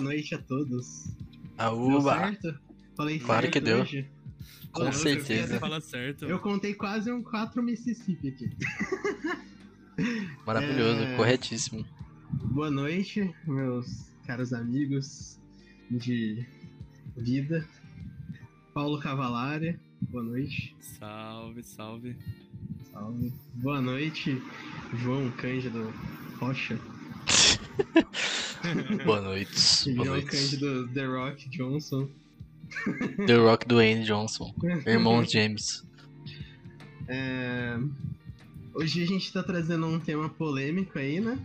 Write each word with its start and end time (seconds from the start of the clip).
boa 0.00 0.14
noite 0.14 0.34
a 0.34 0.38
todos. 0.38 1.04
Deu 1.04 1.66
Aúba! 1.66 2.14
certo? 2.18 2.58
Falei 2.96 3.18
Claro 3.18 3.42
certo 3.42 3.52
que 3.52 3.60
deu. 3.60 3.80
hoje? 3.82 4.06
Com 4.72 4.92
certeza. 4.92 5.54
eu- 5.54 5.60
Fala 5.60 5.80
certo. 5.80 6.24
Eu 6.24 6.38
contei 6.38 6.74
quase 6.74 7.10
um 7.12 7.22
4 7.22 7.62
Mississippi 7.62 8.28
aqui. 8.28 8.50
Maravilhoso, 10.46 11.02
É. 11.02 11.16
corretíssimo. 11.16 11.84
Boa 12.44 12.70
noite, 12.70 13.34
meus 13.46 14.06
caros 14.26 14.52
amigos 14.52 15.38
de 15.90 16.46
vida. 17.16 17.68
Paulo 18.72 18.98
Cavalari, 19.00 19.78
boa 20.00 20.22
noite. 20.24 20.74
Salve, 20.80 21.62
salve. 21.62 22.16
Salve. 22.90 23.32
Boa 23.54 23.80
noite, 23.80 24.40
João 24.94 25.30
Cândido 25.32 25.92
Rocha. 26.38 26.78
Boa 29.04 29.20
noite. 29.20 29.92
Boa 29.94 30.08
noite. 30.08 30.26
Cândido 30.26 30.88
The 30.88 31.06
Rock 31.06 31.48
Johnson. 31.48 32.08
The 33.26 33.36
Rock 33.36 33.66
Dwayne 33.66 34.04
Johnson. 34.04 34.54
Irmãos 34.86 35.28
James. 35.32 35.86
É, 37.08 37.78
Hoje 38.74 39.02
a 39.02 39.06
gente 39.06 39.32
tá 39.32 39.42
trazendo 39.42 39.86
um 39.86 39.98
tema 39.98 40.28
polêmico 40.28 40.98
aí, 40.98 41.20
né? 41.20 41.38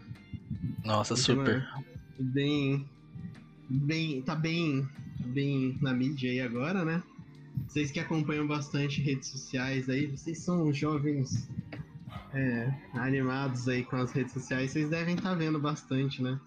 Nossa, 0.83 1.15
Um 1.15 1.17
super. 1.17 1.67
Bem. 2.19 2.87
Bem. 3.69 4.21
Tá 4.21 4.35
bem. 4.35 4.87
Bem 5.19 5.77
na 5.81 5.93
mídia 5.93 6.29
aí 6.29 6.41
agora, 6.41 6.85
né? 6.85 7.01
Vocês 7.67 7.89
que 7.91 7.99
acompanham 7.99 8.45
bastante 8.45 9.01
redes 9.01 9.29
sociais 9.29 9.89
aí, 9.89 10.05
vocês 10.07 10.39
são 10.39 10.71
jovens 10.71 11.47
é, 12.33 12.71
animados 12.93 13.67
aí 13.67 13.83
com 13.83 13.95
as 13.95 14.11
redes 14.11 14.33
sociais, 14.33 14.71
vocês 14.71 14.89
devem 14.89 15.15
estar 15.15 15.33
vendo 15.35 15.59
bastante, 15.59 16.21
né? 16.21 16.39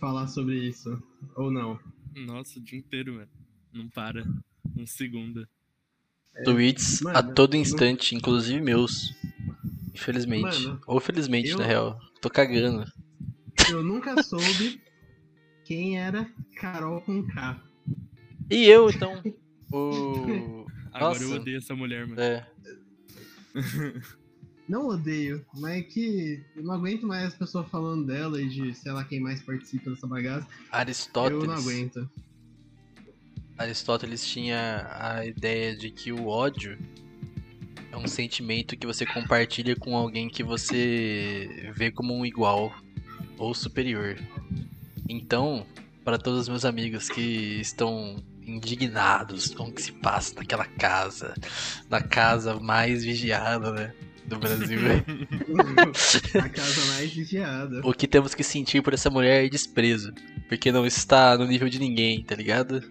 Falar 0.00 0.26
sobre 0.28 0.56
isso. 0.68 1.02
Ou 1.36 1.50
não. 1.50 1.78
Nossa, 2.14 2.58
o 2.58 2.62
dia 2.62 2.78
inteiro, 2.78 3.14
mano. 3.14 3.28
Não 3.72 3.88
para. 3.88 4.24
Um 4.76 4.86
segundo. 4.86 5.46
Tweets 6.44 7.04
a 7.06 7.12
Mano, 7.14 7.34
todo 7.34 7.54
não- 7.54 7.60
instante, 7.60 8.14
inclusive 8.14 8.60
meus. 8.60 9.12
Infelizmente. 9.94 10.62
Mano, 10.66 10.80
Ou 10.86 11.00
felizmente, 11.00 11.50
eu- 11.50 11.58
na 11.58 11.64
real. 11.66 11.98
Tô 12.20 12.30
cagando. 12.30 12.84
Eu 13.68 13.82
nunca 13.82 14.22
soube 14.22 14.80
quem 15.64 15.98
era 15.98 16.30
Carol 16.56 17.00
com 17.02 17.26
K. 17.26 17.60
E 18.50 18.64
eu, 18.66 18.88
então. 18.90 19.20
O. 19.70 20.64
Agora 20.92 21.18
eu 21.22 21.28
Nossa. 21.28 21.40
odeio 21.42 21.58
essa 21.58 21.74
mulher, 21.76 22.06
mano. 22.06 22.18
É. 22.22 22.46
Não 24.68 24.88
odeio, 24.88 25.44
mas 25.54 25.78
é 25.78 25.82
que 25.82 26.44
eu 26.54 26.62
não 26.62 26.74
aguento 26.74 27.06
mais 27.06 27.28
as 27.28 27.34
pessoas 27.34 27.66
falando 27.70 28.06
dela 28.06 28.40
e 28.40 28.48
de 28.48 28.74
sei 28.74 28.92
lá 28.92 29.02
quem 29.02 29.18
mais 29.18 29.40
participa 29.42 29.90
dessa 29.90 30.06
bagaça. 30.06 30.46
Eu 30.46 30.70
não 30.70 30.78
Aristóteles. 30.78 31.50
aguento. 31.50 32.10
Aristóteles 33.56 34.26
tinha 34.26 34.86
a 34.92 35.24
ideia 35.24 35.74
de 35.74 35.90
que 35.90 36.12
o 36.12 36.28
ódio 36.28 36.78
é 37.90 37.96
um 37.96 38.06
sentimento 38.06 38.76
que 38.76 38.86
você 38.86 39.06
compartilha 39.06 39.74
com 39.74 39.96
alguém 39.96 40.28
que 40.28 40.42
você 40.44 41.72
vê 41.74 41.90
como 41.90 42.14
um 42.14 42.26
igual 42.26 42.72
ou 43.38 43.54
superior. 43.54 44.18
Então, 45.08 45.66
para 46.04 46.18
todos 46.18 46.40
os 46.40 46.48
meus 46.48 46.64
amigos 46.66 47.08
que 47.08 47.58
estão 47.60 48.22
indignados 48.46 49.54
com 49.54 49.64
o 49.64 49.72
que 49.72 49.82
se 49.82 49.92
passa 49.92 50.34
naquela 50.34 50.64
casa, 50.64 51.34
na 51.88 52.02
casa 52.02 52.58
mais 52.60 53.04
vigiada, 53.04 53.72
né, 53.72 53.94
do 54.28 54.38
Brasil, 54.38 54.78
a 56.40 56.48
casa 56.48 56.84
mais 56.92 57.12
vigiada. 57.12 57.80
o 57.82 57.92
que 57.94 58.06
temos 58.06 58.34
que 58.34 58.44
sentir 58.44 58.82
por 58.82 58.92
essa 58.92 59.08
mulher 59.08 59.44
é 59.44 59.48
desprezo, 59.48 60.12
porque 60.48 60.70
não 60.70 60.86
está 60.86 61.36
no 61.36 61.46
nível 61.46 61.68
de 61.68 61.78
ninguém, 61.78 62.22
tá 62.22 62.34
ligado? 62.34 62.82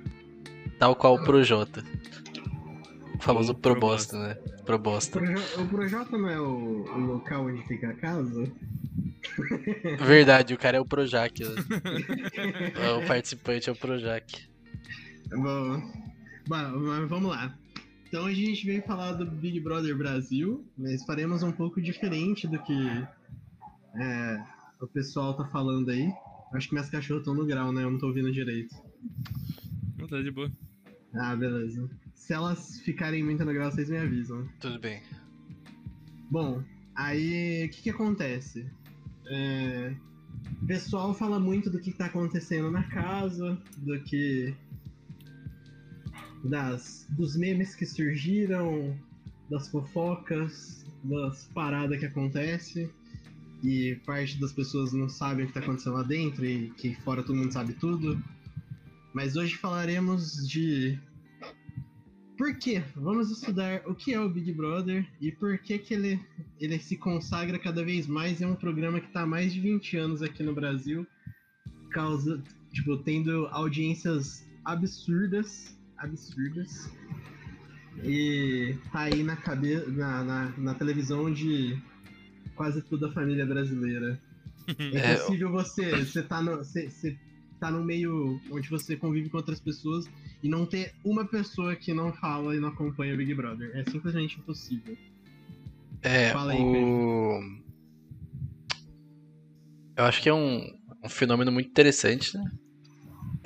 Tal 0.80 0.96
qual 0.96 1.16
o 1.16 1.24
Projota. 1.24 1.84
O 3.16 3.22
famoso 3.22 3.54
Ou 3.54 3.58
Probosta, 3.58 4.18
né? 4.18 4.38
O 4.62 4.64
Probosta. 4.64 5.20
O 5.58 5.68
Projota 5.68 6.18
não 6.18 6.30
é 6.30 6.40
o, 6.40 6.84
o 6.84 7.00
local 7.00 7.46
onde 7.46 7.64
fica 7.68 7.90
a 7.90 7.94
casa? 7.94 8.52
Verdade, 10.00 10.54
o 10.54 10.58
cara 10.58 10.78
é 10.78 10.80
o 10.80 10.86
Projac. 10.86 11.44
né? 11.44 11.50
o 12.98 13.06
participante 13.08 13.70
é 13.70 13.72
o 13.72 13.76
Projac. 13.76 14.48
Bom, 15.30 15.82
bom, 16.48 16.80
mas 16.80 17.10
vamos 17.10 17.30
lá. 17.30 17.54
Então 18.08 18.24
hoje 18.24 18.42
a 18.42 18.46
gente 18.48 18.66
veio 18.66 18.82
falar 18.84 19.14
do 19.14 19.26
Big 19.26 19.60
Brother 19.60 19.98
Brasil, 19.98 20.66
mas 20.78 21.04
faremos 21.04 21.44
um 21.44 21.52
pouco 21.52 21.82
diferente 21.82 22.48
do 22.48 22.58
que 22.64 22.74
é, 23.96 24.44
o 24.80 24.88
pessoal 24.88 25.36
tá 25.36 25.46
falando 25.46 25.90
aí. 25.90 26.10
Acho 26.54 26.70
que 26.70 26.74
minhas 26.74 26.90
cachorras 26.90 27.22
estão 27.22 27.34
no 27.34 27.46
grau, 27.46 27.74
né? 27.74 27.84
Eu 27.84 27.92
não 27.92 28.00
tô 28.00 28.08
ouvindo 28.08 28.32
direito. 28.32 28.74
Não 29.98 30.08
tá 30.08 30.22
de 30.22 30.32
boa. 30.32 30.50
Ah, 31.14 31.36
beleza. 31.36 31.90
Se 32.14 32.34
elas 32.34 32.80
ficarem 32.80 33.24
muito 33.24 33.44
no 33.44 33.54
grau, 33.54 33.70
vocês 33.70 33.90
me 33.90 33.98
avisam. 33.98 34.48
Tudo 34.62 34.80
bem. 34.80 35.02
Bom, 36.32 36.64
aí 36.96 37.66
o 37.66 37.70
que, 37.70 37.82
que 37.84 37.90
acontece? 37.90 38.70
É, 39.26 39.94
o 40.62 40.66
pessoal 40.66 41.14
fala 41.14 41.40
muito 41.40 41.70
do 41.70 41.80
que 41.80 41.92
tá 41.92 42.06
acontecendo 42.06 42.72
na 42.72 42.84
casa, 42.84 43.62
do 43.78 44.02
que. 44.04 44.56
Das, 46.44 47.08
dos 47.10 47.36
memes 47.36 47.76
que 47.76 47.86
surgiram, 47.86 48.98
das 49.50 49.68
fofocas, 49.70 50.86
das 51.04 51.46
paradas 51.54 52.00
que 52.00 52.06
acontece 52.06 52.90
e 53.64 53.96
parte 54.06 54.40
das 54.40 54.54
pessoas 54.54 54.94
não 54.94 55.10
sabem 55.10 55.46
o 55.46 55.48
que 55.48 55.54
tá 55.54 55.60
acontecendo 55.60 55.96
lá 55.96 56.04
dentro 56.04 56.46
e 56.46 56.70
que 56.72 56.96
fora 57.02 57.24
todo 57.24 57.36
mundo 57.36 57.52
sabe 57.52 57.74
tudo. 57.74 58.22
Mas 59.14 59.36
hoje 59.36 59.56
falaremos 59.56 60.48
de 60.48 61.00
por 62.38 62.56
quê? 62.56 62.84
Vamos 62.96 63.32
estudar 63.32 63.82
o 63.88 63.96
que 63.96 64.14
é 64.14 64.20
o 64.20 64.30
Big 64.30 64.54
Brother 64.54 65.08
e 65.20 65.32
por 65.32 65.58
que, 65.58 65.80
que 65.80 65.96
ele, 65.96 66.24
ele 66.60 66.78
se 66.78 66.96
consagra 66.96 67.58
cada 67.58 67.84
vez 67.84 68.06
mais 68.06 68.40
em 68.40 68.46
um 68.46 68.54
programa 68.54 69.00
que 69.00 69.08
está 69.08 69.22
há 69.22 69.26
mais 69.26 69.52
de 69.52 69.60
20 69.60 69.98
anos 69.98 70.22
aqui 70.22 70.44
no 70.44 70.54
Brasil, 70.54 71.06
causa, 71.90 72.42
tipo, 72.72 72.96
tendo 72.98 73.48
audiências 73.48 74.48
absurdas, 74.64 75.76
absurdas, 75.98 76.92
e 78.04 78.76
tá 78.92 79.02
aí 79.02 79.24
na, 79.24 79.36
cabe 79.36 79.76
na, 79.88 80.24
na, 80.24 80.54
na 80.58 80.74
televisão 80.76 81.32
de 81.34 81.78
quase 82.56 82.82
toda 82.82 83.08
a 83.10 83.12
família 83.12 83.46
brasileira. 83.46 84.20
É 84.68 84.98
É, 84.98 85.14
impossível 85.14 85.50
você, 85.50 86.04
você 86.04 86.22
tá 86.22 86.42
no, 86.42 86.58
você, 86.58 86.90
você 86.90 87.18
tá 87.58 87.72
num 87.72 87.86
meio 87.86 88.38
onde 88.52 88.70
você 88.70 88.98
convive 88.98 89.30
com 89.30 89.38
outras 89.38 89.62
pessoas 89.62 90.10
e 90.44 90.50
não 90.50 90.66
ter 90.66 90.94
uma 91.06 91.26
pessoa 91.26 91.74
que 91.74 91.94
não 91.94 92.12
fala 92.12 92.54
e 92.54 92.60
não 92.60 92.68
acompanha 92.68 93.14
o 93.14 93.18
Big 93.18 93.34
Brother. 93.34 93.72
É 93.74 93.90
simplesmente 93.90 94.38
impossível. 94.38 94.98
É, 96.02 96.34
Fala 96.34 96.52
aí, 96.52 96.60
o... 96.62 97.40
Eu 99.96 100.04
acho 100.04 100.22
que 100.22 100.28
é 100.28 100.34
um, 100.34 100.78
um 101.02 101.10
fenômeno 101.10 101.50
muito 101.50 101.70
interessante, 101.70 102.38
né? 102.38 102.52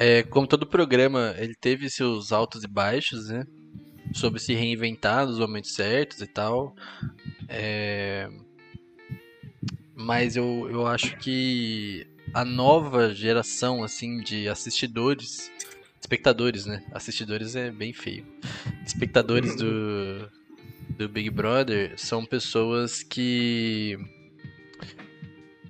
É, 0.03 0.23
como 0.23 0.47
todo 0.47 0.66
programa, 0.66 1.35
ele 1.38 1.53
teve 1.53 1.88
seus 1.88 2.31
altos 2.31 2.63
e 2.63 2.67
baixos, 2.67 3.29
né? 3.29 3.45
Sobre 4.12 4.39
se 4.39 4.51
reinventar 4.56 5.28
nos 5.28 5.38
momentos 5.38 5.75
certos 5.75 6.22
e 6.22 6.25
tal. 6.25 6.75
É, 7.47 8.28
Mas 9.94 10.35
eu, 10.35 10.67
eu 10.72 10.88
acho 10.88 11.16
que 11.17 12.07
a 12.34 12.44
nova 12.44 13.13
geração, 13.13 13.84
assim, 13.84 14.22
de 14.22 14.50
assistidores... 14.50 15.51
Espectadores, 16.00 16.66
né? 16.66 16.83
Assistidores 16.91 17.56
é 17.56 17.69
bem 17.69 17.94
feio. 17.94 18.25
Espectadores 18.83 19.56
do, 19.56 20.28
do 20.97 21.07
Big 21.07 21.29
Brother 21.29 21.94
são 21.95 22.25
pessoas 22.25 23.04
que 23.04 24.00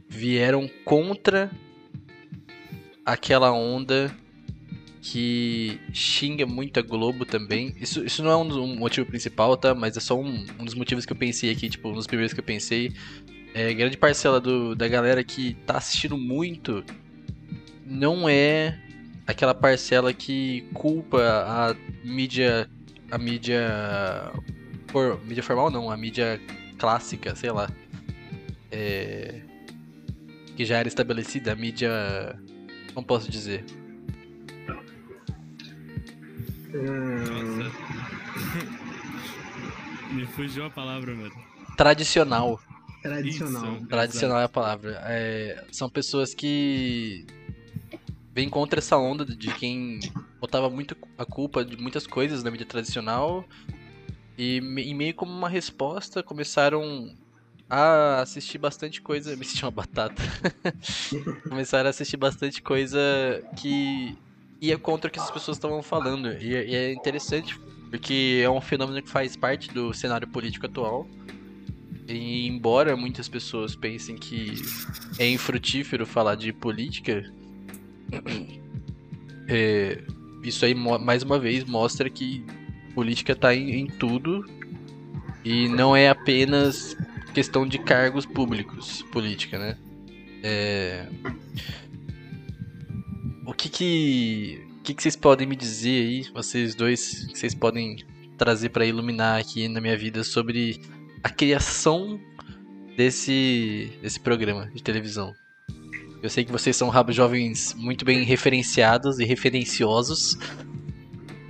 vieram 0.08 0.70
contra 0.86 1.52
aquela 3.06 3.52
onda 3.52 4.21
que 5.02 5.80
xinga 5.92 6.46
muito 6.46 6.80
a 6.80 6.84
Globo 6.84 7.26
também. 7.26 7.76
Isso, 7.82 8.06
isso 8.06 8.24
não 8.24 8.30
é 8.30 8.36
um, 8.38 8.64
um 8.64 8.76
motivo 8.76 9.08
principal, 9.08 9.58
tá? 9.58 9.74
Mas 9.74 9.98
é 9.98 10.00
só 10.00 10.18
um, 10.18 10.46
um 10.60 10.64
dos 10.64 10.76
motivos 10.76 11.06
que 11.06 11.12
eu 11.12 11.18
pensei 11.18 11.50
aqui, 11.52 11.70
tipo, 11.70 11.90
um 11.90 11.94
dos 11.94 12.06
primeiros 12.06 12.34
que 12.34 12.40
eu 12.40 12.44
pensei. 12.44 12.94
É, 13.54 13.74
grande 13.74 13.98
parcela 13.98 14.40
do, 14.40 14.76
da 14.76 14.88
galera 14.88 15.24
que 15.24 15.56
tá 15.66 15.78
assistindo 15.78 16.18
muito 16.18 16.86
não 17.86 18.30
é 18.30 18.80
aquela 19.26 19.54
parcela 19.56 20.14
que 20.14 20.62
culpa 20.74 21.20
a 21.20 21.76
mídia. 22.06 22.70
A 23.10 23.18
mídia. 23.18 24.32
For, 24.88 25.20
mídia 25.26 25.44
formal 25.44 25.72
não, 25.72 25.90
a 25.90 25.98
mídia 25.98 26.40
clássica, 26.78 27.36
sei 27.36 27.52
lá. 27.52 27.70
É, 28.72 29.42
que 30.56 30.64
já 30.64 30.78
era 30.78 30.88
estabelecida, 30.88 31.52
a 31.52 31.56
mídia. 31.56 31.90
Como 32.94 33.06
posso 33.06 33.32
dizer? 33.32 33.66
Nossa. 36.74 37.72
Me 40.12 40.26
fugiu 40.28 40.66
a 40.66 40.70
palavra, 40.70 41.16
mano. 41.16 41.32
Tradicional. 41.78 42.60
Tradicional. 43.02 43.76
Isso. 43.76 43.88
Tradicional 43.88 44.40
é 44.40 44.44
a 44.44 44.50
palavra. 44.50 45.02
É, 45.06 45.66
são 45.72 45.90
pessoas 45.90 46.34
que 46.34 47.26
vem 48.34 48.50
contra 48.50 48.80
essa 48.80 48.98
onda 48.98 49.26
de 49.26 49.54
quem 49.56 50.00
botava 50.40 50.70
muito 50.70 50.96
a 51.18 51.26
culpa 51.26 51.66
de 51.66 51.78
muitas 51.78 52.08
coisas 52.08 52.44
na 52.44 52.52
mídia 52.52 52.66
tradicional 52.66 53.46
e, 54.38 54.58
e 54.58 54.94
meio 54.94 55.14
como 55.14 55.32
uma 55.32 55.50
resposta 55.50 56.24
começaram 56.24 57.16
a 57.70 58.22
assistir 58.22 58.58
bastante 58.58 59.02
coisa. 59.02 59.36
Me 59.38 59.46
senti 59.46 59.64
uma 59.64 59.72
batata. 59.72 60.22
começaram 61.48 61.88
a 61.88 61.90
assistir 61.90 62.18
bastante 62.18 62.62
coisa 62.62 63.00
que 63.56 64.18
ia 64.62 64.78
contra 64.78 65.10
o 65.10 65.12
que 65.12 65.20
as 65.20 65.32
pessoas 65.32 65.58
estavam 65.58 65.82
falando. 65.82 66.32
E, 66.40 66.52
e 66.52 66.76
é 66.76 66.94
interessante, 66.94 67.60
porque 67.90 68.42
é 68.44 68.50
um 68.50 68.62
fenômeno 68.62 69.02
que 69.02 69.10
faz 69.10 69.36
parte 69.36 69.74
do 69.74 69.92
cenário 69.94 70.28
político 70.28 70.68
atual. 70.68 71.08
E 72.08 72.48
embora 72.48 72.96
muitas 72.96 73.28
pessoas 73.28 73.76
pensem 73.76 74.16
que 74.16 74.54
é 75.18 75.28
infrutífero 75.28 76.06
falar 76.06 76.36
de 76.36 76.54
política, 76.54 77.24
é, 79.50 80.04
isso 80.44 80.64
aí 80.64 80.76
mais 80.76 81.24
uma 81.24 81.40
vez 81.40 81.64
mostra 81.64 82.10
que 82.10 82.46
política 82.94 83.32
está 83.32 83.56
em, 83.56 83.72
em 83.72 83.88
tudo 83.88 84.46
e 85.44 85.68
não 85.70 85.96
é 85.96 86.10
apenas 86.10 86.96
questão 87.34 87.66
de 87.66 87.80
cargos 87.80 88.26
públicos, 88.26 89.02
política, 89.04 89.58
né? 89.58 89.78
É... 90.44 91.08
O 93.52 93.54
que 93.54 93.68
que, 93.68 94.66
o 94.80 94.82
que 94.82 94.94
que 94.94 95.04
vocês 95.04 95.18
podem 95.18 95.46
me 95.46 95.58
dizer 95.58 96.02
aí, 96.02 96.26
vocês 96.34 96.74
dois, 96.74 97.26
que 97.26 97.38
vocês 97.38 97.54
podem 97.54 97.98
trazer 98.38 98.70
para 98.70 98.86
iluminar 98.86 99.42
aqui 99.42 99.68
na 99.68 99.82
minha 99.82 99.98
vida 99.98 100.24
sobre 100.24 100.80
a 101.22 101.30
criação 101.30 102.18
desse, 102.96 103.92
desse 104.02 104.22
programa 104.22 104.72
de 104.74 104.82
televisão? 104.82 105.34
Eu 106.24 106.30
sei 106.30 106.46
que 106.46 106.52
vocês 106.52 106.78
são 106.78 106.90
jovens 107.10 107.76
muito 107.78 108.06
bem 108.06 108.24
referenciados 108.24 109.20
e 109.20 109.26
referenciosos. 109.26 110.38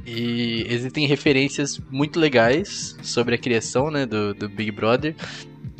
E 0.03 0.65
existem 0.67 1.05
referências 1.05 1.77
muito 1.91 2.19
legais 2.19 2.97
sobre 3.03 3.35
a 3.35 3.37
criação 3.37 3.91
né, 3.91 4.07
do, 4.07 4.33
do 4.33 4.49
Big 4.49 4.71
Brother. 4.71 5.15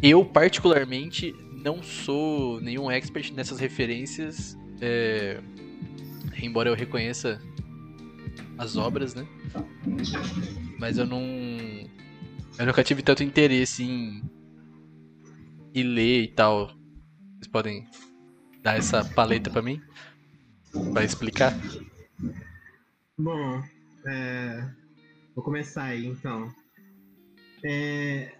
Eu, 0.03 0.23
particularmente, 0.23 1.33
não 1.63 1.81
sou 1.81 2.61
nenhum 2.61 2.91
expert 2.91 3.33
nessas 3.33 3.59
referências, 3.59 4.55
é... 4.79 5.41
embora 6.41 6.69
eu 6.69 6.75
reconheça 6.75 7.41
as 8.57 8.75
obras, 8.77 9.15
né? 9.15 9.27
Mas 10.79 10.97
eu 10.97 11.05
não. 11.05 11.21
Eu 12.57 12.65
nunca 12.65 12.83
tive 12.83 13.01
tanto 13.01 13.23
interesse 13.23 13.83
em, 13.83 14.21
em 15.73 15.83
ler 15.83 16.23
e 16.23 16.27
tal. 16.27 16.67
Vocês 17.35 17.47
podem 17.47 17.87
dar 18.61 18.77
essa 18.77 19.03
paleta 19.03 19.49
para 19.49 19.61
mim? 19.61 19.81
para 20.93 21.03
explicar? 21.03 21.53
Bom, 23.17 23.61
é... 24.05 24.69
vou 25.35 25.43
começar 25.43 25.83
aí 25.83 26.05
então. 26.05 26.53
É... 27.63 28.33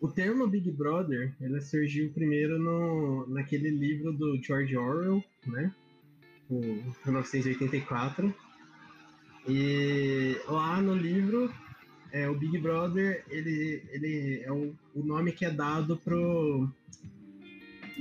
O 0.00 0.08
termo 0.08 0.46
Big 0.46 0.70
Brother, 0.70 1.34
ele 1.40 1.60
surgiu 1.60 2.12
primeiro 2.12 2.58
no, 2.58 3.26
naquele 3.28 3.70
livro 3.70 4.12
do 4.12 4.40
George 4.42 4.76
Orwell, 4.76 5.24
né? 5.46 5.72
O 6.48 6.60
1984. 7.04 8.34
E 9.48 10.40
lá 10.48 10.80
no 10.80 10.94
livro, 10.94 11.52
é, 12.12 12.28
o 12.28 12.34
Big 12.34 12.58
Brother, 12.58 13.24
ele, 13.28 13.82
ele 13.90 14.42
é 14.44 14.52
o, 14.52 14.74
o 14.94 15.04
nome 15.04 15.32
que 15.32 15.44
é 15.44 15.50
dado 15.50 15.96
pro, 15.96 16.68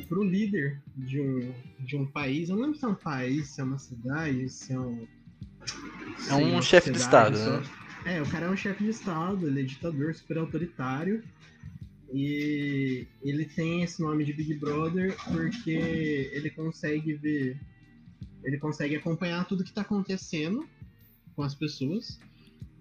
pro 0.08 0.24
líder 0.24 0.82
de 0.96 1.22
um, 1.22 1.54
de 1.80 1.96
um 1.96 2.06
país. 2.06 2.50
Eu 2.50 2.56
não 2.56 2.64
lembro 2.64 2.80
se 2.80 2.86
é 2.86 2.88
um 2.88 2.96
país, 2.96 3.48
se 3.50 3.62
é 3.62 3.64
uma 3.64 3.78
cidade, 3.78 4.50
se 4.50 4.74
é 4.74 4.80
um. 4.80 5.08
É 6.30 6.36
um 6.36 6.62
chefe 6.62 6.92
de 6.92 6.98
Estado, 6.98 7.38
só. 7.38 7.60
né? 7.60 7.64
É, 8.06 8.22
o 8.22 8.26
cara 8.28 8.46
é 8.46 8.50
um 8.50 8.58
chefe 8.58 8.84
de 8.84 8.92
Estado, 8.92 9.48
ele 9.48 9.62
é 9.62 9.64
ditador 9.64 10.14
super 10.14 10.38
autoritário. 10.38 11.24
E 12.14 13.08
ele 13.24 13.46
tem 13.46 13.82
esse 13.84 14.02
nome 14.02 14.24
de 14.24 14.32
Big 14.32 14.54
Brother 14.54 15.16
porque 15.26 16.30
ele 16.32 16.50
consegue 16.52 17.14
ver, 17.14 17.58
ele 18.46 18.58
consegue 18.58 18.96
acompanhar 18.96 19.46
tudo 19.46 19.64
que 19.64 19.70
está 19.70 19.82
acontecendo 19.82 20.68
com 21.36 21.44
as 21.44 21.54
pessoas 21.54 22.20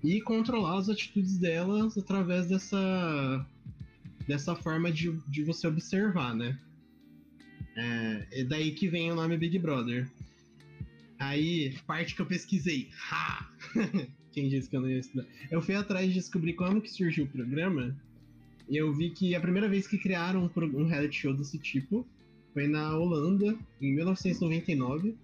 e 0.03 0.21
controlar 0.21 0.79
as 0.79 0.89
atitudes 0.89 1.39
delas 1.39 1.97
através 1.99 2.47
dessa 2.47 3.47
dessa 4.29 4.55
forma 4.55 4.91
de, 4.93 5.13
de 5.29 5.43
você 5.43 5.67
observar, 5.67 6.35
né? 6.35 6.59
É, 7.77 8.27
é 8.33 8.45
daí 8.45 8.73
que 8.73 8.89
vem 8.89 9.11
o 9.11 9.15
nome 9.15 9.37
Big 9.37 9.59
Brother. 9.59 10.09
Aí, 11.19 11.77
parte 11.87 12.15
que 12.15 12.23
eu 12.23 12.27
pesquisei. 12.27 12.91
Ha! 13.11 13.51
Quem 14.33 14.49
disse 14.49 14.69
que 14.69 14.77
eu 14.77 14.81
não 14.81 14.91
ia 14.91 14.99
estudar? 14.99 15.27
Eu 15.51 15.61
fui 15.61 15.75
atrás 15.75 16.09
de 16.09 16.15
descobrir 16.15 16.55
como 16.55 16.81
que 16.81 16.91
surgiu 16.91 17.25
o 17.25 17.29
programa 17.29 17.95
e 18.69 18.77
eu 18.77 18.93
vi 18.93 19.11
que 19.11 19.35
a 19.35 19.41
primeira 19.41 19.69
vez 19.69 19.87
que 19.87 19.99
criaram 19.99 20.51
um 20.57 20.87
reality 20.87 21.17
show 21.17 21.35
desse 21.35 21.59
tipo 21.59 22.07
foi 22.53 22.67
na 22.67 22.97
Holanda, 22.97 23.57
em 23.81 23.95
1999. 23.95 25.17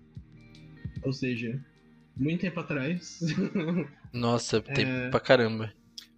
Ou 1.03 1.13
seja, 1.13 1.61
muito 2.17 2.41
tempo 2.41 2.61
atrás. 2.61 3.21
Nossa, 4.13 4.61
tempo 4.61 4.91
é... 4.91 5.11
pra 5.11 5.21
caramba. 5.21 5.73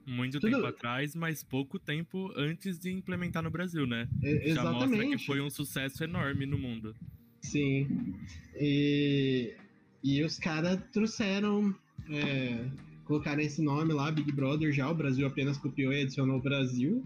Muito 0.05 0.41
Tudo... 0.41 0.51
tempo 0.51 0.67
atrás, 0.67 1.15
mas 1.15 1.45
pouco 1.45 1.79
tempo 1.79 2.33
antes 2.37 2.79
de 2.79 2.91
implementar 2.91 3.43
no 3.43 3.51
Brasil, 3.51 3.87
né? 3.87 4.09
É, 4.23 4.49
exatamente. 4.51 4.55
Já 4.55 4.73
mostra 4.73 5.07
que 5.07 5.19
foi 5.27 5.41
um 5.41 5.51
sucesso 5.51 6.03
enorme 6.03 6.45
no 6.45 6.59
mundo. 6.59 6.95
Sim. 7.41 8.17
E, 8.57 9.55
e 10.03 10.25
os 10.25 10.39
caras 10.39 10.81
trouxeram 10.93 11.73
é, 12.11 12.67
colocaram 13.05 13.41
esse 13.41 13.63
nome 13.63 13.93
lá, 13.93 14.11
Big 14.11 14.31
Brother 14.33 14.73
já, 14.73 14.91
o 14.91 14.95
Brasil 14.95 15.27
apenas 15.27 15.59
copiou 15.59 15.93
e 15.93 16.03
adicionou 16.03 16.39
o 16.39 16.43
Brasil. 16.43 17.05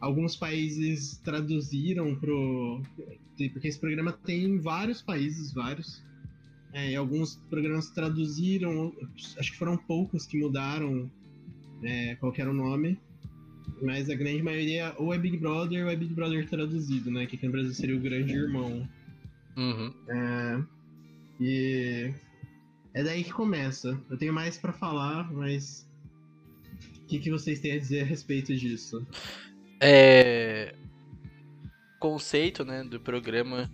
Alguns 0.00 0.36
países 0.36 1.16
traduziram 1.18 2.14
pro. 2.14 2.80
Porque 3.52 3.68
esse 3.68 3.78
programa 3.78 4.12
tem 4.12 4.44
em 4.44 4.58
vários 4.58 5.02
países, 5.02 5.52
vários. 5.52 6.02
É, 6.78 6.94
alguns 6.94 7.34
programas 7.50 7.90
traduziram, 7.90 8.94
acho 9.36 9.50
que 9.50 9.58
foram 9.58 9.76
poucos 9.76 10.26
que 10.26 10.38
mudaram 10.38 11.10
é, 11.82 12.14
qual 12.16 12.32
era 12.36 12.48
o 12.48 12.54
nome. 12.54 12.96
Mas 13.82 14.08
a 14.08 14.14
grande 14.14 14.42
maioria 14.42 14.94
ou 14.96 15.12
é 15.12 15.18
Big 15.18 15.36
Brother 15.36 15.84
ou 15.84 15.90
é 15.90 15.96
Big 15.96 16.14
Brother 16.14 16.48
traduzido, 16.48 17.10
né? 17.10 17.26
Que 17.26 17.36
aqui 17.36 17.46
no 17.46 17.52
Brasil 17.52 17.74
seria 17.74 17.96
o 17.96 18.00
Grande 18.00 18.32
Irmão. 18.32 18.88
Uhum. 19.56 19.92
É, 20.08 20.62
e 21.40 22.14
é 22.94 23.02
daí 23.02 23.24
que 23.24 23.32
começa. 23.32 24.00
Eu 24.08 24.16
tenho 24.16 24.32
mais 24.32 24.56
para 24.56 24.72
falar, 24.72 25.32
mas 25.32 25.86
o 27.02 27.06
que, 27.06 27.18
que 27.18 27.30
vocês 27.30 27.58
têm 27.58 27.72
a 27.72 27.78
dizer 27.78 28.02
a 28.02 28.04
respeito 28.04 28.54
disso? 28.54 29.06
É 29.80 30.74
conceito, 31.98 32.64
né, 32.64 32.84
do 32.84 33.00
programa 33.00 33.68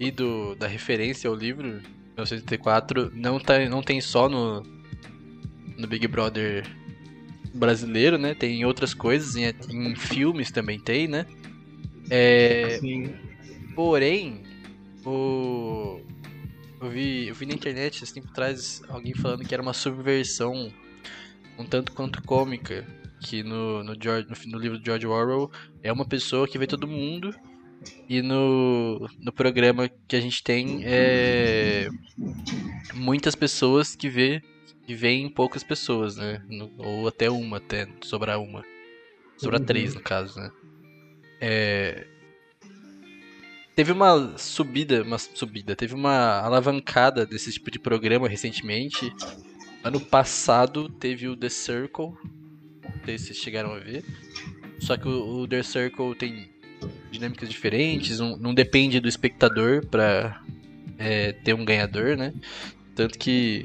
e 0.00 0.10
do 0.10 0.56
da 0.56 0.66
referência 0.66 1.30
ao 1.30 1.36
livro 1.36 1.80
1984 2.18 3.12
não 3.14 3.38
tá 3.38 3.58
não 3.68 3.82
tem 3.82 4.00
só 4.00 4.28
no 4.28 4.62
no 5.76 5.86
Big 5.86 6.06
Brother 6.08 6.66
brasileiro, 7.54 8.18
né? 8.18 8.34
Tem 8.34 8.64
outras 8.64 8.92
coisas, 8.92 9.36
em, 9.36 9.44
em 9.70 9.94
filmes 9.94 10.50
também 10.50 10.78
tem, 10.78 11.06
né? 11.06 11.24
É, 12.10 12.78
Sim. 12.80 13.14
Porém, 13.74 14.42
o 15.04 16.00
eu 16.80 16.90
vi, 16.90 17.28
eu 17.28 17.34
vi 17.34 17.46
na 17.46 17.54
internet, 17.54 18.02
esse 18.02 18.14
tempo 18.14 18.28
atrás, 18.28 18.82
alguém 18.88 19.14
falando 19.14 19.44
que 19.44 19.52
era 19.52 19.62
uma 19.62 19.72
subversão 19.72 20.72
um 21.58 21.64
tanto 21.64 21.92
quanto 21.92 22.22
cômica, 22.22 22.86
que 23.20 23.42
no, 23.42 23.82
no, 23.82 23.96
George, 24.00 24.28
no, 24.28 24.52
no 24.52 24.58
livro 24.58 24.78
de 24.78 24.86
George 24.86 25.06
Orwell 25.06 25.50
é 25.82 25.92
uma 25.92 26.04
pessoa 26.04 26.46
que 26.46 26.56
vê 26.56 26.68
todo 26.68 26.86
mundo 26.86 27.34
e 28.08 28.22
no, 28.22 29.08
no 29.18 29.32
programa 29.32 29.90
que 30.06 30.16
a 30.16 30.20
gente 30.20 30.42
tem 30.42 30.82
é 30.84 31.88
muitas 32.94 33.34
pessoas 33.34 33.94
que 33.94 34.08
vê 34.08 34.42
que 34.86 34.94
veem 34.94 35.28
poucas 35.28 35.62
pessoas, 35.62 36.16
né? 36.16 36.42
Ou 36.78 37.06
até 37.06 37.30
uma, 37.30 37.58
até 37.58 37.86
sobrar 38.00 38.40
uma. 38.40 38.64
Sobrar 39.36 39.60
uhum. 39.60 39.66
três, 39.66 39.94
no 39.94 40.00
caso, 40.00 40.40
né? 40.40 40.50
É, 41.40 42.06
Teve 43.78 43.92
uma 43.92 44.36
subida, 44.36 45.04
uma 45.04 45.18
subida, 45.18 45.76
teve 45.76 45.94
uma 45.94 46.40
alavancada 46.40 47.24
desse 47.24 47.52
tipo 47.52 47.70
de 47.70 47.78
programa 47.78 48.28
recentemente. 48.28 49.14
Ano 49.84 50.00
passado 50.00 50.88
teve 50.88 51.28
o 51.28 51.36
The 51.36 51.48
Circle, 51.48 52.06
não 52.06 53.04
sei 53.04 53.18
se 53.18 53.26
vocês 53.26 53.38
chegaram 53.38 53.70
a 53.70 53.78
ver. 53.78 54.04
Só 54.80 54.96
que 54.96 55.06
o, 55.06 55.42
o 55.42 55.46
The 55.46 55.62
Circle 55.62 56.16
tem 56.16 56.50
dinâmicas 57.10 57.48
diferentes, 57.48 58.18
não, 58.18 58.36
não 58.36 58.54
depende 58.54 59.00
do 59.00 59.08
espectador 59.08 59.86
pra 59.86 60.42
é, 60.98 61.32
ter 61.32 61.54
um 61.54 61.64
ganhador, 61.64 62.16
né? 62.16 62.32
Tanto 62.94 63.18
que. 63.18 63.64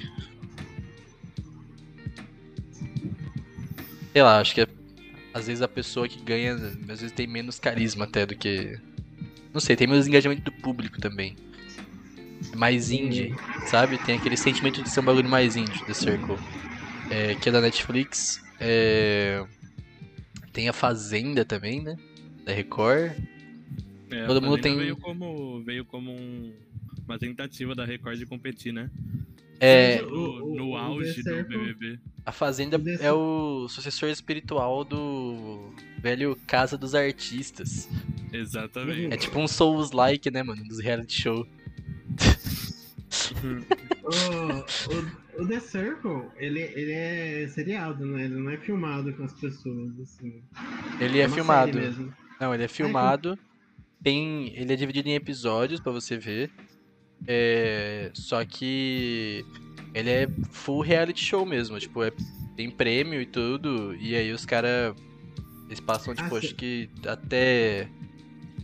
Sei 4.11 4.21
lá, 4.21 4.39
acho 4.39 4.53
que 4.53 4.61
é, 4.61 4.67
às 5.33 5.47
vezes 5.47 5.61
a 5.61 5.67
pessoa 5.67 6.07
que 6.07 6.21
ganha, 6.23 6.53
às 6.53 7.01
vezes 7.01 7.11
tem 7.11 7.25
menos 7.25 7.59
carisma 7.59 8.05
até 8.05 8.25
do 8.25 8.35
que 8.35 8.79
não 9.53 9.61
sei, 9.61 9.75
tem 9.75 9.85
menos 9.85 10.07
engajamento 10.07 10.41
do 10.41 10.51
público 10.51 10.99
também. 10.99 11.35
mais 12.55 12.89
indie, 12.89 13.33
sabe? 13.67 13.97
Tem 13.99 14.15
aquele 14.15 14.35
sentimento 14.35 14.81
de 14.81 14.89
ser 14.89 14.99
um 15.01 15.03
bagulho 15.03 15.29
mais 15.29 15.55
indie, 15.55 15.85
The 15.85 15.93
Circle. 15.93 16.37
É, 17.09 17.35
que 17.35 17.49
é 17.49 17.51
da 17.51 17.61
Netflix. 17.61 18.41
É, 18.59 19.45
tem 20.51 20.67
a 20.67 20.73
Fazenda 20.73 21.45
também, 21.45 21.81
né? 21.81 21.95
Da 22.45 22.53
Record. 22.53 23.11
É, 24.11 24.25
Todo 24.25 24.41
mundo 24.41 24.61
tem- 24.61 24.77
Veio 24.77 24.97
como, 24.97 25.61
veio 25.63 25.85
como 25.85 26.11
um- 26.11 26.53
uma 27.07 27.17
tentativa 27.17 27.73
da 27.73 27.85
Record 27.85 28.17
de 28.17 28.25
competir, 28.25 28.71
né? 28.73 28.89
É, 29.59 30.01
O- 30.03 30.09
No, 30.09 30.45
o- 30.45 30.55
no 30.55 30.69
o 30.71 30.77
auge 30.77 31.23
The 31.23 31.43
do 31.43 31.49
BBB. 31.49 31.99
a 32.25 32.31
Fazenda 32.31 32.79
é 32.99 33.11
o 33.13 33.67
sucessor 33.69 34.09
espiritual 34.09 34.83
do 34.83 35.73
velho 35.99 36.35
Casa 36.45 36.77
dos 36.77 36.93
Artistas. 36.93 37.87
Exatamente. 38.31 39.13
É 39.13 39.17
tipo 39.17 39.39
um 39.39 39.47
Souls-like, 39.47 40.29
né, 40.29 40.43
mano? 40.43 40.63
Dos 40.65 40.79
reality 40.79 41.21
show. 41.21 41.47
O, 44.03 45.39
o, 45.39 45.43
o 45.43 45.47
The 45.47 45.59
Circle, 45.59 46.23
ele, 46.37 46.59
ele 46.61 46.91
é 46.91 47.47
seriado, 47.47 48.05
né? 48.05 48.25
Ele 48.25 48.35
não 48.35 48.49
é 48.49 48.57
filmado 48.57 49.13
com 49.13 49.23
as 49.23 49.33
pessoas, 49.33 49.97
assim. 50.01 50.41
Ele 50.99 51.19
é 51.19 51.27
uma 51.27 51.35
filmado. 51.35 51.71
Não, 52.43 52.53
ele 52.53 52.63
é 52.63 52.67
filmado. 52.67 53.39
Tem, 54.03 54.53
ele 54.53 54.73
é 54.73 54.75
dividido 54.75 55.07
em 55.07 55.15
episódios 55.15 55.79
pra 55.79 55.93
você 55.93 56.17
ver. 56.17 56.51
É, 57.25 58.11
só 58.13 58.43
que 58.43 59.45
ele 59.93 60.09
é 60.09 60.27
full 60.51 60.81
reality 60.81 61.23
show 61.23 61.45
mesmo, 61.45 61.79
tipo, 61.79 62.03
é, 62.03 62.11
tem 62.57 62.69
prêmio 62.69 63.21
e 63.21 63.25
tudo, 63.25 63.95
e 63.95 64.13
aí 64.13 64.33
os 64.33 64.45
caras 64.45 64.93
eles 65.67 65.79
passam 65.79 66.13
tipo, 66.13 66.35
Ah, 66.35 66.37
acho 66.37 66.53
que 66.55 66.89
até 67.07 67.87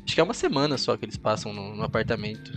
acho 0.04 0.14
que 0.14 0.20
é 0.20 0.24
uma 0.24 0.34
semana 0.34 0.78
só 0.78 0.98
que 0.98 1.06
eles 1.06 1.16
passam 1.16 1.54
no, 1.54 1.74
no 1.74 1.84
apartamento. 1.84 2.52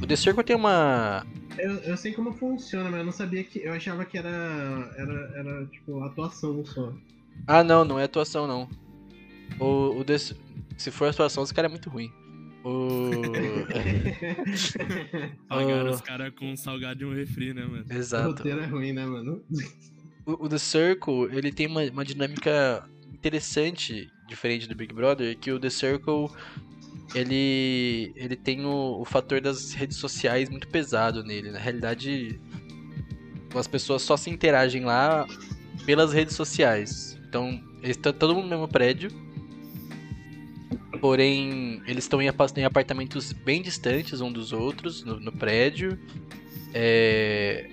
O 0.00 0.06
The 0.06 0.16
Circle 0.16 0.42
tem 0.42 0.56
uma 0.56 1.26
Eu, 1.58 1.74
eu 1.80 1.96
sei 1.98 2.14
como 2.14 2.32
funciona, 2.32 2.88
mas 2.88 3.00
eu 3.00 3.04
não 3.04 3.12
sabia 3.12 3.44
que. 3.44 3.58
Eu 3.58 3.74
achava 3.74 4.06
que 4.06 4.16
era. 4.16 4.28
Era, 4.96 5.32
era 5.36 5.66
tipo, 5.66 6.02
atuação 6.02 6.64
só. 6.64 6.94
Ah, 7.46 7.62
não, 7.62 7.84
não 7.84 7.98
é 7.98 8.04
atuação 8.04 8.46
não. 8.46 8.68
O, 9.60 9.98
o 10.00 10.04
The... 10.04 10.18
se 10.18 10.90
for 10.90 11.08
atuação, 11.08 11.42
esse 11.42 11.54
cara 11.54 11.68
é 11.68 11.70
muito 11.70 11.88
ruim. 11.90 12.10
O 12.64 13.10
Pagaram 15.48 15.90
Oh. 15.90 15.94
os 15.94 16.00
caras 16.00 16.32
com 16.34 16.52
um 16.52 16.56
salgado 16.56 17.02
e 17.02 17.06
um 17.06 17.14
refri, 17.14 17.54
né, 17.54 17.64
mano? 17.64 17.84
o 17.88 17.92
Exato. 17.92 18.28
roteiro 18.28 18.60
é 18.60 18.66
ruim, 18.66 18.92
né, 18.92 19.06
mano? 19.06 19.42
O, 20.24 20.46
o 20.46 20.48
The 20.48 20.58
Circle, 20.58 21.28
ele 21.32 21.52
tem 21.52 21.66
uma, 21.66 21.82
uma 21.84 22.04
dinâmica 22.04 22.84
interessante, 23.12 24.08
diferente 24.28 24.68
do 24.68 24.74
Big 24.74 24.92
Brother, 24.92 25.36
que 25.38 25.52
o 25.52 25.60
The 25.60 25.70
Circle, 25.70 26.28
ele, 27.14 28.12
ele 28.16 28.36
tem 28.36 28.64
o, 28.64 29.00
o 29.00 29.04
fator 29.04 29.40
das 29.40 29.72
redes 29.72 29.96
sociais 29.96 30.48
muito 30.48 30.66
pesado 30.68 31.22
nele. 31.22 31.50
Na 31.52 31.58
realidade, 31.60 32.40
as 33.54 33.68
pessoas 33.68 34.02
só 34.02 34.16
se 34.16 34.28
interagem 34.28 34.84
lá 34.84 35.26
pelas 35.84 36.12
redes 36.12 36.34
sociais. 36.34 37.16
Então, 37.28 37.62
eles 37.82 37.96
estão 37.96 38.12
todo 38.12 38.34
mundo 38.34 38.44
no 38.44 38.50
mesmo 38.50 38.68
prédio, 38.68 39.10
porém, 40.98 41.82
eles 41.86 42.04
estão 42.04 42.20
em, 42.20 42.28
apa- 42.28 42.46
em 42.56 42.64
apartamentos 42.64 43.32
bem 43.32 43.62
distantes 43.62 44.20
um 44.20 44.32
dos 44.32 44.52
outros, 44.52 45.04
no, 45.04 45.18
no 45.20 45.32
prédio. 45.32 45.98
É, 46.74 47.68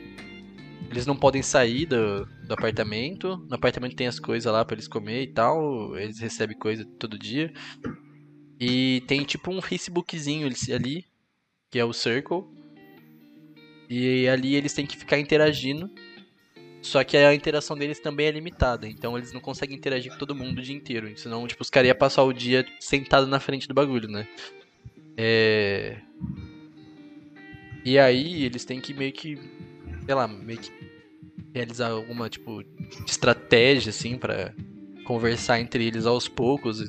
eles 0.89 1.05
não 1.05 1.15
podem 1.15 1.41
sair 1.41 1.85
do, 1.85 2.25
do 2.47 2.53
apartamento. 2.53 3.37
No 3.49 3.55
apartamento 3.55 3.95
tem 3.95 4.07
as 4.07 4.19
coisas 4.19 4.51
lá 4.51 4.63
pra 4.63 4.75
eles 4.75 4.87
comer 4.87 5.23
e 5.23 5.27
tal. 5.27 5.97
Eles 5.97 6.19
recebem 6.19 6.57
coisa 6.57 6.85
todo 6.99 7.17
dia. 7.17 7.51
E 8.59 9.01
tem 9.07 9.23
tipo 9.23 9.51
um 9.51 9.61
Facebookzinho 9.61 10.47
ali, 10.73 11.05
que 11.69 11.79
é 11.79 11.85
o 11.85 11.91
Circle. 11.91 12.43
E 13.89 14.27
ali 14.27 14.55
eles 14.55 14.73
têm 14.73 14.85
que 14.85 14.95
ficar 14.97 15.19
interagindo. 15.19 15.89
Só 16.83 17.01
que 17.03 17.15
a 17.15 17.33
interação 17.33 17.77
deles 17.77 17.99
também 17.99 18.27
é 18.27 18.31
limitada. 18.31 18.87
Então 18.87 19.17
eles 19.17 19.31
não 19.31 19.39
conseguem 19.39 19.77
interagir 19.77 20.11
com 20.11 20.17
todo 20.17 20.35
mundo 20.35 20.59
o 20.59 20.61
dia 20.61 20.75
inteiro. 20.75 21.17
Senão, 21.17 21.47
tipo, 21.47 21.63
os 21.63 21.69
caras 21.69 21.87
iam 21.87 21.97
passar 21.97 22.23
o 22.23 22.33
dia 22.33 22.65
sentado 22.79 23.25
na 23.25 23.39
frente 23.39 23.67
do 23.67 23.73
bagulho, 23.73 24.09
né? 24.09 24.27
É. 25.15 25.97
E 27.85 27.97
aí 27.97 28.43
eles 28.43 28.65
têm 28.65 28.81
que 28.81 28.93
meio 28.93 29.13
que. 29.13 29.39
Sei 30.05 30.13
lá, 30.13 30.27
meio 30.27 30.59
que 30.59 30.71
realizar 31.53 31.89
alguma, 31.89 32.29
tipo, 32.29 32.61
estratégia, 33.07 33.89
assim, 33.91 34.17
pra 34.17 34.53
conversar 35.05 35.61
entre 35.61 35.85
eles 35.85 36.05
aos 36.05 36.27
poucos, 36.27 36.83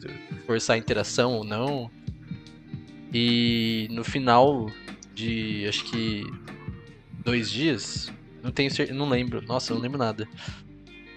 forçar 0.44 0.74
a 0.74 0.78
interação 0.78 1.34
ou 1.34 1.44
não. 1.44 1.88
E 3.12 3.86
no 3.92 4.02
final 4.02 4.68
de, 5.14 5.66
acho 5.68 5.84
que, 5.84 6.24
dois 7.24 7.48
dias, 7.48 8.12
não 8.44 8.52
tenho 8.52 8.70
cer- 8.70 8.94
não 8.94 9.08
lembro, 9.08 9.40
nossa, 9.42 9.74
não 9.74 9.80
lembro 9.80 9.98
nada. 9.98 10.28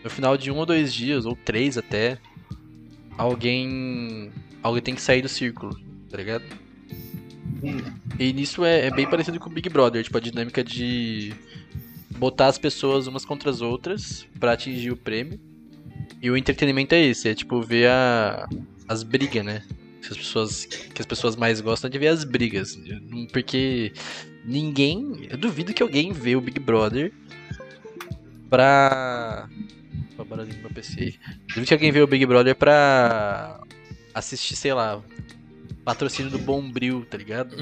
No 0.03 0.09
final 0.09 0.37
de 0.37 0.49
um 0.49 0.55
ou 0.55 0.65
dois 0.65 0.93
dias, 0.93 1.25
ou 1.25 1.35
três 1.35 1.77
até, 1.77 2.17
alguém, 3.17 4.31
alguém 4.63 4.81
tem 4.81 4.95
que 4.95 5.01
sair 5.01 5.21
do 5.21 5.29
círculo, 5.29 5.77
tá 6.09 6.17
ligado? 6.17 6.45
E 8.19 8.31
nisso 8.33 8.63
é, 8.63 8.87
é 8.87 8.91
bem 8.91 9.07
parecido 9.09 9.39
com 9.39 9.49
o 9.49 9.53
Big 9.53 9.67
Brother, 9.69 10.03
tipo, 10.03 10.17
a 10.17 10.21
dinâmica 10.21 10.63
de 10.63 11.33
botar 12.17 12.47
as 12.47 12.57
pessoas 12.57 13.07
umas 13.07 13.25
contra 13.25 13.49
as 13.49 13.61
outras 13.61 14.25
pra 14.39 14.53
atingir 14.53 14.91
o 14.91 14.97
prêmio. 14.97 15.39
E 16.21 16.31
o 16.31 16.37
entretenimento 16.37 16.95
é 16.95 17.01
esse, 17.03 17.29
é 17.29 17.35
tipo 17.35 17.61
ver 17.61 17.89
a, 17.89 18.47
as 18.87 19.03
brigas, 19.03 19.43
né? 19.45 19.63
As, 20.09 20.15
pessoas, 20.17 20.65
que 20.65 21.01
as 21.01 21.05
pessoas 21.05 21.35
mais 21.35 21.59
gostam 21.59 21.89
de 21.89 21.99
ver 21.99 22.07
as 22.07 22.23
brigas. 22.23 22.79
Porque 23.33 23.91
ninguém. 24.47 25.27
Eu 25.29 25.37
duvido 25.37 25.73
que 25.73 25.83
alguém 25.83 26.13
vê 26.13 26.35
o 26.35 26.41
Big 26.41 26.59
Brother 26.59 27.11
pra. 28.49 29.49
Opa, 30.13 30.23
barulhinho 30.23 30.55
no 30.55 30.61
meu 30.63 30.71
PC 30.71 30.99
aí. 30.99 31.15
Duvido 31.47 31.67
que 31.67 31.73
alguém 31.73 31.91
vê 31.91 32.01
o 32.01 32.07
Big 32.07 32.25
Brother 32.25 32.55
pra 32.55 33.61
assistir, 34.13 34.55
sei 34.55 34.73
lá, 34.73 35.03
patrocínio 35.83 36.31
do 36.31 36.39
Bombril, 36.39 37.05
tá 37.05 37.17
ligado? 37.17 37.55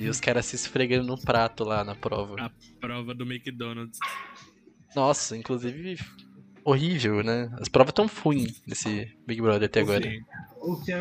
E 0.00 0.08
os 0.08 0.20
caras 0.20 0.46
se 0.46 0.56
esfregando 0.56 1.06
no 1.06 1.18
prato 1.18 1.64
lá 1.64 1.82
na 1.82 1.94
prova. 1.94 2.36
A 2.38 2.52
prova 2.80 3.14
do 3.14 3.24
McDonald's. 3.24 3.98
Nossa, 4.94 5.36
inclusive 5.36 5.98
horrível, 6.64 7.24
né? 7.24 7.50
As 7.60 7.68
provas 7.68 7.92
tão 7.92 8.06
ruins 8.06 8.62
nesse 8.66 9.10
Big 9.26 9.40
Brother 9.40 9.66
até 9.66 9.80
agora. 9.80 10.08
O 10.60 10.76
que 10.76 10.92
eu, 10.92 10.98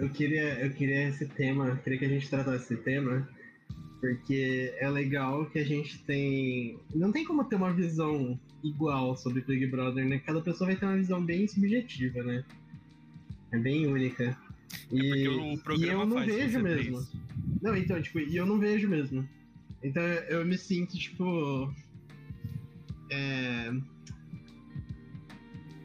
eu 0.00 0.08
queria, 0.10 0.54
eu 0.60 0.70
queria 0.70 1.08
esse 1.08 1.26
tema, 1.26 1.68
eu 1.68 1.76
queria 1.76 1.98
que 1.98 2.04
a 2.06 2.08
gente 2.08 2.30
tratasse 2.30 2.72
esse 2.72 2.76
tema, 2.82 3.28
porque 4.00 4.74
é 4.78 4.88
legal 4.88 5.46
que 5.46 5.58
a 5.58 5.64
gente 5.64 5.98
tem. 6.04 6.78
Não 6.94 7.10
tem 7.12 7.24
como 7.24 7.44
ter 7.44 7.56
uma 7.56 7.72
visão 7.72 8.38
igual 8.62 9.16
sobre 9.16 9.40
Big 9.42 9.66
Brother, 9.66 10.06
né? 10.06 10.18
Cada 10.18 10.40
pessoa 10.40 10.68
vai 10.68 10.76
ter 10.76 10.86
uma 10.86 10.96
visão 10.96 11.24
bem 11.24 11.46
subjetiva, 11.48 12.22
né? 12.22 12.44
É 13.52 13.58
bem 13.58 13.86
única. 13.86 14.36
E, 14.92 15.56
Porque 15.64 15.84
o 15.84 15.86
e 15.86 15.88
eu 15.88 16.06
não 16.06 16.16
faz 16.16 16.26
vejo 16.26 16.60
mesmo. 16.60 16.98
isso. 17.00 17.20
Não, 17.62 17.76
então, 17.76 18.00
tipo, 18.02 18.18
e 18.20 18.36
eu 18.36 18.44
não 18.46 18.58
vejo 18.58 18.88
mesmo. 18.88 19.26
Então 19.82 20.02
eu 20.02 20.44
me 20.44 20.58
sinto, 20.58 20.96
tipo. 20.98 21.72
É. 23.10 23.72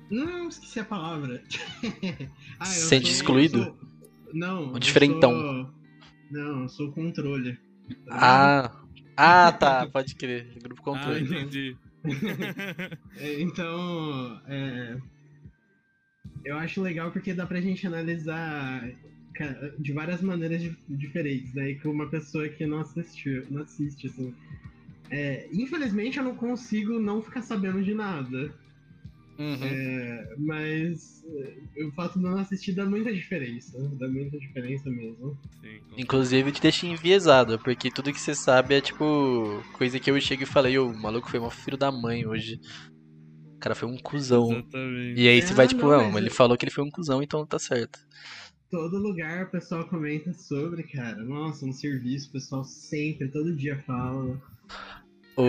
Não, 0.10 0.50
esqueci 0.50 0.80
a 0.80 0.84
palavra. 0.86 1.42
ah, 2.60 2.66
eu 2.68 2.72
Sente 2.72 3.08
sou- 3.08 3.16
excluído? 3.16 3.64
sou- 3.64 3.78
Não. 4.34 4.72
O 4.72 4.76
eu 4.76 4.80
diferentão. 4.80 5.32
sou- 5.32 5.70
Não, 6.32 6.62
eu 6.64 6.70
sou 6.70 6.90
o 6.90 6.92
controle. 6.92 7.58
Ah, 8.10 8.72
ah, 9.18 9.52
tá, 9.52 9.88
pode 9.88 10.16
crer. 10.16 10.48
Grupo 10.62 10.82
Ah, 10.82 10.84
controle. 10.84 11.22
entendi. 11.22 11.76
É, 13.18 13.42
Então, 13.42 14.42
é, 14.48 14.98
eu 16.46 16.58
acho 16.58 16.82
legal 16.82 17.12
porque 17.12 17.34
dá 17.34 17.46
pra 17.46 17.62
gente 17.62 17.86
analisar 17.86 18.84
de 19.80 19.92
várias 19.94 20.22
maneiras 20.22 20.62
di- 20.62 20.78
diferentes, 20.88 21.54
né? 21.54 21.72
E 21.72 21.80
com 21.80 21.90
uma 21.90 22.10
pessoa 22.10 22.48
que 22.48 22.66
não 22.66 22.80
assistiu, 22.80 23.46
não 23.50 23.64
assiste, 23.64 24.08
assim. 24.08 24.34
É, 25.10 25.48
infelizmente 25.52 26.18
eu 26.18 26.24
não 26.24 26.36
consigo 26.36 27.00
não 27.00 27.22
ficar 27.22 27.42
sabendo 27.42 27.84
de 27.84 27.94
nada. 27.94 28.54
Uhum. 29.42 29.66
É, 29.66 30.36
mas 30.38 31.24
é, 31.76 31.84
o 31.86 31.92
fato 31.94 32.20
de 32.20 32.26
eu 32.26 32.32
não 32.32 32.38
assistir 32.40 32.74
dá 32.74 32.86
muita 32.86 33.12
diferença. 33.12 33.78
Dá 33.98 34.08
muita 34.08 34.38
diferença 34.38 34.90
mesmo. 34.90 35.36
Sim, 35.62 35.80
Inclusive 35.98 36.52
te 36.52 36.62
deixa 36.62 36.86
enviesado, 36.86 37.58
porque 37.60 37.90
tudo 37.92 38.14
que 38.14 38.20
você 38.20 38.36
sabe 38.36 38.76
é 38.76 38.82
tipo 38.82 39.04
coisa 39.74 40.00
que 40.00 40.10
eu 40.12 40.20
chego 40.22 40.44
e 40.44 40.46
falei, 40.46 40.78
o 40.78 40.94
maluco 40.94 41.30
foi 41.30 41.40
um 41.40 41.50
filho 41.50 41.78
da 41.78 41.92
mãe 41.92 42.26
hoje. 42.26 42.60
O 43.58 43.60
cara 43.60 43.76
foi 43.76 43.88
um 43.88 43.98
cuzão. 43.98 44.52
Exatamente. 44.52 45.22
E 45.22 45.28
aí 45.28 45.42
você 45.42 45.54
vai 45.54 45.68
tipo, 45.68 45.88
não, 45.88 46.18
ele 46.18 46.30
eu- 46.30 46.34
falou 46.34 46.58
que 46.58 46.66
ele 46.66 46.72
foi 46.72 46.84
um 46.84 46.92
cuzão, 46.92 47.22
então 47.22 47.46
tá 47.46 47.60
certo. 47.60 48.00
Todo 48.72 48.98
lugar 48.98 49.46
o 49.46 49.52
pessoal 49.52 49.86
comenta 49.88 50.34
sobre, 50.34 50.84
cara. 50.84 51.22
Nossa, 51.24 51.66
no 51.66 51.74
serviço 51.74 52.30
o 52.30 52.32
pessoal 52.32 52.64
sempre, 52.64 53.28
todo 53.28 53.56
dia 53.56 53.78
fala. 53.86 54.42
O... 55.38 55.44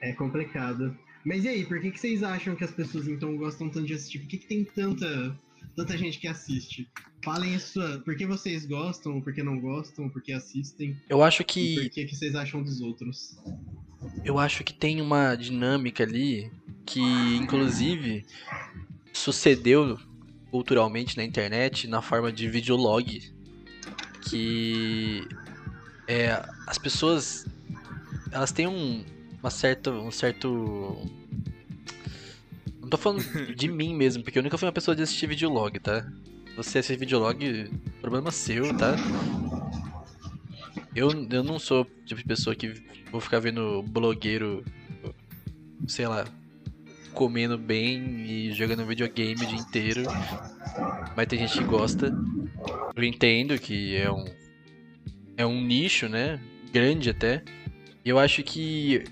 É 0.00 0.12
complicado. 0.12 0.96
Mas 1.24 1.44
e 1.44 1.48
aí, 1.48 1.64
por 1.64 1.80
que, 1.80 1.90
que 1.90 1.98
vocês 1.98 2.22
acham 2.22 2.54
que 2.54 2.64
as 2.64 2.70
pessoas 2.70 3.08
então 3.08 3.36
gostam 3.36 3.68
tanto 3.68 3.86
de 3.86 3.94
assistir? 3.94 4.18
Por 4.18 4.28
que, 4.28 4.38
que 4.38 4.46
tem 4.46 4.64
tanta 4.64 5.34
tanta 5.74 5.96
gente 5.96 6.18
que 6.18 6.28
assiste. 6.28 6.88
Falem 7.22 7.58
sua, 7.58 7.98
por 8.00 8.16
que 8.16 8.26
vocês 8.26 8.66
gostam, 8.66 9.20
por 9.20 9.32
que 9.32 9.42
não 9.42 9.58
gostam, 9.58 10.08
por 10.08 10.22
que 10.22 10.32
assistem. 10.32 10.96
Eu 11.08 11.22
acho 11.22 11.44
que. 11.44 11.80
por 11.80 11.90
que, 11.90 12.04
que 12.04 12.14
vocês 12.14 12.34
acham 12.34 12.62
dos 12.62 12.80
outros. 12.80 13.36
Eu 14.24 14.38
acho 14.38 14.62
que 14.62 14.74
tem 14.74 15.00
uma 15.00 15.34
dinâmica 15.34 16.04
ali 16.04 16.50
que, 16.84 17.00
inclusive, 17.00 18.24
sucedeu 19.12 19.98
culturalmente 20.50 21.16
na 21.16 21.24
internet 21.24 21.88
na 21.88 22.02
forma 22.02 22.30
de 22.30 22.48
videolog. 22.48 23.32
Que 24.28 25.26
é, 26.06 26.42
as 26.66 26.78
pessoas 26.78 27.46
elas 28.30 28.52
têm 28.52 28.66
um, 28.66 29.04
uma 29.44 29.50
certa, 29.50 29.90
um 29.90 30.10
certo. 30.10 30.96
Não 32.80 32.88
tô 32.88 32.96
falando 32.96 33.22
de 33.54 33.68
mim 33.68 33.94
mesmo, 33.94 34.22
porque 34.22 34.38
eu 34.38 34.42
nunca 34.42 34.56
fui 34.56 34.66
uma 34.66 34.72
pessoa 34.72 34.96
de 34.96 35.02
assistir 35.02 35.26
videolog, 35.26 35.78
tá? 35.80 36.10
Você 36.56 36.78
assistir 36.78 36.98
videolog, 36.98 37.70
problema 38.00 38.30
seu, 38.30 38.74
tá? 38.74 38.96
Eu, 40.96 41.10
eu 41.30 41.44
não 41.44 41.58
sou 41.58 41.82
o 41.82 42.06
tipo 42.06 42.22
de 42.22 42.26
pessoa 42.26 42.56
que 42.56 42.72
vou 43.12 43.20
ficar 43.20 43.38
vendo 43.38 43.82
blogueiro, 43.82 44.64
sei 45.86 46.08
lá, 46.08 46.24
comendo 47.12 47.58
bem 47.58 48.24
e 48.26 48.52
jogando 48.52 48.86
videogame 48.86 49.44
o 49.44 49.46
dia 49.46 49.58
inteiro. 49.58 50.04
Mas 51.14 51.26
tem 51.26 51.38
gente 51.40 51.58
que 51.58 51.64
gosta. 51.64 52.16
Eu 52.96 53.04
entendo 53.04 53.58
que 53.58 53.94
é 53.94 54.10
um. 54.10 54.24
É 55.36 55.44
um 55.44 55.60
nicho, 55.60 56.08
né? 56.08 56.40
Grande 56.72 57.10
até. 57.10 57.42
E 58.02 58.08
eu 58.08 58.18
acho 58.18 58.42
que. 58.42 59.04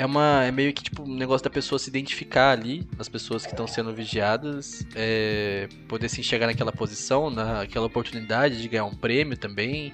É 0.00 0.06
uma. 0.06 0.44
É 0.44 0.50
meio 0.50 0.72
que 0.72 0.82
tipo 0.82 1.02
um 1.02 1.14
negócio 1.14 1.44
da 1.44 1.50
pessoa 1.50 1.78
se 1.78 1.90
identificar 1.90 2.52
ali, 2.52 2.88
as 2.98 3.06
pessoas 3.06 3.44
que 3.44 3.52
estão 3.52 3.66
sendo 3.66 3.92
vigiadas, 3.92 4.82
é, 4.94 5.68
poder 5.86 6.08
se 6.08 6.22
enxergar 6.22 6.46
naquela 6.46 6.72
posição, 6.72 7.28
naquela 7.28 7.84
oportunidade 7.84 8.62
de 8.62 8.66
ganhar 8.66 8.86
um 8.86 8.94
prêmio 8.94 9.36
também. 9.36 9.92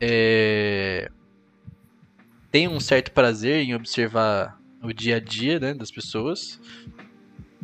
É, 0.00 1.10
tem 2.52 2.68
um 2.68 2.78
certo 2.78 3.10
prazer 3.10 3.64
em 3.64 3.74
observar 3.74 4.60
o 4.80 4.92
dia 4.92 5.16
a 5.16 5.20
dia 5.20 5.58
né, 5.58 5.74
das 5.74 5.90
pessoas. 5.90 6.60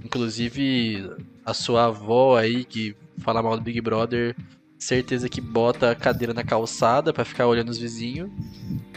Inclusive 0.05 1.13
a 1.47 1.55
sua 1.55 1.85
avó 1.85 2.37
aí 2.37 2.65
que 2.65 2.97
fala 3.19 3.41
mal 3.41 3.57
do 3.57 3.63
Big 3.63 3.81
Brother, 3.81 4.35
certeza 4.77 5.29
que 5.29 5.41
bota 5.41 5.93
a 5.93 5.95
cadeira 5.95 6.35
na 6.35 6.43
calçada 6.43 7.13
pra 7.13 7.25
ficar 7.25 7.47
olhando 7.47 7.69
os 7.69 7.79
vizinhos. 7.79 8.29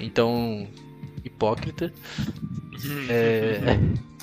Então, 0.02 0.68
hipócrita. 1.26 1.92
É, 3.10 3.60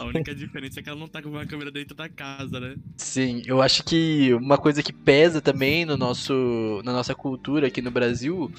A 0.00 0.04
única 0.04 0.34
diferença 0.34 0.80
é 0.80 0.82
que 0.82 0.88
ela 0.88 0.98
não 0.98 1.08
tá 1.08 1.22
com 1.22 1.28
uma 1.28 1.46
câmera 1.46 1.70
dentro 1.70 1.96
da 1.96 2.08
casa, 2.08 2.60
né? 2.60 2.76
sim, 2.96 3.42
eu 3.46 3.60
acho 3.60 3.82
que 3.84 4.32
uma 4.34 4.58
coisa 4.58 4.82
que 4.82 4.92
pesa 4.92 5.40
também 5.40 5.84
no 5.84 5.96
nosso, 5.96 6.80
na 6.84 6.92
nossa 6.92 7.14
cultura 7.14 7.66
aqui 7.66 7.82
no 7.82 7.90
Brasil 7.90 8.50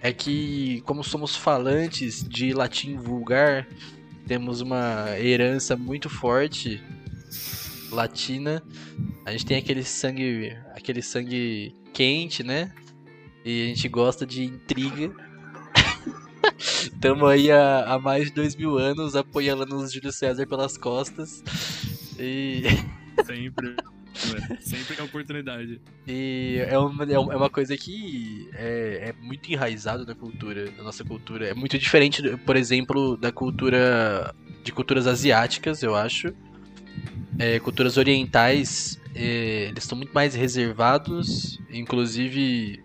é 0.00 0.12
que, 0.12 0.80
como 0.84 1.02
somos 1.02 1.34
falantes 1.34 2.22
de 2.28 2.52
latim 2.52 2.96
vulgar, 2.96 3.66
temos 4.26 4.60
uma 4.60 5.18
herança 5.18 5.76
muito 5.76 6.08
forte 6.08 6.80
latina. 7.90 8.62
A 9.24 9.32
gente 9.32 9.46
tem 9.46 9.56
aquele 9.56 9.82
sangue, 9.82 10.56
aquele 10.74 11.00
sangue 11.00 11.74
quente, 11.92 12.42
né? 12.42 12.72
E 13.44 13.64
a 13.64 13.66
gente 13.68 13.88
gosta 13.88 14.26
de 14.26 14.44
intriga. 14.44 15.10
Tamo 17.00 17.26
aí 17.26 17.50
há, 17.50 17.94
há 17.94 17.98
mais 17.98 18.26
de 18.26 18.34
dois 18.34 18.54
mil 18.56 18.78
anos 18.78 19.16
apoiando 19.16 19.76
o 19.76 19.86
Júlio 19.86 20.12
César 20.12 20.46
pelas 20.46 20.76
costas. 20.76 21.42
E, 22.18 22.62
Sempre. 23.26 23.70
né? 23.70 24.58
Sempre 24.60 25.00
a 25.00 25.04
oportunidade. 25.04 25.80
e 26.06 26.58
é, 26.68 26.78
uma, 26.78 27.04
é 27.04 27.18
uma 27.18 27.50
coisa 27.50 27.76
que 27.76 28.48
é, 28.54 29.10
é 29.10 29.14
muito 29.20 29.50
enraizado 29.50 30.06
na 30.06 30.14
cultura, 30.14 30.70
na 30.76 30.84
nossa 30.84 31.04
cultura. 31.04 31.48
É 31.48 31.54
muito 31.54 31.78
diferente, 31.78 32.22
por 32.38 32.56
exemplo, 32.56 33.16
da 33.16 33.32
cultura 33.32 34.34
de 34.62 34.72
culturas 34.72 35.06
asiáticas, 35.06 35.82
eu 35.82 35.94
acho. 35.94 36.32
É, 37.38 37.58
culturas 37.58 37.96
orientais, 37.96 39.00
é, 39.14 39.66
eles 39.68 39.82
estão 39.82 39.98
muito 39.98 40.12
mais 40.12 40.34
reservados, 40.34 41.58
inclusive 41.70 42.83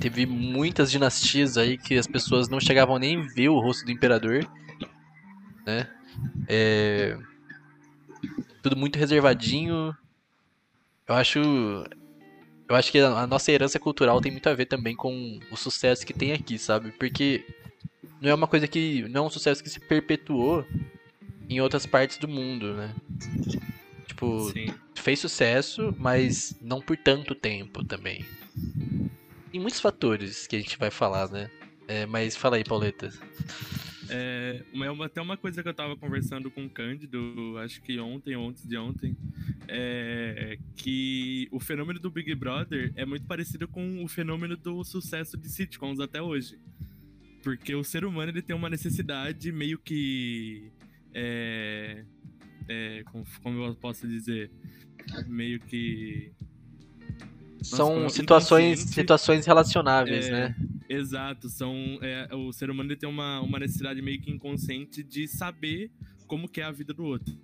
teve 0.00 0.24
muitas 0.24 0.90
dinastias 0.90 1.56
aí 1.58 1.76
que 1.76 1.96
as 1.96 2.06
pessoas 2.06 2.48
não 2.48 2.58
chegavam 2.58 2.98
nem 2.98 3.18
a 3.18 3.26
ver 3.34 3.50
o 3.50 3.60
rosto 3.60 3.84
do 3.84 3.92
imperador, 3.92 4.50
né? 5.66 5.88
É, 6.48 7.16
tudo 8.62 8.76
muito 8.76 8.98
reservadinho. 8.98 9.94
Eu 11.06 11.14
acho, 11.14 11.38
eu 12.68 12.74
acho 12.74 12.90
que 12.90 12.98
a 12.98 13.20
a 13.20 13.26
nossa 13.26 13.52
herança 13.52 13.78
cultural 13.78 14.20
tem 14.20 14.32
muito 14.32 14.48
a 14.48 14.54
ver 14.54 14.66
também 14.66 14.96
com 14.96 15.38
o 15.50 15.56
sucesso 15.56 16.06
que 16.06 16.14
tem 16.14 16.32
aqui, 16.32 16.58
sabe? 16.58 16.92
Porque 16.92 17.44
não 18.20 18.30
é 18.30 18.34
uma 18.34 18.46
coisa 18.46 18.66
que 18.66 19.06
não 19.08 19.24
é 19.24 19.26
um 19.26 19.30
sucesso 19.30 19.62
que 19.62 19.70
se 19.70 19.80
perpetuou 19.80 20.64
em 21.48 21.60
outras 21.60 21.84
partes 21.84 22.16
do 22.16 22.28
mundo, 22.28 22.74
né? 22.74 22.94
Tipo, 24.06 24.50
Sim. 24.52 24.66
fez 24.94 25.18
sucesso, 25.18 25.94
mas 25.98 26.56
não 26.60 26.80
por 26.80 26.96
tanto 26.96 27.34
tempo 27.34 27.84
também. 27.84 28.24
Tem 29.50 29.60
muitos 29.60 29.80
fatores 29.80 30.46
que 30.46 30.56
a 30.56 30.58
gente 30.60 30.78
vai 30.78 30.90
falar, 30.90 31.28
né? 31.30 31.50
É, 31.88 32.06
mas 32.06 32.36
fala 32.36 32.56
aí, 32.56 32.64
Pauleta. 32.64 33.12
É, 34.08 34.62
uma- 34.72 35.06
até 35.06 35.20
uma 35.20 35.36
coisa 35.36 35.62
que 35.62 35.68
eu 35.68 35.74
tava 35.74 35.96
conversando 35.96 36.50
com 36.50 36.64
o 36.64 36.70
Cândido, 36.70 37.56
acho 37.58 37.80
que 37.82 37.98
ontem 37.98 38.36
ou 38.36 38.48
antes 38.48 38.66
de 38.66 38.76
ontem, 38.76 39.16
é 39.68 40.58
que 40.76 41.48
o 41.50 41.60
fenômeno 41.60 41.98
do 42.00 42.10
Big 42.10 42.34
Brother 42.34 42.92
é 42.96 43.04
muito 43.04 43.26
parecido 43.26 43.66
com 43.68 44.04
o 44.04 44.08
fenômeno 44.08 44.56
do 44.56 44.82
sucesso 44.84 45.36
de 45.36 45.48
sitcoms 45.48 46.00
até 46.00 46.20
hoje. 46.20 46.58
Porque 47.42 47.74
o 47.74 47.82
ser 47.84 48.04
humano 48.04 48.30
ele 48.30 48.42
tem 48.42 48.54
uma 48.54 48.68
necessidade 48.68 49.50
meio 49.50 49.78
que. 49.78 50.70
É, 51.14 52.04
é, 52.68 53.02
como, 53.10 53.24
como 53.42 53.64
eu 53.64 53.74
posso 53.74 54.06
dizer? 54.06 54.50
Meio 55.26 55.58
que. 55.60 56.32
São 57.62 57.94
como 57.94 58.10
situações, 58.10 58.78
inconsciente, 58.80 58.94
situações 58.94 59.46
relacionáveis, 59.46 60.26
é, 60.26 60.30
né? 60.30 60.56
Exato, 60.88 61.48
são 61.48 61.98
é, 62.02 62.28
o 62.34 62.52
ser 62.52 62.70
humano 62.70 62.94
tem 62.96 63.08
uma, 63.08 63.40
uma 63.40 63.58
necessidade 63.58 64.00
meio 64.02 64.20
que 64.20 64.30
inconsciente 64.30 65.02
de 65.02 65.28
saber 65.28 65.90
como 66.26 66.48
que 66.48 66.60
é 66.60 66.64
a 66.64 66.70
vida 66.72 66.92
do 66.92 67.04
outro. 67.04 67.34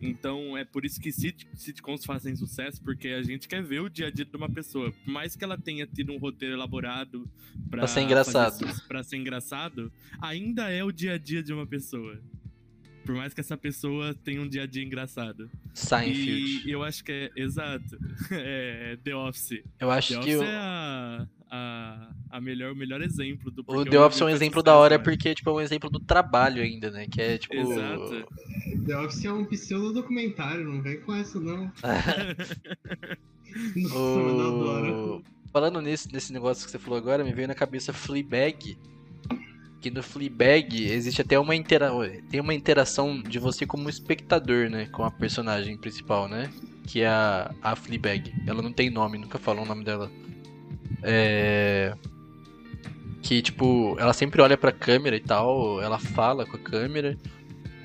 Então 0.00 0.56
é 0.56 0.64
por 0.64 0.84
isso 0.84 1.00
que 1.00 1.10
sit- 1.12 1.46
sitcoms 1.54 2.04
fazem 2.04 2.34
sucesso, 2.36 2.82
porque 2.82 3.08
a 3.08 3.22
gente 3.22 3.48
quer 3.48 3.62
ver 3.62 3.80
o 3.80 3.88
dia 3.88 4.08
a 4.08 4.10
dia 4.10 4.24
de 4.24 4.36
uma 4.36 4.48
pessoa. 4.50 4.92
Por 4.92 5.10
mais 5.10 5.34
que 5.36 5.44
ela 5.44 5.56
tenha 5.58 5.86
tido 5.86 6.12
um 6.12 6.18
roteiro 6.18 6.54
elaborado 6.54 7.28
Pra 7.70 7.86
ser 7.86 8.00
engraçado. 8.02 8.64
pra 8.86 9.02
ser 9.02 9.16
engraçado, 9.16 9.92
ainda 10.20 10.68
é 10.70 10.82
o 10.84 10.92
dia 10.92 11.14
a 11.14 11.18
dia 11.18 11.42
de 11.42 11.52
uma 11.52 11.66
pessoa. 11.66 12.20
Por 13.04 13.14
mais 13.14 13.34
que 13.34 13.40
essa 13.40 13.56
pessoa 13.56 14.14
tenha 14.14 14.40
um 14.40 14.48
dia 14.48 14.62
a 14.62 14.66
dia 14.66 14.82
engraçado. 14.82 15.50
Seinfeld. 15.72 16.68
E 16.68 16.70
eu 16.70 16.82
acho 16.82 17.04
que 17.04 17.12
é. 17.12 17.30
Exato. 17.36 17.98
É 18.30 18.96
The 19.02 19.14
Office. 19.14 19.62
Eu 19.78 19.90
acho 19.90 20.14
The 20.14 20.20
que 20.20 20.36
Office 20.36 20.48
o, 20.48 20.50
é 20.50 20.56
a, 20.56 21.26
a, 21.50 22.08
a 22.30 22.40
melhor, 22.40 22.72
o 22.72 22.76
melhor 22.76 23.02
exemplo 23.02 23.50
do 23.50 23.64
o 23.66 23.84
The 23.84 24.00
Office 24.00 24.20
é 24.20 24.24
um 24.24 24.28
exemplo 24.28 24.62
da 24.62 24.76
hora 24.76 24.96
eu 24.96 25.02
porque 25.02 25.34
tipo, 25.34 25.50
é 25.50 25.52
um 25.52 25.60
exemplo 25.60 25.90
do 25.90 26.00
trabalho 26.00 26.62
ainda, 26.62 26.90
né? 26.90 27.06
Que 27.06 27.20
é 27.20 27.38
tipo. 27.38 27.54
Exato. 27.54 28.26
The 28.86 28.96
Office 28.98 29.24
é 29.24 29.32
um 29.32 29.44
pseudo-documentário, 29.44 30.64
não 30.64 30.82
vem 30.82 31.00
com 31.00 31.14
essa, 31.14 31.38
não. 31.38 31.70
Nossa, 33.76 33.94
eu 33.94 34.40
adoro. 34.40 35.16
O... 35.16 35.24
Falando 35.52 35.80
nesse, 35.80 36.12
nesse 36.12 36.32
negócio 36.32 36.64
que 36.64 36.70
você 36.70 36.78
falou 36.78 36.98
agora, 36.98 37.22
me 37.22 37.32
veio 37.32 37.46
na 37.46 37.54
cabeça 37.54 37.92
Fleabag. 37.92 38.76
Que 39.84 39.90
no 39.90 40.02
Fleabag 40.02 40.90
existe 40.90 41.20
até 41.20 41.38
uma, 41.38 41.54
intera... 41.54 41.90
tem 42.30 42.40
uma 42.40 42.54
interação 42.54 43.20
de 43.20 43.38
você 43.38 43.66
como 43.66 43.90
espectador, 43.90 44.70
né? 44.70 44.86
Com 44.86 45.04
a 45.04 45.10
personagem 45.10 45.76
principal, 45.76 46.26
né? 46.26 46.50
Que 46.86 47.02
é 47.02 47.06
a, 47.06 47.54
a 47.62 47.76
Fleabag. 47.76 48.32
Ela 48.46 48.62
não 48.62 48.72
tem 48.72 48.88
nome, 48.88 49.18
nunca 49.18 49.38
falou 49.38 49.62
o 49.62 49.68
nome 49.68 49.84
dela. 49.84 50.10
É... 51.02 51.94
Que, 53.20 53.42
tipo, 53.42 53.94
ela 53.98 54.14
sempre 54.14 54.40
olha 54.40 54.56
pra 54.56 54.72
câmera 54.72 55.16
e 55.16 55.20
tal, 55.20 55.82
ela 55.82 55.98
fala 55.98 56.46
com 56.46 56.56
a 56.56 56.60
câmera. 56.60 57.18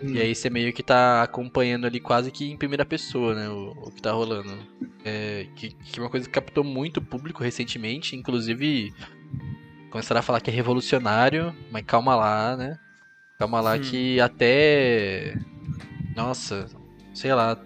Hum. 0.02 0.14
E 0.14 0.22
aí 0.22 0.34
você 0.34 0.50
meio 0.50 0.72
que 0.72 0.82
tá 0.82 1.22
acompanhando 1.22 1.86
ali 1.86 2.00
quase 2.00 2.32
que 2.32 2.50
em 2.50 2.56
primeira 2.56 2.86
pessoa, 2.86 3.36
né? 3.36 3.50
O, 3.50 3.72
o 3.72 3.92
que 3.92 4.02
tá 4.02 4.14
rolando. 4.14 4.58
É, 5.04 5.48
que, 5.54 5.72
que 5.72 6.00
é 6.00 6.02
uma 6.02 6.10
coisa 6.10 6.26
que 6.26 6.32
captou 6.32 6.64
muito 6.64 7.02
o 7.02 7.04
público 7.04 7.44
recentemente, 7.44 8.16
inclusive 8.16 8.94
começaram 9.90 10.20
a 10.20 10.22
falar 10.24 10.42
que 10.42 10.50
é 10.50 10.54
revolucionário, 10.54 11.56
mas 11.72 11.84
calma 11.86 12.16
lá, 12.16 12.56
né? 12.56 12.78
Calma 13.38 13.62
lá 13.62 13.76
Hum. 13.76 13.82
que 13.82 14.20
até. 14.20 15.36
Nossa, 16.16 16.68
sei 17.14 17.34
lá. 17.34 17.58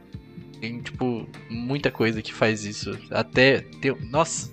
Tem, 0.62 0.80
tipo, 0.82 1.28
muita 1.50 1.92
coisa 1.92 2.22
que 2.22 2.34
faz 2.34 2.64
isso. 2.64 2.98
Até. 3.12 3.62
Tem, 3.82 3.94
nossa, 4.10 4.50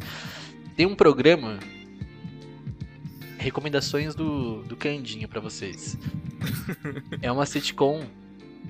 tem 0.76 0.87
um 0.87 0.94
programa. 0.94 1.59
Recomendações 3.38 4.14
do, 4.14 4.62
do 4.64 4.76
Candinho 4.76 5.28
pra 5.28 5.40
vocês. 5.40 5.96
É 7.20 7.30
uma 7.30 7.44
sitcom 7.44 8.02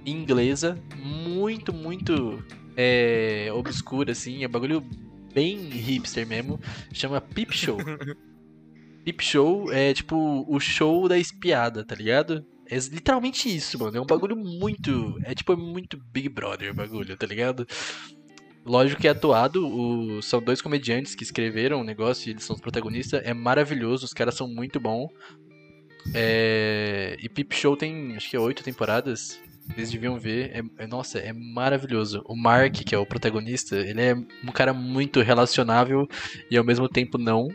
inglesa 0.05 0.77
muito, 0.97 1.73
muito 1.73 2.43
é, 2.77 3.49
obscura, 3.53 4.11
assim, 4.11 4.43
é 4.43 4.49
um 4.49 4.51
bagulho 4.51 4.85
bem 5.33 5.57
hipster 5.69 6.27
mesmo. 6.27 6.59
Chama 6.93 7.21
Peep 7.21 7.53
Show. 7.53 7.79
Peep 9.05 9.21
Show 9.21 9.73
é 9.73 9.93
tipo 9.95 10.45
o 10.49 10.61
show 10.61 11.09
da 11.09 11.19
espiada, 11.19 11.85
tá 11.85 11.95
ligado? 11.95 12.45
É 12.71 12.77
literalmente 12.77 13.55
isso, 13.55 13.79
mano. 13.79 13.97
É 13.97 14.01
um 14.01 14.07
bagulho 14.07 14.37
muito. 14.37 15.19
É 15.25 15.35
tipo 15.35 15.57
muito 15.57 15.99
Big 16.13 16.29
Brother 16.29 16.71
o 16.71 16.75
bagulho, 16.75 17.17
tá 17.17 17.27
ligado? 17.27 17.67
Lógico 18.65 19.01
que 19.01 19.09
é 19.09 19.11
atuado, 19.11 19.67
o... 19.67 20.23
são 20.23 20.41
dois 20.41 20.61
comediantes 20.61 21.15
que 21.15 21.25
escreveram 21.25 21.81
o 21.81 21.85
negócio 21.85 22.29
e 22.29 22.33
eles 22.33 22.45
são 22.45 22.55
os 22.55 22.63
protagonistas. 22.63 23.23
É 23.25 23.35
maravilhoso, 23.35 24.05
os 24.05 24.13
caras 24.13 24.35
são 24.35 24.47
muito 24.47 24.79
bons. 24.79 25.11
É... 26.15 27.17
E 27.21 27.29
Peep 27.29 27.53
Show 27.53 27.77
tem, 27.77 28.15
acho 28.17 28.31
que 28.31 28.37
é 28.37 28.41
oito 28.41 28.63
temporadas. 28.63 29.41
Vocês 29.75 29.91
deviam 29.91 30.19
ver. 30.19 30.51
É, 30.55 30.85
é, 30.85 30.87
nossa, 30.87 31.19
é 31.19 31.33
maravilhoso. 31.33 32.23
O 32.27 32.37
Mark, 32.37 32.75
que 32.75 32.95
é 32.95 32.99
o 32.99 33.07
protagonista, 33.07 33.77
ele 33.77 34.01
é 34.01 34.15
um 34.15 34.53
cara 34.53 34.73
muito 34.73 35.21
relacionável 35.21 36.07
e 36.51 36.57
ao 36.57 36.65
mesmo 36.65 36.89
tempo 36.89 37.19
não. 37.19 37.49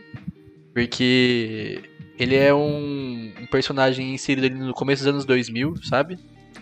Porque 0.76 1.80
ele 2.18 2.34
é 2.34 2.52
um, 2.52 3.32
um 3.40 3.46
personagem 3.46 4.12
inserido 4.12 4.44
ali 4.44 4.54
no 4.54 4.74
começo 4.74 5.02
dos 5.02 5.10
anos 5.10 5.24
2000, 5.24 5.82
sabe? 5.82 6.18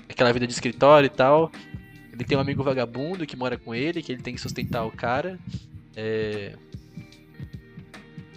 Aquela 0.09 0.33
vida 0.33 0.47
de 0.47 0.53
escritório 0.53 1.09
e 1.09 1.11
tal. 1.11 1.51
Ele 2.13 2.23
tem 2.23 2.39
um 2.39 2.41
amigo 2.41 2.63
vagabundo 2.63 3.27
que 3.27 3.35
mora 3.35 3.59
com 3.59 3.75
ele, 3.75 4.05
que 4.05 4.13
ele 4.13 4.23
tem 4.23 4.33
que 4.33 4.41
sustentar 4.41 4.87
o 4.87 4.93
cara. 4.93 5.37
É, 5.97 6.55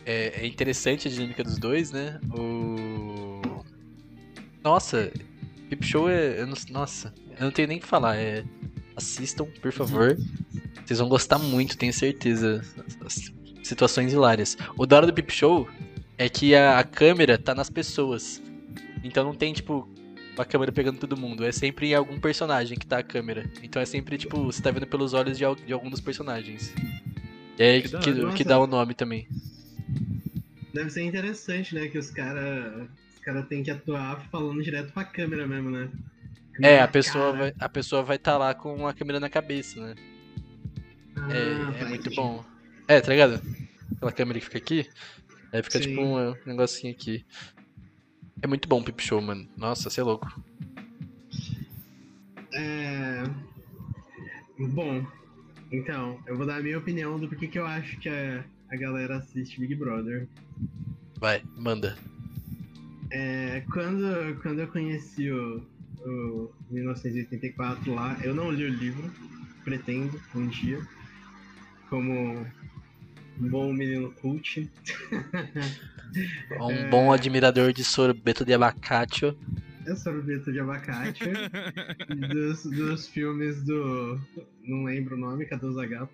é, 0.03 0.41
é 0.41 0.47
interessante 0.47 1.07
a 1.07 1.11
dinâmica 1.11 1.43
dos 1.43 1.59
dois, 1.59 1.91
né? 1.91 2.19
O... 2.35 3.39
Nossa, 4.63 5.11
Peep 5.69 5.83
Show 5.83 6.09
é. 6.09 6.41
Eu 6.41 6.47
não, 6.47 6.57
nossa, 6.71 7.13
eu 7.37 7.43
não 7.43 7.51
tenho 7.51 7.67
nem 7.67 7.77
o 7.77 7.81
que 7.81 7.85
falar. 7.85 8.15
É, 8.15 8.43
assistam, 8.95 9.45
por 9.61 9.71
favor. 9.71 10.17
Vocês 10.83 10.97
vão 10.97 11.07
gostar 11.07 11.37
muito, 11.37 11.77
tenho 11.77 11.93
certeza. 11.93 12.63
Situações 13.67 14.13
hilárias. 14.13 14.57
O 14.77 14.85
da 14.85 14.97
hora 14.97 15.07
do 15.07 15.13
Peep 15.13 15.29
Show 15.29 15.67
é 16.17 16.29
que 16.29 16.55
a, 16.55 16.79
a 16.79 16.83
câmera 16.83 17.37
tá 17.37 17.53
nas 17.53 17.69
pessoas. 17.69 18.41
Então 19.03 19.23
não 19.23 19.35
tem, 19.35 19.53
tipo, 19.53 19.87
a 20.37 20.45
câmera 20.45 20.71
pegando 20.71 20.99
todo 20.99 21.17
mundo. 21.17 21.43
É 21.43 21.51
sempre 21.51 21.89
em 21.89 21.93
algum 21.93 22.19
personagem 22.19 22.77
que 22.77 22.87
tá 22.87 22.99
a 22.99 23.03
câmera. 23.03 23.49
Então 23.61 23.81
é 23.81 23.85
sempre, 23.85 24.17
tipo, 24.17 24.43
você 24.43 24.61
tá 24.61 24.71
vendo 24.71 24.87
pelos 24.87 25.13
olhos 25.13 25.37
de, 25.37 25.43
de 25.65 25.73
algum 25.73 25.89
dos 25.89 26.01
personagens. 26.01 26.73
E 27.59 27.63
é 27.63 27.81
que, 27.81 27.89
que, 27.89 28.33
que 28.33 28.43
dá 28.43 28.59
o 28.59 28.67
nome 28.67 28.93
também. 28.93 29.27
Deve 30.73 30.89
ser 30.89 31.03
interessante, 31.03 31.75
né? 31.75 31.87
Que 31.87 31.97
os 31.97 32.09
caras 32.09 32.87
os 33.15 33.19
cara 33.19 33.43
têm 33.43 33.63
que 33.63 33.71
atuar 33.71 34.27
falando 34.31 34.61
direto 34.63 34.93
pra 34.93 35.03
câmera 35.03 35.45
mesmo, 35.45 35.69
né? 35.69 35.89
É, 36.61 36.79
a 36.79 36.87
pessoa, 36.87 37.33
vai, 37.33 37.53
a 37.59 37.69
pessoa 37.69 38.01
vai 38.01 38.15
estar 38.15 38.33
tá 38.33 38.37
lá 38.37 38.53
com 38.53 38.87
a 38.87 38.93
câmera 38.93 39.19
na 39.19 39.29
cabeça, 39.29 39.79
né? 39.79 39.95
Ah, 41.15 41.27
é, 41.31 41.81
é 41.83 41.85
muito 41.85 42.09
bom. 42.15 42.43
É, 42.87 43.01
tá 43.01 43.11
ligado? 43.11 43.41
Aquela 43.95 44.11
câmera 44.11 44.39
que 44.39 44.45
fica 44.45 44.57
aqui. 44.57 44.89
Aí 45.51 45.61
fica 45.63 45.79
Sim. 45.79 45.89
tipo 45.89 46.01
um, 46.01 46.29
um 46.29 46.35
negocinho 46.45 46.93
aqui. 46.93 47.25
É 48.41 48.47
muito 48.47 48.67
bom 48.67 48.79
o 48.79 48.83
Pip 48.83 49.01
Show, 49.03 49.21
mano. 49.21 49.47
Nossa, 49.57 49.89
você 49.89 49.99
é 49.99 50.03
louco. 50.03 50.41
É. 52.53 53.23
Bom, 54.59 55.05
então, 55.71 56.19
eu 56.25 56.37
vou 56.37 56.45
dar 56.45 56.57
a 56.57 56.63
minha 56.63 56.77
opinião 56.77 57.19
do 57.19 57.27
porquê 57.27 57.47
que 57.47 57.59
eu 57.59 57.65
acho 57.65 57.97
que 57.99 58.07
a, 58.09 58.43
a 58.69 58.75
galera 58.75 59.17
assiste 59.17 59.59
Big 59.59 59.75
Brother. 59.75 60.27
Vai, 61.19 61.43
manda. 61.57 61.97
É, 63.11 63.63
quando, 63.71 64.39
quando 64.41 64.59
eu 64.59 64.67
conheci 64.67 65.29
o, 65.29 65.61
o 66.05 66.53
1984 66.71 67.93
lá, 67.93 68.17
eu 68.23 68.33
não 68.33 68.51
li 68.51 68.65
o 68.65 68.69
livro, 68.69 69.11
pretendo 69.63 70.19
um 70.35 70.47
dia, 70.47 70.79
como 71.89 72.45
um 73.39 73.49
bom 73.49 73.73
menino 73.73 74.11
cult. 74.13 74.69
um 76.59 76.71
é... 76.71 76.89
bom 76.89 77.11
admirador 77.11 77.71
de 77.73 77.83
sorbeto 77.83 78.45
de 78.45 78.53
abacate. 78.53 79.35
É 79.85 79.95
sorbeto 79.95 80.51
de 80.51 80.59
abacate. 80.59 81.23
dos, 82.33 82.63
dos 82.63 83.07
filmes 83.07 83.63
do. 83.63 84.19
Não 84.63 84.83
lembro 84.83 85.15
o 85.15 85.19
nome, 85.19 85.45
cadê 85.45 85.65
os 85.65 85.77
Agato? 85.77 86.11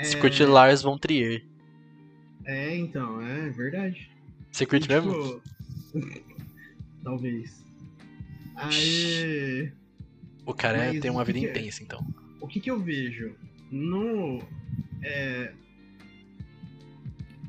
Você 0.00 0.16
é... 0.16 0.20
curte 0.20 0.44
Lars 0.44 0.82
von 0.82 0.96
Trier. 0.96 1.44
É, 2.44 2.76
então, 2.76 3.20
é 3.20 3.50
verdade. 3.50 4.10
Curte 4.68 4.86
e, 4.86 4.88
mesmo? 4.88 5.40
Tipo... 5.92 6.22
Talvez. 7.02 7.64
Aí. 8.56 9.72
O 10.44 10.54
cara 10.54 10.78
Mas 10.78 11.00
tem 11.00 11.10
uma 11.10 11.24
vida 11.24 11.38
que 11.38 11.46
intensa, 11.46 11.82
então. 11.82 12.06
O 12.40 12.46
que, 12.46 12.60
que 12.60 12.70
eu 12.70 12.80
vejo? 12.80 13.34
No. 13.70 14.42
É, 15.02 15.52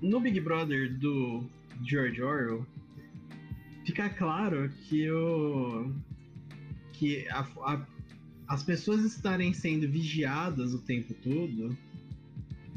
no 0.02 0.20
Big 0.20 0.40
Brother 0.40 0.92
do 0.92 1.44
George 1.84 2.22
Orwell, 2.22 2.66
fica 3.86 4.10
claro 4.10 4.70
que 4.84 5.10
o 5.12 5.92
que 6.94 7.28
a, 7.30 7.40
a, 7.40 7.88
as 8.48 8.64
pessoas 8.64 9.04
estarem 9.04 9.54
sendo 9.54 9.88
vigiadas 9.88 10.74
o 10.74 10.80
tempo 10.80 11.14
todo 11.16 11.76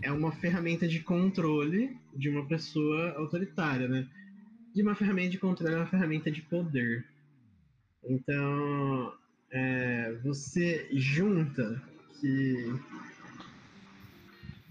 é 0.03 0.13
uma 0.13 0.33
ferramenta 0.33 0.87
de 0.87 1.01
controle 1.01 1.97
de 2.15 2.29
uma 2.29 2.45
pessoa 2.47 3.13
autoritária, 3.17 3.89
né? 3.89 4.07
E 4.75 4.83
uma 4.83 4.95
ferramenta 4.95 5.31
de 5.31 5.39
controle 5.39 5.75
é 5.75 5.77
uma 5.79 5.87
ferramenta 5.87 6.31
de 6.31 6.43
poder. 6.43 7.05
Então, 8.03 9.15
é, 9.51 10.13
você 10.23 10.89
junta 10.93 11.83
que 12.21 12.75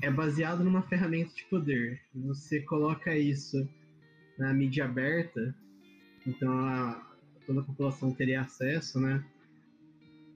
é 0.03 0.11
baseado 0.11 0.65
numa 0.65 0.81
ferramenta 0.81 1.33
de 1.33 1.45
poder. 1.45 2.01
Você 2.13 2.59
coloca 2.59 3.17
isso 3.17 3.65
na 4.37 4.53
mídia 4.53 4.83
aberta, 4.83 5.55
então 6.27 6.51
a, 6.59 7.09
toda 7.47 7.61
a 7.61 7.63
população 7.63 8.13
teria 8.13 8.41
acesso, 8.41 8.99
né, 8.99 9.23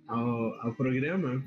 ao, 0.07 0.53
ao 0.61 0.73
programa. 0.73 1.43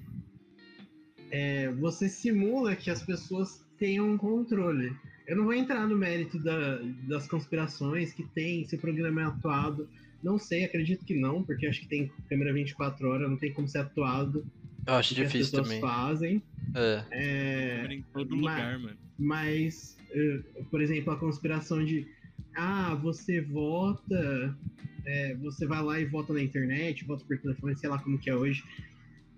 É, 1.30 1.72
você 1.72 2.10
simula 2.10 2.76
que 2.76 2.90
as 2.90 3.02
pessoas 3.02 3.64
tenham 3.78 4.10
um 4.10 4.18
controle. 4.18 4.94
Eu 5.26 5.36
não 5.36 5.44
vou 5.44 5.54
entrar 5.54 5.88
no 5.88 5.96
mérito 5.96 6.38
da, 6.38 6.78
das 7.08 7.26
conspirações 7.26 8.12
que 8.12 8.24
tem, 8.34 8.66
se 8.66 8.76
o 8.76 8.78
programa 8.78 9.22
é 9.22 9.24
atuado. 9.24 9.88
Não 10.22 10.38
sei, 10.38 10.64
acredito 10.64 11.06
que 11.06 11.18
não, 11.18 11.42
porque 11.42 11.66
acho 11.66 11.80
que 11.80 11.88
tem 11.88 12.12
câmera 12.28 12.52
24 12.52 13.08
horas, 13.08 13.30
não 13.30 13.38
tem 13.38 13.50
como 13.50 13.66
ser 13.66 13.78
atuado 13.78 14.44
eu 14.86 14.94
acho 14.94 15.14
difícil 15.14 15.60
as 15.60 15.66
também. 15.66 15.80
fazem. 15.80 16.42
É. 16.74 17.04
é 17.10 17.94
em 17.94 18.02
todo 18.12 18.36
mas, 18.36 18.40
lugar, 18.40 18.78
mano. 18.78 18.96
Mas, 19.18 19.96
eh, 20.10 20.40
por 20.70 20.80
exemplo, 20.80 21.12
a 21.12 21.16
conspiração 21.16 21.84
de 21.84 22.06
ah, 22.56 22.94
você 22.94 23.40
vota, 23.40 24.56
é, 25.04 25.34
você 25.36 25.66
vai 25.66 25.82
lá 25.82 26.00
e 26.00 26.04
vota 26.04 26.32
na 26.32 26.42
internet, 26.42 27.04
vota 27.04 27.24
por 27.24 27.38
telefone, 27.38 27.76
sei 27.76 27.88
lá 27.88 27.98
como 27.98 28.18
que 28.18 28.30
é 28.30 28.34
hoje. 28.34 28.64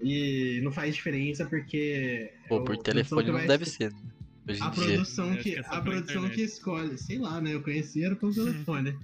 E 0.01 0.61
não 0.63 0.73
faz 0.73 0.95
diferença 0.95 1.47
porque. 1.47 2.33
Pô, 2.49 2.63
por 2.63 2.77
telefone 2.77 3.31
não 3.31 3.47
deve 3.47 3.67
ser. 3.67 3.93
Né? 3.93 3.99
Hoje 4.49 4.61
a 4.61 4.71
produção, 4.71 5.37
que, 5.37 5.57
a 5.57 5.81
produção 5.81 6.29
que 6.29 6.43
escolhe, 6.43 6.99
sei 6.99 7.19
lá, 7.19 7.41
né? 7.41 7.55
Eu 7.55 7.63
conheci 7.63 8.05
era 8.05 8.17
pelo 8.17 8.35
telefone. 8.35 8.97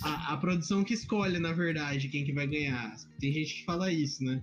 a, 0.00 0.32
a 0.32 0.36
produção 0.38 0.82
que 0.82 0.94
escolhe, 0.94 1.38
na 1.38 1.52
verdade, 1.52 2.08
quem 2.08 2.24
que 2.24 2.32
vai 2.32 2.46
ganhar. 2.46 2.96
Tem 3.20 3.32
gente 3.32 3.56
que 3.56 3.64
fala 3.64 3.92
isso, 3.92 4.24
né? 4.24 4.42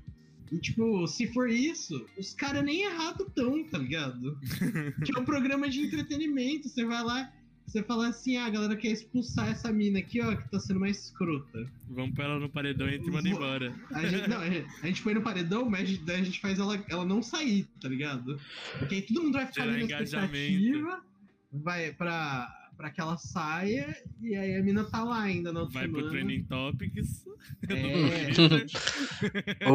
E, 0.52 0.58
tipo, 0.58 1.06
se 1.08 1.28
for 1.28 1.50
isso, 1.50 2.06
os 2.18 2.34
caras 2.34 2.64
nem 2.64 2.84
errado 2.84 3.30
tão, 3.36 3.64
tá 3.66 3.78
ligado? 3.78 4.38
que 5.06 5.16
é 5.16 5.20
um 5.20 5.26
programa 5.26 5.70
de 5.70 5.82
entretenimento. 5.82 6.68
Você 6.68 6.84
vai 6.86 7.04
lá, 7.04 7.32
você 7.70 7.84
fala 7.84 8.08
assim, 8.08 8.36
ah, 8.36 8.48
a 8.48 8.50
galera 8.50 8.76
quer 8.76 8.88
expulsar 8.88 9.50
essa 9.50 9.72
mina 9.72 10.00
aqui, 10.00 10.20
ó, 10.22 10.36
que 10.36 10.50
tá 10.50 10.60
sendo 10.60 10.80
mais 10.80 11.06
escrota. 11.06 11.70
Vamos 11.88 12.16
pôr 12.16 12.26
ela 12.26 12.40
no 12.40 12.50
paredão 12.50 12.90
e 12.90 13.00
te 13.00 13.12
manda 13.12 13.30
embora. 13.30 13.74
A 13.92 14.06
gente, 14.08 14.28
não, 14.28 14.40
a 14.40 14.50
gente, 14.50 14.68
a 14.82 14.88
gente 14.88 15.02
põe 15.04 15.14
no 15.14 15.22
paredão, 15.22 15.70
mas 15.70 15.98
daí 16.00 16.22
a 16.22 16.24
gente 16.24 16.40
faz 16.40 16.58
ela, 16.58 16.84
ela 16.90 17.06
não 17.06 17.22
sair, 17.22 17.68
tá 17.80 17.88
ligado? 17.88 18.40
Porque 18.80 18.96
aí 18.96 19.02
todo 19.04 19.22
mundo 19.22 19.34
vai 19.34 19.46
ficar 19.46 19.64
ali 19.64 19.86
na 19.86 20.02
expectativa, 20.02 21.04
vai 21.52 21.94
pra 21.94 22.59
pra 22.80 22.90
que 22.90 23.02
ela 23.02 23.18
saia 23.18 23.94
e 24.22 24.34
aí 24.34 24.56
a 24.56 24.64
mina 24.64 24.86
tá 24.86 25.04
lá 25.04 25.24
ainda 25.24 25.52
na 25.52 25.66
Vai 25.66 25.84
semana. 25.84 26.04
pro 26.04 26.10
Training 26.10 26.44
Topics. 26.46 27.28
É. 27.68 28.30
tipo, 28.32 29.72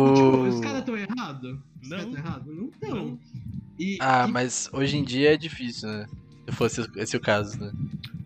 os 0.49 0.61
caras 0.61 0.85
tão 0.85 0.97
errados? 0.97 1.59
Não. 1.83 2.15
Errado? 2.15 2.55
Não 2.55 2.69
estão. 2.69 3.19
Ah, 4.01 4.27
e... 4.27 4.31
mas 4.31 4.71
hoje 4.73 4.97
em 4.97 5.05
dia 5.05 5.35
é 5.35 5.37
difícil, 5.37 5.89
né? 5.89 6.07
Se 6.49 6.55
fosse 6.55 6.91
esse 6.97 7.17
o 7.17 7.21
caso, 7.21 7.59
né? 7.61 7.73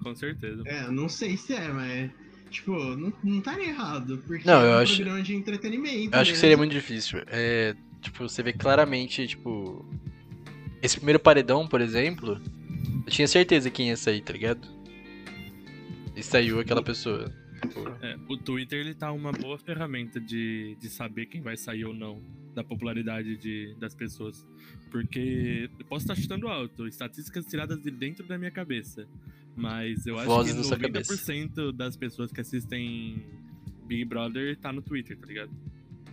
Com 0.02 0.14
certeza. 0.14 0.62
É, 0.66 0.90
não 0.90 1.08
sei 1.08 1.36
se 1.36 1.54
é, 1.54 1.68
mas. 1.68 2.10
Tipo, 2.50 2.72
não, 2.96 3.12
não 3.24 3.40
tá 3.40 3.58
errado. 3.58 4.22
Porque 4.26 4.46
não, 4.46 4.60
eu 4.60 4.72
é 4.72 4.76
um 4.76 4.82
acho... 4.82 4.96
programa 4.96 5.22
de 5.22 5.34
entretenimento. 5.34 6.14
Eu 6.14 6.20
acho 6.20 6.32
que 6.32 6.38
seria 6.38 6.56
muito 6.56 6.72
difícil. 6.72 7.22
É, 7.28 7.74
tipo, 8.00 8.28
você 8.28 8.42
vê 8.42 8.52
claramente, 8.52 9.26
tipo. 9.26 9.84
Esse 10.82 10.96
primeiro 10.96 11.18
paredão, 11.18 11.66
por 11.66 11.80
exemplo, 11.80 12.40
eu 13.08 13.10
tinha 13.10 13.26
certeza 13.26 13.70
quem 13.70 13.88
ia 13.88 13.96
sair, 13.96 14.20
tá 14.20 14.34
ligado? 14.34 14.68
E 16.14 16.22
saiu 16.22 16.60
aquela 16.60 16.82
pessoa. 16.82 17.32
É, 18.02 18.16
o 18.28 18.36
Twitter 18.36 18.80
ele 18.80 18.94
tá 18.94 19.10
uma 19.10 19.32
boa 19.32 19.58
ferramenta 19.58 20.20
de, 20.20 20.76
de 20.78 20.90
saber 20.90 21.24
quem 21.26 21.40
vai 21.40 21.56
sair 21.56 21.86
ou 21.86 21.94
não. 21.94 22.22
da 22.54 22.62
popularidade 22.62 23.36
de, 23.38 23.74
das 23.78 23.94
pessoas. 23.94 24.46
Porque 24.90 25.70
eu 25.78 25.86
posso 25.86 26.04
estar 26.04 26.14
chutando 26.14 26.48
alto, 26.48 26.86
estatísticas 26.86 27.46
tiradas 27.46 27.80
de 27.80 27.90
dentro 27.90 28.26
da 28.26 28.36
minha 28.36 28.50
cabeça. 28.50 29.06
Mas 29.56 30.06
eu 30.06 30.18
acho 30.18 30.26
Vozes 30.26 30.52
que 30.52 30.58
da 30.58 30.64
sua 30.64 30.78
cabeça. 30.78 31.14
90% 31.14 31.72
das 31.72 31.96
pessoas 31.96 32.30
que 32.30 32.40
assistem 32.42 33.24
Big 33.86 34.04
Brother 34.04 34.54
tá 34.58 34.70
no 34.70 34.82
Twitter, 34.82 35.16
tá 35.16 35.26
ligado? 35.26 35.50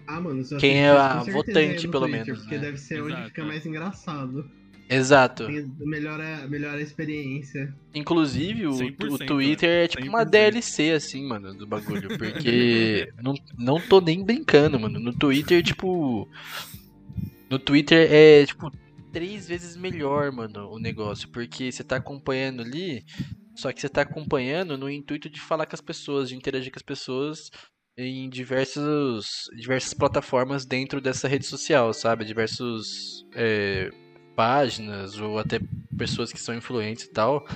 Ah, 0.08 0.22
mano, 0.22 0.44
Quem 0.60 0.78
é 0.78 0.92
a 0.92 1.24
votante, 1.24 1.88
pelo 1.90 2.06
Twitter, 2.06 2.26
menos, 2.26 2.40
Porque 2.40 2.56
né? 2.56 2.62
deve 2.62 2.78
ser 2.78 3.02
onde 3.02 3.14
Exato, 3.14 3.28
fica 3.28 3.42
é. 3.42 3.46
mais 3.46 3.66
engraçado. 3.66 4.50
Exato. 4.90 5.48
Tem- 5.48 5.72
Melhora, 5.80 6.48
melhora 6.48 6.78
a 6.78 6.82
experiência. 6.82 7.74
Inclusive, 7.94 8.68
o, 8.68 8.72
100%, 8.72 9.12
o 9.12 9.18
Twitter 9.26 9.70
é 9.70 9.88
tipo 9.88 10.08
uma 10.08 10.24
100%. 10.26 10.30
DLC, 10.30 10.92
assim, 10.92 11.28
mano, 11.28 11.54
do 11.54 11.66
bagulho. 11.66 12.18
Porque 12.18 13.12
não, 13.22 13.34
não 13.58 13.80
tô 13.80 14.00
nem 14.00 14.24
brincando, 14.24 14.80
mano. 14.80 15.00
No 15.00 15.14
Twitter, 15.14 15.64
tipo. 15.64 16.28
No 17.50 17.58
Twitter 17.60 18.08
é, 18.12 18.46
tipo, 18.46 18.72
três 19.12 19.48
vezes 19.48 19.76
melhor, 19.76 20.32
mano, 20.32 20.70
o 20.70 20.80
negócio. 20.80 21.30
Porque 21.30 21.72
você 21.72 21.84
tá 21.84 21.96
acompanhando 21.98 22.62
ali. 22.62 23.04
Só 23.56 23.72
que 23.72 23.80
você 23.80 23.88
tá 23.88 24.02
acompanhando 24.02 24.78
no 24.78 24.90
intuito 24.90 25.30
de 25.30 25.40
falar 25.40 25.66
com 25.66 25.76
as 25.76 25.82
pessoas, 25.82 26.28
de 26.30 26.36
interagir 26.36 26.72
com 26.72 26.78
as 26.78 26.84
pessoas 26.84 27.50
em 27.98 28.30
diversos, 28.30 29.46
diversas 29.56 29.94
plataformas 29.94 30.66
dentro 30.66 31.00
dessa 31.00 31.30
rede 31.30 31.46
social, 31.46 31.94
sabe? 31.94 32.26
Diversos 32.26 33.26
é, 33.34 33.90
páginas 34.36 35.20
ou 35.20 35.40
até 35.40 35.60
pessoas 35.98 36.32
que 36.32 36.40
são 36.40 36.56
influentes 36.56 37.06
e 37.06 37.10
tal. 37.10 37.48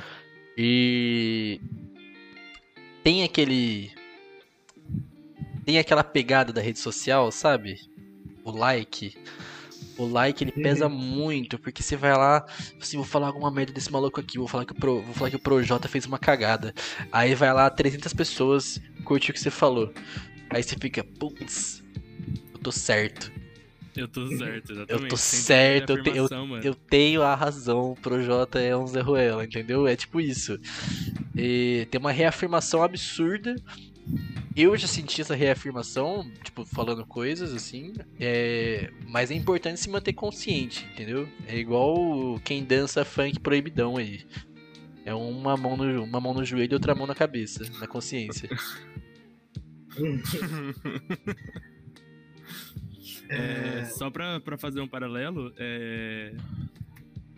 E 0.58 1.62
tem 3.04 3.24
aquele 3.24 3.92
tem 5.66 5.78
aquela 5.78 6.04
pegada 6.04 6.52
da 6.52 6.62
rede 6.62 6.80
social, 6.80 7.32
sabe? 7.32 7.80
O 8.44 8.52
like. 8.52 9.16
O 9.98 10.06
like 10.08 10.44
ele 10.44 10.52
pesa 10.52 10.88
muito, 10.88 11.60
porque 11.60 11.84
você 11.84 11.96
vai 11.98 12.16
lá, 12.16 12.46
assim, 12.82 12.96
vou 12.96 13.06
falar 13.06 13.28
alguma 13.28 13.52
merda 13.52 13.74
desse 13.74 13.92
maluco 13.92 14.20
aqui, 14.20 14.38
vou 14.38 14.48
falar 14.48 14.66
que 14.66 14.72
o 14.72 14.76
Pro, 14.76 15.02
vou 15.02 15.14
falar 15.14 15.30
que 15.30 15.36
o 15.36 15.40
Projota 15.40 15.90
fez 15.90 16.06
uma 16.06 16.18
cagada. 16.18 16.74
Aí 17.12 17.36
vai 17.36 17.54
lá 17.54 17.70
300 17.70 18.14
pessoas 18.14 18.82
curte 19.04 19.32
o 19.32 19.34
que 19.34 19.40
você 19.40 19.52
falou. 19.52 19.94
Aí 20.50 20.64
você 20.64 20.76
fica, 20.80 21.04
putz, 21.04 21.84
eu 22.54 22.60
tô 22.60 22.72
certo. 22.72 23.32
Eu 23.96 24.08
tô 24.08 24.28
certo, 24.28 24.72
exatamente. 24.72 25.04
Eu 25.04 25.10
tô 25.10 25.18
Sem 25.18 25.40
certo, 25.42 25.94
eu, 25.94 26.04
te- 26.04 26.10
eu, 26.18 26.28
eu 26.64 26.76
tenho 26.76 27.22
a 27.22 27.36
razão, 27.36 27.92
o 27.92 27.96
Projota 27.96 28.60
é 28.60 28.76
um 28.78 28.86
Zé 28.88 29.02
Ruela, 29.02 29.44
entendeu? 29.44 29.88
É 29.88 29.96
tipo 29.96 30.22
isso. 30.22 30.58
E 31.36 31.88
tem 31.92 32.00
uma 32.00 32.12
reafirmação 32.12 32.82
absurda. 32.84 33.56
Eu 34.56 34.76
já 34.76 34.88
senti 34.88 35.22
essa 35.22 35.36
reafirmação, 35.36 36.30
tipo, 36.44 36.66
falando 36.66 37.06
coisas 37.06 37.54
assim. 37.54 37.94
é, 38.20 38.90
Mas 39.08 39.32
é 39.32 39.36
importante 39.36 39.80
se 39.80 39.90
manter 39.90 40.14
consciente, 40.14 40.86
entendeu? 40.94 41.28
É 41.48 41.58
igual 41.58 42.40
quem 42.44 42.64
dança 42.64 43.06
funk 43.06 43.40
proibidão 43.40 43.98
aí. 43.98 44.26
É 45.06 45.14
uma 45.14 45.56
mão 45.56 45.78
no, 45.78 46.04
uma 46.04 46.20
mão 46.20 46.34
no 46.34 46.44
joelho 46.44 46.72
e 46.72 46.76
outra 46.76 46.94
mão 46.96 47.08
na 47.08 47.16
cabeça, 47.16 47.64
na 47.80 47.88
consciência. 47.88 48.50
É, 53.30 53.86
só 53.86 54.10
pra, 54.10 54.40
pra 54.40 54.58
fazer 54.58 54.82
um 54.82 54.88
paralelo, 54.88 55.54
é, 55.58 56.34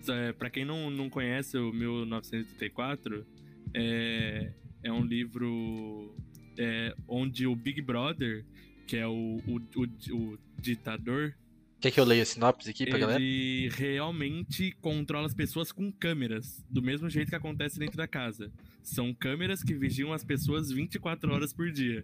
é, 0.07 0.31
para 0.33 0.49
quem 0.49 0.63
não, 0.63 0.89
não 0.89 1.09
conhece 1.09 1.57
o 1.57 1.71
1984, 1.73 3.25
é, 3.73 4.51
é 4.83 4.91
um 4.91 5.03
livro 5.03 6.15
é, 6.57 6.95
onde 7.07 7.45
o 7.45 7.55
Big 7.55 7.81
Brother, 7.81 8.45
que 8.87 8.95
é 8.97 9.05
o, 9.05 9.41
o, 9.45 9.61
o, 9.75 10.15
o 10.15 10.39
ditador, 10.59 11.35
Quer 11.81 11.89
que 11.89 11.99
eu 11.99 12.05
leia 12.05 12.21
a 12.21 12.25
sinopse 12.25 12.69
aqui 12.69 12.85
pra 12.85 12.99
galera? 12.99 13.19
ele 13.19 13.67
realmente 13.69 14.71
controla 14.81 15.25
as 15.25 15.33
pessoas 15.33 15.71
com 15.71 15.91
câmeras, 15.91 16.63
do 16.69 16.79
mesmo 16.79 17.09
jeito 17.09 17.29
que 17.29 17.35
acontece 17.35 17.79
dentro 17.79 17.97
da 17.97 18.07
casa. 18.07 18.51
São 18.83 19.13
câmeras 19.13 19.63
que 19.63 19.73
vigiam 19.73 20.11
as 20.11 20.23
pessoas 20.23 20.71
24 20.71 21.31
horas 21.33 21.53
por 21.53 21.71
dia. 21.71 22.03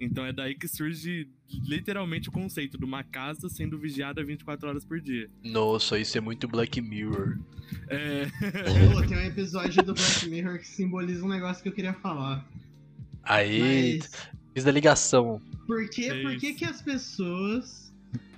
Então 0.00 0.24
é 0.24 0.32
daí 0.32 0.54
que 0.54 0.68
surge 0.68 1.28
literalmente 1.64 2.28
o 2.28 2.32
conceito 2.32 2.78
de 2.78 2.84
uma 2.84 3.02
casa 3.02 3.48
sendo 3.48 3.78
vigiada 3.78 4.22
24 4.24 4.68
horas 4.68 4.84
por 4.84 5.00
dia. 5.00 5.28
Nossa, 5.42 5.98
isso 5.98 6.16
é 6.18 6.20
muito 6.20 6.46
Black 6.48 6.80
Mirror. 6.80 7.38
É, 7.88 8.26
Pô, 8.92 9.02
tem 9.06 9.16
um 9.16 9.22
episódio 9.22 9.82
do 9.82 9.94
Black 9.94 10.28
Mirror 10.28 10.58
que 10.58 10.66
simboliza 10.66 11.24
um 11.24 11.28
negócio 11.28 11.62
que 11.62 11.68
eu 11.68 11.72
queria 11.72 11.94
falar. 11.94 12.46
Aí, 13.22 13.98
Mas 13.98 14.10
fiz 14.54 14.64
da 14.64 14.70
ligação. 14.70 15.40
por 15.66 15.88
que, 15.88 16.06
É 16.06 16.22
por 16.22 16.36
que, 16.36 16.54
que 16.54 16.64
as 16.64 16.80
pessoas. 16.82 17.92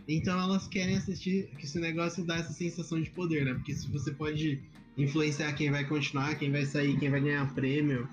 Então 0.06 0.40
elas 0.40 0.66
querem 0.66 0.96
assistir. 0.96 1.50
Que 1.58 1.66
esse 1.66 1.78
negócio 1.78 2.24
dá 2.24 2.36
essa 2.36 2.52
sensação 2.52 3.00
de 3.00 3.10
poder, 3.10 3.44
né? 3.44 3.54
Porque 3.54 3.74
se 3.74 3.86
você 3.88 4.10
pode 4.10 4.62
influenciar 4.98 5.52
quem 5.54 5.70
vai 5.70 5.84
continuar, 5.84 6.34
quem 6.34 6.50
vai 6.50 6.64
sair, 6.66 6.98
quem 6.98 7.08
vai 7.10 7.20
ganhar 7.20 7.54
prêmio, 7.54 8.08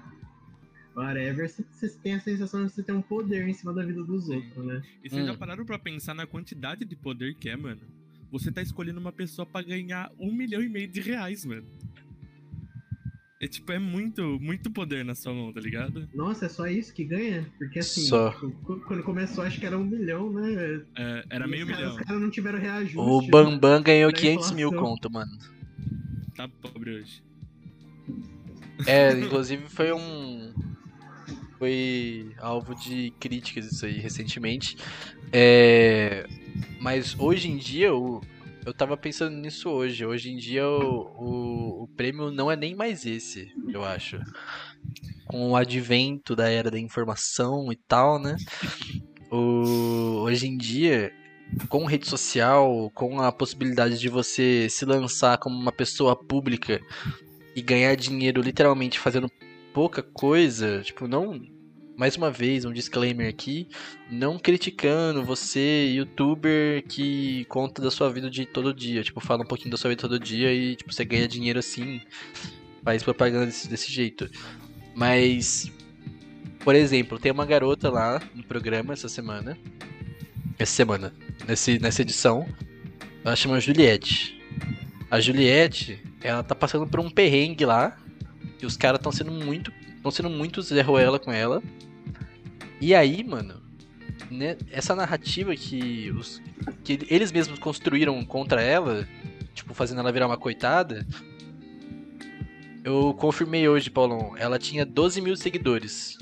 whatever, 0.96 1.50
você- 1.50 1.66
você 1.72 1.90
tem 1.98 2.14
a 2.14 2.20
sensação 2.20 2.66
de 2.66 2.72
você 2.72 2.84
ter 2.84 2.94
um 2.94 3.02
poder 3.02 3.48
em 3.48 3.54
cima 3.54 3.74
da 3.74 3.84
vida 3.84 4.04
dos 4.04 4.28
Sim. 4.28 4.36
outros, 4.36 4.66
né? 4.66 4.82
e 5.04 5.10
vocês 5.10 5.26
já 5.26 5.34
Hum. 5.34 5.38
pararam 5.38 5.66
pra 5.66 5.78
pensar 5.80 6.14
na 6.14 6.26
quantidade 6.28 6.86
de 6.86 6.96
poder 6.96 7.36
que 7.36 7.50
é, 7.50 7.56
mano? 7.58 7.82
Você 8.32 8.52
tá 8.52 8.62
escolhendo 8.62 9.00
uma 9.00 9.12
pessoa 9.12 9.46
pra 9.46 9.62
ganhar 9.62 10.12
um 10.20 10.32
milhão 10.34 10.62
e 10.62 10.70
meio 10.70 10.88
de 10.88 11.00
reais, 11.02 11.46
mano. 11.46 11.66
É 13.40 13.48
tipo, 13.48 13.72
é 13.72 13.78
muito, 13.78 14.40
muito 14.40 14.72
poder 14.72 15.04
na 15.04 15.14
sua 15.14 15.34
mão, 15.34 15.52
tá 15.52 15.60
ligado? 15.60 16.08
Nossa, 16.14 16.46
é 16.46 16.50
só 16.50 16.66
isso 16.68 16.94
que 16.94 17.04
ganha? 17.04 17.46
Porque 17.60 17.80
assim, 17.80 18.02
Só. 18.02 18.32
qu- 18.32 18.80
quando 18.88 19.04
começou 19.04 19.44
acho 19.44 19.60
que 19.60 19.66
era 19.66 19.78
um 19.78 19.84
milhão, 19.84 20.32
né? 20.32 20.82
É, 20.98 21.26
era 21.30 21.46
E 21.46 21.50
meio 21.50 21.68
milhão. 21.68 21.92
Os 21.92 21.98
caras 21.98 22.22
não 22.22 22.30
tiveram 22.32 22.58
reajuste. 22.60 22.98
O 22.98 23.22
né? 23.22 23.28
Bambam 23.30 23.84
ganhou 23.84 24.12
da 24.12 24.18
500 24.18 24.52
mil 24.52 24.72
conto, 24.72 25.12
mano. 25.12 25.32
Tá 26.36 26.50
pobre 26.62 26.96
hoje. 26.96 27.24
É, 28.86 29.12
inclusive 29.12 29.68
foi 29.70 29.94
um. 29.94 30.54
Foi 31.58 32.36
alvo 32.40 32.76
de 32.76 33.12
críticas 33.20 33.72
isso 33.72 33.86
aí 33.86 33.98
recentemente. 34.00 34.76
É, 35.32 36.28
mas 36.82 37.18
hoje 37.18 37.50
em 37.50 37.58
dia, 37.58 37.96
o, 37.96 38.22
eu 38.66 38.74
tava 38.74 38.98
pensando 38.98 39.38
nisso 39.38 39.70
hoje. 39.70 40.06
Hoje 40.06 40.30
em 40.32 40.38
dia 40.38 40.68
o, 40.68 41.08
o, 41.18 41.84
o 41.84 41.88
prêmio 41.96 42.30
não 42.32 42.52
é 42.52 42.58
nem 42.58 42.76
mais 42.76 43.06
esse, 43.06 43.54
eu 43.70 43.84
acho. 43.84 44.20
Com 45.28 45.52
o 45.52 45.56
advento 45.56 46.36
da 46.36 46.50
era 46.50 46.70
da 46.70 46.80
informação 46.80 47.72
e 47.72 47.76
tal, 47.76 48.20
né? 48.20 48.36
O, 49.32 50.22
hoje 50.22 50.48
em 50.48 50.58
dia, 50.58 51.14
com 51.70 51.86
rede 51.86 52.08
social, 52.08 52.92
com 52.94 53.22
a 53.22 53.32
possibilidade 53.32 54.00
de 54.00 54.10
você 54.10 54.68
se 54.70 54.86
lançar 54.86 55.38
como 55.38 55.58
uma 55.58 55.72
pessoa 55.72 56.16
pública 56.16 56.82
e 57.56 57.62
ganhar 57.62 57.96
dinheiro 57.96 58.42
literalmente 58.42 59.00
fazendo 59.00 59.30
pouca 59.74 60.02
coisa, 60.02 60.82
tipo, 60.82 61.08
não. 61.08 61.42
Mais 61.98 62.18
uma 62.18 62.30
vez, 62.30 62.66
um 62.66 62.74
disclaimer 62.74 63.30
aqui, 63.30 63.70
não 64.12 64.38
criticando 64.38 65.24
você, 65.24 65.94
youtuber 65.96 66.84
que 66.88 67.46
conta 67.46 67.82
da 67.82 67.90
sua 67.90 68.10
vida 68.12 68.30
de 68.30 68.46
todo 68.46 68.74
dia, 68.74 69.02
tipo, 69.02 69.22
fala 69.22 69.44
um 69.44 69.48
pouquinho 69.48 69.72
da 69.72 69.78
sua 69.78 69.90
vida 69.90 70.02
todo 70.02 70.20
dia 70.20 70.54
e, 70.54 70.76
tipo, 70.76 70.94
você 70.94 71.06
ganha 71.06 71.26
dinheiro 71.26 71.58
assim, 71.58 72.02
faz 72.84 73.02
propaganda 73.02 73.46
desse, 73.46 73.70
desse 73.70 73.90
jeito. 73.90 74.30
Mas, 74.94 75.72
por 76.66 76.76
exemplo, 76.76 77.18
tem 77.18 77.32
uma 77.32 77.46
garota 77.46 77.90
lá 77.90 78.22
no 78.34 78.44
programa 78.44 78.92
essa 78.92 79.08
semana, 79.08 79.58
essa 80.58 80.72
semana, 80.72 81.14
nesse, 81.48 81.80
nessa 81.80 82.02
edição, 82.02 82.48
ela 83.24 83.36
chama 83.36 83.60
Juliette. 83.60 84.42
A 85.10 85.20
Juliette, 85.20 86.00
ela 86.22 86.44
tá 86.44 86.56
passando 86.56 86.88
por 86.88 87.00
um 87.00 87.10
perrengue 87.10 87.66
lá. 87.66 87.98
E 88.62 88.66
os 88.66 88.78
caras 88.78 89.00
estão 89.00 89.12
sendo 89.12 89.32
muito. 89.32 89.72
Estão 89.96 90.12
sendo 90.12 90.30
muito 90.30 90.62
Zé 90.62 90.82
Ruela 90.82 91.20
com 91.20 91.32
ela. 91.32 91.62
E 92.80 92.94
aí, 92.94 93.24
mano. 93.24 93.62
né, 94.30 94.58
essa 94.72 94.96
narrativa 94.96 95.56
que, 95.56 96.12
os, 96.12 96.42
que 96.84 97.00
eles 97.10 97.32
mesmos 97.32 97.60
construíram 97.60 98.24
contra 98.24 98.62
ela, 98.62 99.08
tipo, 99.54 99.74
fazendo 99.74 100.00
ela 100.00 100.12
virar 100.12 100.28
uma 100.28 100.38
coitada. 100.38 101.06
Eu 102.84 103.14
confirmei 103.16 103.68
hoje, 103.68 103.90
Paulão. 103.90 104.36
Ela 104.38 104.60
tinha 104.60 104.86
12 104.86 105.20
mil 105.20 105.36
seguidores 105.36 106.18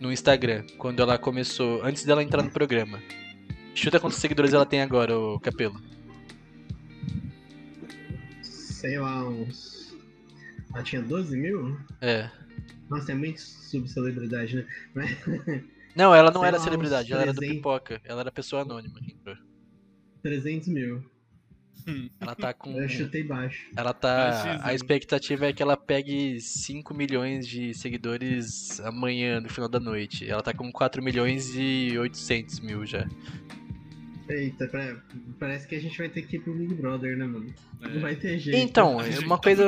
no 0.00 0.12
Instagram 0.12 0.64
quando 0.78 1.02
ela 1.02 1.18
começou, 1.18 1.82
antes 1.82 2.04
dela 2.04 2.22
entrar 2.22 2.42
no 2.42 2.50
programa. 2.50 3.00
Chuta 3.74 3.98
quantos 4.00 4.18
seguidores 4.18 4.52
ela 4.52 4.64
tem 4.66 4.80
agora, 4.80 5.18
o 5.18 5.38
Capelo. 5.40 5.80
Sei 8.42 8.98
lá, 8.98 9.28
uns. 9.28 9.94
Ela 10.72 10.82
tinha 10.82 11.02
12 11.02 11.36
mil? 11.36 11.78
É. 12.00 12.30
Nossa, 12.88 13.12
é 13.12 13.14
muito 13.14 13.40
subcelebridade, 13.40 14.56
né? 14.56 14.66
Mas- 14.94 15.16
Não, 15.96 16.12
ela 16.12 16.32
não 16.32 16.40
Sei 16.40 16.48
era 16.48 16.56
lá, 16.58 16.64
celebridade, 16.64 17.12
ela 17.12 17.22
era 17.22 17.32
do 17.32 17.36
300. 17.36 17.56
pipoca. 17.56 18.00
Ela 18.04 18.22
era 18.22 18.32
pessoa 18.32 18.62
anônima. 18.62 18.98
que 19.00 19.12
entrou. 19.12 19.36
300 20.24 20.66
mil. 20.68 21.04
Ela 22.18 22.34
tá 22.34 22.52
com. 22.52 22.72
Eu 22.76 22.88
chutei 22.88 23.22
baixo. 23.22 23.68
Ela 23.76 23.92
tá. 23.92 24.58
A 24.64 24.74
expectativa 24.74 25.46
é 25.46 25.52
que 25.52 25.62
ela 25.62 25.76
pegue 25.76 26.40
5 26.40 26.92
milhões 26.94 27.46
de 27.46 27.74
seguidores 27.74 28.80
amanhã, 28.80 29.40
no 29.40 29.48
final 29.48 29.68
da 29.68 29.78
noite. 29.78 30.28
Ela 30.28 30.42
tá 30.42 30.52
com 30.52 30.72
4 30.72 31.00
milhões 31.00 31.54
e 31.54 31.96
800 31.96 32.58
mil 32.58 32.84
já. 32.84 33.06
Eita, 34.28 34.66
pra- 34.68 34.96
parece 35.38 35.68
que 35.68 35.74
a 35.74 35.80
gente 35.80 35.96
vai 35.98 36.08
ter 36.08 36.22
que 36.22 36.36
ir 36.36 36.40
pro 36.40 36.54
Big 36.54 36.74
Brother, 36.74 37.16
né, 37.16 37.26
mano? 37.26 37.52
É. 37.82 37.88
Não 37.88 38.00
vai 38.00 38.16
ter 38.16 38.38
jeito. 38.38 38.56
Então, 38.56 39.00
é 39.00 39.18
uma 39.20 39.38
tava 39.38 39.42
coisa. 39.42 39.64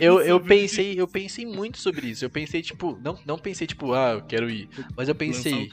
Eu, 0.00 0.20
eu 0.20 0.40
pensei, 0.40 0.90
isso. 0.90 1.00
eu 1.00 1.08
pensei 1.08 1.46
muito 1.46 1.78
sobre 1.78 2.08
isso. 2.08 2.24
Eu 2.24 2.30
pensei, 2.30 2.60
tipo, 2.60 2.98
não, 3.02 3.18
não 3.26 3.38
pensei, 3.38 3.66
tipo, 3.66 3.92
ah, 3.94 4.12
eu 4.12 4.22
quero 4.22 4.50
ir. 4.50 4.68
Mas 4.96 5.08
eu 5.08 5.14
pensei, 5.14 5.70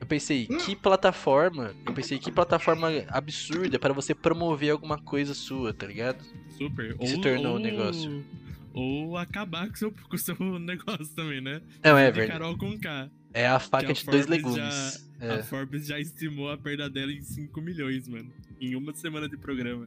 eu 0.00 0.06
pensei, 0.06 0.46
que 0.46 0.76
plataforma. 0.76 1.74
Eu 1.86 1.94
pensei, 1.94 2.18
que 2.18 2.30
plataforma 2.30 2.88
absurda 3.08 3.78
para 3.78 3.94
você 3.94 4.14
promover 4.14 4.70
alguma 4.70 4.98
coisa 4.98 5.32
sua, 5.32 5.72
tá 5.72 5.86
ligado? 5.86 6.22
Super. 6.58 6.96
Que 6.98 7.06
se 7.06 7.20
tornou 7.20 7.56
um 7.56 7.60
negócio. 7.60 8.24
Ou 8.74 9.16
acabar 9.16 9.68
com 9.68 9.74
o 9.74 9.76
seu, 9.76 9.92
com 10.10 10.16
o 10.16 10.18
seu 10.18 10.58
negócio 10.58 11.14
também, 11.14 11.40
né? 11.40 11.62
Não, 11.82 11.96
é 11.96 12.10
De 12.10 12.18
verdade. 12.18 12.38
Carol 12.40 12.58
com 12.58 12.78
K. 12.78 13.08
É 13.34 13.46
a 13.48 13.58
faca 13.58 13.90
a 13.90 13.92
de 13.92 14.04
dois 14.06 14.26
legumes. 14.26 15.04
A 15.20 15.24
É. 15.26 15.42
Forbes 15.42 15.86
já 15.86 15.98
estimou 15.98 16.50
a 16.50 16.56
perda 16.56 16.88
dela 16.88 17.12
em 17.12 17.20
5 17.20 17.60
milhões, 17.60 18.06
mano. 18.08 18.30
Em 18.60 18.74
uma 18.76 18.94
semana 18.94 19.28
de 19.28 19.36
programa. 19.36 19.86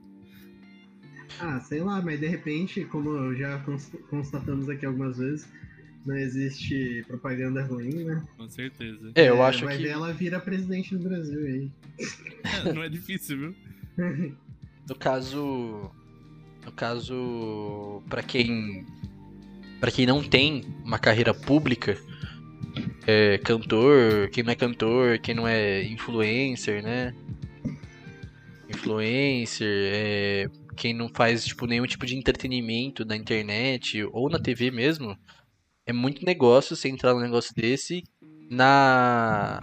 Ah, 1.39 1.59
sei 1.61 1.81
lá, 1.81 2.01
mas 2.01 2.19
de 2.19 2.27
repente, 2.27 2.83
como 2.85 3.33
já 3.35 3.59
cons- 3.59 3.91
constatamos 4.09 4.67
aqui 4.69 4.85
algumas 4.85 5.17
vezes, 5.17 5.47
não 6.05 6.17
existe 6.17 7.03
propaganda 7.07 7.63
ruim, 7.63 8.03
né? 8.05 8.23
Com 8.37 8.49
certeza. 8.49 9.11
É, 9.15 9.29
eu 9.29 9.41
acho 9.43 9.65
vai 9.65 9.77
que. 9.77 9.83
ver 9.83 9.89
ela 9.89 10.11
vira 10.13 10.39
presidente 10.39 10.95
do 10.95 11.07
Brasil 11.07 11.39
aí. 11.45 11.71
É, 12.67 12.73
não 12.73 12.81
é 12.83 12.89
difícil, 12.89 13.37
viu? 13.37 13.55
No 14.87 14.95
caso. 14.95 15.91
No 16.65 16.71
caso. 16.71 18.01
Pra 18.09 18.23
quem. 18.23 18.85
Pra 19.79 19.91
quem 19.91 20.05
não 20.05 20.23
tem 20.23 20.63
uma 20.83 20.97
carreira 20.97 21.33
pública. 21.33 21.97
É, 23.05 23.37
cantor, 23.39 24.29
quem 24.29 24.43
não 24.43 24.51
é 24.51 24.55
cantor, 24.55 25.19
quem 25.19 25.35
não 25.35 25.47
é 25.47 25.83
influencer, 25.83 26.83
né? 26.83 27.13
Influencer, 28.69 29.91
é, 29.93 30.45
quem 30.75 30.93
não 30.93 31.09
faz 31.09 31.45
tipo, 31.45 31.65
nenhum 31.65 31.85
tipo 31.85 32.05
de 32.05 32.15
entretenimento 32.15 33.05
na 33.05 33.15
internet 33.15 34.03
ou 34.11 34.29
na 34.29 34.39
TV 34.39 34.71
mesmo. 34.71 35.17
É 35.85 35.93
muito 35.93 36.25
negócio 36.25 36.75
você 36.75 36.89
entrar 36.89 37.13
num 37.13 37.21
negócio 37.21 37.55
desse 37.55 38.03
na. 38.49 39.61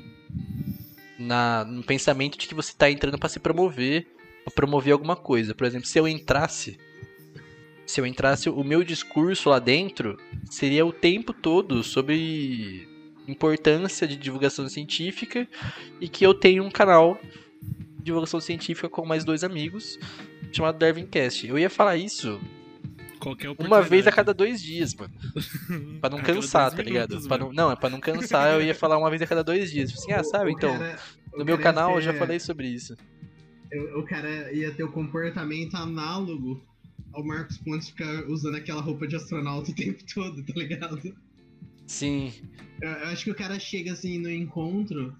na 1.19 1.65
no 1.65 1.83
pensamento 1.83 2.39
de 2.39 2.47
que 2.47 2.55
você 2.55 2.75
tá 2.77 2.91
entrando 2.91 3.19
pra 3.19 3.29
se 3.29 3.39
promover 3.39 4.07
pra 4.45 4.53
promover 4.55 4.93
alguma 4.93 5.17
coisa. 5.17 5.55
Por 5.55 5.67
exemplo, 5.67 5.87
se 5.87 5.99
eu 5.99 6.07
entrasse, 6.07 6.79
se 7.87 8.01
eu 8.01 8.07
entrasse, 8.07 8.49
o 8.49 8.63
meu 8.63 8.85
discurso 8.85 9.49
lá 9.49 9.59
dentro 9.59 10.19
seria 10.51 10.85
o 10.85 10.93
tempo 10.93 11.33
todo 11.33 11.83
sobre 11.83 12.87
importância 13.27 14.07
de 14.07 14.17
divulgação 14.17 14.69
científica 14.69 15.47
e 16.01 16.09
que 16.09 16.25
eu 16.25 16.35
tenho 16.35 16.63
um 16.65 16.71
canal 16.71 17.19
de 17.99 18.05
divulgação 18.05 18.41
científica 18.41 18.89
com 18.89 19.07
mais 19.07 19.25
dois 19.25 19.43
amigos 19.45 19.99
chamado 20.53 20.79
Darwincast. 20.79 21.47
Eu 21.47 21.59
ia 21.59 21.71
falar 21.71 21.97
isso 21.97 22.41
Qualquer 23.19 23.55
uma 23.59 23.81
vez 23.81 24.07
a 24.07 24.13
cada 24.13 24.35
dois 24.35 24.61
dias, 24.63 24.95
mano. 24.95 25.15
Pra 26.01 26.11
não 26.11 26.21
cansar, 26.21 26.71
tá 26.71 26.83
ligado? 26.83 27.11
minutos, 27.17 27.39
não, 27.39 27.53
não, 27.53 27.73
é 27.73 27.77
pra 27.77 27.89
não 27.89 27.99
cansar, 27.99 28.53
eu 28.53 28.63
ia 28.63 28.75
falar 28.75 28.99
uma 28.99 29.09
vez 29.09 29.23
a 29.23 29.27
cada 29.27 29.43
dois 29.43 29.71
dias. 29.71 29.91
Assim, 29.93 30.13
ah, 30.13 30.23
sabe, 30.23 30.53
então, 30.53 30.77
cara- 30.79 30.99
no 31.35 31.45
meu 31.45 31.57
canal 31.59 31.95
eu 31.95 32.03
já 32.03 32.13
ter- 32.13 32.19
falei 32.19 32.39
sobre 32.39 32.69
isso. 32.69 32.95
O 33.73 34.01
o 34.01 34.03
cara 34.05 34.53
ia 34.53 34.71
ter 34.73 34.85
o 34.85 34.93
comportamento 34.93 35.75
análogo 35.75 36.63
ao 37.15 37.25
Marcos 37.25 37.57
Pontes 37.59 37.89
ficar 37.89 38.25
usando 38.29 38.57
aquela 38.57 38.83
roupa 38.83 39.07
de 39.09 39.17
astronauta 39.17 39.71
o 39.71 39.75
tempo 39.75 40.05
todo, 40.13 40.45
tá 40.45 40.53
ligado? 40.55 41.01
Sim, 41.87 42.33
Eu, 42.81 42.91
eu 42.91 43.09
acho 43.09 43.25
que 43.25 43.31
o 43.31 43.35
cara 43.35 43.59
chega 43.59 43.93
assim 43.93 44.19
no 44.19 44.31
encontro, 44.31 45.15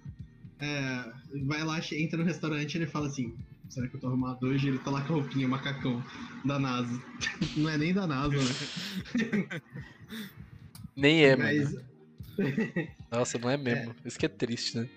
é, 0.59 1.11
vai 1.45 1.63
lá, 1.63 1.79
entra 1.93 2.17
no 2.17 2.23
restaurante 2.23 2.75
e 2.75 2.77
ele 2.77 2.87
fala 2.87 3.07
assim: 3.07 3.35
Será 3.69 3.87
que 3.87 3.95
eu 3.95 3.99
tô 3.99 4.07
arrumado 4.07 4.45
hoje? 4.45 4.67
Ele 4.67 4.79
tá 4.79 4.91
lá 4.91 5.01
com 5.01 5.13
a 5.13 5.15
roupinha, 5.17 5.47
macacão 5.47 6.03
da 6.43 6.59
NASA. 6.59 7.01
Não 7.57 7.69
é 7.69 7.77
nem 7.77 7.93
da 7.93 8.07
NASA, 8.07 8.35
né? 8.35 9.61
nem 10.95 11.25
é, 11.25 11.35
mano. 11.35 11.43
Mas. 11.43 11.75
Nossa, 13.11 13.37
não 13.37 13.49
é 13.49 13.55
mesmo. 13.55 13.95
Isso 14.03 14.19
que 14.19 14.25
é 14.25 14.29
triste, 14.29 14.77
né? 14.77 14.89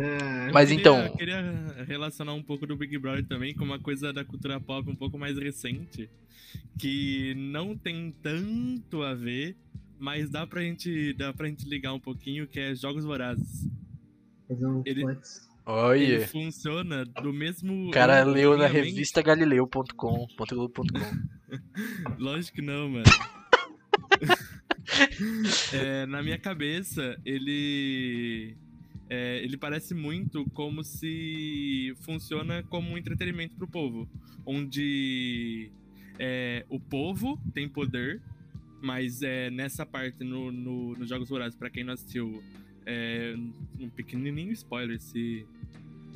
É, 0.00 0.50
Mas 0.52 0.70
Eu 0.70 0.78
então- 0.78 1.16
queria- 1.16 1.40
Eu 1.40 1.44
queria 1.76 1.84
relacionar 1.86 2.32
um 2.34 2.42
pouco 2.42 2.66
do 2.66 2.76
Big 2.76 2.96
Brother 2.98 3.24
também 3.26 3.54
com 3.54 3.64
uma 3.64 3.78
coisa 3.78 4.12
da 4.12 4.24
cultura 4.24 4.58
pop 4.60 4.88
um 4.90 4.96
pouco 4.96 5.18
mais 5.18 5.36
recente, 5.38 6.08
que 6.78 7.34
não 7.36 7.76
tem 7.76 8.10
tanto 8.22 9.02
a 9.02 9.14
ver, 9.14 9.56
mas 9.98 10.30
dá 10.30 10.46
pra 10.46 10.62
gente, 10.62 11.12
dá 11.14 11.32
pra 11.32 11.46
gente 11.48 11.68
ligar 11.68 11.92
um 11.92 12.00
pouquinho, 12.00 12.46
que 12.46 12.58
é 12.58 12.74
Jogos 12.74 13.04
Vorazes. 13.04 13.68
um 14.50 14.82
ele-. 14.86 15.04
Ele 15.96 16.26
funciona 16.26 17.04
do 17.04 17.32
mesmo... 17.32 17.88
o 17.88 17.90
cara 17.92 18.24
leu 18.24 18.56
na 18.56 18.66
revista 18.66 19.22
galileu.com, 19.22 20.26
.globo.com. 20.48 20.84
Lógico 22.18 22.56
que 22.56 22.62
não, 22.62 22.88
mano. 22.88 23.04
É, 25.72 26.04
na 26.06 26.22
minha 26.22 26.38
cabeça, 26.38 27.16
ele. 27.24 28.56
É, 29.10 29.42
ele 29.42 29.56
parece 29.56 29.92
muito 29.92 30.48
como 30.50 30.84
se 30.84 31.92
funciona 32.02 32.62
como 32.62 32.92
um 32.92 32.96
entretenimento 32.96 33.56
pro 33.56 33.66
povo. 33.66 34.08
Onde 34.46 35.68
é, 36.16 36.64
o 36.68 36.78
povo 36.78 37.36
tem 37.52 37.68
poder, 37.68 38.22
mas 38.80 39.20
é, 39.20 39.50
nessa 39.50 39.84
parte, 39.84 40.22
no, 40.22 40.52
no, 40.52 40.94
nos 40.96 41.08
Jogos 41.08 41.28
Vorazes, 41.28 41.58
pra 41.58 41.68
quem 41.68 41.82
não 41.82 41.92
assistiu, 41.92 42.40
é, 42.86 43.34
um 43.80 43.88
pequenininho 43.90 44.52
spoiler, 44.52 45.00
se 45.00 45.44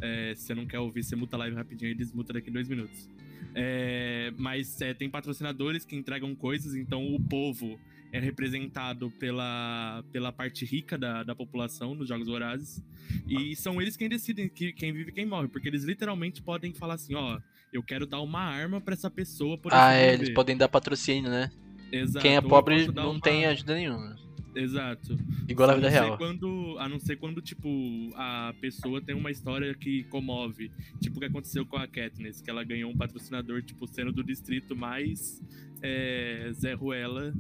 é, 0.00 0.32
você 0.36 0.54
não 0.54 0.64
quer 0.64 0.78
ouvir, 0.78 1.02
você 1.02 1.16
muta 1.16 1.34
a 1.36 1.40
live 1.40 1.56
rapidinho 1.56 1.90
e 1.90 1.94
desmuta 1.96 2.32
daqui 2.32 2.48
dois 2.48 2.68
minutos. 2.68 3.10
É, 3.56 4.32
mas 4.36 4.80
é, 4.80 4.94
tem 4.94 5.10
patrocinadores 5.10 5.84
que 5.84 5.96
entregam 5.96 6.32
coisas, 6.36 6.76
então 6.76 7.12
o 7.12 7.20
povo 7.20 7.76
é 8.14 8.20
representado 8.20 9.10
pela, 9.18 10.04
pela 10.12 10.30
parte 10.30 10.64
rica 10.64 10.96
da, 10.96 11.24
da 11.24 11.34
população 11.34 11.96
nos 11.96 12.08
Jogos 12.08 12.28
Vorazes. 12.28 12.80
E 13.28 13.56
são 13.56 13.82
eles 13.82 13.96
quem 13.96 14.08
decidem 14.08 14.48
que, 14.48 14.72
quem 14.72 14.92
vive 14.92 15.10
e 15.10 15.12
quem 15.12 15.26
morre, 15.26 15.48
porque 15.48 15.66
eles 15.66 15.82
literalmente 15.82 16.40
podem 16.40 16.72
falar 16.72 16.94
assim: 16.94 17.16
ó, 17.16 17.40
eu 17.72 17.82
quero 17.82 18.06
dar 18.06 18.20
uma 18.20 18.38
arma 18.40 18.80
pra 18.80 18.94
essa 18.94 19.10
pessoa 19.10 19.58
poder 19.58 19.74
Ah, 19.74 19.92
é, 19.94 20.14
eles 20.14 20.30
podem 20.30 20.56
dar 20.56 20.68
patrocínio, 20.68 21.28
né? 21.28 21.50
Exato, 21.90 22.22
Quem 22.22 22.36
é 22.36 22.40
pobre 22.40 22.86
não 22.92 23.10
uma- 23.10 23.20
tem 23.20 23.46
ajuda 23.46 23.74
nenhuma. 23.74 24.16
Exato. 24.54 25.18
Igual 25.48 25.66
na 25.66 25.72
A 25.72 25.76
vida 25.76 25.88
real. 25.90 26.16
Quando, 26.16 26.76
a 26.78 26.88
não 26.88 27.00
ser 27.00 27.16
quando, 27.16 27.42
tipo, 27.42 27.68
a 28.14 28.54
pessoa 28.60 29.02
tem 29.02 29.12
uma 29.16 29.32
história 29.32 29.74
que 29.74 30.04
comove. 30.04 30.70
Tipo 31.00 31.16
o 31.16 31.18
que 31.20 31.26
aconteceu 31.26 31.66
com 31.66 31.76
a 31.76 31.88
Katniss, 31.88 32.40
que 32.40 32.48
ela 32.48 32.62
ganhou 32.62 32.92
um 32.92 32.96
patrocinador, 32.96 33.60
tipo, 33.64 33.88
sendo 33.88 34.12
do 34.12 34.22
distrito 34.22 34.76
mais 34.76 35.42
é, 35.82 36.48
Zé 36.52 36.74
Ruela 36.74 37.34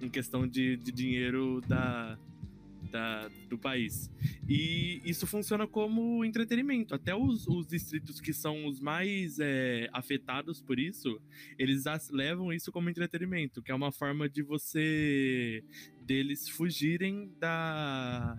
em 0.00 0.08
questão 0.08 0.46
de, 0.46 0.76
de 0.76 0.92
dinheiro 0.92 1.60
da, 1.66 2.18
da- 2.90 3.28
do 3.48 3.58
país. 3.58 4.10
E 4.48 5.00
isso 5.04 5.26
funciona 5.26 5.66
como 5.66 6.24
entretenimento. 6.24 6.94
Até 6.94 7.14
os, 7.14 7.46
os 7.46 7.66
distritos 7.66 8.20
que 8.20 8.32
são 8.32 8.66
os 8.66 8.80
mais 8.80 9.38
é, 9.40 9.88
afetados 9.92 10.60
por 10.60 10.78
isso, 10.78 11.20
eles 11.58 11.84
levam 12.10 12.52
isso 12.52 12.70
como 12.72 12.88
entretenimento, 12.90 13.62
que 13.62 13.70
é 13.70 13.74
uma 13.74 13.92
forma 13.92 14.28
de 14.28 14.42
você 14.42 15.62
deles 16.06 16.48
fugirem 16.48 17.30
da 17.38 18.36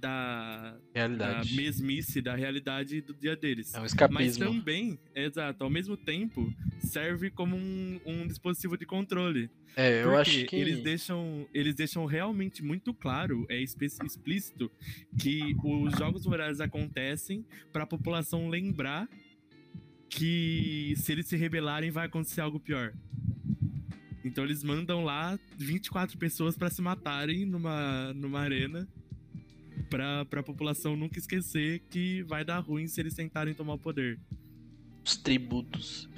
da, 0.00 0.72
da 0.72 0.78
Realidade. 0.94 1.54
mesmice, 1.56 2.20
da 2.20 2.34
realidade 2.34 3.00
do 3.00 3.14
dia 3.14 3.36
deles. 3.36 3.74
É 3.74 3.78
um 3.78 3.82
Mas 3.82 3.92
escapismo. 3.92 4.44
também, 4.44 4.98
exato, 5.14 5.64
ao 5.64 5.70
mesmo 5.70 5.96
tempo, 5.96 6.52
serve 6.78 7.30
como 7.30 7.56
um, 7.56 8.00
um 8.06 8.26
dispositivo 8.26 8.76
de 8.76 8.86
controle. 8.86 9.50
É, 9.76 10.02
eu 10.02 10.16
acho 10.16 10.44
que. 10.46 10.56
eles 10.56 10.82
deixam, 10.82 11.46
eles 11.52 11.74
deixam 11.74 12.04
realmente 12.06 12.62
muito 12.62 12.94
claro, 12.94 13.46
é 13.48 13.60
explícito, 13.60 14.70
que 15.18 15.54
os 15.62 15.96
jogos 15.98 16.24
vorazes 16.24 16.60
acontecem 16.60 17.44
para 17.72 17.84
a 17.84 17.86
população 17.86 18.48
lembrar 18.48 19.08
que 20.08 20.94
se 20.96 21.12
eles 21.12 21.26
se 21.26 21.36
rebelarem 21.36 21.90
vai 21.90 22.06
acontecer 22.06 22.40
algo 22.40 22.58
pior. 22.58 22.92
Então 24.24 24.44
eles 24.44 24.62
mandam 24.62 25.04
lá 25.04 25.38
24 25.56 26.18
pessoas 26.18 26.56
para 26.56 26.70
se 26.70 26.82
matarem 26.82 27.46
numa, 27.46 28.12
numa 28.14 28.40
arena 28.40 28.88
pra, 29.88 30.24
pra 30.24 30.42
população 30.42 30.96
nunca 30.96 31.18
esquecer 31.18 31.82
que 31.90 32.22
vai 32.22 32.44
dar 32.44 32.58
ruim 32.60 32.86
se 32.86 33.00
eles 33.00 33.14
tentarem 33.14 33.54
tomar 33.54 33.74
o 33.74 33.78
poder. 33.78 34.18
Os 35.04 35.16
tributos. 35.16 36.08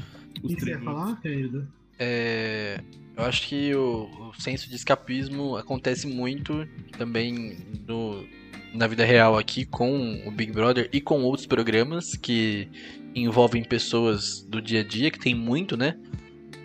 Os 0.42 0.52
O 0.52 0.56
que 0.56 0.60
você 0.60 0.70
ia 0.70 0.80
falar, 0.80 1.20
querido? 1.20 1.66
É, 1.98 2.80
eu 3.16 3.24
acho 3.24 3.46
que 3.46 3.74
o, 3.74 4.30
o 4.30 4.40
senso 4.40 4.68
de 4.68 4.76
escapismo 4.76 5.56
acontece 5.56 6.06
muito 6.06 6.66
também 6.96 7.58
no, 7.86 8.26
na 8.72 8.86
vida 8.86 9.04
real 9.04 9.36
aqui 9.36 9.64
com 9.64 10.22
o 10.26 10.30
Big 10.30 10.52
Brother 10.52 10.88
e 10.92 11.00
com 11.00 11.22
outros 11.22 11.46
programas 11.46 12.16
que 12.16 12.68
envolvem 13.14 13.62
pessoas 13.62 14.42
do 14.42 14.62
dia 14.62 14.80
a 14.80 14.84
dia, 14.84 15.10
que 15.10 15.18
tem 15.18 15.34
muito, 15.34 15.76
né? 15.76 15.98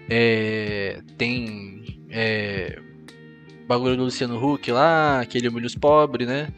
É, 0.10 1.02
tem 1.18 2.00
é, 2.10 2.80
bagulho 3.68 3.98
do 3.98 4.04
Luciano 4.04 4.38
Huck 4.38 4.72
lá, 4.72 5.20
aquele 5.20 5.48
humilhos 5.48 5.76
pobre, 5.76 6.26
né? 6.26 6.54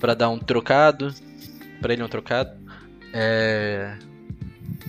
Pra 0.00 0.14
dar 0.14 0.28
um 0.30 0.38
trocado. 0.38 1.12
pra 1.80 1.92
ele 1.92 2.02
um 2.02 2.08
trocado. 2.08 2.50
É, 3.12 3.96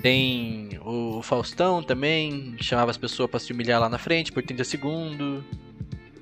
tem 0.02 0.80
o 0.84 1.22
Faustão 1.22 1.82
também, 1.84 2.56
chamava 2.62 2.92
as 2.92 2.98
pessoas 2.98 3.30
pra 3.30 3.40
se 3.40 3.52
humilhar 3.54 3.80
lá 3.80 3.90
na 3.90 3.98
frente 3.98 4.32
por 4.32 4.44
30 4.44 4.64
segundos. 4.64 5.44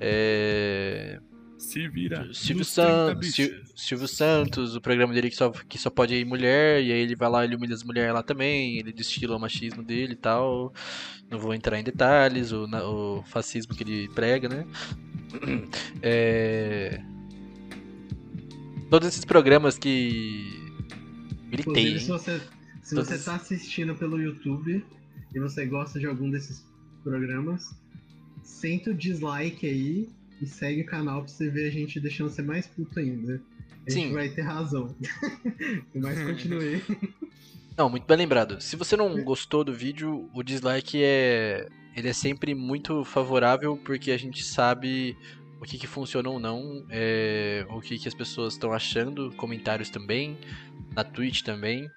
É, 0.00 1.18
Se 1.58 1.88
vira. 1.88 2.28
Silvio, 2.32 2.64
San... 2.64 3.14
30 3.16 3.22
Sil- 3.26 3.48
bichos. 3.50 3.72
Silvio 3.74 4.08
Santos, 4.08 4.76
o 4.76 4.80
programa 4.80 5.12
dele 5.12 5.28
que 5.30 5.36
só, 5.36 5.50
que 5.50 5.76
só 5.78 5.90
pode 5.90 6.14
ir 6.14 6.24
mulher, 6.24 6.82
e 6.82 6.92
aí 6.92 7.00
ele 7.00 7.16
vai 7.16 7.28
lá 7.28 7.44
e 7.44 7.54
humilha 7.54 7.74
as 7.74 7.82
mulheres 7.82 8.14
lá 8.14 8.22
também, 8.22 8.78
ele 8.78 8.92
destila 8.92 9.36
o 9.36 9.40
machismo 9.40 9.82
dele 9.82 10.12
e 10.12 10.16
tal. 10.16 10.72
Não 11.30 11.38
vou 11.38 11.52
entrar 11.52 11.78
em 11.78 11.84
detalhes, 11.84 12.52
o, 12.52 12.64
o 12.64 13.22
fascismo 13.24 13.74
que 13.74 13.82
ele 13.82 14.08
prega, 14.14 14.48
né? 14.48 14.64
É... 16.02 17.00
Todos 18.90 19.08
esses 19.08 19.24
programas 19.24 19.78
que. 19.78 20.66
Militei, 21.50 21.88
Inclusive, 21.94 22.00
se 22.00 22.08
você, 22.08 22.40
se 22.82 22.94
Todos- 22.94 23.08
você 23.08 23.18
tá 23.18 23.34
assistindo 23.36 23.94
pelo 23.94 24.20
YouTube 24.20 24.84
e 25.34 25.40
você 25.40 25.64
gosta 25.66 25.98
de 25.98 26.06
algum 26.06 26.30
desses 26.30 26.64
programas, 27.02 27.74
senta 28.42 28.90
o 28.90 28.94
dislike 28.94 29.66
aí 29.66 30.08
e 30.40 30.46
segue 30.46 30.82
o 30.82 30.86
canal 30.86 31.22
pra 31.22 31.28
você 31.28 31.48
ver 31.50 31.68
a 31.68 31.70
gente 31.70 31.98
deixando 32.00 32.30
você 32.30 32.42
mais 32.42 32.66
puto 32.66 32.98
ainda. 32.98 33.40
A 33.86 33.90
gente 33.90 34.08
Sim. 34.08 34.12
vai 34.12 34.28
ter 34.28 34.42
razão. 34.42 34.94
Mas 35.94 36.20
continue. 36.24 36.82
Não, 37.76 37.88
muito 37.88 38.06
bem 38.06 38.16
lembrado. 38.18 38.60
Se 38.60 38.76
você 38.76 38.96
não 38.96 39.22
gostou 39.22 39.64
do 39.64 39.72
vídeo, 39.72 40.28
o 40.34 40.42
dislike 40.42 41.00
é. 41.02 41.68
Ele 41.96 42.08
é 42.08 42.12
sempre 42.12 42.54
muito 42.54 43.02
favorável 43.04 43.76
porque 43.76 44.12
a 44.12 44.16
gente 44.18 44.44
sabe 44.44 45.16
o 45.60 45.64
que, 45.64 45.78
que 45.78 45.86
funciona 45.86 46.28
ou 46.28 46.38
não, 46.38 46.84
é, 46.88 47.66
o 47.68 47.80
que, 47.80 47.98
que 47.98 48.08
as 48.08 48.14
pessoas 48.14 48.54
estão 48.54 48.72
achando, 48.72 49.32
comentários 49.36 49.90
também, 49.90 50.38
na 50.94 51.04
Twitch 51.04 51.42
também. 51.42 51.90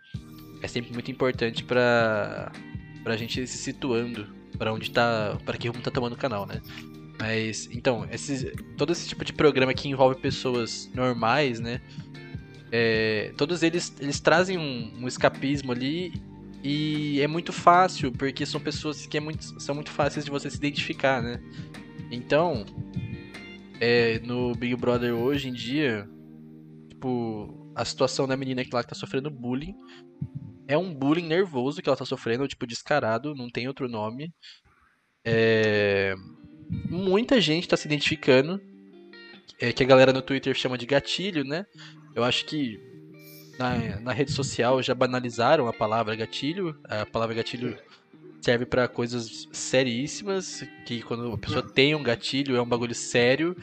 É 0.61 0.67
sempre 0.67 0.93
muito 0.93 1.09
importante 1.09 1.63
pra, 1.63 2.51
pra 3.03 3.15
gente 3.17 3.41
ir 3.41 3.47
se 3.47 3.57
situando 3.57 4.27
pra 4.57 4.71
onde 4.71 4.91
tá. 4.91 5.39
para 5.43 5.57
que 5.57 5.67
rumo 5.67 5.81
tá 5.81 5.89
tomando 5.89 6.13
o 6.13 6.17
canal, 6.17 6.45
né? 6.45 6.61
Mas, 7.19 7.67
então, 7.71 8.07
esses, 8.11 8.45
todo 8.77 8.91
esse 8.91 9.07
tipo 9.07 9.23
de 9.23 9.33
programa 9.33 9.73
que 9.73 9.87
envolve 9.87 10.19
pessoas 10.19 10.89
normais, 10.93 11.59
né? 11.59 11.81
É, 12.71 13.33
todos 13.37 13.63
eles, 13.63 13.93
eles 13.99 14.19
trazem 14.19 14.57
um, 14.57 14.93
um 15.01 15.07
escapismo 15.07 15.71
ali 15.71 16.13
e 16.63 17.19
é 17.21 17.27
muito 17.27 17.51
fácil, 17.51 18.11
porque 18.11 18.45
são 18.45 18.61
pessoas 18.61 19.05
que 19.05 19.17
é 19.17 19.19
muito, 19.19 19.59
são 19.59 19.75
muito 19.75 19.91
fáceis 19.91 20.25
de 20.25 20.31
você 20.31 20.49
se 20.49 20.57
identificar, 20.57 21.21
né? 21.21 21.39
Então, 22.11 22.65
é, 23.81 24.19
no 24.19 24.53
Big 24.53 24.75
Brother 24.75 25.15
hoje 25.15 25.49
em 25.49 25.53
dia, 25.53 26.07
tipo, 26.87 27.73
a 27.75 27.83
situação 27.83 28.27
da 28.27 28.37
menina 28.37 28.63
que 28.63 28.73
lá 28.73 28.83
que 28.83 28.89
tá 28.89 28.95
sofrendo 28.95 29.31
bullying 29.31 29.75
é 30.67 30.77
um 30.77 30.93
bullying 30.93 31.27
nervoso 31.27 31.81
que 31.81 31.89
ela 31.89 31.97
tá 31.97 32.05
sofrendo, 32.05 32.47
tipo, 32.47 32.67
descarado, 32.67 33.35
não 33.35 33.49
tem 33.49 33.67
outro 33.67 33.89
nome. 33.89 34.31
É, 35.25 36.13
muita 36.87 37.41
gente 37.41 37.67
tá 37.67 37.75
se 37.75 37.87
identificando, 37.87 38.61
é, 39.59 39.73
que 39.73 39.83
a 39.83 39.87
galera 39.87 40.13
no 40.13 40.21
Twitter 40.21 40.53
chama 40.53 40.77
de 40.77 40.85
gatilho, 40.85 41.43
né? 41.43 41.65
Eu 42.15 42.23
acho 42.23 42.45
que 42.45 42.79
na, 43.57 43.99
na 43.99 44.13
rede 44.13 44.31
social 44.31 44.81
já 44.81 44.93
banalizaram 44.93 45.67
a 45.67 45.73
palavra 45.73 46.15
gatilho. 46.15 46.79
A 46.85 47.05
palavra 47.05 47.35
gatilho 47.35 47.77
serve 48.41 48.65
pra 48.65 48.87
coisas 48.87 49.47
seríssimas, 49.51 50.65
que 50.85 51.01
quando 51.03 51.31
a 51.31 51.37
pessoa 51.37 51.61
tem 51.61 51.93
um 51.95 52.03
gatilho 52.03 52.55
é 52.55 52.61
um 52.61 52.65
bagulho 52.65 52.95
sério. 52.95 53.55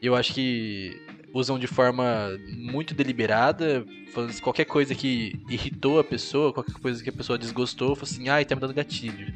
Eu 0.00 0.16
acho 0.16 0.32
que 0.32 1.00
usam 1.32 1.58
de 1.58 1.66
forma 1.66 2.30
muito 2.56 2.94
deliberada, 2.94 3.84
falando 4.12 4.40
qualquer 4.40 4.64
coisa 4.64 4.94
que 4.94 5.38
irritou 5.50 5.98
a 5.98 6.04
pessoa, 6.04 6.52
qualquer 6.52 6.74
coisa 6.80 7.02
que 7.02 7.10
a 7.10 7.12
pessoa 7.12 7.38
desgostou, 7.38 7.94
fala 7.94 8.08
assim, 8.08 8.28
ai, 8.30 8.44
tá 8.44 8.54
me 8.54 8.60
dando 8.60 8.72
gatilho. 8.72 9.32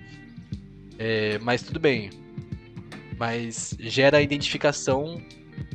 É, 0.98 1.38
mas 1.40 1.62
tudo 1.62 1.78
bem. 1.78 2.10
Mas 3.18 3.76
gera 3.78 4.16
a 4.16 4.22
identificação 4.22 5.20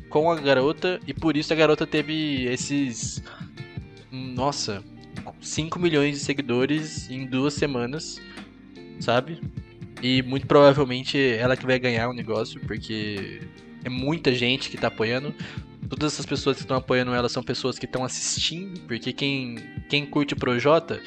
com 0.09 0.31
a 0.31 0.35
garota 0.35 0.99
e 1.05 1.13
por 1.13 1.37
isso 1.37 1.53
a 1.53 1.55
garota 1.55 1.85
teve 1.85 2.45
esses. 2.45 3.21
Nossa, 4.11 4.83
5 5.41 5.77
milhões 5.77 6.17
de 6.17 6.23
seguidores 6.23 7.09
em 7.09 7.25
duas 7.25 7.53
semanas, 7.53 8.19
sabe? 8.99 9.39
E 10.01 10.21
muito 10.23 10.45
provavelmente 10.45 11.17
ela 11.17 11.55
que 11.55 11.65
vai 11.65 11.79
ganhar 11.79 12.09
o 12.09 12.13
negócio, 12.13 12.59
porque 12.61 13.41
é 13.83 13.89
muita 13.89 14.33
gente 14.33 14.69
que 14.69 14.77
tá 14.77 14.87
apoiando. 14.87 15.33
Todas 15.89 16.13
essas 16.13 16.25
pessoas 16.25 16.55
que 16.57 16.63
estão 16.63 16.77
apoiando 16.77 17.13
ela 17.13 17.29
são 17.29 17.43
pessoas 17.43 17.77
que 17.77 17.85
estão 17.85 18.03
assistindo, 18.03 18.79
porque 18.81 19.13
quem, 19.13 19.55
quem 19.89 20.05
curte 20.05 20.33
o 20.33 20.37
Projota, 20.37 20.99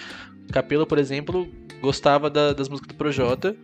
Capelo, 0.52 0.86
por 0.86 0.98
exemplo, 0.98 1.46
gostava 1.80 2.30
da- 2.30 2.52
das 2.52 2.68
músicas 2.68 2.88
do 2.88 2.96
Projota. 2.98 3.56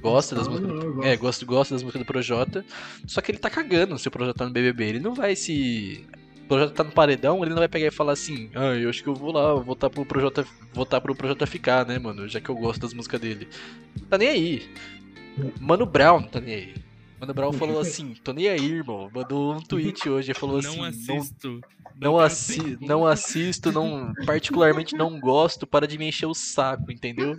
Gosta 0.00 0.34
das 0.34 0.46
Ah, 0.46 0.50
músicas 0.50 0.72
do, 0.80 1.02
é, 1.04 1.16
gosta, 1.16 1.46
gosta 1.46 1.74
das 1.74 1.82
músicas 1.82 2.02
do 2.02 2.06
Projota. 2.06 2.64
Só 3.06 3.20
que 3.20 3.30
ele 3.30 3.38
tá 3.38 3.48
cagando 3.48 3.98
se 3.98 4.08
o 4.08 4.10
Projota 4.10 4.38
tá 4.40 4.44
no 4.44 4.50
BBB. 4.50 4.84
Ele 4.88 5.00
não 5.00 5.14
vai 5.14 5.34
se. 5.36 6.04
O 6.44 6.46
Projota 6.46 6.74
tá 6.74 6.84
no 6.84 6.92
paredão, 6.92 7.42
ele 7.42 7.50
não 7.50 7.58
vai 7.58 7.68
pegar 7.68 7.86
e 7.86 7.90
falar 7.90 8.12
assim: 8.12 8.50
Ah, 8.54 8.74
eu 8.74 8.90
acho 8.90 9.02
que 9.02 9.08
eu 9.08 9.14
vou 9.14 9.32
lá 9.32 9.54
votar 9.54 9.88
pro 9.88 10.04
Projota, 10.04 10.46
votar 10.74 11.00
pro 11.00 11.14
Projota 11.14 11.46
ficar, 11.46 11.86
né, 11.86 11.98
mano? 11.98 12.28
Já 12.28 12.38
que 12.38 12.50
eu 12.50 12.54
gosto 12.54 12.82
das 12.82 12.92
músicas 12.92 13.20
dele. 13.20 13.48
Tá 14.10 14.18
nem 14.18 14.28
aí. 14.28 14.68
Mano 15.58 15.86
Brown 15.86 16.22
tá 16.22 16.40
nem 16.40 16.54
aí. 16.54 16.74
Mano 17.18 17.32
Brown 17.32 17.52
falou 17.54 17.80
assim: 17.80 18.14
tô 18.22 18.34
nem 18.34 18.48
aí, 18.48 18.72
irmão. 18.72 19.10
Mandou 19.12 19.54
um 19.54 19.60
tweet 19.62 20.06
hoje 20.06 20.32
e 20.32 20.34
falou 20.34 20.58
assim: 20.58 20.76
não 20.76 20.84
assisto. 20.84 21.60
não, 21.96 22.12
quero 22.12 22.18
assi 22.18 22.78
não 22.80 23.06
assisto, 23.06 23.72
não, 23.72 24.12
particularmente 24.26 24.94
não 24.94 25.18
gosto, 25.18 25.66
para 25.66 25.88
de 25.88 25.96
me 25.96 26.08
encher 26.08 26.26
o 26.26 26.34
saco, 26.34 26.92
entendeu? 26.92 27.34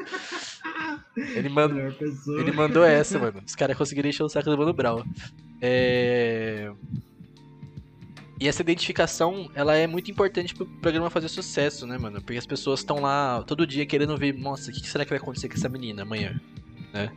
Ele, 1.15 1.49
pessoa. 1.91 2.41
ele 2.41 2.51
mandou 2.51 2.83
essa, 2.83 3.19
mano. 3.19 3.41
Os 3.45 3.55
caras 3.55 3.77
conseguiram 3.77 4.09
encher 4.09 4.23
o 4.23 4.29
saco 4.29 4.49
do 4.49 4.57
Mano 4.57 4.73
Brown. 4.73 5.03
É... 5.61 6.71
E 8.39 8.47
essa 8.49 8.61
identificação, 8.61 9.49
ela 9.55 9.75
é 9.75 9.87
muito 9.87 10.11
importante 10.11 10.53
pro 10.53 10.65
programa 10.65 11.09
fazer 11.09 11.29
sucesso, 11.29 11.87
né, 11.87 11.97
mano? 11.97 12.21
Porque 12.21 12.37
as 12.37 12.45
pessoas 12.45 12.81
estão 12.81 12.99
lá 12.99 13.41
todo 13.43 13.65
dia 13.65 13.85
querendo 13.85 14.17
ver, 14.17 14.33
nossa, 14.33 14.69
o 14.69 14.73
que 14.73 14.89
será 14.89 15.05
que 15.05 15.09
vai 15.11 15.19
acontecer 15.19 15.47
com 15.47 15.55
essa 15.55 15.69
menina 15.69 16.01
amanhã, 16.01 16.39
né? 16.93 17.11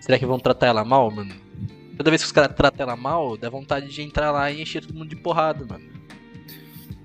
Será 0.00 0.18
que 0.18 0.26
vão 0.26 0.38
tratar 0.38 0.66
ela 0.66 0.84
mal, 0.84 1.10
mano? 1.10 1.34
Toda 1.96 2.10
vez 2.10 2.22
que 2.22 2.26
os 2.26 2.32
caras 2.32 2.54
tratam 2.54 2.84
ela 2.86 2.94
mal, 2.96 3.36
dá 3.38 3.48
vontade 3.48 3.88
de 3.88 4.02
entrar 4.02 4.30
lá 4.30 4.50
e 4.50 4.60
encher 4.62 4.84
todo 4.84 4.94
mundo 4.96 5.08
de 5.08 5.16
porrada, 5.16 5.64
mano. 5.64 5.88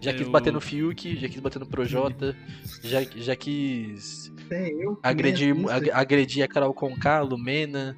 Já 0.02 0.12
quis 0.12 0.24
Eu- 0.26 0.32
bater 0.32 0.52
no 0.52 0.60
Fiuk, 0.60 1.16
já 1.18 1.30
quis 1.30 1.40
bater 1.40 1.60
no 1.60 1.66
Projota, 1.66 2.36
já, 2.84 3.02
já 3.16 3.36
quis 3.38 4.32
que 4.50 4.86
agredir, 5.02 5.56
ag- 5.70 5.92
agredir 5.92 6.44
a 6.44 6.48
Carol 6.48 6.74
Conká, 6.74 7.20
a 7.20 7.22
Lumena, 7.22 7.98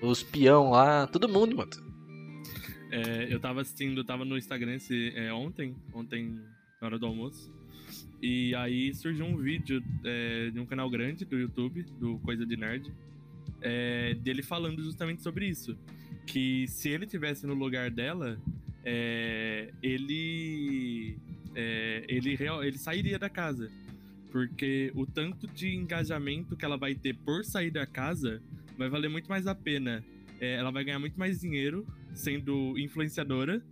os 0.00 0.22
peão 0.22 0.70
lá, 0.70 1.06
todo 1.08 1.28
mundo, 1.28 1.56
mano. 1.56 1.70
É, 2.96 3.26
eu 3.30 3.38
tava 3.38 3.60
assistindo, 3.60 4.00
eu 4.00 4.04
tava 4.04 4.24
no 4.24 4.38
Instagram 4.38 4.76
esse, 4.76 5.12
é, 5.14 5.30
ontem, 5.30 5.76
ontem 5.92 6.40
na 6.80 6.86
hora 6.86 6.98
do 6.98 7.04
almoço. 7.04 7.52
E 8.22 8.54
aí 8.54 8.94
surgiu 8.94 9.26
um 9.26 9.36
vídeo 9.36 9.82
é, 10.02 10.50
de 10.50 10.58
um 10.58 10.64
canal 10.64 10.88
grande 10.88 11.26
do 11.26 11.36
YouTube, 11.38 11.82
do 12.00 12.18
Coisa 12.20 12.46
de 12.46 12.56
Nerd, 12.56 12.90
é, 13.60 14.14
dele 14.14 14.42
falando 14.42 14.82
justamente 14.82 15.22
sobre 15.22 15.46
isso. 15.46 15.76
Que 16.26 16.66
se 16.68 16.88
ele 16.88 17.06
tivesse 17.06 17.46
no 17.46 17.52
lugar 17.52 17.90
dela, 17.90 18.40
é, 18.82 19.70
ele, 19.82 21.18
é, 21.54 22.02
ele, 22.08 22.34
real- 22.34 22.64
ele 22.64 22.78
sairia 22.78 23.18
da 23.18 23.28
casa. 23.28 23.70
Porque 24.32 24.90
o 24.94 25.04
tanto 25.06 25.46
de 25.46 25.74
engajamento 25.74 26.56
que 26.56 26.64
ela 26.64 26.78
vai 26.78 26.94
ter 26.94 27.14
por 27.14 27.44
sair 27.44 27.70
da 27.70 27.86
casa 27.86 28.42
vai 28.78 28.88
valer 28.88 29.10
muito 29.10 29.28
mais 29.28 29.46
a 29.46 29.54
pena. 29.54 30.02
É, 30.40 30.54
ela 30.54 30.70
vai 30.70 30.84
ganhar 30.84 30.98
muito 30.98 31.18
mais 31.18 31.40
dinheiro 31.40 31.86
sendo 32.14 32.78
influenciadora 32.78 33.64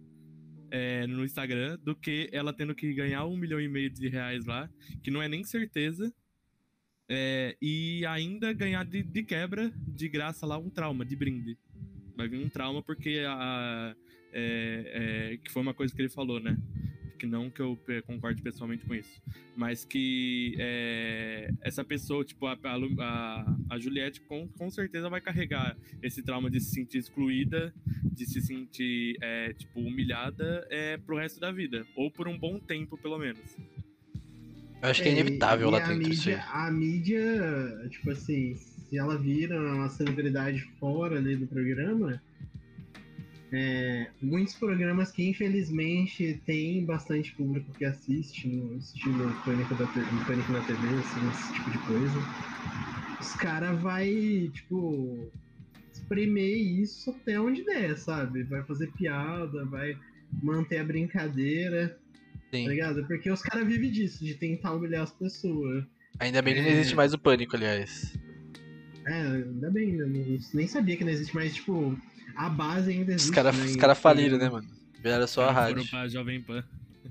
é, 0.71 1.07
no 1.07 1.25
Instagram 1.25 1.79
do 1.83 1.95
que 1.95 2.29
ela 2.33 2.53
tendo 2.53 2.75
que 2.75 2.93
ganhar 2.95 3.25
um 3.27 3.37
milhão 3.37 3.61
e 3.61 3.69
meio 3.69 3.91
de 3.91 4.09
reais 4.09 4.45
lá, 4.47 4.69
que 5.03 5.11
não 5.11 5.23
é 5.23 5.29
nem 5.29 5.45
certeza. 5.45 6.13
é, 7.09 7.57
e 7.61 8.05
ainda 8.07 8.53
ganhar 8.53 8.85
de, 8.85 9.03
de 9.03 9.23
quebra, 9.23 9.73
de 9.87 10.09
graça 10.09 10.47
lá, 10.47 10.59
um 10.59 10.71
trauma, 10.71 11.05
de 11.05 11.15
brinde. 11.15 11.59
Vai 12.17 12.29
vir 12.29 12.45
um 12.45 12.49
trauma 12.49 12.83
porque 12.83 13.25
a. 13.27 13.95
é, 14.33 15.33
é, 15.33 15.37
que 15.37 15.51
foi 15.53 15.63
uma 15.63 15.75
coisa 15.75 15.95
que 15.95 16.01
ele 16.01 16.09
falou, 16.09 16.41
né? 16.41 16.57
Que 17.25 17.31
não 17.31 17.49
que 17.49 17.63
eu 17.63 17.79
é, 17.89 18.03
concorde 18.03 18.43
pessoalmente 18.43 18.85
com 18.85 18.95
isso. 18.95 19.23
Mas 19.57 19.83
que 19.83 20.55
é, 20.59 21.51
essa 21.63 21.83
pessoa, 21.83 22.23
tipo, 22.23 22.47
a, 22.47 22.53
a, 22.53 22.77
a, 23.01 23.57
a 23.71 23.79
Juliette, 23.79 24.21
com, 24.21 24.47
com 24.47 24.71
certeza 24.71 25.09
vai 25.09 25.23
carregar 25.23 25.75
esse 26.03 26.23
trauma 26.23 26.51
de 26.51 26.61
se 26.61 26.75
sentir 26.75 26.99
excluída, 26.99 27.73
de 28.13 28.27
se 28.27 28.43
sentir, 28.43 29.17
é, 29.23 29.55
tipo, 29.55 29.81
humilhada 29.81 30.67
é, 30.71 30.99
pro 30.99 31.17
resto 31.17 31.41
da 31.41 31.51
vida. 31.51 31.87
Ou 31.97 32.11
por 32.11 32.29
um 32.29 32.39
bom 32.39 32.59
tempo, 32.59 32.99
pelo 32.99 33.17
menos. 33.17 33.57
Eu 34.83 34.91
acho 34.91 35.03
que 35.03 35.09
é 35.09 35.13
inevitável 35.13 35.69
e 35.69 35.71
lá 35.73 35.79
a 35.79 35.89
dentro 35.89 36.13
isso 36.13 36.29
aí. 36.29 36.35
mídia, 36.35 36.51
a 36.53 36.71
mídia, 36.71 37.89
tipo 37.89 38.11
assim, 38.11 38.55
se 38.55 38.99
ela 38.99 39.17
vira 39.17 39.59
uma 39.59 39.89
celebridade 39.89 40.61
fora 40.79 41.17
ali 41.17 41.37
do 41.37 41.47
programa, 41.47 42.21
é, 43.55 44.09
muitos 44.21 44.55
programas 44.55 45.13
que 45.13 45.29
infelizmente 45.29 46.41
tem 46.45 46.85
bastante 46.85 47.33
público 47.33 47.73
que 47.79 47.85
assiste, 47.85 48.49
no 48.49 48.77
estilo 48.79 49.33
Pânico, 49.45 49.75
da, 49.75 49.87
Pânico 49.87 50.53
na 50.53 50.61
TV, 50.63 50.89
assim, 50.99 51.29
esse 51.29 51.53
tipo 51.53 51.71
de 51.71 51.79
coisa. 51.79 52.27
Os 53.21 53.33
caras 53.35 53.81
vai, 53.81 54.51
tipo, 54.53 55.31
espremer 55.93 56.57
isso 56.57 57.11
até 57.11 57.41
onde 57.41 57.65
der, 57.65 57.97
sabe? 57.97 58.43
Vai 58.43 58.63
fazer 58.65 58.91
piada, 58.93 59.65
vai 59.67 59.97
manter 60.43 60.79
a 60.79 60.85
brincadeira. 60.85 61.97
Sim. 62.53 62.65
Tá 62.65 62.71
ligado? 62.71 63.07
Porque 63.07 63.31
os 63.31 63.43
caras 63.43 63.67
vivem 63.67 63.91
disso, 63.91 64.25
de 64.25 64.35
tentar 64.35 64.73
humilhar 64.75 65.03
as 65.03 65.13
pessoas. 65.13 65.85
Ainda 66.19 66.43
bem 66.43 66.55
que 66.55 66.61
não 66.61 66.69
É. 66.69 66.73
existe 66.73 66.95
mais 66.95 67.15
o 67.15 67.19
pânico, 67.19 67.57
aliás. 67.57 68.17
É, 69.07 69.13
ainda 69.23 69.71
bem, 69.71 69.93
né? 69.93 70.07
Não- 70.07 70.39
Nem 70.55 70.67
sabia 70.67 70.97
que 70.97 71.05
não 71.05 71.11
existe, 71.13 71.35
mas, 71.35 71.55
tipo, 71.55 71.97
a 72.37 72.49
base 72.49 72.91
ainda 72.91 73.11
Os 73.13 73.23
existe. 73.23 73.35
caras 73.35 73.57
né? 73.57 73.65
os 73.67 73.77
cara 73.77 73.95
faliram, 73.95 74.39
né, 74.39 74.49
mano? 74.49 74.69
Viraram 75.03 75.27
só 75.27 75.43
a 75.43 75.47
Foram 75.55 75.61
rádio. 75.61 75.89
pra 75.91 76.09
Jovem 76.09 76.41
Pan. 76.43 76.65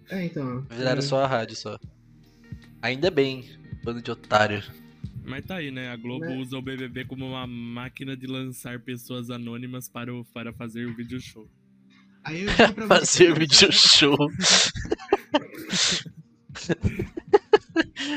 É, 0.10 0.26
então. 0.26 0.62
Viraram 0.70 1.00
é, 1.00 1.02
só 1.02 1.24
a 1.24 1.28
rádio 1.28 1.56
só. 1.56 1.78
Ainda 2.82 3.10
bem, 3.12 3.46
bando 3.84 4.02
de 4.02 4.12
otário. 4.12 4.64
Mas 5.26 5.46
tá 5.46 5.56
aí, 5.56 5.72
né? 5.72 5.90
A 5.90 5.96
Globo 5.96 6.26
Né? 6.26 6.36
usa 6.38 6.58
o 6.58 6.62
BBB 6.62 7.06
como 7.06 7.26
uma 7.26 7.48
máquina 7.48 8.18
de 8.18 8.28
lançar 8.28 8.80
pessoas 8.82 9.30
anônimas 9.30 9.88
para, 9.88 10.14
o, 10.14 10.26
para 10.26 10.52
fazer 10.52 10.86
o 10.86 10.94
vídeo 10.96 11.20
show. 11.22 11.48
Aí 12.24 12.44
eu 12.44 12.74
pra 12.74 12.88
Fazer 13.00 13.34
você, 13.34 13.40
vídeo 13.40 13.72
show. 13.72 14.18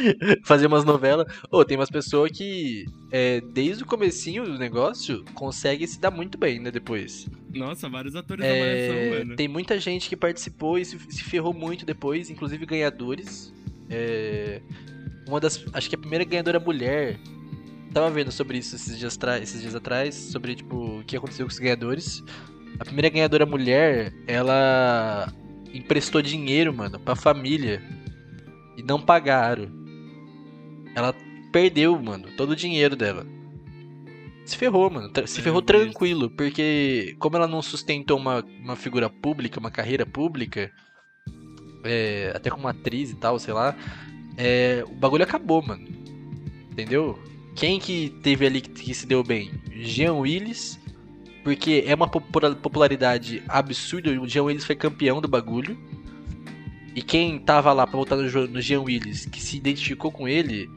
Fazer 0.45 0.67
umas 0.67 0.85
novelas. 0.85 1.27
Ô, 1.51 1.65
tem 1.65 1.77
umas 1.77 1.91
pessoas 1.91 2.31
que, 2.31 2.85
é, 3.11 3.41
desde 3.41 3.83
o 3.83 3.87
comecinho 3.87 4.45
do 4.45 4.59
negócio, 4.59 5.25
conseguem 5.35 5.87
se 5.87 6.01
dar 6.01 6.11
muito 6.11 6.37
bem, 6.39 6.61
né, 6.61 6.71
depois. 6.71 7.29
Nossa, 7.55 7.89
vários 7.89 8.15
atores 8.15 8.45
da 8.45 8.51
Malhação, 8.51 8.97
É, 8.97 9.19
mano. 9.19 9.37
tem 9.37 9.49
muita 9.49 9.79
gente 9.81 10.09
que 10.09 10.17
participou 10.17 10.79
e 10.79 10.85
se, 10.85 10.99
se 11.09 11.23
ferrou 11.25 11.55
muito 11.55 11.87
depois, 11.87 12.31
inclusive 12.31 12.67
ganhadores. 12.67 13.53
É, 13.89 14.61
uma 15.27 15.41
das. 15.41 15.65
Acho 15.73 15.89
que 15.89 15.95
a 15.95 15.99
primeira 15.99 16.25
ganhadora 16.25 16.61
mulher. 16.61 17.19
Tava 17.93 18.11
vendo 18.11 18.31
sobre 18.31 18.59
isso 18.59 18.77
esses 18.77 18.99
dias, 18.99 19.19
esses 19.41 19.63
dias 19.63 19.75
atrás, 19.75 20.15
sobre 20.15 20.55
tipo, 20.55 20.99
o 21.01 21.05
que 21.05 21.17
aconteceu 21.17 21.47
com 21.47 21.53
os 21.53 21.59
ganhadores. 21.59 22.23
A 22.79 22.85
primeira 22.85 23.09
ganhadora 23.09 23.47
mulher, 23.47 24.13
ela 24.27 25.33
emprestou 25.73 26.21
dinheiro, 26.21 26.75
mano, 26.75 27.01
pra 27.01 27.15
família. 27.17 27.83
E 28.77 28.83
não 28.83 29.01
pagaram. 29.01 29.86
Ela 30.97 31.15
perdeu, 31.53 32.01
mano, 32.01 32.29
todo 32.39 32.51
o 32.51 32.57
dinheiro 32.57 32.97
dela. 32.97 33.27
Se 34.47 34.57
ferrou, 34.57 34.89
mano. 34.89 35.11
Se 35.27 35.41
É, 35.41 35.43
ferrou 35.43 35.61
vi 35.61 35.67
tranquilo. 35.67 36.31
Porque, 36.31 37.15
como 37.19 37.37
ela 37.37 37.47
não 37.47 37.61
sustentou 37.61 38.17
uma, 38.17 38.43
uma 38.63 38.77
figura 38.77 39.11
pública, 39.11 39.61
uma 39.61 39.71
carreira 39.71 40.07
pública, 40.07 40.73
é, 41.85 42.33
até 42.35 42.49
como 42.49 42.67
atriz 42.67 43.11
e 43.11 43.17
tal, 43.17 43.39
sei 43.39 43.53
lá, 43.53 43.77
é, 44.39 44.85
o 44.89 44.95
bagulho 44.95 45.25
acabou, 45.25 45.61
mano. 45.61 45.87
Entendeu? 46.71 47.19
Quem 47.55 47.79
que 47.79 48.11
teve 48.23 48.47
ali 48.47 48.61
que, 48.63 48.95
se 48.95 49.07
deu 49.07 49.23
bem? 49.23 49.51
Jean 49.73 50.15
Willis, 50.15 50.79
porque 51.45 51.85
é 51.87 51.95
uma 51.95 52.09
popula- 52.09 52.55
popularidade 52.55 53.43
absurda. 53.49 54.11
O 54.21 54.27
Jean 54.29 54.45
Willis 54.45 54.65
foi 54.65 54.77
campeão 54.77 55.21
do 55.21 55.29
bagulho. 55.29 55.77
E 56.95 57.03
quem 57.03 57.39
tava 57.39 57.73
lá 57.73 57.87
pra 57.87 57.99
votar 57.99 58.17
no, 58.17 58.47
no 58.47 58.61
Jean 58.61 58.81
Willis, 58.81 59.27
que 59.27 59.43
se 59.43 59.57
identificou 59.57 60.11
com 60.11 60.27
ele, 60.27 60.71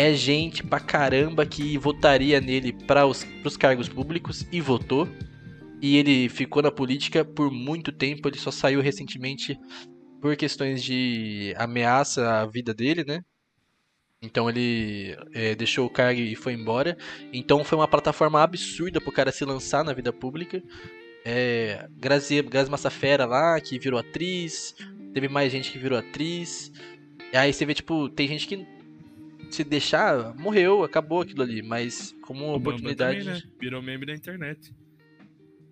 é 0.00 0.14
gente 0.14 0.62
pra 0.62 0.80
caramba 0.80 1.44
que 1.44 1.76
votaria 1.76 2.40
nele 2.40 2.72
para 2.72 3.06
os 3.06 3.22
pros 3.42 3.54
cargos 3.54 3.86
públicos 3.86 4.46
e 4.50 4.58
votou. 4.58 5.06
E 5.82 5.96
ele 5.98 6.28
ficou 6.30 6.62
na 6.62 6.70
política 6.70 7.22
por 7.22 7.50
muito 7.50 7.92
tempo, 7.92 8.26
ele 8.26 8.38
só 8.38 8.50
saiu 8.50 8.80
recentemente 8.80 9.58
por 10.20 10.36
questões 10.36 10.82
de 10.82 11.54
ameaça 11.58 12.40
à 12.40 12.46
vida 12.46 12.72
dele, 12.72 13.04
né? 13.04 13.22
Então 14.22 14.48
ele 14.48 15.16
é, 15.34 15.54
deixou 15.54 15.86
o 15.86 15.90
cargo 15.90 16.20
e 16.20 16.34
foi 16.34 16.54
embora. 16.54 16.96
Então 17.30 17.62
foi 17.62 17.76
uma 17.76 17.88
plataforma 17.88 18.42
absurda 18.42 19.00
pro 19.02 19.12
cara 19.12 19.30
se 19.30 19.44
lançar 19.44 19.84
na 19.84 19.92
vida 19.92 20.12
pública. 20.12 20.62
É, 21.26 21.86
Grazi, 21.90 22.40
Grazi 22.40 22.70
Massafera 22.70 23.26
lá, 23.26 23.60
que 23.60 23.78
virou 23.78 24.00
atriz. 24.00 24.74
Teve 25.12 25.28
mais 25.28 25.52
gente 25.52 25.70
que 25.70 25.78
virou 25.78 25.98
atriz. 25.98 26.72
Aí 27.34 27.52
você 27.52 27.66
vê, 27.66 27.74
tipo, 27.74 28.08
tem 28.08 28.26
gente 28.26 28.46
que 28.46 28.79
se 29.56 29.64
deixar, 29.64 30.34
morreu, 30.36 30.82
acabou 30.84 31.20
aquilo 31.22 31.42
ali. 31.42 31.62
Mas 31.62 32.14
como 32.22 32.46
uma 32.46 32.56
oportunidade. 32.56 33.18
também, 33.24 33.34
né? 33.34 33.42
Virou 33.60 33.82
meme 33.82 34.06
da 34.06 34.14
internet. 34.14 34.72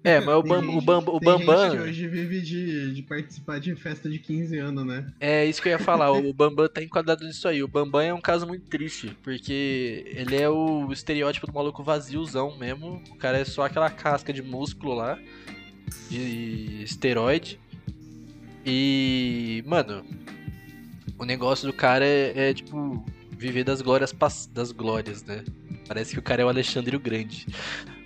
É, 0.04 0.20
mas 0.20 0.36
o, 0.36 0.42
Tem 0.42 0.52
Bam, 0.52 0.60
gente- 0.62 0.76
o, 0.76 0.80
Bam, 0.80 0.98
o 1.00 1.12
gente 1.14 1.24
Bambam. 1.24 1.70
que 1.72 1.76
hoje 1.82 2.06
vive 2.08 2.40
de, 2.40 2.94
de 2.94 3.02
participar 3.02 3.58
de 3.58 3.74
festa 3.74 4.08
de 4.08 4.18
15 4.20 4.56
anos, 4.56 4.86
né? 4.86 5.12
É 5.18 5.44
isso 5.44 5.60
que 5.60 5.68
eu 5.68 5.72
ia 5.72 5.78
falar, 5.78 6.12
o 6.12 6.32
Bambam 6.32 6.68
tá 6.68 6.82
enquadrado 6.82 7.24
nisso 7.26 7.48
aí. 7.48 7.62
O 7.64 7.68
Bambam 7.68 8.00
é 8.00 8.14
um 8.14 8.20
caso 8.20 8.46
muito 8.46 8.64
triste, 8.70 9.14
porque 9.24 10.04
ele 10.06 10.36
é 10.36 10.48
o 10.48 10.90
estereótipo 10.92 11.48
do 11.48 11.52
maluco 11.52 11.82
vaziozão 11.82 12.56
mesmo. 12.56 13.02
O 13.10 13.16
cara 13.16 13.38
é 13.38 13.44
só 13.44 13.64
aquela 13.64 13.90
casca 13.90 14.32
de 14.32 14.40
músculo 14.40 14.94
lá, 14.94 15.18
de 16.08 16.82
esteroide. 16.84 17.58
E, 18.64 19.64
mano, 19.66 20.04
o 21.18 21.24
negócio 21.24 21.66
do 21.66 21.72
cara 21.72 22.04
é, 22.04 22.50
é, 22.50 22.54
tipo 22.54 23.04
viver 23.38 23.64
das 23.64 23.80
glórias 23.80 24.14
das 24.52 24.72
glórias, 24.72 25.24
né? 25.24 25.44
Parece 25.86 26.12
que 26.12 26.18
o 26.18 26.22
cara 26.22 26.42
é 26.42 26.44
o 26.44 26.48
Alexandre 26.48 26.96
o 26.96 27.00
Grande. 27.00 27.46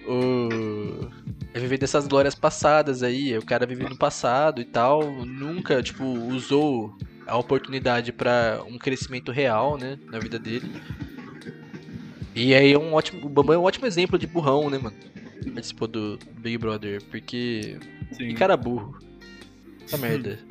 O 0.07 1.09
é 1.55 1.61
viver 1.61 1.79
dessas 1.79 2.07
glórias 2.07 2.35
passadas 2.35 3.03
aí, 3.03 3.37
o 3.37 3.45
cara 3.45 3.67
vive 3.67 3.85
no 3.85 3.97
passado 3.97 4.61
e 4.61 4.65
tal, 4.65 5.03
nunca, 5.25 5.83
tipo, 5.83 6.05
usou 6.05 6.97
a 7.27 7.37
oportunidade 7.37 8.13
pra 8.13 8.63
um 8.67 8.79
crescimento 8.79 9.31
real, 9.31 9.77
né, 9.77 9.99
na 10.11 10.19
vida 10.19 10.39
dele. 10.39 10.71
E 12.35 12.55
aí 12.55 12.73
é 12.73 12.79
um 12.79 12.95
ótimo, 12.95 13.27
o 13.27 13.29
Bambam 13.29 13.55
é 13.55 13.59
um 13.59 13.65
ótimo 13.65 13.87
exemplo 13.87 14.19
de 14.19 14.27
burrão, 14.27 14.71
né, 14.71 14.79
mano? 14.79 14.97
Participou 15.53 15.87
do 15.87 16.19
Big 16.39 16.57
Brother, 16.57 17.03
porque 17.11 17.79
Sim. 18.13 18.29
que 18.29 18.35
cara 18.35 18.57
burro. 18.57 18.99
Puta 19.81 19.99
merda. 19.99 20.39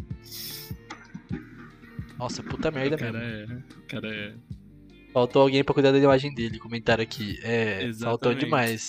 Nossa, 2.19 2.43
puta 2.43 2.69
merda 2.69 2.95
o 2.95 2.99
cara 2.99 3.19
mesmo. 3.19 3.53
é. 3.53 3.79
O 3.79 3.88
cara 3.88 4.15
é. 4.15 4.34
Faltou 5.14 5.41
alguém 5.41 5.64
pra 5.64 5.74
cuidar 5.74 5.91
da 5.91 5.97
imagem 5.97 6.34
dele, 6.34 6.59
comentaram 6.59 7.03
aqui. 7.03 7.38
É, 7.43 7.80
faltou 7.80 7.89
Exatamente. 7.89 8.39
demais. 8.39 8.88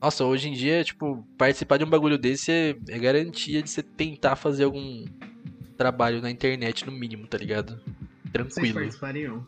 Nossa, 0.00 0.24
hoje 0.24 0.48
em 0.48 0.52
dia, 0.52 0.82
tipo, 0.82 1.24
participar 1.38 1.76
de 1.76 1.84
um 1.84 1.90
bagulho 1.90 2.18
desse 2.18 2.50
é, 2.50 2.76
é 2.88 2.98
garantia 2.98 3.62
de 3.62 3.70
você 3.70 3.82
tentar 3.82 4.34
fazer 4.34 4.64
algum 4.64 5.04
trabalho 5.76 6.20
na 6.20 6.30
internet, 6.30 6.84
no 6.84 6.92
mínimo, 6.92 7.26
tá 7.26 7.38
ligado? 7.38 7.76
Vocês 7.76 8.32
Tranquilo. 8.32 8.74
participariam? 8.74 9.46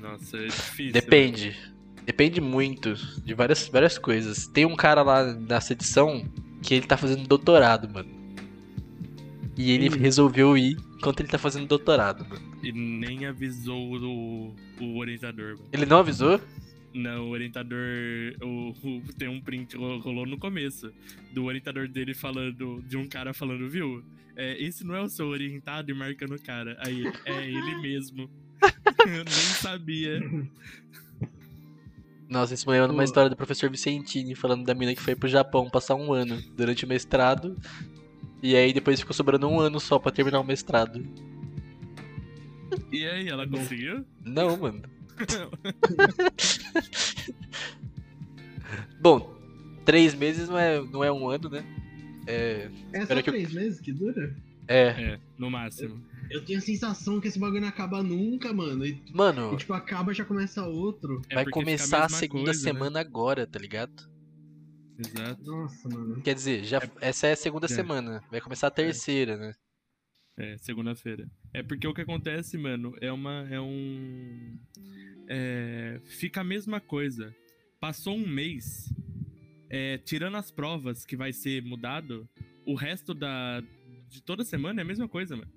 Nossa, 0.00 0.36
é 0.36 0.46
difícil. 0.46 0.92
Depende. 0.92 1.56
Depende 2.04 2.40
muito 2.40 2.94
de 2.94 3.34
várias, 3.34 3.68
várias 3.68 3.98
coisas. 3.98 4.46
Tem 4.46 4.64
um 4.64 4.76
cara 4.76 5.02
lá 5.02 5.24
nessa 5.34 5.72
edição 5.72 6.24
que 6.62 6.74
ele 6.74 6.86
tá 6.86 6.96
fazendo 6.96 7.26
doutorado, 7.26 7.92
mano. 7.92 8.08
E 9.56 9.72
ele 9.72 9.88
resolveu 9.88 10.56
ir 10.56 10.76
enquanto 10.96 11.20
ele 11.20 11.28
tá 11.28 11.36
fazendo 11.36 11.66
doutorado, 11.66 12.24
mano. 12.28 12.47
E 12.62 12.72
nem 12.72 13.26
avisou 13.26 13.94
o, 13.94 14.54
o 14.80 14.98
orientador, 14.98 15.56
mano. 15.56 15.68
Ele 15.72 15.86
não 15.86 15.98
avisou? 15.98 16.40
Não, 16.94 17.26
o 17.26 17.30
orientador. 17.30 17.78
O, 18.42 18.70
o- 18.82 19.02
tem 19.16 19.28
um 19.28 19.40
print 19.40 19.76
ro- 19.76 19.98
rolou 20.00 20.26
no 20.26 20.38
começo. 20.38 20.90
Do 21.32 21.44
orientador 21.44 21.86
dele 21.88 22.14
falando. 22.14 22.82
De 22.88 22.96
um 22.96 23.06
cara 23.06 23.32
falando, 23.32 23.68
viu? 23.68 24.02
É, 24.36 24.60
esse 24.62 24.84
não 24.84 24.94
é 24.94 25.00
o 25.02 25.08
seu 25.08 25.26
orientado 25.28 25.90
e 25.90 25.94
marcando 25.94 26.34
o 26.34 26.42
cara. 26.42 26.76
Aí, 26.84 26.98
ele, 27.00 27.12
é 27.26 27.44
ele 27.44 27.76
mesmo. 27.82 28.28
Eu 29.06 29.24
nem 29.24 29.26
sabia. 29.26 30.20
Nossa, 32.28 32.52
isso 32.54 32.68
me 32.68 32.74
lembra 32.78 32.92
uma 32.92 33.04
história 33.04 33.30
do 33.30 33.36
professor 33.36 33.70
Vicentini 33.70 34.34
falando 34.34 34.64
da 34.64 34.74
mina 34.74 34.94
que 34.94 35.00
foi 35.00 35.14
pro 35.14 35.28
Japão 35.28 35.70
passar 35.70 35.94
um 35.94 36.12
ano 36.12 36.42
durante 36.56 36.84
o 36.84 36.88
mestrado. 36.88 37.56
E 38.42 38.54
aí 38.54 38.72
depois 38.72 39.00
ficou 39.00 39.14
sobrando 39.14 39.48
um 39.48 39.58
ano 39.60 39.80
só 39.80 39.98
pra 39.98 40.12
terminar 40.12 40.40
o 40.40 40.44
mestrado. 40.44 41.02
E 42.92 43.06
aí, 43.06 43.28
ela 43.28 43.46
conseguiu? 43.48 44.04
Não, 44.24 44.56
mano. 44.56 44.82
Bom, 49.00 49.34
três 49.84 50.14
meses 50.14 50.48
não 50.48 50.58
é, 50.58 50.80
não 50.82 51.04
é 51.04 51.12
um 51.12 51.28
ano, 51.28 51.48
né? 51.48 51.64
É. 52.26 52.68
É 52.92 53.06
só 53.06 53.22
que 53.22 53.30
eu- 53.30 53.34
três 53.34 53.52
meses 53.52 53.80
que 53.80 53.92
dura? 53.92 54.34
É. 54.66 54.88
É, 54.88 55.20
no 55.38 55.50
máximo. 55.50 56.02
Eu 56.30 56.44
tenho 56.44 56.58
a 56.58 56.62
sensação 56.62 57.20
que 57.20 57.28
esse 57.28 57.38
bagulho 57.38 57.62
não 57.62 57.68
acaba 57.68 58.02
nunca, 58.02 58.52
mano. 58.52 58.84
E, 58.84 59.02
Mano, 59.14 59.54
e, 59.54 59.56
tipo, 59.56 59.72
acaba 59.72 60.12
já 60.12 60.26
começa 60.26 60.62
outro. 60.66 61.22
É 61.30 61.36
vai 61.36 61.46
começar 61.46 61.98
a, 61.98 62.02
mesma 62.02 62.18
segunda 62.18 62.44
coisa, 62.46 62.64
né? 62.66 62.72
semana 62.72 63.00
agora, 63.00 63.46
tá 63.46 63.58
ligado? 63.58 64.06
Exato. 64.98 65.42
Nossa, 65.42 65.88
mano. 65.88 66.20
Quer 66.20 66.34
dizer, 66.34 66.64
já, 66.64 66.82
essa 67.00 67.28
é 67.28 67.32
a 67.32 67.36
segunda 67.36 67.64
É. 67.64 67.68
semana. 67.68 68.22
Vai 68.30 68.42
começar 68.42 68.66
a 68.66 68.70
terceira, 68.70 69.38
né? 69.38 69.54
É, 70.38 70.56
segunda-feira. 70.58 71.28
É 71.52 71.62
porque 71.62 71.86
o 71.86 71.92
que 71.92 72.00
acontece, 72.00 72.56
mano, 72.56 72.94
é 73.00 73.10
uma. 73.12 73.46
É 73.50 73.60
um. 73.60 74.56
É, 75.28 76.00
fica 76.04 76.40
a 76.40 76.44
mesma 76.44 76.80
coisa. 76.80 77.34
Passou 77.80 78.16
um 78.16 78.26
mês. 78.26 78.92
é, 79.70 79.98
tirando 79.98 80.36
as 80.36 80.50
provas 80.50 81.04
que 81.04 81.16
vai 81.16 81.32
ser 81.32 81.62
mudado, 81.62 82.28
o 82.64 82.74
resto 82.74 83.12
da 83.14 83.62
de 84.08 84.22
toda 84.22 84.42
semana 84.44 84.80
é 84.80 84.82
a 84.82 84.86
mesma 84.86 85.06
coisa, 85.08 85.36
mano. 85.36 85.50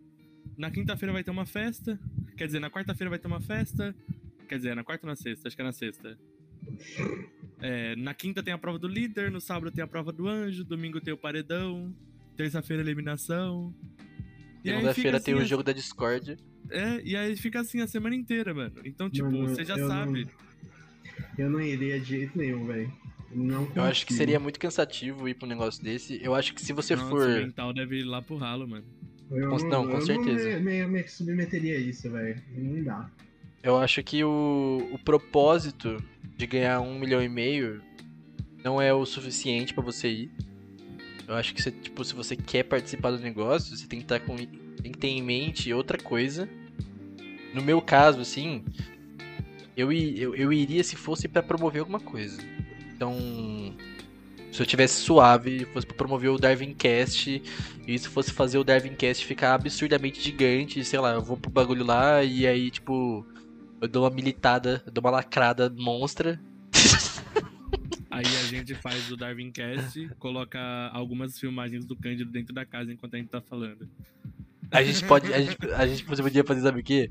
Na 0.57 0.69
quinta-feira 0.69 1.13
vai 1.13 1.23
ter 1.23 1.31
uma 1.31 1.45
festa. 1.45 1.97
Quer 2.35 2.47
dizer, 2.47 2.59
na 2.59 2.69
quarta-feira 2.69 3.09
vai 3.09 3.19
ter 3.19 3.27
uma 3.27 3.39
festa. 3.39 3.95
Quer 4.47 4.57
dizer, 4.57 4.75
na 4.75 4.83
quarta 4.83 5.05
ou 5.05 5.09
na 5.09 5.15
sexta? 5.15 5.47
Acho 5.47 5.55
que 5.55 5.61
é 5.61 5.65
na 5.65 5.71
sexta. 5.71 6.17
É, 7.61 7.95
na 7.95 8.13
quinta 8.13 8.43
tem 8.43 8.53
a 8.53 8.57
prova 8.57 8.77
do 8.77 8.87
líder, 8.87 9.31
no 9.31 9.39
sábado 9.39 9.71
tem 9.71 9.83
a 9.83 9.87
prova 9.87 10.11
do 10.11 10.27
anjo, 10.27 10.63
domingo 10.65 10.99
tem 10.99 11.13
o 11.13 11.17
paredão, 11.17 11.95
terça-feira 12.35 12.83
eliminação. 12.83 13.73
Segunda-feira 14.63 14.93
fica 15.17 15.19
tem 15.25 15.33
assim 15.33 15.41
o 15.41 15.45
a- 15.45 15.47
jogo 15.47 15.63
da 15.63 15.71
Discord. 15.71 16.37
É, 16.69 17.01
e 17.03 17.15
aí 17.15 17.35
fica 17.35 17.59
assim 17.59 17.81
a 17.81 17.87
semana 17.87 18.15
inteira, 18.15 18.53
mano. 18.53 18.73
Então, 18.85 19.09
tipo, 19.09 19.29
Mano, 19.31 19.49
você 19.49 19.63
já 19.65 19.75
eu 19.77 19.87
sabe. 19.87 20.27
Eu 21.37 21.49
não 21.49 21.59
iria 21.59 21.99
de 21.99 22.05
jeito 22.05 22.37
nenhum, 22.37 22.65
velho. 22.65 22.91
Não 23.33 23.67
Eu 23.75 23.83
acho 23.83 24.05
que 24.05 24.13
seria 24.13 24.39
muito 24.39 24.59
cansativo 24.59 25.27
ir 25.27 25.33
pra 25.35 25.45
um 25.45 25.49
negócio 25.49 25.81
desse. 25.83 26.19
Eu 26.21 26.35
acho 26.35 26.53
que 26.53 26.61
se 26.61 26.73
você 26.73 26.95
Nossa, 26.95 27.09
for. 27.09 27.27
o 27.29 27.33
mental 27.39 27.73
deve 27.73 27.99
ir 27.99 28.03
lá 28.03 28.21
pro 28.21 28.35
ralo, 28.35 28.67
mano. 28.67 28.85
Eu 29.31 29.49
Com- 29.49 29.69
não, 29.69 29.87
com 29.87 29.93
eu 29.95 30.01
certeza. 30.01 30.49
Não 30.59 30.61
me, 30.65 30.85
me, 30.85 30.87
me 30.87 31.07
submeteria 31.07 31.77
a 31.77 31.79
isso, 31.79 32.09
velho. 32.11 32.41
Não 32.55 32.83
dá. 32.83 33.09
Eu 33.63 33.77
acho 33.77 34.03
que 34.03 34.23
o, 34.23 34.89
o 34.91 34.99
propósito 34.99 36.03
de 36.35 36.45
ganhar 36.47 36.81
um 36.81 36.99
milhão 36.99 37.21
e 37.23 37.29
meio 37.29 37.81
não 38.63 38.81
é 38.81 38.93
o 38.93 39.05
suficiente 39.05 39.73
pra 39.73 39.83
você 39.83 40.09
ir. 40.09 40.31
Eu 41.31 41.37
acho 41.37 41.55
que 41.55 41.61
você, 41.61 41.71
tipo, 41.71 42.03
se 42.03 42.13
você 42.13 42.35
quer 42.35 42.63
participar 42.63 43.11
do 43.11 43.17
negócio, 43.17 43.77
você 43.77 43.87
tem 43.87 43.99
que 43.99 44.03
estar 44.03 44.19
com 44.19 44.35
tem 44.35 44.91
que 44.91 44.97
ter 44.97 45.07
em 45.07 45.23
mente 45.23 45.71
outra 45.71 45.97
coisa. 45.97 46.49
No 47.53 47.61
meu 47.61 47.81
caso, 47.81 48.19
assim, 48.19 48.65
eu, 49.77 49.93
eu, 49.93 50.35
eu 50.35 50.51
iria 50.51 50.83
se 50.83 50.97
fosse 50.97 51.29
pra 51.29 51.41
promover 51.41 51.79
alguma 51.79 52.01
coisa. 52.01 52.41
Então, 52.93 53.15
se 54.51 54.61
eu 54.61 54.65
tivesse 54.65 54.95
suave, 54.95 55.63
fosse 55.71 55.87
pra 55.87 55.95
promover 55.95 56.31
o 56.31 56.37
Darwin 56.37 56.73
Cast, 56.73 57.41
e 57.87 57.93
isso 57.93 58.09
fosse 58.09 58.33
fazer 58.33 58.57
o 58.57 58.63
Darwin 58.65 58.95
Cast 58.95 59.25
ficar 59.25 59.53
absurdamente 59.53 60.21
gigante, 60.21 60.83
sei 60.83 60.99
lá, 60.99 61.13
eu 61.13 61.21
vou 61.21 61.37
pro 61.37 61.49
bagulho 61.49 61.85
lá 61.85 62.21
e 62.25 62.45
aí, 62.45 62.69
tipo, 62.69 63.25
eu 63.79 63.87
dou 63.87 64.03
uma 64.03 64.09
militada, 64.09 64.83
eu 64.85 64.91
dou 64.91 65.01
uma 65.01 65.11
lacrada 65.11 65.73
monstra. 65.77 66.41
Aí 68.11 68.25
a 68.25 68.43
gente 68.43 68.75
faz 68.75 69.09
o 69.09 69.15
Darwin 69.15 69.51
Cast, 69.51 70.09
coloca 70.19 70.59
algumas 70.91 71.39
filmagens 71.39 71.85
do 71.85 71.95
Cândido 71.95 72.29
dentro 72.29 72.53
da 72.53 72.65
casa 72.65 72.91
enquanto 72.91 73.15
a 73.15 73.17
gente 73.17 73.29
tá 73.29 73.39
falando. 73.39 73.87
A 74.69 74.83
gente 74.83 75.03
pode. 75.05 75.33
A 75.33 75.41
gente, 75.41 75.57
a 75.73 75.87
gente 75.87 76.03
podia 76.03 76.43
fazer, 76.43 76.61
sabe 76.61 76.81
o 76.81 76.83
quê? 76.83 77.09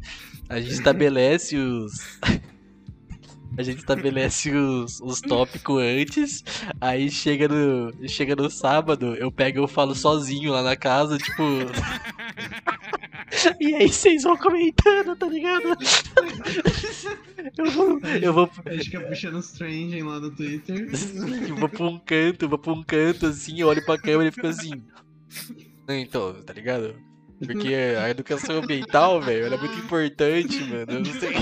A 0.49 0.61
gente 0.61 0.73
estabelece 0.73 1.57
os. 1.57 2.21
A 3.59 3.63
gente 3.63 3.79
estabelece 3.79 4.51
os, 4.53 5.01
os 5.01 5.21
tópicos 5.21 5.83
antes, 5.83 6.45
aí 6.81 7.11
chega 7.11 7.49
no, 7.49 8.09
chega 8.09 8.37
no 8.37 8.49
sábado, 8.49 9.17
eu 9.17 9.31
pego 9.31 9.59
e 9.59 9.61
eu 9.61 9.69
falo 9.69 9.95
sozinho 9.95 10.53
lá 10.53 10.63
na 10.63 10.77
casa, 10.77 11.19
tipo. 11.19 11.43
E 13.61 13.75
aí 13.75 13.89
vocês 13.89 14.23
vão 14.23 14.37
comentando, 14.37 15.17
tá 15.17 15.27
ligado? 15.27 15.77
eu 17.57 17.71
vou. 17.71 18.01
Eu 18.23 18.33
vou, 18.33 18.51
A 18.65 18.73
gente 18.73 18.85
fica 18.91 19.01
puxando 19.01 19.37
os 19.37 19.53
trending 19.53 20.03
lá 20.03 20.21
no 20.21 20.31
Twitter. 20.31 20.89
eu 21.49 21.57
vou 21.57 21.69
pra 21.69 21.87
um 21.87 21.99
canto, 21.99 22.45
eu 22.45 22.49
vou 22.49 22.59
pra 22.59 22.73
um 22.73 22.83
canto 22.83 23.27
assim, 23.27 23.61
eu 23.61 23.69
olho 23.69 23.85
pra 23.85 23.99
câmera 23.99 24.29
e 24.29 24.33
fico 24.33 24.47
assim. 24.47 24.83
Então, 25.89 26.43
tá 26.43 26.53
ligado? 26.53 26.95
Porque 27.45 27.75
a 27.75 28.11
educação 28.11 28.59
ambiental, 28.59 29.21
velho, 29.21 29.47
ela 29.47 29.55
é 29.55 29.59
muito 29.59 29.79
importante, 29.79 30.63
mano. 30.65 30.93
Eu 30.93 31.01
não 31.01 31.05
sei. 31.05 31.35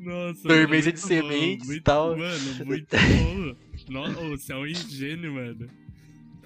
Nossa, 0.00 0.48
Dormência 0.48 0.92
de 0.92 1.00
sementes 1.00 1.70
e 1.70 1.80
tal. 1.80 2.16
Mano, 2.16 2.64
muito 2.64 2.96
bom. 2.96 3.56
Nossa, 3.88 4.20
você 4.28 4.52
é 4.52 4.56
um 4.56 4.66
ingênio, 4.66 5.34
mano. 5.34 5.68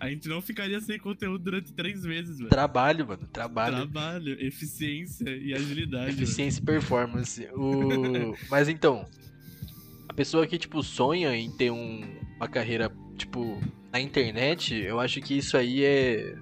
A 0.05 0.11
gente 0.11 0.28
não 0.28 0.40
ficaria 0.42 0.80
sem 0.80 0.98
conteúdo 0.98 1.42
durante 1.44 1.72
três 1.72 2.05
meses, 2.05 2.36
mano. 2.38 2.50
Trabalho, 2.50 3.07
mano. 3.07 3.26
Trabalho. 3.32 3.76
Trabalho, 3.76 4.36
eficiência 4.44 5.28
e 5.30 5.52
agilidade. 5.55 6.11
Eficiência 6.11 6.61
e 6.61 6.64
performance. 6.64 7.48
O... 7.55 8.34
Mas 8.50 8.68
então, 8.68 9.07
a 10.09 10.12
pessoa 10.12 10.46
que, 10.46 10.59
tipo, 10.59 10.82
sonha 10.82 11.34
em 11.34 11.50
ter 11.50 11.70
um- 11.70 12.02
uma 12.36 12.46
carreira, 12.48 12.92
tipo, 13.16 13.59
na 13.92 14.00
internet, 14.00 14.74
eu 14.74 15.00
acho 15.00 15.20
que 15.20 15.38
isso 15.38 15.57
aí 15.57 15.82
é, 15.84 16.36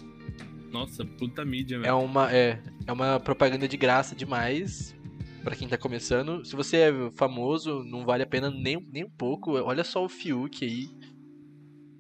Nossa, 0.72 1.04
puta 1.04 1.44
mídia, 1.44 1.76
é, 1.76 1.80
velho. 1.80 1.98
uma, 1.98 2.32
é, 2.32 2.60
é 2.86 2.92
uma 2.92 3.20
propaganda 3.20 3.68
de 3.68 3.76
graça 3.76 4.16
demais 4.16 4.94
pra 5.44 5.54
quem 5.54 5.68
tá 5.68 5.76
começando. 5.78 6.44
Se 6.44 6.56
você 6.56 6.76
é 6.78 6.92
famoso, 7.16 7.84
não 7.84 8.04
vale 8.04 8.22
a 8.22 8.26
pena 8.26 8.50
nem, 8.50 8.84
nem 8.92 9.04
um 9.04 9.10
pouco. 9.10 9.52
Olha 9.52 9.84
só 9.84 10.04
o 10.04 10.08
Fiuk 10.08 10.64
aí. 10.64 10.88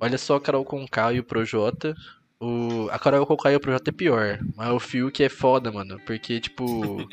Olha 0.02 0.18
só 0.18 0.34
a 0.34 0.40
Carol 0.40 0.64
Conká 0.64 1.12
e 1.12 1.20
o 1.20 1.24
Projota. 1.24 1.94
O... 2.40 2.88
A 2.90 2.98
Carol 2.98 3.24
Conká 3.24 3.52
e 3.52 3.56
o 3.56 3.60
Projota 3.60 3.90
é 3.90 3.92
pior. 3.92 4.40
Mas 4.56 4.68
o 4.70 4.80
Fiuk 4.80 5.22
é 5.22 5.28
foda, 5.28 5.70
mano. 5.70 6.00
Porque, 6.04 6.40
tipo. 6.40 7.08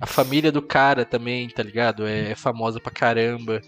A 0.00 0.06
família 0.06 0.52
do 0.52 0.62
cara 0.62 1.04
também, 1.04 1.48
tá 1.48 1.64
ligado? 1.64 2.06
É, 2.06 2.30
é 2.30 2.34
famosa 2.36 2.78
pra 2.78 2.92
caramba. 2.92 3.60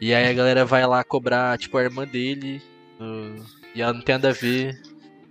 E 0.00 0.14
aí 0.14 0.28
a 0.28 0.32
galera 0.32 0.64
vai 0.64 0.86
lá 0.86 1.02
cobrar, 1.02 1.58
tipo, 1.58 1.76
a 1.78 1.82
irmã 1.82 2.06
dele. 2.06 2.62
uh, 3.00 3.44
e 3.74 3.82
ela 3.82 3.92
não 3.92 4.02
tem 4.02 4.14
nada 4.14 4.30
a 4.30 4.32
ver. 4.32 4.80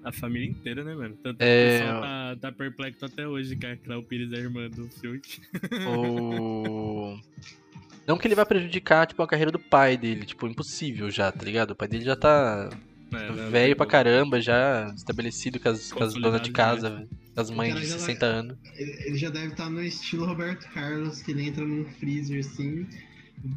A 0.03 0.11
família 0.11 0.49
inteira, 0.49 0.83
né, 0.83 0.93
mano? 0.95 1.17
Tanto 1.23 1.41
É, 1.41 1.77
o 1.77 1.79
pessoal 1.79 2.01
tá, 2.01 2.35
tá 2.41 2.51
perplexo 2.51 3.05
até 3.05 3.25
hoje 3.25 3.55
que 3.55 3.65
a 3.65 3.77
Clau 3.77 4.03
Pires 4.03 4.33
é 4.33 4.35
a 4.35 4.39
irmã 4.39 4.69
do 4.69 4.89
Fiuk. 4.89 5.41
O... 5.87 7.17
Não 8.07 8.17
que 8.17 8.27
ele 8.27 8.35
vai 8.35 8.45
prejudicar, 8.45 9.07
tipo, 9.07 9.21
a 9.23 9.27
carreira 9.27 9.51
do 9.51 9.59
pai 9.59 9.97
dele. 9.97 10.25
Tipo, 10.25 10.47
impossível 10.47 11.09
já, 11.09 11.31
tá 11.31 11.43
ligado? 11.43 11.71
O 11.71 11.75
pai 11.75 11.87
dele 11.87 12.05
já 12.05 12.15
tá 12.15 12.69
É, 13.13 13.27
não, 13.29 13.49
velho 13.49 13.67
tem 13.67 13.75
pra 13.75 13.85
caramba, 13.85 14.39
já 14.41 14.91
estabelecido 14.95 15.59
com 15.59 15.69
as, 15.69 15.91
com 15.91 16.03
as 16.03 16.13
donas 16.13 16.41
de 16.41 16.51
casa, 16.51 17.07
com 17.33 17.41
as 17.41 17.49
mães 17.49 17.73
de 17.75 17.81
já 17.85 17.89
vai- 17.97 17.99
60 17.99 18.25
anos. 18.25 18.57
Ele 18.77 19.17
já 19.17 19.29
deve 19.29 19.47
estar 19.47 19.69
no 19.69 19.81
estilo 19.81 20.25
Roberto 20.25 20.67
Carlos, 20.73 21.21
que 21.21 21.31
ele 21.31 21.47
entra 21.47 21.65
num 21.65 21.85
freezer 21.99 22.39
assim, 22.41 22.85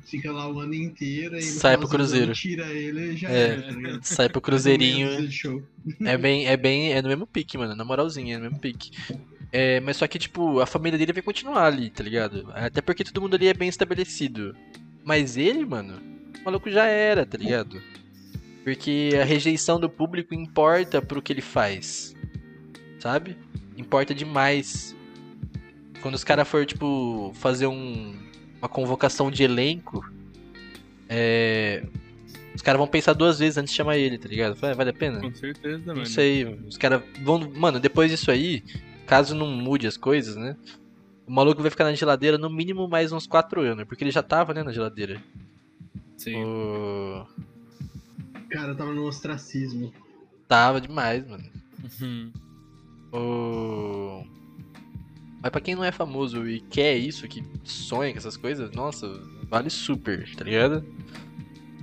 fica 0.07 0.31
lá 0.33 0.49
o 0.51 0.61
ano 0.61 0.75
inteiro 0.75 1.37
e 1.37 1.43
Sai 1.43 1.77
pro 1.77 1.87
do 1.87 1.91
Cruzeiro. 1.91 2.33
Tira 2.33 2.67
ele 2.73 3.13
e 3.13 3.17
já 3.17 3.29
É. 3.29 3.41
era, 3.51 3.63
tá 3.63 3.71
ligado? 3.71 4.03
Sai 4.05 4.29
pro 4.29 4.41
cruzeirinho. 4.41 5.09
É 6.05 6.17
bem, 6.17 6.47
é 6.47 6.57
bem, 6.57 6.93
é 6.93 7.03
no 7.03 7.09
mesmo 7.09 7.27
pique, 7.27 7.57
mano. 7.59 7.75
Na 7.75 7.85
moralzinha, 7.85 8.35
é 8.35 8.39
no 8.39 8.45
mesmo 8.45 8.59
pique. 8.61 8.91
É, 9.51 9.81
mas 9.81 9.97
só 9.97 10.07
que, 10.07 10.19
tipo, 10.19 10.61
a 10.61 10.67
família 10.67 10.99
dele 10.99 11.13
vai 11.13 11.23
continuar 11.23 11.65
ali, 11.67 11.91
tá 11.91 12.03
ligado? 12.03 12.51
Até 12.55 12.81
porque 12.81 13.05
todo 13.05 13.21
mundo 13.23 13.35
ali 13.35 13.49
é 13.49 13.55
bem 13.55 13.69
estabelecido. 13.69 14.55
Mas 15.05 15.37
ele, 15.37 15.65
mano, 15.65 16.01
o 16.41 16.45
maluco 16.45 16.71
já 16.71 16.85
era, 16.85 17.25
tá 17.25 17.39
ligado? 17.39 17.83
Porque 18.63 19.11
a 19.19 19.25
rejeição 19.25 19.81
do 19.81 19.89
público 19.89 20.35
importa 20.35 21.01
pro 21.01 21.23
que 21.23 21.33
ele 21.33 21.41
faz. 21.41 22.15
Sabe? 22.99 23.37
Importa 23.77 24.15
demais. 24.15 24.95
Quando 26.03 26.15
os 26.15 26.25
caras 26.25 26.47
for, 26.47 26.67
tipo, 26.67 27.33
fazer 27.37 27.67
um, 27.67 28.15
uma 28.61 28.69
convocação 28.69 29.31
de 29.31 29.43
elenco, 29.43 30.05
é. 31.09 31.83
Os 32.55 32.61
caras 32.61 32.79
vão 32.79 32.89
pensar 32.89 33.13
duas 33.13 33.39
vezes 33.39 33.57
antes 33.57 33.71
de 33.71 33.77
chamar 33.77 33.97
ele, 33.97 34.19
tá 34.19 34.29
ligado? 34.29 34.57
Fala, 34.57 34.75
Vale 34.75 34.91
a 34.91 34.93
pena? 34.93 35.21
Com 35.21 35.33
certeza, 35.33 35.79
mano. 35.87 36.01
Não 36.01 36.05
sei, 36.05 36.45
os 36.45 36.77
caras 36.77 37.03
vão. 37.23 37.51
Mano, 37.55 37.79
depois 37.79 38.11
disso 38.11 38.31
aí, 38.31 38.65
caso 39.09 39.35
não 39.35 39.47
mude 39.49 39.87
as 39.87 39.97
coisas, 39.97 40.37
né? 40.37 40.55
O 41.27 41.33
maluco 41.33 41.63
vai 41.63 41.71
ficar 41.71 41.85
na 41.85 41.95
geladeira 41.95 42.37
no 42.37 42.51
mínimo 42.51 42.87
mais 42.87 43.11
uns 43.11 43.27
4 43.27 43.63
anos, 43.63 43.85
porque 43.87 44.05
ele 44.05 44.11
já 44.11 44.23
tava, 44.23 44.53
né, 44.53 44.63
na 44.63 44.71
geladeira. 44.71 45.21
Sim. 46.17 46.45
O... 46.45 47.27
Cara, 48.51 48.75
tava 48.75 48.93
no 48.93 49.05
ostracismo. 49.05 49.93
Tava 50.47 50.81
demais, 50.81 51.27
mano. 51.27 51.45
Uhum. 52.01 52.33
O... 53.13 54.25
Mas 55.43 55.51
pra 55.51 55.61
quem 55.61 55.75
não 55.75 55.85
é 55.85 55.93
famoso 55.93 56.47
e 56.47 56.61
quer 56.61 56.97
isso, 56.97 57.27
que 57.29 57.43
sonha 57.65 58.13
com 58.13 58.19
essas 58.19 58.37
coisas, 58.37 58.71
nossa, 58.73 59.09
vale 59.49 59.71
super, 59.71 60.29
tá 60.35 60.45
ligado? 60.45 60.85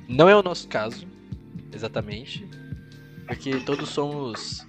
Não 0.08 0.30
é 0.30 0.36
o 0.36 0.44
nosso 0.44 0.68
caso, 0.68 1.08
exatamente. 1.74 2.48
Porque 3.26 3.60
todos 3.62 3.90
somos 3.90 4.66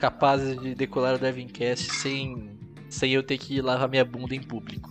capazes 0.00 0.58
de 0.60 0.74
decolar 0.74 1.14
o 1.14 1.18
Devincast 1.18 1.92
sem, 1.94 2.50
sem 2.88 3.12
eu 3.12 3.22
ter 3.22 3.38
que 3.38 3.60
lavar 3.60 3.88
minha 3.88 4.04
bunda 4.04 4.34
em 4.34 4.42
público. 4.42 4.90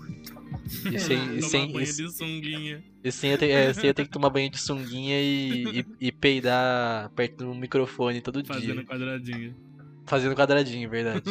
E 0.91 0.99
sem, 0.99 1.17
e 1.17 1.39
Tomar 1.39 1.49
sem, 1.49 1.71
banho 1.71 1.83
e, 1.83 1.91
de 1.91 2.11
sunguinha. 2.11 2.83
e 3.03 3.11
sem, 3.11 3.31
eu 3.31 3.37
ter, 3.37 3.49
é, 3.49 3.73
sem 3.73 3.87
eu 3.87 3.93
ter 3.93 4.05
que 4.05 4.11
tomar 4.11 4.29
banho 4.29 4.49
de 4.51 4.59
sunguinha 4.59 5.19
e, 5.19 5.79
e, 5.79 5.85
e 5.99 6.11
peidar 6.11 7.09
perto 7.11 7.37
do 7.43 7.55
microfone 7.55 8.21
todo 8.21 8.43
dia. 8.43 8.53
Fazendo 8.53 8.85
quadradinho. 8.85 9.55
Fazendo 10.05 10.35
quadradinho, 10.35 10.89
verdade. 10.89 11.21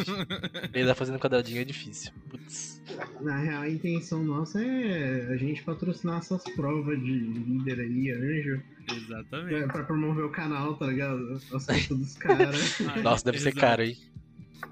Peidar 0.71 0.95
fazendo 0.95 1.19
quadradinho 1.19 1.61
é 1.61 1.65
difícil. 1.65 2.11
Putz. 2.29 2.78
Na 3.21 3.37
real, 3.37 3.63
a 3.63 3.69
intenção 3.69 4.23
nossa 4.23 4.63
é 4.63 5.27
a 5.31 5.37
gente 5.37 5.63
patrocinar 5.63 6.19
essas 6.19 6.43
provas 6.55 6.99
de 6.99 7.11
líder 7.11 7.79
aí, 7.79 8.11
anjo, 8.11 8.61
Exatamente. 8.91 9.63
pra, 9.63 9.67
pra 9.67 9.83
promover 9.83 10.25
o 10.25 10.29
canal, 10.29 10.75
tá 10.75 10.87
ligado? 10.87 11.33
As 11.33 11.43
costas 11.45 11.87
dos 11.87 12.17
caras. 12.17 12.79
Nossa, 13.03 13.25
deve 13.25 13.39
ser 13.39 13.53
caro, 13.53 13.83
hein? 13.83 13.97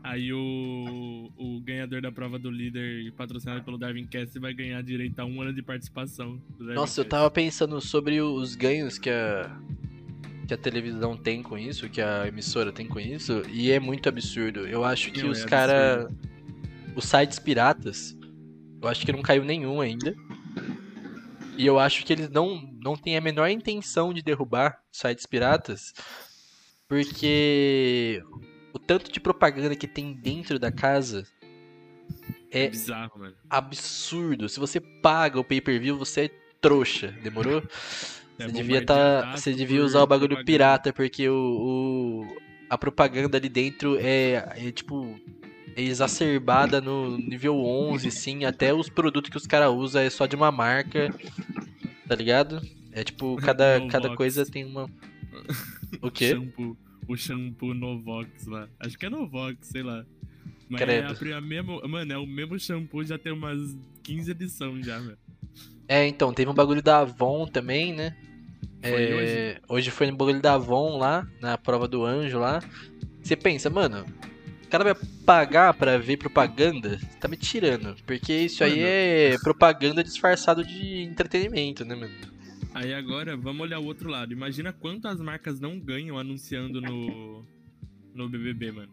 Aí 0.03 0.31
o, 0.31 1.29
o 1.37 1.59
ganhador 1.61 2.01
da 2.01 2.11
prova 2.11 2.39
do 2.39 2.49
líder 2.49 3.11
patrocinado 3.13 3.63
pelo 3.63 3.77
Darwin 3.77 4.05
Cast 4.05 4.39
vai 4.39 4.53
ganhar 4.53 4.81
direito 4.81 5.19
a 5.19 5.25
um 5.25 5.41
ano 5.41 5.53
de 5.53 5.61
participação. 5.61 6.41
Nossa, 6.59 7.01
eu 7.01 7.05
Cast. 7.05 7.09
tava 7.09 7.31
pensando 7.31 7.79
sobre 7.81 8.21
os 8.21 8.55
ganhos 8.55 8.97
que 8.97 9.09
a 9.09 9.55
que 10.47 10.53
a 10.53 10.57
televisão 10.57 11.17
tem 11.17 11.43
com 11.43 11.57
isso, 11.57 11.89
que 11.89 12.01
a 12.01 12.25
emissora 12.25 12.71
tem 12.71 12.87
com 12.87 12.99
isso, 12.99 13.43
e 13.51 13.69
é 13.69 13.81
muito 13.81 14.07
absurdo. 14.07 14.65
Eu 14.65 14.85
acho 14.85 15.11
que 15.11 15.21
Não, 15.21 15.29
os 15.29 15.43
é 15.43 15.45
cara 15.45 16.09
os 16.97 17.05
sites 17.05 17.39
piratas, 17.39 18.13
eu 18.81 18.87
acho 18.89 19.05
que 19.05 19.11
não 19.13 19.21
caiu 19.21 19.43
nenhum 19.45 19.79
ainda. 19.79 20.13
E 21.57 21.65
eu 21.65 21.79
acho 21.79 22.05
que 22.05 22.13
eles 22.13 22.29
não 22.29 22.61
não 22.83 22.95
têm 22.95 23.17
a 23.17 23.21
menor 23.21 23.47
intenção 23.49 24.13
de 24.13 24.21
derrubar 24.21 24.79
sites 24.91 25.25
piratas, 25.25 25.93
porque 26.87 28.21
o 28.73 28.79
tanto 28.79 29.11
de 29.11 29.19
propaganda 29.19 29.75
que 29.75 29.87
tem 29.87 30.13
dentro 30.13 30.59
da 30.59 30.71
casa 30.71 31.25
É 32.51 32.63
é 32.65 32.67
bizarro, 32.69 33.19
mano. 33.19 33.35
absurdo. 33.49 34.47
Se 34.47 34.59
você 34.59 34.79
paga 34.79 35.39
o 35.39 35.43
pay-per-view, 35.43 35.97
você 35.97 36.25
é 36.25 36.29
trouxa, 36.61 37.07
demorou? 37.23 37.61
É 38.39 38.45
Você 38.45 38.51
devia 38.51 38.85
tá, 38.85 39.35
você 39.35 39.53
devia 39.53 39.83
usar 39.83 40.01
o 40.03 40.07
bagulho 40.07 40.29
propaganda. 40.29 40.45
pirata 40.45 40.93
porque 40.93 41.27
o, 41.27 41.33
o- 42.23 42.37
a 42.69 42.77
propaganda 42.77 43.37
ali 43.37 43.49
dentro 43.49 43.97
é, 43.99 44.47
é, 44.67 44.71
tipo 44.71 45.19
exacerbada 45.83 46.81
no 46.81 47.17
nível 47.17 47.55
11, 47.57 48.09
sim, 48.11 48.45
até 48.45 48.73
os 48.73 48.89
produtos 48.89 49.29
que 49.29 49.37
os 49.37 49.47
caras 49.47 49.71
usam 49.71 50.01
é 50.01 50.09
só 50.09 50.25
de 50.25 50.35
uma 50.35 50.51
marca, 50.51 51.13
tá 52.07 52.15
ligado? 52.15 52.61
É 52.91 53.03
tipo 53.03 53.35
cada 53.41 53.75
Novox. 53.79 53.91
cada 53.91 54.15
coisa 54.15 54.45
tem 54.45 54.65
uma 54.65 54.89
O 56.01 56.09
quê? 56.09 56.29
Shampoo, 56.29 56.77
o 57.07 57.15
shampoo 57.15 57.73
Novox 57.73 58.47
lá. 58.47 58.67
Acho 58.79 58.97
que 58.97 59.05
é 59.05 59.09
Novox, 59.09 59.67
sei 59.67 59.83
lá. 59.83 60.05
Mas 60.69 60.81
Credo. 60.81 61.25
é 61.25 61.33
a, 61.33 61.37
a 61.37 61.41
mesmo, 61.41 61.81
mano, 61.87 62.11
é 62.11 62.17
o 62.17 62.25
mesmo 62.25 62.59
shampoo, 62.59 63.03
já 63.03 63.17
tem 63.17 63.31
umas 63.31 63.77
15 64.03 64.31
edições 64.31 64.85
já, 64.85 64.99
velho. 64.99 65.17
É, 65.87 66.05
então, 66.05 66.33
teve 66.33 66.51
um 66.51 66.53
bagulho 66.53 66.81
da 66.81 66.99
Avon 66.99 67.47
também, 67.47 67.93
né? 67.93 68.15
Foi 68.81 68.91
É, 68.91 69.61
hoje 69.69 69.89
foi 69.89 70.11
no 70.11 70.17
bagulho 70.17 70.41
da 70.41 70.55
Avon 70.55 70.97
lá, 70.97 71.25
na 71.41 71.57
prova 71.57 71.87
do 71.87 72.03
anjo 72.03 72.37
lá. 72.37 72.61
Você 73.23 73.35
pensa, 73.35 73.69
mano, 73.69 74.05
o 74.67 74.69
cara 74.69 74.83
vai 74.83 74.95
pagar 75.25 75.73
pra 75.73 75.97
ver 75.97 76.17
propaganda? 76.17 76.97
Você 76.99 77.17
tá 77.19 77.27
me 77.27 77.37
tirando. 77.37 77.95
Porque 78.05 78.33
isso 78.33 78.63
aí 78.63 78.75
Mano. 78.75 78.83
é 78.85 79.37
propaganda 79.41 80.03
disfarçado 80.03 80.63
de 80.65 81.01
entretenimento, 81.03 81.85
né, 81.85 81.95
mano? 81.95 82.13
Aí 82.73 82.93
agora, 82.93 83.35
vamos 83.37 83.61
olhar 83.61 83.79
o 83.79 83.85
outro 83.85 84.09
lado. 84.09 84.33
Imagina 84.33 84.71
quantas 84.73 85.19
marcas 85.19 85.59
não 85.59 85.79
ganham 85.79 86.17
anunciando 86.19 86.79
no, 86.81 87.43
no 88.13 88.29
BBB, 88.29 88.71
mano. 88.71 88.91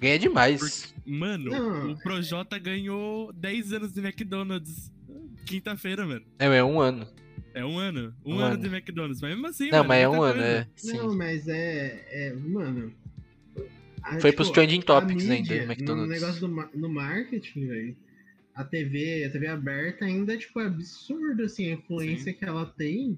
Ganha 0.00 0.18
demais. 0.18 0.92
Mano, 1.06 1.50
Não. 1.50 1.92
o 1.92 1.98
Projota 2.02 2.58
ganhou 2.58 3.32
10 3.32 3.72
anos 3.74 3.92
de 3.92 4.00
McDonald's 4.00 4.90
quinta-feira, 5.46 6.04
mano. 6.04 6.22
É, 6.38 6.46
é 6.46 6.64
um 6.64 6.80
ano. 6.80 7.06
É 7.54 7.64
um 7.64 7.78
ano. 7.78 8.12
Um, 8.24 8.34
Um 8.34 8.38
ano, 8.40 8.54
ano. 8.54 8.62
de 8.62 8.66
McDonald's. 8.68 9.20
Mas 9.22 9.30
mesmo 9.30 9.46
assim, 9.46 9.70
Não, 9.70 9.78
mano, 9.78 9.88
mas 9.88 10.02
é 10.02 10.08
um 10.08 10.22
ano, 10.22 10.32
coisa. 10.34 10.46
é. 10.48 10.66
Sim. 10.74 10.96
Não, 10.96 11.16
mas 11.16 11.46
é. 11.48 12.04
é 12.10 12.34
mano. 12.34 12.92
A- 14.02 14.20
Foi 14.20 14.30
tipo, 14.30 14.36
pros 14.42 14.50
trending 14.50 14.80
topics 14.82 15.28
ainda, 15.28 15.34
mídia, 15.34 15.60
do 15.60 15.66
No 15.66 15.72
McDonald's. 15.72 16.20
negócio 16.20 16.40
do 16.40 16.78
no 16.78 16.88
marketing, 16.88 17.66
velho. 17.66 17.96
A 18.54 18.64
TV, 18.64 19.24
a 19.24 19.30
TV 19.30 19.46
aberta 19.46 20.04
ainda 20.04 20.36
tipo, 20.36 20.60
é 20.60 20.66
absurdo, 20.66 21.42
assim, 21.42 21.70
a 21.70 21.74
influência 21.74 22.32
que 22.32 22.44
ela 22.44 22.66
tem. 22.66 23.16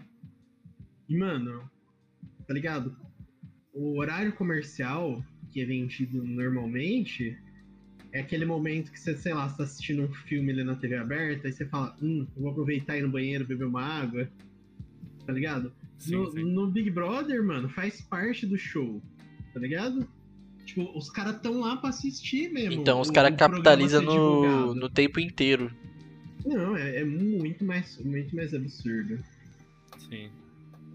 E, 1.08 1.16
mano, 1.16 1.68
tá 2.46 2.54
ligado? 2.54 2.96
O 3.72 3.98
horário 3.98 4.32
comercial 4.32 5.24
que 5.50 5.60
é 5.60 5.64
vendido 5.64 6.22
normalmente 6.24 7.36
é 8.12 8.20
aquele 8.20 8.44
momento 8.44 8.92
que 8.92 8.98
você, 9.00 9.16
sei 9.16 9.34
lá, 9.34 9.48
você 9.48 9.56
tá 9.56 9.64
assistindo 9.64 10.02
um 10.04 10.12
filme 10.12 10.52
ali 10.52 10.62
na 10.62 10.76
TV 10.76 10.94
aberta 10.96 11.48
e 11.48 11.52
você 11.52 11.66
fala, 11.66 11.96
hum, 12.00 12.26
eu 12.36 12.42
vou 12.42 12.52
aproveitar 12.52 12.96
e 12.96 13.00
ir 13.00 13.02
no 13.02 13.08
banheiro 13.10 13.44
beber 13.44 13.64
uma 13.66 13.82
água. 13.82 14.28
Tá 15.26 15.32
ligado? 15.32 15.72
Sim, 15.98 16.16
no, 16.16 16.30
sim. 16.30 16.44
no 16.44 16.70
Big 16.70 16.90
Brother, 16.90 17.42
mano, 17.42 17.68
faz 17.68 18.00
parte 18.00 18.46
do 18.46 18.56
show, 18.56 19.02
tá 19.52 19.58
ligado? 19.58 20.08
Tipo, 20.64 20.96
os 20.96 21.10
caras 21.10 21.40
tão 21.40 21.60
lá 21.60 21.76
pra 21.76 21.90
assistir 21.90 22.50
mesmo. 22.52 22.80
Então 22.80 23.00
os 23.00 23.10
caras 23.10 23.36
capitalizam 23.36 24.02
no, 24.02 24.74
no 24.74 24.88
tempo 24.88 25.20
inteiro. 25.20 25.70
Não, 26.44 26.76
é, 26.76 27.00
é 27.00 27.04
muito 27.04 27.64
mais, 27.64 27.98
muito 28.04 28.34
mais 28.34 28.52
absurdo. 28.54 29.18
Sim. 30.08 30.30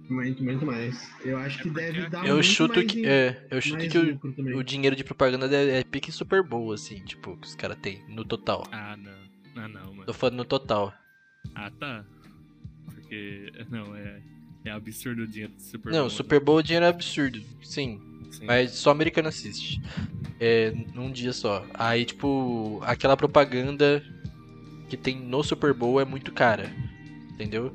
Muito, 0.09 0.43
muito 0.43 0.65
mais. 0.65 1.07
Eu 1.23 1.37
acho 1.37 1.59
É 1.59 1.63
que 1.63 1.69
deve 1.69 2.09
dar 2.09 2.25
Eu 2.25 2.35
muito 2.35 2.45
chuto 2.47 2.75
mais 2.75 2.91
que. 2.91 3.01
em- 3.01 3.05
É, 3.05 3.47
eu 3.51 3.61
chuto 3.61 3.77
mais 3.77 3.91
que 3.91 3.97
o, 3.97 4.57
o 4.57 4.63
dinheiro 4.63 4.95
de 4.95 5.03
propaganda 5.03 5.47
é, 5.55 5.79
é 5.79 5.83
pique 5.83 6.11
super 6.11 6.41
boa, 6.43 6.73
assim, 6.73 7.03
tipo, 7.03 7.37
que 7.37 7.47
os 7.47 7.55
caras 7.55 7.77
têm 7.79 8.03
no 8.07 8.25
total. 8.25 8.67
Ah, 8.71 8.97
não. 8.97 9.29
Ah, 9.55 9.67
não, 9.67 9.93
mano. 9.93 10.05
Tô 10.05 10.13
falando 10.13 10.37
no 10.37 10.45
total. 10.45 10.93
Ah, 11.53 11.71
tá. 11.79 12.03
Porque, 12.85 13.51
não, 13.69 13.95
é, 13.95 14.21
é 14.65 14.71
absurdo 14.71 15.23
o 15.23 15.27
dinheiro 15.27 15.53
do 15.53 15.61
Super 15.61 15.91
Não, 15.91 15.99
Bowl, 16.01 16.09
Super 16.09 16.39
Bowl 16.39 16.57
o 16.57 16.63
dinheiro 16.63 16.85
é 16.85 16.89
absurdo, 16.89 17.39
sim. 17.61 17.99
Sim. 18.31 18.45
Mas 18.45 18.71
só 18.71 18.91
americano 18.91 19.27
assiste. 19.27 19.81
É, 20.39 20.73
num 20.93 21.11
dia 21.11 21.33
só. 21.33 21.65
Aí, 21.73 22.05
tipo, 22.05 22.79
aquela 22.83 23.17
propaganda 23.17 24.03
que 24.89 24.95
tem 24.97 25.17
no 25.19 25.43
Super 25.43 25.73
Bowl 25.73 25.99
é 25.99 26.05
muito 26.05 26.31
cara. 26.31 26.71
Entendeu? 27.31 27.73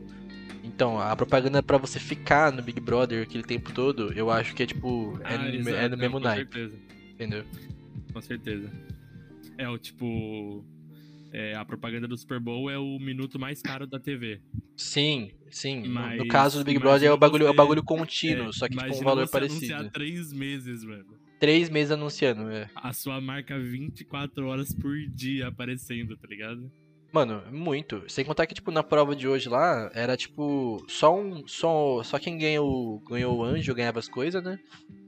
Então, 0.62 0.98
a 0.98 1.14
propaganda 1.14 1.62
pra 1.62 1.76
você 1.78 2.00
ficar 2.00 2.50
no 2.50 2.62
Big 2.62 2.80
Brother 2.80 3.22
aquele 3.22 3.44
tempo 3.44 3.70
todo, 3.72 4.12
eu 4.14 4.30
acho 4.30 4.55
que 4.55 4.62
é 4.62 4.66
tipo. 4.66 5.18
É, 5.24 5.34
Ah, 5.34 5.38
no, 5.38 5.48
exato, 5.55 5.76
é 5.76 5.88
no 5.88 5.96
mesmo 5.96 6.18
com 6.18 6.24
naipe, 6.24 6.52
certeza. 6.55 6.74
entendeu? 7.12 7.44
Com 8.12 8.20
certeza. 8.20 8.70
É 9.59 9.68
o 9.68 9.78
tipo. 9.78 10.64
É, 11.35 11.55
a 11.55 11.64
propaganda 11.64 12.07
do 12.07 12.16
Super 12.16 12.39
Bowl 12.41 12.70
é 12.70 12.78
o 12.78 12.99
minuto 12.99 13.39
mais 13.39 13.61
caro 13.61 13.87
da 13.87 13.99
TV. 13.99 14.41
Sim, 14.76 15.30
sim. 15.51 15.80
No- 15.80 15.89
no 15.89 15.93
Mas 15.95 16.28
caso 16.28 16.59
do 16.61 16.64
Big 16.64 16.78
Brother 16.78 17.09
é 17.11 17.12
o 17.12 17.16
bagulho, 17.16 17.43
é 17.47 17.51
o 17.51 17.53
você- 17.53 17.57
bagulho 17.57 17.82
contínuo, 17.85 18.49
É, 18.49 18.53
só 18.53 18.68
que 18.68 18.76
tipo 18.76 18.95
um 18.95 19.03
valor 19.05 19.26
você 19.26 19.32
parecido. 19.32 19.74
anunciar 19.74 19.93
três 19.93 20.32
meses, 20.32 20.85
mano. 20.85 21.05
Três 21.41 21.68
meses 21.68 21.91
anunciando, 21.91 22.49
é. 22.51 22.70
A 22.76 22.93
sua 22.93 23.20
marca 23.20 23.59
24 23.59 24.47
horas 24.47 24.72
por 24.72 24.97
dia 25.09 25.49
aparecendo, 25.49 26.16
tá 26.16 26.26
ligado? 26.28 26.70
Mano, 27.12 27.43
muito. 27.53 28.03
Sem 28.09 28.24
contar 28.24 28.47
que, 28.47 28.55
tipo, 28.55 28.70
na 28.72 28.82
prova 28.82 29.14
de 29.14 29.28
hoje 29.28 29.49
lá, 29.49 29.91
era 29.95 30.16
tipo. 30.16 30.85
Só 30.89 31.14
um. 31.16 31.47
Só, 31.47 32.03
só 32.03 32.18
quem 32.18 32.39
ganhou, 32.39 32.99
ganhou 33.09 33.37
o 33.39 33.45
anjo 33.45 33.74
ganhava 33.74 33.99
as 34.01 34.09
coisas, 34.09 34.43
né? 34.43 34.59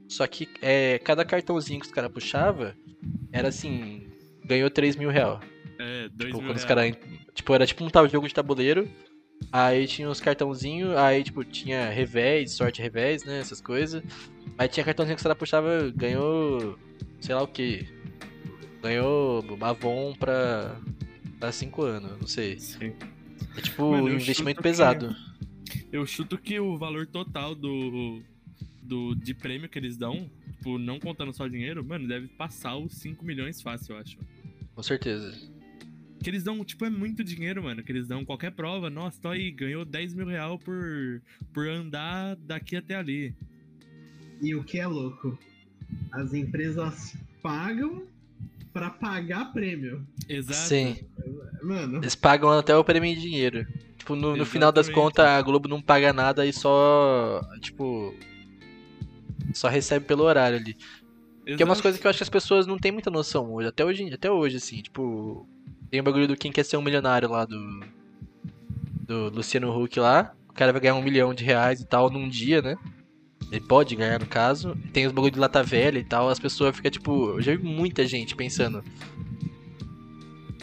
Só 0.07 0.25
que 0.27 0.47
é, 0.61 0.99
cada 0.99 1.25
cartãozinho 1.25 1.79
que 1.81 1.85
os 1.85 1.91
caras 1.91 2.11
puxava 2.11 2.75
era 3.31 3.49
assim. 3.49 4.07
Ganhou 4.45 4.69
3 4.69 4.95
mil 4.95 5.09
real. 5.09 5.41
É, 5.79 6.09
dois 6.09 6.31
Tipo, 6.31 6.37
mil 6.41 6.49
quando 6.51 6.57
os 6.57 6.65
caras. 6.65 6.95
Tipo, 7.33 7.53
era 7.53 7.65
tipo 7.67 7.83
um 7.83 8.09
jogo 8.09 8.27
de 8.27 8.33
tabuleiro. 8.33 8.87
Aí 9.51 9.85
tinha 9.85 10.09
os 10.09 10.19
cartãozinhos, 10.19 10.95
aí 10.95 11.23
tipo, 11.23 11.43
tinha 11.43 11.89
revés, 11.89 12.53
sorte 12.53 12.81
revés, 12.81 13.23
né? 13.23 13.39
Essas 13.39 13.61
coisas. 13.61 14.01
Aí 14.57 14.67
tinha 14.67 14.83
cartãozinho 14.83 15.15
que 15.15 15.19
os 15.19 15.23
caras 15.23 15.37
puxava, 15.37 15.91
ganhou. 15.95 16.77
sei 17.19 17.35
lá 17.35 17.43
o 17.43 17.47
que. 17.47 17.87
Ganhou 18.81 19.43
Avon 19.61 20.13
pra. 20.15 20.75
pra 21.39 21.51
5 21.51 21.81
anos, 21.83 22.11
não 22.19 22.27
sei. 22.27 22.59
Sim. 22.59 22.93
É 23.55 23.61
tipo 23.61 23.83
um 23.85 24.09
investimento 24.09 24.35
chuto 24.49 24.55
que- 24.57 24.63
pesado. 24.63 25.15
Eu 25.91 26.05
chuto 26.05 26.37
que 26.37 26.59
o 26.59 26.77
valor 26.77 27.05
total 27.07 27.53
do, 27.55 28.21
do 28.81 29.15
de 29.15 29.33
prêmio 29.33 29.69
que 29.69 29.77
eles 29.77 29.97
dão, 29.97 30.29
tipo, 30.57 30.77
não 30.77 30.99
contando 30.99 31.33
só 31.33 31.47
dinheiro, 31.47 31.83
mano, 31.83 32.07
deve 32.07 32.27
passar 32.27 32.75
os 32.77 32.93
5 32.95 33.23
milhões 33.25 33.61
fácil, 33.61 33.95
eu 33.95 33.99
acho. 33.99 34.17
Com 34.75 34.83
certeza. 34.83 35.33
Que 36.21 36.29
eles 36.29 36.43
dão, 36.43 36.63
tipo, 36.65 36.85
é 36.85 36.89
muito 36.89 37.23
dinheiro, 37.23 37.63
mano. 37.63 37.83
Que 37.83 37.91
eles 37.91 38.07
dão 38.07 38.25
qualquer 38.25 38.51
prova. 38.51 38.89
Nossa, 38.89 39.21
tô 39.21 39.29
aí, 39.29 39.51
ganhou 39.51 39.85
10 39.85 40.13
mil 40.13 40.27
real 40.27 40.57
por, 40.57 41.21
por 41.53 41.67
andar 41.67 42.35
daqui 42.37 42.75
até 42.75 42.95
ali. 42.95 43.35
E 44.41 44.55
o 44.55 44.63
que 44.63 44.79
é 44.79 44.87
louco? 44.87 45.37
As 46.11 46.33
empresas 46.33 47.15
pagam 47.41 48.03
pra 48.73 48.89
pagar 48.89 49.53
prêmio. 49.53 50.05
Exato. 50.27 50.59
Sim. 50.59 50.97
Mano, 51.63 51.97
Eles 51.97 52.15
pagam 52.15 52.51
até 52.51 52.75
o 52.75 52.83
prêmio 52.83 53.09
em 53.09 53.19
dinheiro. 53.19 53.65
Tipo, 53.97 54.15
no, 54.15 54.37
no 54.37 54.45
final 54.45 54.71
das 54.71 54.87
contas, 54.89 55.25
a 55.25 55.41
Globo 55.41 55.67
não 55.67 55.81
paga 55.81 56.13
nada 56.13 56.45
e 56.45 56.53
só. 56.53 57.41
Tipo. 57.59 58.15
Só 59.53 59.67
recebe 59.67 60.05
pelo 60.05 60.23
horário 60.23 60.57
ali. 60.57 60.73
Que 61.45 61.63
é 61.63 61.65
umas 61.65 61.77
Exato. 61.77 61.81
coisas 61.83 62.01
que 62.01 62.05
eu 62.05 62.09
acho 62.09 62.19
que 62.19 62.23
as 62.23 62.29
pessoas 62.29 62.67
não 62.67 62.77
têm 62.77 62.91
muita 62.91 63.09
noção 63.09 63.53
hoje. 63.53 63.69
Até 63.69 63.83
hoje, 63.83 64.13
até 64.13 64.29
hoje 64.29 64.57
assim, 64.57 64.81
tipo. 64.81 65.47
Tem 65.89 65.99
o 65.99 66.03
bagulho 66.03 66.27
do 66.27 66.35
quem 66.35 66.51
quer 66.51 66.63
ser 66.63 66.77
um 66.77 66.81
milionário 66.81 67.29
lá 67.29 67.45
do. 67.45 67.83
Do 69.05 69.29
Luciano 69.29 69.71
Huck 69.75 69.99
lá. 69.99 70.33
O 70.49 70.53
cara 70.53 70.71
vai 70.71 70.81
ganhar 70.81 70.95
um 70.95 71.01
milhão 71.01 71.33
de 71.33 71.43
reais 71.43 71.79
e 71.79 71.85
tal 71.85 72.09
num 72.09 72.27
dia, 72.27 72.61
né? 72.61 72.75
Ele 73.51 73.61
pode 73.61 73.95
ganhar 73.95 74.19
no 74.19 74.25
caso. 74.25 74.75
Tem 74.91 75.05
os 75.07 75.13
bagulho 75.13 75.31
de 75.33 75.39
lata 75.39 75.63
velha 75.63 75.97
e 75.99 76.03
tal. 76.03 76.29
As 76.29 76.39
pessoas 76.39 76.75
ficam 76.75 76.91
tipo. 76.91 77.29
Eu 77.31 77.41
já 77.41 77.55
vi 77.55 77.63
muita 77.63 78.05
gente 78.05 78.35
pensando. 78.35 78.83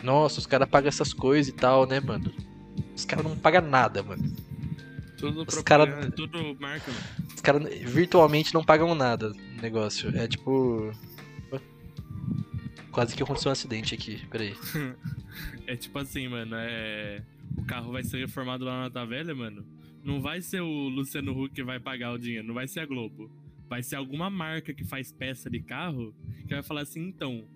Nossa, 0.03 0.39
os 0.39 0.47
caras 0.47 0.68
pagam 0.68 0.89
essas 0.89 1.12
coisas 1.14 1.49
e 1.49 1.57
tal, 1.57 1.87
né, 1.87 2.01
mano? 2.01 2.31
Os 2.95 3.05
caras 3.07 3.25
não 3.25 3.37
pagam 3.37 3.62
nada, 3.62 4.03
mano. 4.03 4.22
Tudo 5.16 5.43
os 5.49 5.62
cara- 5.62 6.11
Tudo 6.11 6.39
marca, 6.61 6.91
mano. 6.93 7.05
Os 7.35 7.41
caras 7.41 7.62
virtualmente 7.91 8.53
não 8.53 8.62
pagam 8.62 8.95
nada 8.95 9.31
no 9.31 9.62
negócio. 9.62 10.14
É 10.14 10.29
tipo. 10.29 10.93
Quase 12.95 13.16
que 13.16 13.22
aconteceu 13.24 13.49
um 13.49 13.53
acidente 13.53 13.92
aqui, 13.92 14.24
peraí. 14.28 14.55
É 15.66 15.74
tipo 15.74 15.99
assim, 15.99 16.28
mano, 16.28 16.55
é. 16.57 17.24
O 17.57 17.64
carro 17.64 17.90
vai 17.90 18.05
ser 18.05 18.18
reformado 18.18 18.64
lá 18.64 18.82
na 18.82 18.90
Tavelha, 18.90 19.34
mano. 19.34 19.66
Não 20.05 20.20
vai 20.20 20.40
ser 20.40 20.61
o 20.61 20.88
Luciano 20.88 21.32
Huck 21.32 21.55
que 21.55 21.64
vai 21.64 21.80
pagar 21.80 22.12
o 22.12 22.18
dinheiro, 22.18 22.47
não 22.47 22.55
vai 22.55 22.68
ser 22.68 22.80
a 22.80 22.86
Globo. 22.86 23.28
Vai 23.68 23.82
ser 23.82 23.97
alguma 23.97 24.30
marca 24.30 24.72
que 24.72 24.84
faz 24.84 25.11
peça 25.11 25.51
de 25.51 25.61
carro 25.61 26.14
que 26.47 26.55
vai 26.55 26.62
falar 26.62 26.82
assim, 26.82 27.01
então, 27.01 27.49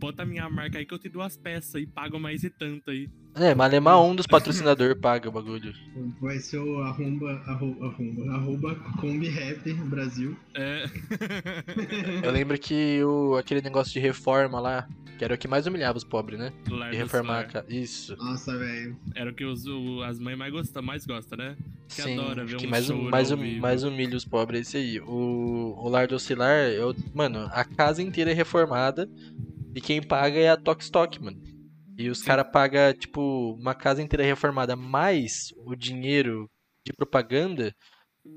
bota 0.00 0.22
a 0.22 0.26
minha 0.26 0.50
marca 0.50 0.78
aí 0.78 0.86
que 0.86 0.92
eu 0.92 0.98
te 0.98 1.08
dou 1.08 1.22
as 1.22 1.36
peças 1.36 1.80
e 1.80 1.86
pago 1.86 2.18
mais 2.18 2.42
e 2.42 2.50
tanto 2.50 2.90
aí. 2.90 3.08
É, 3.34 3.54
Malemar 3.54 4.00
um 4.02 4.14
dos 4.14 4.26
patrocinadores 4.26 4.98
paga 5.00 5.28
o 5.28 5.32
bagulho. 5.32 5.72
Vai 6.20 6.38
ser 6.38 6.58
o 6.58 6.82
arromba, 6.82 7.32
arroba, 7.46 7.86
arromba, 7.86 8.32
arroba 8.34 8.74
Kombi 9.00 9.28
Rap 9.28 9.72
Brasil. 9.84 10.36
É. 10.54 10.84
Eu 12.22 12.30
lembro 12.30 12.58
que 12.58 13.02
o, 13.02 13.36
aquele 13.36 13.62
negócio 13.62 13.90
de 13.92 14.00
reforma 14.00 14.60
lá, 14.60 14.86
que 15.18 15.24
era 15.24 15.34
o 15.34 15.38
que 15.38 15.48
mais 15.48 15.66
humilhava 15.66 15.96
os 15.96 16.04
pobres, 16.04 16.38
né? 16.38 16.52
Lar 16.68 16.90
De 16.90 16.96
do 16.98 17.02
reformar 17.02 17.40
a 17.40 17.44
casa. 17.44 17.66
Isso. 17.72 18.14
Nossa, 18.16 18.56
velho. 18.58 18.96
Era 19.14 19.30
o 19.30 19.34
que 19.34 19.44
os, 19.46 19.64
o- 19.66 20.02
as 20.02 20.18
mães 20.18 20.36
mais 20.36 20.52
gostam, 20.52 20.82
mais 20.82 21.06
gostam, 21.06 21.38
né? 21.38 21.56
Que 21.88 22.02
Sim, 22.02 22.18
adora 22.18 22.44
ver 22.44 22.56
que 22.56 22.66
um 22.66 22.70
mais, 22.70 22.84
choro 22.84 23.02
mais, 23.10 23.30
hum- 23.32 23.36
vivo. 23.38 23.60
mais 23.62 23.82
humilha 23.82 24.16
os 24.16 24.26
pobres 24.26 24.58
é 24.58 24.60
esse 24.62 24.76
aí. 24.76 25.00
O, 25.00 25.74
o 25.78 25.88
Lar 25.88 26.06
do 26.06 26.16
Oscilar, 26.16 26.68
eu, 26.68 26.94
mano, 27.14 27.48
a 27.50 27.64
casa 27.64 28.02
inteira 28.02 28.30
é 28.30 28.34
reformada 28.34 29.08
e 29.74 29.80
quem 29.80 30.02
paga 30.02 30.38
é 30.38 30.50
a 30.50 30.56
Tok 30.56 30.82
Stock, 30.82 31.22
mano. 31.22 31.40
E 31.98 32.08
os 32.08 32.22
caras 32.22 32.46
pagam, 32.50 32.92
tipo, 32.94 33.54
uma 33.54 33.74
casa 33.74 34.02
inteira 34.02 34.24
reformada 34.24 34.74
mais 34.74 35.52
o 35.58 35.74
dinheiro 35.74 36.50
de 36.86 36.92
propaganda 36.92 37.74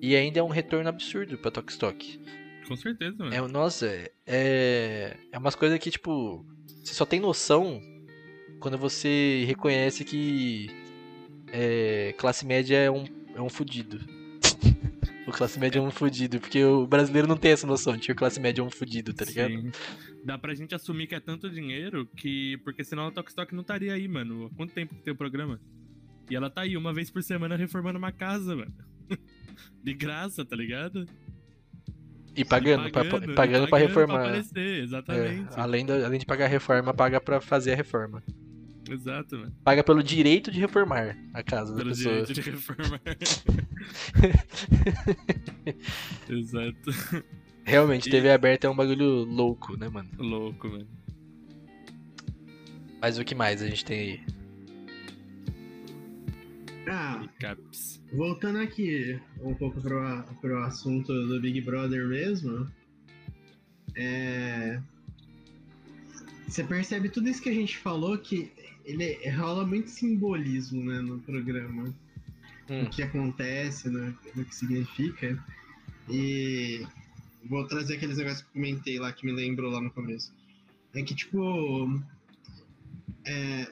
e 0.01 0.15
ainda 0.15 0.39
é 0.39 0.43
um 0.43 0.49
retorno 0.49 0.89
absurdo 0.89 1.37
pra 1.37 1.51
Tok 1.51 1.71
Stock. 1.71 2.19
Com 2.67 2.75
certeza, 2.75 3.15
mano. 3.17 3.33
É, 3.33 3.41
nossa, 3.47 3.87
é, 4.25 5.17
é 5.31 5.37
umas 5.37 5.55
coisas 5.55 5.79
que, 5.79 5.91
tipo, 5.91 6.45
você 6.83 6.93
só 6.93 7.05
tem 7.05 7.19
noção 7.19 7.81
quando 8.59 8.77
você 8.77 9.43
reconhece 9.47 10.03
que 10.03 10.67
é, 11.51 12.13
classe 12.17 12.45
média 12.45 12.77
é 12.77 12.89
um, 12.89 13.05
é 13.35 13.41
um 13.41 13.49
fudido. 13.49 13.99
O 15.27 15.31
classe 15.31 15.59
média 15.59 15.79
é 15.79 15.81
um 15.81 15.89
fudido, 15.91 16.39
porque 16.39 16.63
o 16.63 16.85
brasileiro 16.85 17.27
não 17.27 17.37
tem 17.37 17.51
essa 17.51 17.65
noção 17.65 17.95
de 17.97 18.01
que 18.07 18.11
o 18.11 18.15
classe 18.15 18.39
média 18.39 18.61
é 18.61 18.63
um 18.63 18.69
fudido, 18.69 19.13
tá 19.13 19.25
ligado? 19.25 19.51
Sim. 19.51 19.71
Dá 20.23 20.37
pra 20.37 20.53
gente 20.53 20.73
assumir 20.75 21.07
que 21.07 21.15
é 21.15 21.19
tanto 21.19 21.49
dinheiro 21.49 22.05
que. 22.15 22.57
Porque 22.63 22.83
senão 22.83 23.07
a 23.07 23.11
Tokstok 23.11 23.53
não 23.53 23.61
estaria 23.61 23.93
aí, 23.93 24.07
mano. 24.07 24.45
Há 24.51 24.55
quanto 24.55 24.73
tempo 24.73 24.93
que 24.95 25.01
tem 25.01 25.13
o 25.13 25.17
programa? 25.17 25.59
E 26.29 26.35
ela 26.35 26.49
tá 26.49 26.61
aí 26.61 26.75
uma 26.77 26.93
vez 26.93 27.09
por 27.11 27.21
semana 27.23 27.55
reformando 27.55 27.97
uma 27.99 28.11
casa, 28.11 28.55
mano. 28.55 28.73
De 29.83 29.93
graça, 29.93 30.43
tá 30.43 30.55
ligado? 30.55 31.07
E 32.35 32.43
pagando, 32.43 32.87
E 32.87 32.91
pra, 32.91 33.05
pagando, 33.05 33.33
pagando 33.35 33.67
pra 33.69 33.77
reformar. 33.77 34.21
aparecer, 34.25 34.59
É, 34.59 34.79
exatamente. 34.83 35.47
além, 35.55 35.85
da, 35.85 36.05
além 36.05 36.19
de 36.19 36.25
pagar 36.25 36.45
a 36.45 36.49
reforma, 36.49 36.93
paga 36.93 37.21
pra 37.21 37.39
fazer 37.39 37.71
a 37.73 37.75
reforma. 37.75 38.21
Exato, 38.89 39.37
mano. 39.37 39.55
Paga 39.63 39.83
pelo 39.83 40.03
direito 40.03 40.51
de 40.51 40.59
reformar 40.59 41.17
a 41.33 41.41
casa 41.43 41.71
da 41.71 41.77
Pelo 41.79 41.89
pessoa. 41.89 42.21
direito 42.21 42.33
de 42.33 42.41
reformar. 42.51 43.01
Exato. 46.29 47.23
Realmente, 47.63 48.07
E- 48.07 48.11
TV 48.11 48.31
aberta 48.31 48.67
é 48.67 48.69
um 48.69 48.75
bagulho 48.75 49.23
louco, 49.23 49.75
né, 49.77 49.89
mano? 49.89 50.09
Louco, 50.17 50.67
mano. 50.67 50.87
Mas 53.01 53.17
o 53.17 53.23
que 53.25 53.35
mais 53.35 53.61
a 53.61 53.67
gente 53.67 53.85
tem 53.85 53.99
aí? 53.99 54.21
Ah, 56.87 57.27
voltando 58.13 58.59
aqui 58.59 59.19
um 59.41 59.55
pouco 59.55 59.81
pro, 59.81 60.23
pro 60.39 60.63
assunto 60.63 61.11
do 61.27 61.41
Big 61.41 61.59
Brother 61.61 62.07
mesmo. 62.07 62.69
É. 63.95 64.79
Você 66.47 66.63
percebe 66.63 67.09
tudo 67.09 67.27
isso 67.27 67.41
que 67.41 67.49
a 67.49 67.53
gente 67.53 67.75
falou 67.77 68.17
que 68.19 68.51
ele 68.85 69.29
rola 69.29 69.65
muito 69.65 69.89
simbolismo 69.89 70.83
né, 70.83 70.99
no 71.01 71.19
programa. 71.19 71.93
Hum. 72.69 72.83
O 72.83 72.89
que 72.89 73.03
acontece, 73.03 73.89
né, 73.89 74.13
o 74.35 74.45
que 74.45 74.55
significa. 74.55 75.43
E 76.09 76.85
vou 77.43 77.67
trazer 77.67 77.95
aqueles 77.95 78.17
negócios 78.17 78.41
que 78.41 78.47
eu 78.47 78.53
comentei 78.53 78.99
lá 78.99 79.11
que 79.11 79.25
me 79.25 79.31
lembrou 79.31 79.71
lá 79.71 79.81
no 79.81 79.91
começo. 79.91 80.33
É 80.93 81.01
que, 81.01 81.13
tipo. 81.15 82.01
É, 83.25 83.67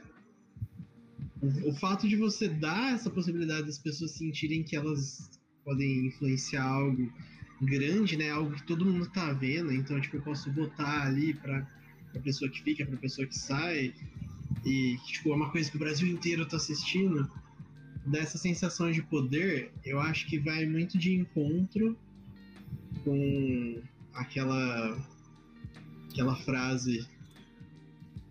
o, 1.66 1.74
fato 1.74 2.08
de 2.08 2.16
você 2.16 2.48
dar 2.48 2.94
essa 2.94 3.10
possibilidade 3.10 3.68
das 3.68 3.78
pessoas 3.78 4.12
sentirem 4.12 4.64
que 4.64 4.76
elas 4.76 5.30
podem 5.64 6.08
influenciar 6.08 6.64
algo 6.64 7.12
grande, 7.62 8.18
né? 8.18 8.30
Algo 8.30 8.54
que 8.56 8.64
todo 8.64 8.86
mundo 8.86 9.08
tá 9.10 9.32
vendo. 9.34 9.72
Então, 9.72 10.00
tipo, 10.00 10.18
eu 10.18 10.22
posso 10.22 10.52
votar 10.52 11.08
ali 11.08 11.34
pra, 11.34 11.68
pra 12.12 12.22
pessoa 12.22 12.50
que 12.50 12.62
fica, 12.62 12.86
pra 12.86 12.98
pessoa 12.98 13.28
que 13.28 13.38
sai. 13.38 13.94
E, 14.66 14.98
tipo, 15.06 15.32
é 15.32 15.36
uma 15.36 15.50
coisa 15.50 15.70
que 15.70 15.76
o 15.76 15.80
Brasil 15.80 16.08
inteiro 16.08 16.46
tá 16.46 16.58
assistindo. 16.58 17.30
Dessa 18.06 18.38
sensação 18.38 18.92
de 18.92 19.02
poder, 19.02 19.72
eu 19.86 20.00
acho 20.00 20.28
que 20.28 20.38
vai 20.38 20.66
muito 20.66 20.98
de 20.98 21.14
encontro 21.14 21.98
com 23.04 23.82
aquela 24.14 24.98
aquela 26.10 26.36
frase 26.36 27.08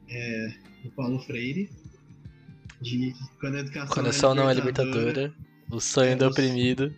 é, 0.09 0.55
do 0.85 0.91
Paulo 0.91 1.19
Freire 1.21 1.71
de 2.83 3.15
quando 3.41 3.57
a 3.57 3.61
educação, 3.61 3.95
Quando 3.95 4.07
a 4.07 4.11
ação 4.11 4.35
não 4.35 4.51
é 4.51 4.55
libertadora, 4.55 5.33
o 5.71 5.81
sonho 5.81 6.11
É, 6.11 6.17
do 6.17 6.27
oprimido. 6.27 6.95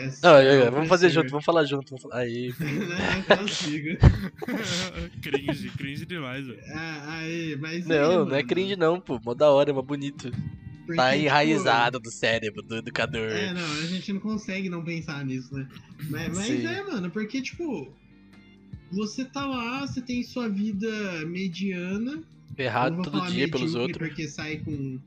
É, 0.00 0.12
Não, 0.22 0.36
é, 0.36 0.46
é, 0.46 0.54
é 0.62 0.70
vamos 0.70 0.88
fazer 0.88 1.10
junto, 1.10 1.30
vamos 1.30 1.44
falar 1.44 1.64
junto. 1.64 1.90
Vamos 1.90 2.02
falar... 2.02 2.16
Aí. 2.18 2.52
não 3.28 3.36
consigo. 3.36 3.98
cringe, 5.20 5.70
cringe 5.70 6.06
demais, 6.06 6.46
velho. 6.46 6.60
Ah, 6.72 7.18
aí, 7.18 7.56
mas 7.60 7.86
Não, 7.86 8.22
aí, 8.22 8.28
não 8.28 8.34
é 8.34 8.42
cringe 8.42 8.76
não, 8.76 9.00
pô. 9.00 9.20
Mó 9.22 9.34
da 9.34 9.50
hora, 9.50 9.72
mó 9.72 9.82
bonito. 9.82 10.30
porque, 10.86 10.96
Tá 10.96 11.12
tipo, 11.12 11.24
enraizado 11.24 12.00
do 12.00 12.10
cérebro 12.10 12.62
do 12.62 12.76
educador. 12.76 13.30
É, 13.30 13.52
não, 13.52 13.72
a 13.72 13.86
gente 13.86 14.12
não 14.12 14.20
consegue 14.20 14.70
não 14.70 14.82
pensar 14.82 15.24
nisso, 15.24 15.54
né? 15.54 15.68
Mas, 16.08 16.34
mas 16.34 16.64
é, 16.64 16.82
mano, 16.82 17.10
porque, 17.10 17.42
tipo, 17.42 17.92
você 18.90 19.24
tá 19.24 19.46
lá, 19.46 19.86
você 19.86 20.00
tem 20.00 20.22
sua 20.22 20.48
vida 20.48 20.88
mediana. 21.26 22.22
Errado 22.56 22.96
não 22.96 23.02
vou 23.02 23.12
todo 23.12 23.30
dia 23.30 23.48
pelos 23.48 23.74
outros. 23.74 23.98
Porque 23.98 24.26
sai 24.26 24.58
com, 24.58 24.98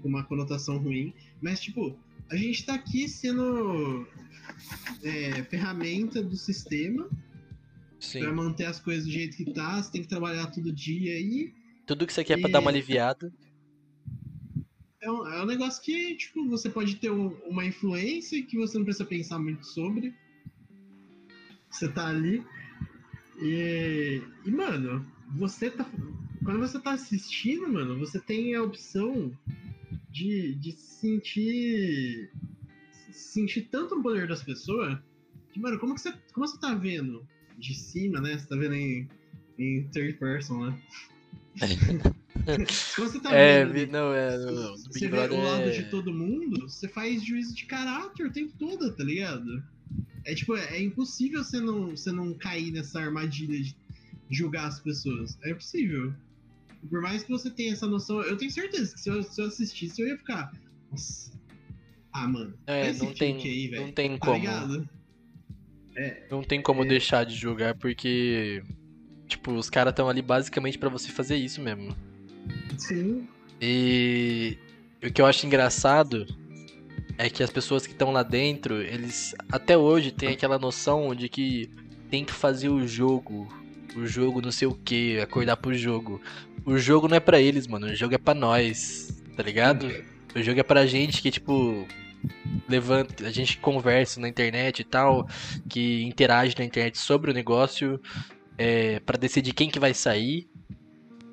com 0.00 0.08
uma 0.08 0.24
conotação 0.24 0.78
ruim. 0.78 1.12
Mas, 1.40 1.60
tipo, 1.60 1.96
a 2.30 2.36
gente 2.36 2.64
tá 2.64 2.74
aqui 2.74 3.08
sendo 3.08 4.06
é, 5.02 5.42
ferramenta 5.44 6.22
do 6.22 6.36
sistema 6.36 7.08
pra 8.20 8.32
manter 8.32 8.64
as 8.66 8.78
coisas 8.80 9.04
do 9.04 9.10
jeito 9.10 9.36
que 9.36 9.52
tá. 9.52 9.82
Você 9.82 9.90
tem 9.92 10.02
que 10.02 10.08
trabalhar 10.08 10.46
todo 10.48 10.72
dia 10.72 11.12
aí. 11.12 11.52
Tudo 11.86 12.06
que 12.06 12.12
você 12.12 12.22
quer 12.24 12.38
pra 12.40 12.48
dar 12.50 12.60
uma 12.60 12.70
E- 12.70 12.74
aliviada. 12.74 13.32
É 15.00 15.10
um, 15.10 15.26
é 15.28 15.42
um 15.42 15.46
negócio 15.46 15.82
que, 15.82 16.14
tipo, 16.16 16.48
você 16.48 16.68
pode 16.68 16.96
ter 16.96 17.10
um- 17.10 17.34
uma 17.46 17.64
influência 17.64 18.42
que 18.44 18.56
você 18.56 18.76
não 18.76 18.84
precisa 18.84 19.04
pensar 19.04 19.38
muito 19.38 19.64
sobre. 19.66 20.12
Você 21.70 21.88
tá 21.88 22.08
ali. 22.08 22.42
E, 23.40 24.20
e, 24.44 24.50
mano, 24.50 25.06
você 25.36 25.70
tá. 25.70 25.88
Quando 26.44 26.58
você 26.60 26.78
tá 26.80 26.92
assistindo, 26.92 27.68
mano, 27.68 27.98
você 27.98 28.18
tem 28.18 28.54
a 28.54 28.62
opção 28.62 29.32
de, 30.10 30.54
de 30.56 30.72
sentir. 30.72 32.30
Sentir 33.18 33.68
tanto 33.70 33.96
o 33.96 34.02
poder 34.02 34.28
das 34.28 34.42
pessoas. 34.42 34.98
Que, 35.52 35.60
mano, 35.60 35.78
como 35.78 35.94
que 35.94 36.00
você. 36.00 36.12
Como 36.32 36.46
você 36.46 36.58
tá 36.58 36.74
vendo 36.74 37.26
de 37.58 37.74
cima, 37.74 38.20
né? 38.20 38.38
Você 38.38 38.46
tá 38.46 38.56
vendo 38.56 38.74
em, 38.74 39.08
em 39.58 39.82
third 39.88 40.14
person, 40.14 40.66
né? 40.66 40.82
Como 42.94 43.08
você 43.08 43.20
tá 43.20 43.34
É, 43.34 43.64
vendo 43.64 43.92
não, 43.92 44.14
é. 44.14 44.38
No, 44.38 44.52
no 44.52 44.76
você 44.76 45.08
vê 45.08 45.18
o 45.18 45.42
lado 45.42 45.62
é... 45.62 45.70
de 45.70 45.90
todo 45.90 46.12
mundo, 46.12 46.68
você 46.68 46.88
faz 46.88 47.24
juízo 47.24 47.54
de 47.54 47.66
caráter 47.66 48.26
o 48.26 48.32
tempo 48.32 48.52
todo, 48.58 48.90
tá 48.92 49.04
ligado? 49.04 49.62
É 50.24 50.34
tipo, 50.34 50.56
é, 50.56 50.76
é 50.76 50.82
impossível 50.82 51.42
você 51.42 51.60
não, 51.60 51.90
você 51.90 52.12
não 52.12 52.32
cair 52.34 52.70
nessa 52.70 53.00
armadilha 53.00 53.60
de 53.60 53.76
julgar 54.30 54.68
as 54.68 54.80
pessoas. 54.80 55.38
É 55.42 55.50
impossível. 55.50 56.12
Por 56.88 57.00
mais 57.00 57.22
que 57.22 57.30
você 57.30 57.50
tenha 57.50 57.72
essa 57.72 57.86
noção, 57.86 58.22
eu 58.22 58.36
tenho 58.36 58.50
certeza 58.50 58.94
que 58.94 59.00
se 59.00 59.10
eu, 59.10 59.22
se 59.22 59.40
eu 59.40 59.46
assistisse, 59.46 60.00
eu 60.00 60.08
ia 60.08 60.18
ficar. 60.18 60.52
Nossa. 60.90 61.37
Ah, 62.20 62.26
mano. 62.28 62.54
É, 62.66 62.92
não 62.94 63.12
tem, 63.14 63.36
aí, 63.36 63.70
não 63.70 63.92
tem 63.92 64.16
Tá 64.18 64.26
como. 64.26 64.38
ligado? 64.38 64.88
Não 66.30 66.42
tem 66.42 66.62
como 66.62 66.84
É. 66.84 66.86
deixar 66.88 67.24
de 67.24 67.34
julgar, 67.34 67.74
porque. 67.74 68.62
Tipo, 69.26 69.52
os 69.52 69.68
caras 69.68 69.92
estão 69.92 70.08
ali 70.08 70.22
basicamente 70.22 70.78
pra 70.78 70.88
você 70.88 71.10
fazer 71.10 71.36
isso 71.36 71.60
mesmo. 71.60 71.94
Sim. 72.78 73.28
E 73.60 74.56
o 75.04 75.10
que 75.12 75.20
eu 75.20 75.26
acho 75.26 75.44
engraçado 75.46 76.26
é 77.18 77.28
que 77.28 77.42
as 77.42 77.50
pessoas 77.50 77.86
que 77.86 77.92
estão 77.92 78.10
lá 78.12 78.22
dentro, 78.22 78.80
eles 78.80 79.34
até 79.50 79.76
hoje 79.76 80.12
têm 80.12 80.30
aquela 80.30 80.58
noção 80.58 81.14
de 81.14 81.28
que 81.28 81.68
tem 82.10 82.24
que 82.24 82.32
fazer 82.32 82.68
o 82.68 82.86
jogo. 82.86 83.46
O 83.96 84.06
jogo 84.06 84.40
não 84.40 84.52
sei 84.52 84.68
o 84.68 84.74
que, 84.74 85.18
acordar 85.18 85.56
pro 85.56 85.74
jogo. 85.74 86.20
O 86.64 86.78
jogo 86.78 87.08
não 87.08 87.16
é 87.16 87.20
pra 87.20 87.40
eles, 87.40 87.66
mano. 87.66 87.86
O 87.86 87.94
jogo 87.94 88.14
é 88.14 88.18
pra 88.18 88.34
nós, 88.34 89.20
tá 89.36 89.42
ligado? 89.42 89.86
O 90.34 90.42
jogo 90.42 90.60
é 90.60 90.62
pra 90.62 90.86
gente 90.86 91.20
que, 91.20 91.30
tipo, 91.30 91.86
levanta, 92.68 93.26
a 93.26 93.30
gente 93.30 93.58
conversa 93.58 94.20
na 94.20 94.28
internet 94.28 94.80
e 94.80 94.84
tal, 94.84 95.28
que 95.68 96.02
interage 96.04 96.54
na 96.58 96.64
internet 96.64 96.98
sobre 96.98 97.30
o 97.30 97.34
negócio, 97.34 98.00
é, 98.56 99.00
para 99.00 99.18
decidir 99.18 99.52
quem 99.52 99.70
que 99.70 99.78
vai 99.80 99.94
sair. 99.94 100.48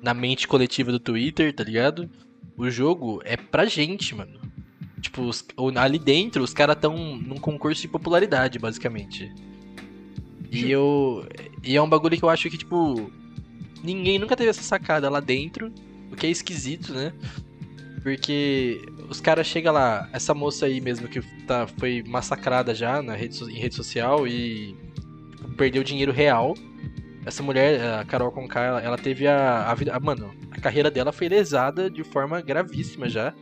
na 0.02 0.14
mente 0.14 0.46
coletiva 0.46 0.92
do 0.92 1.00
Twitter, 1.00 1.52
tá 1.54 1.64
ligado? 1.64 2.08
O 2.56 2.70
jogo 2.70 3.20
é 3.24 3.36
pra 3.36 3.64
gente, 3.66 4.14
mano. 4.14 4.40
Tipo, 5.00 5.22
os, 5.22 5.44
ali 5.76 5.98
dentro, 5.98 6.42
os 6.42 6.54
caras 6.54 6.76
tão 6.80 7.16
num 7.16 7.36
concurso 7.36 7.82
de 7.82 7.88
popularidade, 7.88 8.58
basicamente. 8.58 9.32
E 10.50 10.70
eu. 10.70 11.26
E 11.62 11.76
é 11.76 11.82
um 11.82 11.88
bagulho 11.88 12.16
que 12.16 12.22
eu 12.22 12.30
acho 12.30 12.48
que, 12.48 12.58
tipo. 12.58 13.10
Ninguém 13.82 14.18
nunca 14.18 14.36
teve 14.36 14.50
essa 14.50 14.62
sacada 14.62 15.10
lá 15.10 15.20
dentro. 15.20 15.72
O 16.10 16.16
que 16.16 16.26
é 16.26 16.30
esquisito, 16.30 16.92
né? 16.92 17.12
Porque 18.06 18.80
os 19.08 19.20
caras 19.20 19.48
chegam 19.48 19.72
lá, 19.72 20.08
essa 20.12 20.32
moça 20.32 20.66
aí 20.66 20.80
mesmo 20.80 21.08
que 21.08 21.20
tá, 21.44 21.66
foi 21.66 22.04
massacrada 22.06 22.72
já 22.72 23.02
na 23.02 23.16
rede, 23.16 23.42
em 23.42 23.58
rede 23.58 23.74
social 23.74 24.28
e 24.28 24.76
tipo, 25.34 25.48
perdeu 25.56 25.82
dinheiro 25.82 26.12
real. 26.12 26.54
Essa 27.24 27.42
mulher, 27.42 27.80
a 27.98 28.04
Carol 28.04 28.30
Conká, 28.30 28.62
ela, 28.62 28.80
ela 28.80 28.96
teve 28.96 29.26
a, 29.26 29.68
a 29.68 29.74
vida. 29.74 29.98
Mano, 29.98 30.32
a 30.52 30.60
carreira 30.60 30.88
dela 30.88 31.10
foi 31.10 31.28
lesada 31.28 31.90
de 31.90 32.04
forma 32.04 32.40
gravíssima 32.40 33.08
já. 33.08 33.34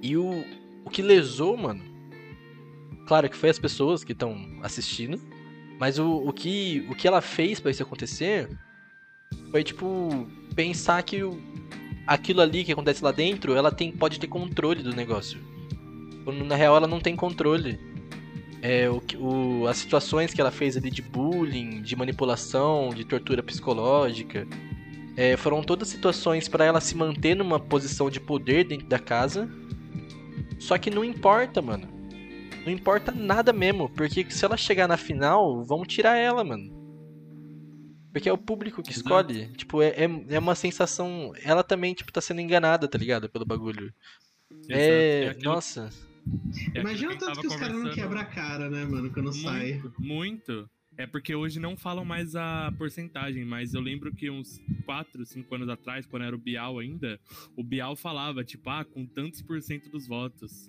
E 0.00 0.16
o, 0.16 0.42
o 0.86 0.88
que 0.88 1.02
lesou, 1.02 1.58
mano. 1.58 1.84
Claro 3.06 3.28
que 3.28 3.36
foi 3.36 3.50
as 3.50 3.58
pessoas 3.58 4.02
que 4.02 4.12
estão 4.12 4.34
assistindo. 4.62 5.20
Mas 5.78 5.98
o, 5.98 6.26
o, 6.26 6.32
que, 6.32 6.86
o 6.88 6.94
que 6.94 7.06
ela 7.06 7.20
fez 7.20 7.60
para 7.60 7.70
isso 7.70 7.82
acontecer 7.82 8.48
foi, 9.50 9.62
tipo, 9.62 10.26
pensar 10.54 11.02
que 11.02 11.22
o, 11.22 11.38
aquilo 12.06 12.40
ali 12.40 12.64
que 12.64 12.72
acontece 12.72 13.02
lá 13.02 13.12
dentro, 13.12 13.54
ela 13.54 13.70
tem, 13.70 13.92
pode 13.92 14.18
ter 14.18 14.26
controle 14.26 14.82
do 14.82 14.94
negócio. 14.94 15.38
Quando 16.24 16.44
na 16.44 16.54
real 16.54 16.76
ela 16.76 16.86
não 16.86 17.00
tem 17.00 17.16
controle. 17.16 17.78
É, 18.62 18.90
o, 18.90 19.02
o, 19.18 19.66
as 19.66 19.78
situações 19.78 20.34
que 20.34 20.40
ela 20.40 20.50
fez 20.50 20.76
ali 20.76 20.90
de 20.90 21.00
bullying, 21.00 21.80
de 21.82 21.96
manipulação, 21.96 22.90
de 22.90 23.04
tortura 23.04 23.42
psicológica, 23.42 24.46
é, 25.16 25.36
foram 25.36 25.62
todas 25.62 25.88
situações 25.88 26.48
para 26.48 26.64
ela 26.64 26.80
se 26.80 26.94
manter 26.94 27.34
numa 27.34 27.58
posição 27.58 28.10
de 28.10 28.20
poder 28.20 28.64
dentro 28.64 28.86
da 28.86 28.98
casa. 28.98 29.48
Só 30.58 30.76
que 30.76 30.90
não 30.90 31.04
importa, 31.04 31.62
mano. 31.62 31.88
Não 32.64 32.72
importa 32.72 33.10
nada 33.10 33.52
mesmo, 33.52 33.88
porque 33.88 34.26
se 34.30 34.44
ela 34.44 34.56
chegar 34.56 34.86
na 34.86 34.96
final, 34.96 35.64
vão 35.64 35.84
tirar 35.84 36.16
ela, 36.16 36.44
mano. 36.44 36.79
Porque 38.12 38.28
é 38.28 38.32
o 38.32 38.38
público 38.38 38.82
que 38.82 38.90
escolhe. 38.90 39.42
Exato. 39.42 39.56
Tipo, 39.56 39.82
é, 39.82 39.88
é, 39.90 40.04
é, 40.28 40.38
uma 40.38 40.54
sensação. 40.54 41.32
Ela 41.42 41.62
também, 41.62 41.94
tipo, 41.94 42.12
tá 42.12 42.20
sendo 42.20 42.40
enganada, 42.40 42.88
tá 42.88 42.98
ligado? 42.98 43.28
Pelo 43.28 43.44
bagulho. 43.44 43.92
Exato. 44.50 44.72
É. 44.72 45.24
é 45.26 45.34
nossa. 45.42 45.90
É 46.74 46.80
Imagina 46.80 47.16
tanto 47.16 47.40
que 47.40 47.46
os 47.46 47.56
caras 47.56 47.76
não 47.76 47.90
quebram 47.92 48.20
a 48.20 48.24
cara, 48.24 48.68
né, 48.68 48.84
mano, 48.84 49.10
quando 49.10 49.30
muito, 49.30 49.42
sai. 49.42 49.82
Muito. 49.98 50.68
É 50.96 51.06
porque 51.06 51.34
hoje 51.34 51.58
não 51.58 51.76
falam 51.76 52.04
mais 52.04 52.36
a 52.36 52.70
porcentagem, 52.76 53.44
mas 53.44 53.72
eu 53.72 53.80
lembro 53.80 54.14
que 54.14 54.28
uns 54.28 54.60
4, 54.84 55.24
5 55.24 55.54
anos 55.54 55.68
atrás, 55.68 56.04
quando 56.04 56.24
era 56.24 56.36
o 56.36 56.38
Bial 56.38 56.78
ainda, 56.78 57.18
o 57.56 57.64
Bial 57.64 57.96
falava, 57.96 58.44
tipo, 58.44 58.68
ah, 58.68 58.84
com 58.84 59.06
tantos 59.06 59.40
por 59.40 59.62
cento 59.62 59.88
dos 59.88 60.06
votos. 60.06 60.66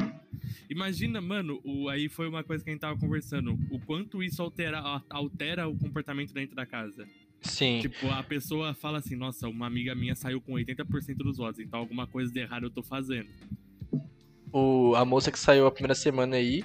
Imagina, 0.69 1.19
mano, 1.19 1.59
o, 1.65 1.89
aí 1.89 2.07
foi 2.07 2.29
uma 2.29 2.43
coisa 2.43 2.63
que 2.63 2.69
a 2.69 2.73
gente 2.73 2.81
tava 2.81 2.97
conversando, 2.97 3.59
o 3.69 3.79
quanto 3.79 4.23
isso 4.23 4.41
altera, 4.41 4.81
altera 5.09 5.67
o 5.67 5.77
comportamento 5.77 6.33
dentro 6.33 6.55
da 6.55 6.65
casa. 6.65 7.05
Sim. 7.41 7.79
Tipo, 7.79 8.07
a 8.09 8.21
pessoa 8.21 8.73
fala 8.73 8.99
assim, 8.99 9.15
nossa, 9.15 9.47
uma 9.49 9.65
amiga 9.65 9.95
minha 9.95 10.15
saiu 10.15 10.39
com 10.39 10.53
80% 10.53 11.15
dos 11.17 11.37
votos, 11.37 11.59
então 11.59 11.79
alguma 11.79 12.05
coisa 12.05 12.31
de 12.31 12.39
errado 12.39 12.63
eu 12.63 12.69
tô 12.69 12.83
fazendo. 12.83 13.29
O, 14.53 14.93
a 14.95 15.03
moça 15.03 15.31
que 15.31 15.39
saiu 15.39 15.65
a 15.65 15.71
primeira 15.71 15.95
semana 15.95 16.35
aí, 16.35 16.63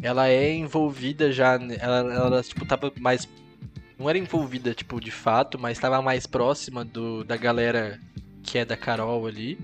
ela 0.00 0.28
é 0.28 0.54
envolvida 0.54 1.30
já, 1.30 1.54
ela, 1.54 2.14
ela 2.14 2.42
tipo, 2.42 2.64
tava 2.64 2.92
mais... 2.98 3.28
Não 3.98 4.08
era 4.08 4.18
envolvida, 4.18 4.74
tipo, 4.74 5.00
de 5.00 5.10
fato, 5.10 5.58
mas 5.58 5.78
tava 5.78 6.00
mais 6.02 6.26
próxima 6.26 6.84
do, 6.84 7.24
da 7.24 7.36
galera 7.36 8.00
que 8.42 8.58
é 8.58 8.64
da 8.64 8.76
Carol 8.76 9.26
ali. 9.26 9.58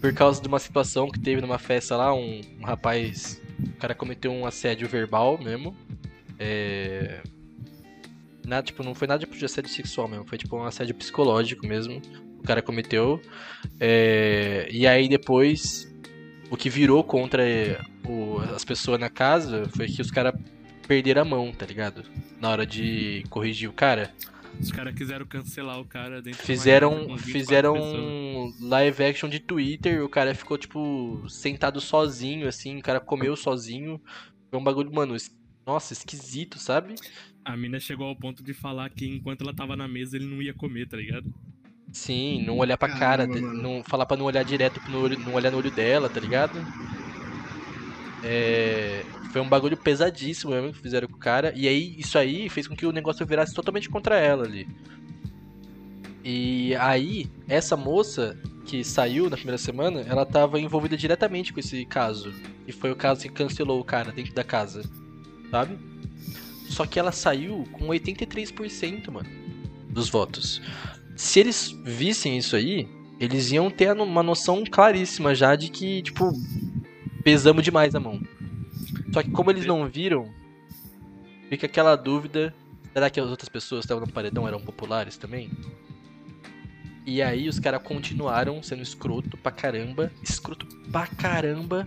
Por 0.00 0.12
causa 0.12 0.42
de 0.42 0.48
uma 0.48 0.58
situação 0.58 1.10
que 1.10 1.20
teve 1.20 1.40
numa 1.40 1.58
festa 1.58 1.96
lá, 1.96 2.14
um, 2.14 2.40
um 2.60 2.64
rapaz... 2.64 3.40
O 3.60 3.76
cara 3.78 3.94
cometeu 3.94 4.32
um 4.32 4.46
assédio 4.46 4.88
verbal 4.88 5.38
mesmo. 5.38 5.76
É 6.38 7.22
Nada, 8.44 8.62
tipo, 8.62 8.82
não 8.82 8.94
foi 8.94 9.08
nada 9.08 9.20
tipo, 9.20 9.36
de 9.36 9.44
assédio 9.44 9.70
sexual 9.70 10.08
mesmo, 10.08 10.26
foi 10.26 10.38
tipo 10.38 10.56
um 10.56 10.64
assédio 10.64 10.94
psicológico 10.94 11.66
mesmo. 11.66 12.00
O 12.38 12.42
cara 12.42 12.60
cometeu. 12.60 13.20
É... 13.80 14.68
E 14.70 14.86
aí 14.86 15.08
depois 15.08 15.90
o 16.50 16.56
que 16.56 16.68
virou 16.68 17.02
contra 17.02 17.42
o, 18.06 18.38
as 18.54 18.64
pessoas 18.64 19.00
na 19.00 19.08
casa 19.08 19.64
foi 19.76 19.86
que 19.86 20.00
os 20.00 20.10
caras 20.10 20.34
perderam 20.86 21.22
a 21.22 21.24
mão, 21.24 21.52
tá 21.52 21.66
ligado? 21.66 22.04
Na 22.40 22.50
hora 22.50 22.66
de 22.66 23.24
corrigir 23.30 23.68
o 23.68 23.72
cara. 23.72 24.12
Os 24.60 24.70
caras 24.70 24.94
quiseram 24.94 25.26
cancelar 25.26 25.80
o 25.80 25.84
cara 25.84 26.22
dentro 26.22 26.40
Fizeram, 26.44 27.18
fizeram 27.18 27.74
um 27.74 28.52
live 28.60 29.02
action 29.02 29.28
de 29.28 29.40
Twitter, 29.40 30.04
o 30.04 30.08
cara 30.08 30.34
ficou, 30.34 30.56
tipo, 30.56 31.24
sentado 31.28 31.80
sozinho, 31.80 32.46
assim, 32.46 32.78
o 32.78 32.82
cara 32.82 33.00
comeu 33.00 33.34
sozinho. 33.34 34.00
Foi 34.50 34.60
um 34.60 34.62
bagulho, 34.62 34.94
mano, 34.94 35.16
nossa, 35.66 35.92
esquisito, 35.92 36.58
sabe? 36.58 36.94
A 37.44 37.56
mina 37.56 37.78
chegou 37.78 38.06
ao 38.06 38.16
ponto 38.16 38.42
de 38.42 38.54
falar 38.54 38.88
que 38.90 39.06
enquanto 39.06 39.42
ela 39.42 39.54
tava 39.54 39.76
na 39.76 39.86
mesa 39.86 40.16
ele 40.16 40.26
não 40.26 40.40
ia 40.40 40.54
comer, 40.54 40.88
tá 40.88 40.96
ligado? 40.96 41.32
Sim, 41.92 42.42
não 42.44 42.58
olhar 42.58 42.76
pra 42.76 42.88
cara, 42.88 43.26
não 43.26 43.82
falar 43.84 44.06
pra 44.06 44.16
não 44.16 44.24
olhar 44.24 44.44
direto 44.44 44.80
no 44.90 45.00
olho, 45.00 45.18
não 45.18 45.34
olhar 45.34 45.52
no 45.52 45.58
olho 45.58 45.70
dela, 45.70 46.08
tá 46.08 46.18
ligado? 46.18 46.58
É, 48.24 49.04
foi 49.30 49.40
um 49.40 49.48
bagulho 49.48 49.76
pesadíssimo 49.76 50.52
mesmo 50.52 50.72
que 50.72 50.78
fizeram 50.78 51.06
com 51.06 51.16
o 51.16 51.18
cara. 51.18 51.52
E 51.54 51.68
aí, 51.68 51.94
isso 51.98 52.16
aí 52.16 52.48
fez 52.48 52.66
com 52.66 52.74
que 52.74 52.86
o 52.86 52.92
negócio 52.92 53.24
virasse 53.26 53.54
totalmente 53.54 53.88
contra 53.90 54.18
ela 54.18 54.44
ali. 54.44 54.66
E 56.24 56.74
aí, 56.76 57.28
essa 57.46 57.76
moça 57.76 58.36
que 58.64 58.82
saiu 58.82 59.28
na 59.28 59.36
primeira 59.36 59.58
semana, 59.58 60.00
ela 60.00 60.24
tava 60.24 60.58
envolvida 60.58 60.96
diretamente 60.96 61.52
com 61.52 61.60
esse 61.60 61.84
caso. 61.84 62.32
E 62.66 62.72
foi 62.72 62.90
o 62.90 62.96
caso 62.96 63.20
que 63.20 63.28
cancelou 63.28 63.78
o 63.78 63.84
cara 63.84 64.10
dentro 64.10 64.34
da 64.34 64.42
casa. 64.42 64.82
Sabe? 65.50 65.78
Só 66.68 66.86
que 66.86 66.98
ela 66.98 67.12
saiu 67.12 67.64
com 67.72 67.88
83%, 67.88 69.10
mano, 69.10 69.28
dos 69.88 70.08
votos. 70.08 70.60
Se 71.16 71.40
eles 71.40 71.70
vissem 71.84 72.36
isso 72.36 72.56
aí, 72.56 72.88
eles 73.20 73.52
iam 73.52 73.70
ter 73.70 73.92
uma 73.96 74.22
noção 74.22 74.64
claríssima 74.68 75.34
já 75.34 75.54
de 75.54 75.68
que, 75.70 76.02
tipo, 76.02 76.32
pesamos 77.22 77.62
demais 77.62 77.94
a 77.94 78.00
mão. 78.00 78.20
Só 79.12 79.22
que 79.22 79.30
como 79.30 79.50
eles 79.50 79.64
não 79.64 79.88
viram, 79.88 80.28
fica 81.48 81.66
aquela 81.66 81.94
dúvida, 81.94 82.52
será 82.92 83.08
que 83.08 83.20
as 83.20 83.28
outras 83.28 83.48
pessoas 83.48 83.82
que 83.82 83.86
estavam 83.86 84.04
no 84.04 84.12
paredão 84.12 84.48
eram 84.48 84.60
populares 84.60 85.16
também? 85.16 85.50
E 87.06 87.22
aí 87.22 87.48
os 87.48 87.60
caras 87.60 87.82
continuaram 87.82 88.62
sendo 88.62 88.82
escroto 88.82 89.36
pra 89.36 89.52
caramba, 89.52 90.10
escroto 90.22 90.66
pra 90.90 91.06
caramba, 91.06 91.86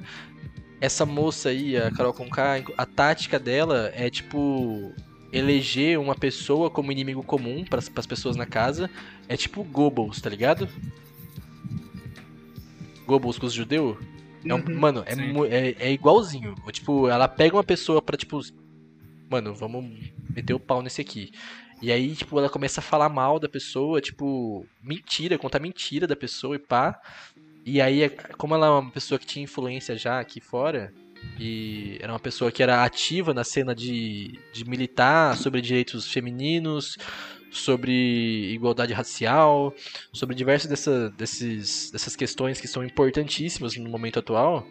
essa 0.80 1.05
moça 1.05 1.49
aí, 1.49 1.75
a 1.78 1.91
Carol 1.91 2.13
Conká, 2.13 2.61
a 2.78 2.86
tática 2.86 3.39
dela 3.39 3.91
é 3.95 4.09
tipo 4.09 4.93
eleger 5.32 5.99
uma 5.99 6.15
pessoa 6.15 6.69
como 6.69 6.91
inimigo 6.91 7.23
comum 7.23 7.65
para 7.65 7.80
as 7.80 8.05
pessoas 8.05 8.36
na 8.36 8.45
casa. 8.45 8.89
É 9.28 9.36
tipo 9.36 9.63
Goebbels, 9.63 10.21
tá 10.21 10.30
ligado? 10.30 10.69
Goebbels 13.05 13.38
com 13.38 13.45
os 13.45 13.53
judeus? 13.53 13.97
É 14.45 14.53
um, 14.53 14.59
uhum, 14.59 14.80
mano, 14.80 15.03
é, 15.05 15.13
é, 15.49 15.75
é, 15.80 15.91
igualzinho. 15.91 16.55
Tipo, 16.71 17.09
ela 17.09 17.28
pega 17.28 17.55
uma 17.55 17.63
pessoa 17.63 18.01
pra, 18.01 18.15
tipo, 18.15 18.39
mano, 19.30 19.53
vamos 19.53 20.11
meter 20.30 20.53
o 20.53 20.59
pau 20.59 20.82
nesse 20.82 21.01
aqui. 21.01 21.32
E 21.82 21.91
aí, 21.91 22.15
tipo, 22.15 22.38
ela 22.39 22.49
começa 22.49 22.80
a 22.80 22.84
falar 22.84 23.09
mal 23.09 23.39
da 23.39 23.49
pessoa, 23.49 24.01
tipo, 24.01 24.65
mentira, 24.82 25.38
contar 25.38 25.59
mentira 25.59 26.07
da 26.07 26.15
pessoa 26.15 26.55
e 26.55 26.59
pá. 26.59 26.99
E 27.70 27.82
aí, 27.82 28.09
como 28.38 28.55
ela 28.55 28.68
é 28.68 28.70
uma 28.70 28.89
pessoa 28.89 29.20
que 29.20 29.26
tinha 29.26 29.43
influência 29.43 29.97
já 29.97 30.22
aqui 30.22 30.39
fora, 30.39 30.93
e 31.38 31.97
era 31.99 32.13
uma 32.13 32.20
pessoa 32.20 32.49
que 32.49 32.63
era 32.63 32.82
ativa 32.82 33.34
na 33.34 33.43
cena 33.43 33.76
de, 33.76 34.39
de 34.53 34.63
militar 34.63 35.36
sobre 35.36 35.59
direitos 35.59 36.09
femininos, 36.09 36.97
sobre 37.51 38.53
igualdade 38.53 38.93
racial, 38.93 39.76
sobre 40.13 40.34
diversas 40.34 40.70
dessa, 40.70 41.09
desses, 41.09 41.91
dessas 41.91 42.15
questões 42.15 42.61
que 42.61 42.70
são 42.70 42.86
importantíssimas 42.86 43.76
no 43.76 43.89
momento 43.89 44.20
atual, 44.20 44.65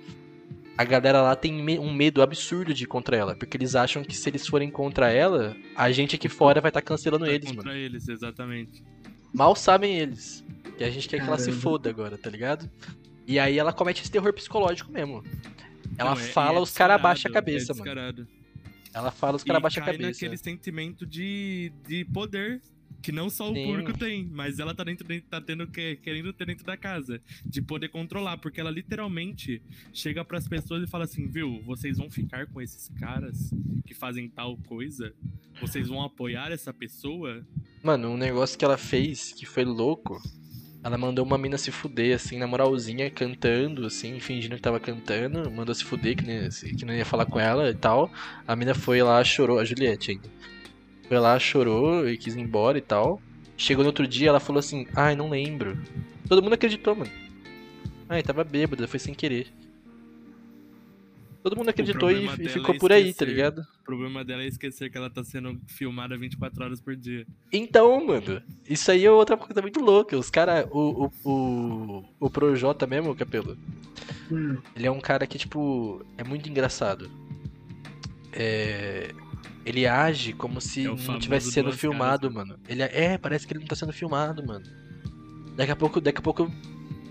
a 0.79 0.83
galera 0.83 1.21
lá 1.21 1.37
tem 1.37 1.79
um 1.79 1.93
medo 1.93 2.23
absurdo 2.23 2.73
de 2.73 2.85
ir 2.85 2.87
contra 2.87 3.15
ela, 3.15 3.37
porque 3.37 3.59
eles 3.59 3.75
acham 3.75 4.03
que 4.03 4.17
se 4.17 4.27
eles 4.31 4.47
forem 4.47 4.71
contra 4.71 5.13
ela, 5.13 5.55
a 5.75 5.93
gente 5.93 6.17
aqui 6.17 6.31
fora 6.31 6.63
vai 6.63 6.71
estar 6.71 6.81
tá 6.81 6.87
cancelando 6.87 7.27
tá 7.27 7.31
eles, 7.31 7.51
contra 7.51 7.73
mano. 7.73 7.79
eles, 7.79 8.09
exatamente. 8.09 8.83
Mal 9.33 9.55
sabem 9.55 9.99
eles. 9.99 10.45
E 10.79 10.85
a 10.85 10.91
gente 10.91 11.09
quer 11.09 11.21
que 11.21 11.27
ela 11.27 11.39
se 11.39 11.53
foda 11.53 11.89
agora, 11.89 12.19
tá 12.19 12.29
ligado? 12.29 12.71
E 13.27 13.39
aí 13.39 13.59
ela 13.59 13.73
comete 13.73 14.03
esse 14.03 14.11
terror 14.11 14.33
psicológico 14.33 14.93
mesmo. 14.93 15.23
Ela 15.99 16.15
Não, 16.15 16.21
é, 16.21 16.25
fala, 16.25 16.59
é 16.59 16.63
os 16.63 16.73
caras 16.73 16.97
abaixam 16.97 17.31
a 17.31 17.35
cabeça, 17.35 17.73
é 17.73 17.75
mano. 17.75 18.29
Ela 18.93 19.11
fala, 19.11 19.37
os 19.37 19.45
caras 19.45 19.59
abaixam 19.59 19.83
a 19.83 19.87
cabeça. 19.87 20.11
naquele 20.11 20.37
sentimento 20.37 21.07
de, 21.07 21.73
de 21.87 22.05
poder 22.07 22.61
que 23.03 23.13
não 23.13 23.31
só 23.31 23.51
o 23.51 23.55
Sim. 23.55 23.67
porco 23.67 23.97
tem, 23.97 24.25
mas 24.25 24.59
ela 24.59 24.75
tá 24.75 24.85
dentro, 24.85 25.07
tá 25.23 25.41
tendo 25.41 25.67
querendo 25.67 26.33
ter 26.33 26.47
dentro 26.47 26.65
da 26.65 26.77
casa, 26.77 27.21
de 27.45 27.63
poder 27.63 27.89
controlar, 27.89 28.39
porque 28.39 28.61
ela 28.61 28.71
literalmente 28.71 29.63
chega 29.93 30.25
para 30.25 30.39
as 30.39 30.49
pessoas 30.49 30.83
e 30.83 30.87
fala 30.87 31.05
assim, 31.05 31.27
viu, 31.27 31.63
vocês 31.65 31.99
vão 31.99 32.11
ficar 32.11 32.47
com 32.47 32.61
esses 32.61 32.89
caras 32.99 33.53
que 33.85 33.95
fazem 33.95 34.29
tal 34.29 34.57
coisa? 34.57 35.15
Vocês 35.61 35.89
vão 35.89 36.03
apoiar 36.03 36.53
essa 36.53 36.73
pessoa? 36.73 37.47
Mano, 37.83 38.09
um 38.09 38.17
negócio 38.17 38.59
que 38.59 38.65
ela 38.65 38.77
fez 38.77 39.33
que 39.33 39.47
foi 39.47 39.65
louco. 39.65 40.21
Ela 40.83 40.97
mandou 40.97 41.25
uma 41.25 41.37
mina 41.37 41.59
se 41.59 41.73
fuder, 41.73 42.15
assim, 42.15 42.39
na 42.39 42.47
moralzinha, 42.47 43.11
cantando, 43.11 43.87
assim, 43.87 44.21
fingindo 44.21 44.55
que 44.55 44.63
tava 44.63 44.79
cantando. 44.79 45.51
Mandou 45.51 45.75
se 45.75 45.83
fuder, 45.83 46.17
que, 46.17 46.25
nem, 46.25 46.49
que 46.49 46.85
não 46.85 46.95
ia 46.95 47.05
falar 47.05 47.27
com 47.27 47.41
ela 47.41 47.69
e 47.69 47.75
tal. 47.75 48.11
A 48.47 48.55
mina 48.55 48.73
foi 48.73 49.03
lá, 49.03 49.23
chorou, 49.25 49.59
a 49.59 49.65
Juliette 49.65 50.13
ainda. 50.13 50.29
Foi 51.09 51.19
lá, 51.19 51.39
chorou 51.39 52.09
e 52.09 52.17
quis 52.17 52.35
ir 52.35 52.41
embora 52.41 52.79
e 52.79 52.81
tal. 52.81 53.21
Chegou 53.57 53.83
no 53.83 53.89
outro 53.89 54.07
dia, 54.07 54.29
ela 54.29 54.41
falou 54.41 54.61
assim: 54.61 54.87
Ai, 54.95 55.15
não 55.15 55.31
lembro. 55.31 55.79
Todo 56.29 56.43
mundo 56.43 56.55
acreditou, 56.55 56.95
mano. 56.95 57.11
Ai, 58.09 58.23
tava 58.23 58.45
bêbada, 58.45 58.87
foi 58.87 58.99
sem 58.99 59.15
querer. 59.15 59.49
Todo 61.43 61.57
mundo 61.57 61.69
acreditou 61.69 62.11
e, 62.11 62.25
e 62.25 62.27
dela 62.27 62.49
ficou 62.49 62.75
é 62.75 62.79
por 62.79 62.93
aí, 62.93 63.15
tá 63.15 63.25
ligado? 63.25 63.61
O 63.61 63.85
problema 63.85 64.25
dela 64.25 64.43
é 64.43 64.47
esquecer 64.47 64.91
que 64.91 64.99
ela 64.99 65.09
tá 65.09 65.23
sendo 65.23 65.61
filmada 65.69 66.19
24 66.19 66.65
horas 66.65 66.81
por 66.81 66.97
dia. 66.97 67.25
Então, 67.53 68.05
mano, 68.05 68.43
isso 68.69 68.91
aí 68.91 69.05
é 69.05 69.11
outra 69.11 69.37
coisa 69.37 69.63
muito 69.63 69.79
louca. 69.79 70.19
Os 70.19 70.29
caras, 70.29 70.67
o, 70.73 71.05
o, 71.05 71.31
o, 71.31 72.05
o 72.19 72.31
Projota 72.31 72.85
mesmo, 72.85 73.15
Capelo, 73.15 73.57
Hum, 74.31 74.59
ele 74.75 74.87
é 74.87 74.91
um 74.91 75.01
cara 75.01 75.27
que, 75.27 75.39
tipo, 75.39 76.05
é 76.19 76.25
muito 76.25 76.49
engraçado. 76.49 77.11
É, 78.33 79.15
Ele 79.67 79.85
age 79.85 80.33
como 80.33 80.61
se 80.61 80.83
É 80.83 80.85
não 80.85 81.19
tivesse 81.19 81.51
sendo 81.51 81.73
filmado, 81.73 82.31
caras, 82.31 82.49
mano. 82.49 82.61
Ele 82.69 82.83
é, 82.83 82.91
é, 83.05 83.19
parece 83.19 83.45
que 83.45 83.53
ele 83.53 83.61
não 83.61 83.67
tá 83.67 83.75
sendo 83.75 83.93
filmado, 83.93 84.47
mano. 84.47 84.65
Daqui 85.57 85.73
a 85.73 85.77
pouco, 85.77 86.01
daqui 86.01 86.21
a 86.21 86.23
pouco, 86.23 86.49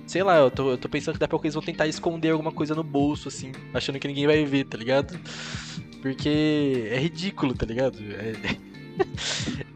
sei 0.08 0.24
lá, 0.24 0.38
eu 0.38 0.50
tô, 0.50 0.72
eu 0.72 0.78
tô 0.78 0.88
pensando 0.88 1.16
que 1.16 1.20
daqui 1.20 1.32
a 1.32 1.34
pouco 1.34 1.46
eles 1.46 1.54
vão 1.54 1.62
tentar 1.62 1.86
esconder 1.86 2.30
alguma 2.30 2.54
coisa 2.54 2.74
no 2.74 2.82
bolso, 2.84 3.28
assim, 3.28 3.52
achando 3.74 4.00
que 4.00 4.08
ninguém 4.08 4.26
vai 4.26 4.46
ver, 4.46 4.64
tá 4.64 4.78
ligado? 4.78 5.20
Porque 6.02 6.88
é 6.90 6.98
ridículo, 6.98 7.54
tá 7.54 7.66
ligado? 7.66 8.00
É, 8.02 8.36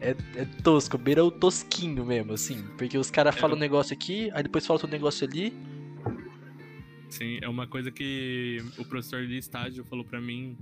é, 0.00 0.16
é 0.36 0.44
tosco, 0.62 0.96
beira 0.96 1.22
o 1.22 1.30
tosquinho 1.30 2.06
mesmo, 2.06 2.32
assim. 2.32 2.64
Porque 2.78 2.96
os 2.96 3.10
caras 3.10 3.36
falam 3.36 3.56
um 3.56 3.60
negócio 3.60 3.92
aqui, 3.92 4.30
aí 4.32 4.42
depois 4.42 4.66
falam 4.66 4.78
outro 4.78 4.90
negócio 4.90 5.26
ali. 5.26 5.52
Sim, 7.10 7.40
é 7.42 7.48
uma 7.48 7.66
coisa 7.66 7.90
que 7.90 8.64
o 8.78 8.84
professor 8.86 9.26
de 9.26 9.36
estágio 9.36 9.84
falou 9.84 10.04
pra 10.04 10.18
mim 10.18 10.56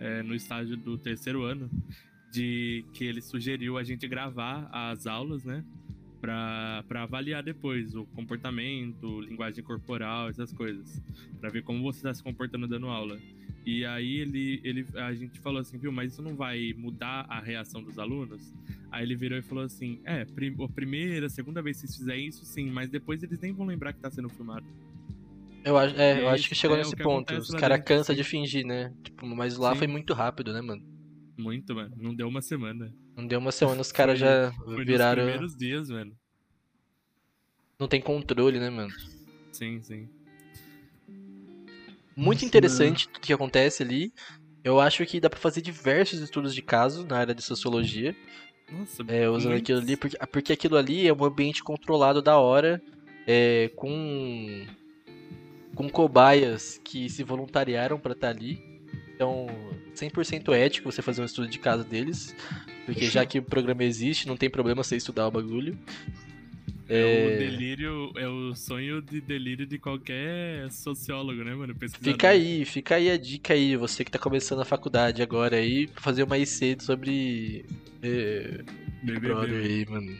é, 0.00 0.22
no 0.22 0.34
estágio 0.34 0.76
do 0.76 0.96
terceiro 0.96 1.42
ano, 1.42 1.70
de 2.32 2.84
que 2.94 3.04
ele 3.04 3.20
sugeriu 3.20 3.76
a 3.76 3.84
gente 3.84 4.08
gravar 4.08 4.68
as 4.72 5.06
aulas, 5.06 5.44
né? 5.44 5.64
Pra 6.20 6.84
avaliar 6.94 7.42
depois 7.42 7.94
o 7.94 8.04
comportamento, 8.06 9.20
linguagem 9.20 9.62
corporal, 9.62 10.28
essas 10.28 10.52
coisas. 10.52 11.00
Pra 11.40 11.50
ver 11.50 11.62
como 11.62 11.82
você 11.82 12.02
tá 12.02 12.12
se 12.12 12.22
comportando 12.22 12.66
dando 12.66 12.88
aula. 12.88 13.18
E 13.64 13.84
aí 13.84 14.16
ele, 14.16 14.60
ele, 14.64 14.86
a 14.94 15.12
gente 15.12 15.38
falou 15.38 15.60
assim, 15.60 15.78
viu, 15.78 15.92
mas 15.92 16.12
isso 16.12 16.22
não 16.22 16.34
vai 16.34 16.74
mudar 16.76 17.26
a 17.28 17.40
reação 17.40 17.82
dos 17.82 17.98
alunos? 17.98 18.52
Aí 18.90 19.04
ele 19.04 19.14
virou 19.14 19.38
e 19.38 19.42
falou 19.42 19.64
assim, 19.64 20.00
é, 20.04 20.22
a 20.22 20.68
primeira, 20.68 21.28
segunda 21.28 21.62
vez 21.62 21.76
que 21.76 21.86
vocês 21.86 21.98
fizerem 21.98 22.26
isso, 22.26 22.44
sim, 22.44 22.70
mas 22.70 22.90
depois 22.90 23.22
eles 23.22 23.38
nem 23.38 23.52
vão 23.52 23.66
lembrar 23.66 23.92
que 23.92 24.00
tá 24.00 24.10
sendo 24.10 24.28
filmado. 24.28 24.66
Eu, 25.64 25.76
acho- 25.76 25.94
é, 25.96 26.20
eu 26.20 26.28
acho 26.28 26.48
que 26.48 26.54
chegou 26.54 26.76
é 26.76 26.80
o 26.80 26.82
nesse 26.82 26.96
que 26.96 27.02
ponto. 27.02 27.34
Os 27.36 27.50
caras 27.50 27.82
cansam 27.84 28.14
de 28.14 28.24
fingir, 28.24 28.64
né? 28.64 28.94
Tipo, 29.02 29.26
mas 29.26 29.56
lá 29.56 29.72
Sim. 29.72 29.78
foi 29.78 29.86
muito 29.86 30.14
rápido, 30.14 30.52
né, 30.52 30.60
mano? 30.60 30.82
Muito, 31.38 31.74
mano. 31.74 31.92
Não 31.96 32.14
deu 32.14 32.28
uma 32.28 32.40
semana. 32.42 32.92
Não 33.16 33.26
deu 33.26 33.38
uma 33.38 33.52
semana, 33.52 33.80
os 33.80 33.92
caras 33.92 34.18
já 34.18 34.52
Foi 34.64 34.84
viraram. 34.84 35.22
nos 35.22 35.24
primeiros 35.24 35.56
dias, 35.56 35.88
mano. 35.90 36.12
Não 37.78 37.88
tem 37.88 38.00
controle, 38.00 38.58
né, 38.58 38.70
mano? 38.70 38.92
Sim, 39.52 39.80
sim. 39.82 40.08
Muito 42.16 42.36
Nossa, 42.36 42.46
interessante 42.46 43.08
tudo 43.08 43.22
que 43.22 43.32
acontece 43.32 43.82
ali. 43.82 44.12
Eu 44.62 44.78
acho 44.80 45.04
que 45.06 45.20
dá 45.20 45.30
pra 45.30 45.38
fazer 45.38 45.62
diversos 45.62 46.20
estudos 46.20 46.54
de 46.54 46.60
caso 46.60 47.06
na 47.06 47.16
área 47.18 47.34
de 47.34 47.42
sociologia, 47.42 48.14
Nossa, 48.70 49.02
é, 49.08 49.28
usando 49.28 49.54
aquilo 49.54 49.78
ali, 49.80 49.96
porque, 49.96 50.16
porque 50.30 50.52
aquilo 50.52 50.76
ali 50.76 51.06
é 51.08 51.12
um 51.14 51.24
ambiente 51.24 51.62
controlado 51.64 52.20
da 52.20 52.38
hora, 52.38 52.80
é, 53.26 53.70
com 53.76 54.66
com 55.74 55.88
cobaias 55.88 56.80
que 56.84 57.08
se 57.08 57.22
voluntariaram 57.22 57.98
pra 57.98 58.12
estar 58.12 58.28
ali. 58.28 58.62
Então, 59.14 59.46
100% 59.94 60.52
ético 60.54 60.90
você 60.90 61.02
fazer 61.02 61.22
um 61.22 61.26
estudo 61.26 61.48
de 61.48 61.58
caso 61.58 61.84
deles, 61.84 62.34
porque 62.86 63.06
já 63.06 63.26
que 63.26 63.38
o 63.38 63.42
programa 63.42 63.84
existe, 63.84 64.26
não 64.26 64.36
tem 64.36 64.48
problema 64.48 64.82
você 64.82 64.96
estudar 64.96 65.26
o 65.26 65.30
bagulho. 65.30 65.78
É 66.92 67.34
o 67.34 67.38
delírio, 67.38 68.12
é 68.16 68.26
o 68.26 68.52
sonho 68.56 69.00
de 69.00 69.20
delírio 69.20 69.64
de 69.64 69.78
qualquer 69.78 70.68
sociólogo, 70.72 71.44
né, 71.44 71.54
mano? 71.54 71.72
Fica 72.02 72.30
aí, 72.30 72.64
fica 72.64 72.96
aí 72.96 73.08
a 73.08 73.16
dica 73.16 73.54
aí, 73.54 73.76
você 73.76 74.04
que 74.04 74.10
tá 74.10 74.18
começando 74.18 74.60
a 74.60 74.64
faculdade 74.64 75.22
agora 75.22 75.56
aí, 75.56 75.86
pra 75.86 76.02
fazer 76.02 76.24
uma 76.24 76.36
IC 76.36 76.78
sobre 76.80 77.64
é, 78.02 78.64
Big. 79.04 79.20
Brother 79.20 79.64
aí, 79.64 79.86
mano. 79.88 80.16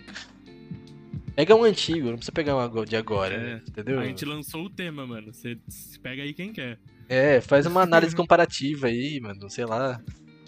Pega 1.34 1.54
um 1.54 1.64
antigo, 1.64 2.08
não 2.08 2.16
precisa 2.16 2.32
pegar 2.32 2.56
um 2.56 2.84
de 2.84 2.96
agora, 2.96 3.34
É, 3.34 3.62
entendeu? 3.68 4.00
A 4.00 4.04
gente 4.04 4.24
lançou 4.24 4.64
o 4.64 4.70
tema, 4.70 5.06
mano. 5.06 5.32
Você 5.32 5.58
pega 6.02 6.22
aí 6.22 6.32
quem 6.34 6.52
quer. 6.52 6.78
É, 7.08 7.40
faz 7.40 7.66
uma 7.66 7.82
análise 7.82 8.14
comparativa 8.14 8.86
aí, 8.88 9.20
mano, 9.20 9.48
sei 9.50 9.64
lá. 9.64 10.00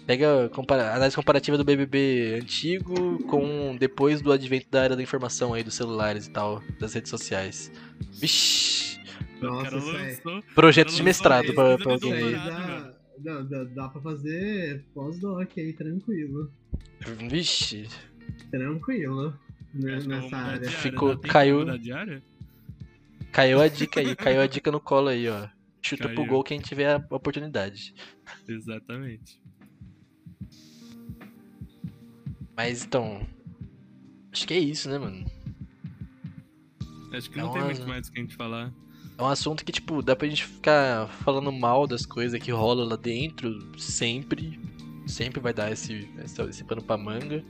Pega 0.05 0.49
compara 0.49 0.93
análise 0.93 1.15
comparativa 1.15 1.57
do 1.57 1.63
BBB 1.63 2.39
antigo 2.41 3.23
com 3.23 3.75
depois 3.77 4.21
do 4.21 4.31
advento 4.33 4.67
da 4.69 4.83
era 4.83 4.95
da 4.95 5.01
informação 5.03 5.53
aí 5.53 5.63
dos 5.63 5.75
celulares 5.75 6.27
e 6.27 6.31
tal, 6.31 6.61
das 6.79 6.93
redes 6.93 7.09
sociais. 7.09 7.71
Vixi, 8.11 8.99
Nossa, 9.41 9.75
lançou. 9.75 10.43
projeto 10.53 10.93
de 10.93 11.01
mestrado 11.01 11.53
pra, 11.53 11.77
pra 11.77 11.93
alguém 11.93 12.13
aí 12.13 12.33
dá, 12.33 12.93
dá, 13.17 13.41
dá, 13.41 13.63
dá 13.63 13.89
pra 13.89 14.01
fazer 14.01 14.83
pós-doc 14.93 15.49
aí, 15.57 15.71
tranquilo. 15.71 16.51
Vixe, 17.29 17.87
Tranquilo. 18.51 19.33
Né, 19.73 19.95
Nessa 20.05 20.35
área. 20.37 20.59
de 20.59 20.65
área. 20.67 20.69
Ficou- 20.69 21.15
de 21.15 21.27
caiu- 21.27 21.65
caiu 23.31 23.61
a 23.61 23.67
dica 23.67 23.99
aí, 23.99 24.15
caiu 24.15 24.41
a 24.41 24.47
dica 24.47 24.71
no 24.71 24.79
colo 24.79 25.07
aí, 25.09 25.27
ó. 25.27 25.47
Chuta 25.81 26.07
pro 26.07 26.15
Caiu. 26.17 26.29
gol 26.29 26.43
quem 26.43 26.59
tiver 26.61 26.93
a 26.95 27.15
oportunidade. 27.15 27.93
Exatamente. 28.47 29.41
Mas 32.55 32.85
então. 32.85 33.25
Acho 34.31 34.47
que 34.47 34.53
é 34.53 34.59
isso, 34.59 34.89
né, 34.89 34.97
mano? 34.97 35.25
Acho 37.11 37.29
que 37.29 37.39
É 37.39 37.43
não 37.43 37.51
tem 37.51 37.63
muito 37.63 37.87
mais 37.87 38.07
o 38.07 38.11
que 38.11 38.19
a 38.19 38.21
gente 38.23 38.35
falar. 38.35 38.73
É 39.17 39.21
um 39.21 39.27
assunto 39.27 39.63
que, 39.63 39.71
tipo, 39.71 40.01
dá 40.01 40.15
pra 40.15 40.27
gente 40.27 40.45
ficar 40.45 41.07
falando 41.23 41.51
mal 41.51 41.85
das 41.85 42.03
coisas 42.05 42.41
que 42.41 42.51
rola 42.51 42.83
lá 42.83 42.95
dentro, 42.95 43.59
sempre. 43.79 44.59
Sempre 45.05 45.39
vai 45.39 45.53
dar 45.53 45.71
esse, 45.71 46.09
esse, 46.23 46.41
esse 46.43 46.63
pano 46.63 46.81
pra 46.81 46.97
manga. 46.97 47.43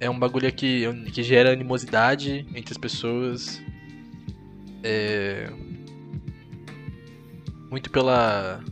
É 0.00 0.08
um 0.08 0.18
bagulho 0.18 0.50
que, 0.50 0.86
que 1.12 1.22
gera 1.22 1.52
animosidade 1.52 2.46
entre 2.54 2.72
as 2.72 2.78
pessoas. 2.78 3.62
É. 4.82 5.52
Muito 7.70 7.90
pela. 7.90 8.64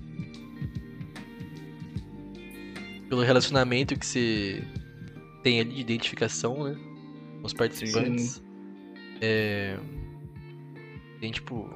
Pelo 3.10 3.20
relacionamento 3.22 3.98
que 3.98 4.06
se 4.06 4.64
tem 5.42 5.60
ali 5.60 5.74
de 5.74 5.80
identificação, 5.82 6.64
né? 6.64 6.74
Com 7.40 7.46
os 7.46 7.52
participantes. 7.52 8.42
É. 9.20 9.78
Tem, 11.20 11.30
tipo. 11.30 11.68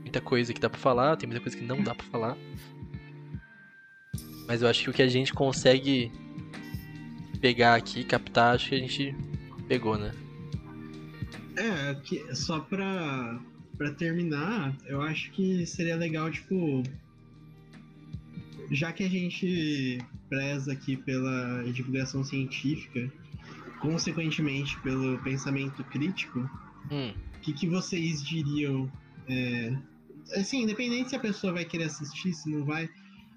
Muita 0.00 0.20
coisa 0.20 0.52
que 0.52 0.60
dá 0.60 0.68
pra 0.68 0.80
falar, 0.80 1.16
tem 1.16 1.28
muita 1.28 1.40
coisa 1.40 1.56
que 1.56 1.64
não 1.64 1.80
dá 1.80 1.94
pra 1.94 2.06
falar. 2.06 2.36
Mas 4.48 4.62
eu 4.62 4.68
acho 4.68 4.82
que 4.82 4.90
o 4.90 4.92
que 4.92 5.02
a 5.02 5.08
gente 5.08 5.32
consegue 5.32 6.10
pegar 7.46 7.76
aqui, 7.76 8.02
captar, 8.02 8.56
acho 8.56 8.70
que 8.70 8.74
a 8.74 8.78
gente 8.78 9.14
pegou, 9.68 9.96
né? 9.96 10.12
É, 11.56 11.94
que, 11.94 12.34
só 12.34 12.58
pra, 12.58 13.38
pra 13.78 13.92
terminar, 13.92 14.76
eu 14.84 15.00
acho 15.00 15.30
que 15.30 15.64
seria 15.64 15.94
legal, 15.94 16.28
tipo. 16.28 16.82
Já 18.72 18.92
que 18.92 19.04
a 19.04 19.08
gente 19.08 20.04
preza 20.28 20.72
aqui 20.72 20.96
pela 20.96 21.62
divulgação 21.72 22.24
científica, 22.24 23.12
consequentemente 23.78 24.76
pelo 24.80 25.16
pensamento 25.18 25.84
crítico, 25.84 26.50
Hum, 26.90 27.12
o 27.36 27.40
que, 27.40 27.52
que 27.52 27.68
vocês 27.68 28.24
diriam? 28.24 28.90
É, 29.28 29.72
assim, 30.34 30.62
independente 30.62 31.10
se 31.10 31.16
a 31.16 31.20
pessoa 31.20 31.52
vai 31.52 31.64
querer 31.64 31.84
assistir, 31.84 32.32
se 32.32 32.50
não 32.50 32.64
vai, 32.64 32.88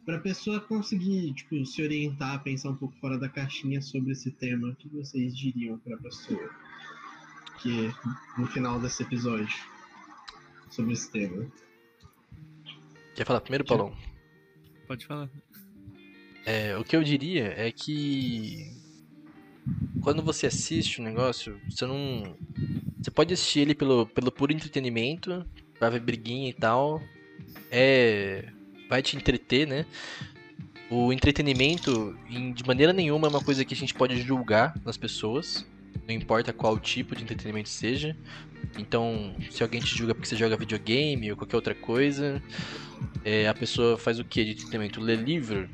pra 0.09 0.17
pessoa 0.17 0.59
conseguir, 0.59 1.31
tipo, 1.35 1.63
se 1.67 1.83
orientar, 1.83 2.41
pensar 2.41 2.71
um 2.71 2.75
pouco 2.75 2.95
fora 2.95 3.15
da 3.15 3.29
caixinha 3.29 3.79
sobre 3.79 4.13
esse 4.13 4.31
tema, 4.31 4.69
o 4.69 4.75
que 4.75 4.89
vocês 4.89 5.37
diriam 5.37 5.77
pra 5.77 5.95
pessoa? 5.97 6.49
Que 7.61 7.93
no 8.35 8.47
final 8.47 8.79
desse 8.79 9.03
episódio 9.03 9.55
sobre 10.71 10.93
esse 10.93 11.11
tema. 11.11 11.45
quer 13.13 13.23
falar 13.23 13.41
primeiro, 13.41 13.63
Paulão? 13.63 13.95
Pode 14.87 15.05
falar. 15.05 15.29
É, 16.43 16.75
o 16.75 16.83
que 16.83 16.95
eu 16.95 17.03
diria 17.03 17.53
é 17.55 17.71
que 17.71 18.75
quando 20.01 20.23
você 20.23 20.47
assiste 20.47 20.99
o 20.99 21.03
negócio, 21.03 21.61
você 21.69 21.85
não. 21.85 22.35
Você 22.97 23.11
pode 23.11 23.31
assistir 23.31 23.59
ele 23.59 23.75
pelo, 23.75 24.07
pelo 24.07 24.31
puro 24.31 24.51
entretenimento, 24.51 25.45
pra 25.77 25.91
ver 25.91 25.99
briguinha 25.99 26.49
e 26.49 26.53
tal. 26.53 26.99
É. 27.69 28.51
Vai 28.89 29.01
te 29.01 29.15
entreter, 29.15 29.67
né? 29.67 29.85
o 30.89 31.13
entretenimento, 31.13 32.17
de 32.27 32.65
maneira 32.65 32.91
nenhuma, 32.91 33.27
é 33.27 33.29
uma 33.29 33.43
coisa 33.43 33.63
que 33.63 33.73
a 33.73 33.77
gente 33.77 33.93
pode 33.93 34.19
julgar 34.21 34.73
nas 34.83 34.97
pessoas. 34.97 35.65
Não 36.07 36.15
importa 36.15 36.51
qual 36.51 36.79
tipo 36.79 37.15
de 37.15 37.23
entretenimento 37.23 37.69
seja. 37.69 38.17
Então, 38.77 39.35
se 39.51 39.61
alguém 39.61 39.79
te 39.79 39.95
julga 39.95 40.15
porque 40.15 40.27
você 40.27 40.35
joga 40.35 40.57
videogame 40.57 41.29
ou 41.29 41.37
qualquer 41.37 41.55
outra 41.55 41.75
coisa, 41.75 42.41
é, 43.23 43.47
a 43.47 43.53
pessoa 43.53 43.97
faz 43.97 44.19
o 44.19 44.25
que 44.25 44.43
de 44.43 44.51
entretenimento? 44.51 44.99
Lê 44.99 45.15
livro? 45.15 45.69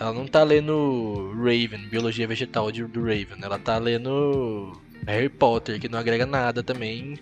Ela 0.00 0.14
não 0.14 0.26
tá 0.26 0.42
lendo 0.42 1.32
Raven, 1.36 1.88
Biologia 1.90 2.26
Vegetal 2.26 2.72
de, 2.72 2.84
do 2.84 3.00
Raven. 3.00 3.38
Ela 3.42 3.58
tá 3.58 3.76
lendo 3.76 4.80
Harry 5.06 5.28
Potter, 5.28 5.78
que 5.78 5.88
não 5.88 5.98
agrega 5.98 6.24
nada 6.24 6.62
também, 6.62 7.18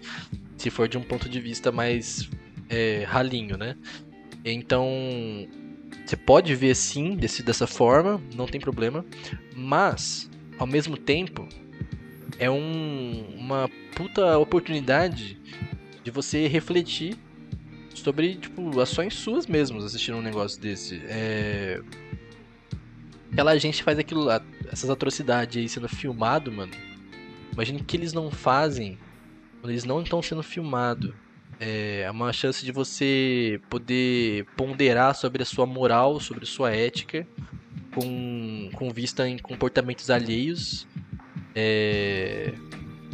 se 0.57 0.70
for 0.70 0.86
de 0.86 0.97
um 0.97 1.03
ponto 1.03 1.28
de 1.28 1.40
vista 1.40 1.73
mais 1.73 2.28
é, 2.69 3.05
ralinho, 3.05 3.57
né? 3.57 3.77
Então, 4.52 4.86
você 6.05 6.16
pode 6.16 6.55
ver 6.55 6.74
sim 6.77 7.16
desse, 7.16 7.43
dessa 7.43 7.66
forma, 7.66 8.23
não 8.35 8.47
tem 8.47 8.60
problema, 8.60 9.05
mas, 9.56 10.31
ao 10.56 10.66
mesmo 10.66 10.97
tempo, 10.97 11.48
é 12.39 12.48
um, 12.48 13.27
uma 13.36 13.68
puta 13.97 14.39
oportunidade 14.39 15.36
de 16.05 16.10
você 16.12 16.47
refletir 16.47 17.16
sobre, 17.93 18.36
tipo, 18.36 18.78
ações 18.81 19.14
suas 19.14 19.47
mesmas 19.48 19.85
assistindo 19.85 20.18
um 20.18 20.23
negócio 20.23 20.60
desse. 20.60 21.02
É... 21.06 21.81
Aquela 23.32 23.59
gente 23.59 23.82
faz 23.82 23.98
aquilo, 23.98 24.28
essas 24.70 24.89
atrocidades 24.89 25.56
aí 25.56 25.68
sendo 25.68 25.89
filmado, 25.89 26.52
mano. 26.52 26.73
Imagine 27.52 27.82
que 27.82 27.97
eles 27.97 28.12
não 28.12 28.31
fazem 28.31 28.97
quando 29.60 29.73
eles 29.73 29.85
não 29.85 30.02
estão 30.02 30.23
sendo 30.23 30.43
filmados. 30.43 31.12
É 31.59 32.11
uma 32.11 32.33
chance 32.33 32.65
de 32.65 32.70
você 32.70 33.61
poder 33.70 34.45
ponderar 34.57 35.15
sobre 35.15 35.43
a 35.43 35.47
sua 35.47 35.65
moral, 35.65 36.20
sobre 36.20 36.45
a 36.45 36.47
sua 36.47 36.70
ética, 36.70 37.27
com, 37.95 38.69
com 38.74 38.91
vista 38.91 39.27
em 39.27 39.39
comportamentos 39.39 40.11
alheios. 40.11 40.87
É, 41.55 42.53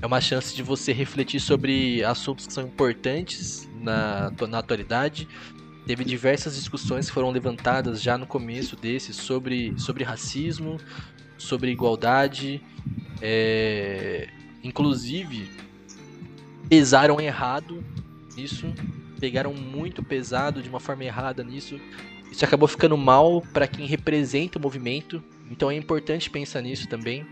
é 0.00 0.06
uma 0.06 0.20
chance 0.20 0.56
de 0.56 0.62
você 0.62 0.92
refletir 0.92 1.38
sobre 1.38 2.02
assuntos 2.02 2.48
que 2.48 2.52
são 2.52 2.64
importantes 2.64 3.68
na, 3.80 4.32
na 4.48 4.58
atualidade. 4.58 5.28
Teve 5.86 6.04
diversas 6.04 6.56
discussões 6.56 7.06
que 7.06 7.12
foram 7.12 7.30
levantadas 7.30 8.02
já 8.02 8.18
no 8.18 8.26
começo 8.26 8.74
desse 8.74 9.12
sobre, 9.12 9.78
sobre 9.78 10.02
racismo, 10.02 10.78
sobre 11.38 11.70
igualdade. 11.70 12.60
É, 13.20 14.28
inclusive, 14.64 15.48
pesaram 16.68 17.20
errado 17.20 17.84
nisso, 18.36 18.72
pegaram 19.20 19.52
muito 19.54 20.02
pesado 20.02 20.62
de 20.62 20.68
uma 20.68 20.80
forma 20.80 21.04
errada 21.04 21.42
nisso. 21.44 21.80
Isso 22.30 22.44
acabou 22.44 22.66
ficando 22.66 22.96
mal 22.96 23.42
para 23.52 23.66
quem 23.66 23.86
representa 23.86 24.58
o 24.58 24.62
movimento, 24.62 25.22
então 25.50 25.70
é 25.70 25.74
importante 25.74 26.30
pensar 26.30 26.62
nisso 26.62 26.88
também. 26.88 27.26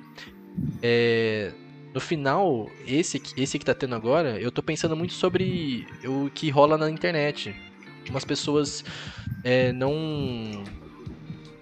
É, 0.82 1.52
no 1.92 2.00
final, 2.00 2.70
esse, 2.86 3.20
esse 3.36 3.58
que 3.58 3.64
tá 3.64 3.74
tendo 3.74 3.94
agora, 3.94 4.38
eu 4.40 4.52
tô 4.52 4.62
pensando 4.62 4.94
muito 4.94 5.12
sobre 5.12 5.86
o 6.04 6.30
que 6.30 6.50
rola 6.50 6.78
na 6.78 6.90
internet. 6.90 7.54
Umas 8.08 8.24
pessoas 8.24 8.84
é, 9.42 9.72
não. 9.72 10.62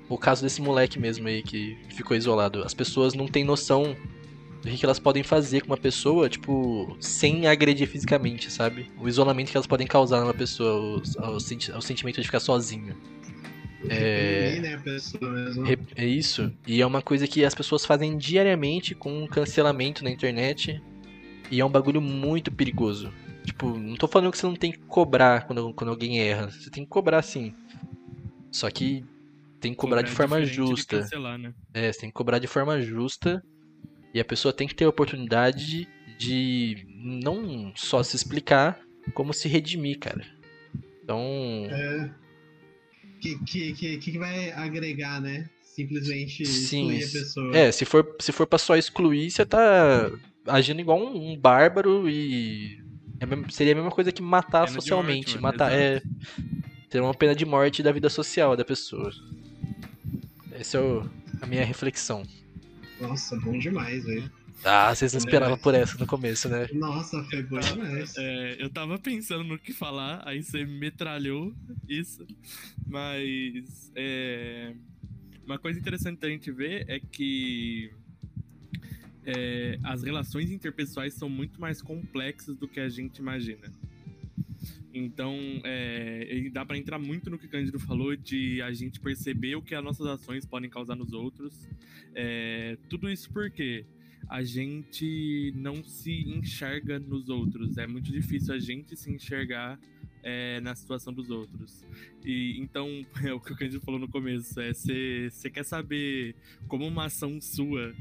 O 0.09 0.17
caso 0.17 0.43
desse 0.43 0.61
moleque 0.61 0.99
mesmo 0.99 1.29
aí 1.29 1.43
que 1.43 1.77
ficou 1.91 2.17
isolado. 2.17 2.63
As 2.63 2.75
pessoas 2.75 3.15
não 3.15 3.27
têm 3.27 3.45
noção 3.45 3.97
do 4.69 4.77
que 4.77 4.85
elas 4.85 4.99
podem 4.99 5.23
fazer 5.23 5.63
com 5.63 5.69
uma 5.69 5.77
pessoa, 5.77 6.29
tipo, 6.29 6.97
sem 7.01 7.47
agredir 7.47 7.89
fisicamente, 7.89 8.51
sabe? 8.51 8.91
O 8.99 9.09
isolamento 9.09 9.51
que 9.51 9.57
elas 9.57 9.67
podem 9.67 9.87
causar 9.87 10.21
numa 10.21 10.35
pessoa, 10.35 10.75
o, 10.75 11.03
o, 11.03 11.37
o 11.37 11.41
sentimento 11.81 12.21
de 12.21 12.27
ficar 12.27 12.41
sozinho. 12.41 12.97
É... 13.89 14.59
Né, 14.61 14.83
é 15.95 16.05
isso. 16.05 16.53
E 16.67 16.81
é 16.81 16.87
uma 16.87 17.01
coisa 17.01 17.27
que 17.29 17.45
as 17.45 17.55
pessoas 17.55 17.85
fazem 17.85 18.17
diariamente 18.17 18.95
com 18.95 19.23
um 19.23 19.27
cancelamento 19.27 20.03
na 20.03 20.11
internet. 20.11 20.83
E 21.51 21.61
é 21.61 21.65
um 21.65 21.71
bagulho 21.71 22.01
muito 22.01 22.51
perigoso. 22.51 23.13
Tipo, 23.45 23.79
não 23.79 23.97
tô 23.97 24.07
falando 24.07 24.31
que 24.31 24.39
você 24.39 24.47
não 24.47 24.57
tem 24.57 24.73
que 24.73 24.79
cobrar 24.79 25.47
quando, 25.47 25.73
quando 25.73 25.91
alguém 25.91 26.21
erra. 26.21 26.51
Você 26.51 26.71
tem 26.71 26.85
que 26.85 26.91
cobrar 26.91 27.23
sim. 27.23 27.55
Só 28.51 28.69
que 28.71 29.05
tem 29.61 29.73
que 29.73 29.79
cobrar, 29.79 30.03
cobrar 30.03 30.11
de 30.11 30.15
forma 30.15 30.45
justa. 30.45 30.97
De 30.97 31.03
cancelar, 31.03 31.39
né? 31.39 31.55
É, 31.73 31.93
você 31.93 32.01
tem 32.01 32.11
que 32.11 32.15
cobrar 32.15 32.39
de 32.39 32.47
forma 32.47 32.81
justa 32.81 33.43
e 34.13 34.21
a 34.21 34.25
pessoa 34.25 34.53
tem 34.53 34.67
que 34.67 34.75
ter 34.75 34.85
a 34.85 34.89
oportunidade 34.89 35.89
de 36.19 36.87
não 36.97 37.73
só 37.77 38.03
se 38.03 38.17
explicar, 38.17 38.81
como 39.15 39.33
se 39.33 39.49
redimir, 39.49 39.99
cara. 39.99 40.25
Então. 41.03 41.23
É. 41.71 42.11
Que, 43.21 43.39
que, 43.45 43.73
que, 43.73 43.99
que 43.99 44.19
vai 44.19 44.53
agregar, 44.53 45.21
né? 45.21 45.49
Simplesmente 45.63 46.43
excluir 46.43 47.03
Sim, 47.03 47.19
a 47.19 47.21
pessoa. 47.21 47.57
É, 47.57 47.73
se 47.73 47.85
for, 47.85 48.17
se 48.21 48.33
for 48.33 48.47
pra 48.47 48.59
só 48.59 48.77
excluir, 48.77 49.31
você 49.31 49.47
tá 49.47 50.11
agindo 50.47 50.81
igual 50.81 50.99
um, 50.99 51.33
um 51.33 51.37
bárbaro 51.37 52.09
e. 52.09 52.83
É, 53.21 53.51
seria 53.51 53.73
a 53.73 53.77
mesma 53.77 53.91
coisa 53.91 54.13
que 54.13 54.23
matar 54.23 54.67
pena 54.67 54.81
socialmente. 54.81 55.39
Morte, 55.39 55.43
matar. 55.43 55.73
É. 55.73 56.03
Ter 56.91 57.01
uma 57.01 57.15
pena 57.15 57.35
de 57.35 57.45
morte 57.45 57.83
da 57.83 57.93
vida 57.93 58.09
social 58.09 58.57
da 58.57 58.65
pessoa. 58.65 59.13
Essa 60.53 60.79
é 60.79 60.81
o, 60.81 61.09
a 61.41 61.47
minha 61.47 61.65
reflexão. 61.65 62.25
Nossa, 63.01 63.37
bom 63.41 63.59
demais, 63.59 64.05
velho. 64.05 64.31
Ah, 64.65 64.93
vocês 64.93 65.13
não 65.13 65.19
esperavam 65.19 65.57
por 65.57 65.75
essa 65.75 65.97
no 65.99 66.07
começo, 66.07 66.49
né? 66.49 66.67
Nossa, 66.73 67.23
foi 67.25 67.43
bom 67.45 67.61
demais. 67.61 68.17
É, 68.17 68.57
eu 68.59 68.69
tava 68.69 68.99
pensando 68.99 69.45
no 69.45 69.59
que 69.59 69.73
falar, 69.73 70.23
aí 70.27 70.43
você 70.43 70.65
metralhou 70.65 71.55
isso. 71.89 72.27
Mas 72.87 73.93
é, 73.95 74.75
uma 75.45 75.59
coisa 75.59 75.79
interessante 75.79 76.25
a 76.27 76.29
gente 76.29 76.51
ver 76.51 76.85
é 76.89 76.99
que 76.99 77.93
é, 79.25 79.79
as 79.85 80.03
relações 80.03 80.51
interpessoais 80.51 81.15
são 81.15 81.29
muito 81.29 81.61
mais 81.61 81.81
complexas 81.81 82.57
do 82.57 82.67
que 82.67 82.81
a 82.81 82.89
gente 82.89 83.19
imagina. 83.19 83.73
Então, 84.93 85.37
é, 85.65 86.49
dá 86.51 86.65
para 86.65 86.79
entrar 86.79 86.99
muito 86.99 87.29
no 87.29 87.39
que 87.39 87.47
o 87.47 87.49
Cândido 87.49 87.79
falou 87.79 88.17
de 88.17 88.63
a 88.63 88.73
gente 88.73 88.99
perceber 89.01 89.55
o 89.55 89.63
que 89.63 89.75
as 89.75 89.85
nossas 89.85 90.07
ações 90.07 90.47
podem 90.47 90.71
causar 90.71 90.97
nos 90.97 91.13
outros. 91.13 91.69
É, 92.15 92.77
tudo 92.89 93.11
isso 93.11 93.31
porque 93.31 93.85
a 94.29 94.43
gente 94.43 95.53
não 95.57 95.85
se 95.85 96.23
enxerga 96.29 96.99
nos 96.99 97.29
outros. 97.29 97.77
É 97.79 97.87
muito 97.87 98.11
difícil 98.11 98.55
a 98.55 98.59
gente 98.59 98.97
se 98.97 99.11
enxergar 99.11 99.79
é, 100.23 100.61
na 100.61 100.75
situação 100.75 101.13
dos 101.13 101.31
outros. 101.31 101.85
E 102.25 102.59
então, 102.59 103.05
é 103.25 103.33
o 103.33 103.41
que 103.41 103.53
o 103.53 103.57
Cândido 103.57 103.81
falou 103.81 104.01
no 104.01 104.09
começo, 104.09 104.61
é 104.61 104.73
você 104.73 105.51
quer 105.53 105.65
saber 105.65 106.35
como 106.67 106.87
uma 106.87 107.07
ação 107.07 107.41
sua 107.41 107.95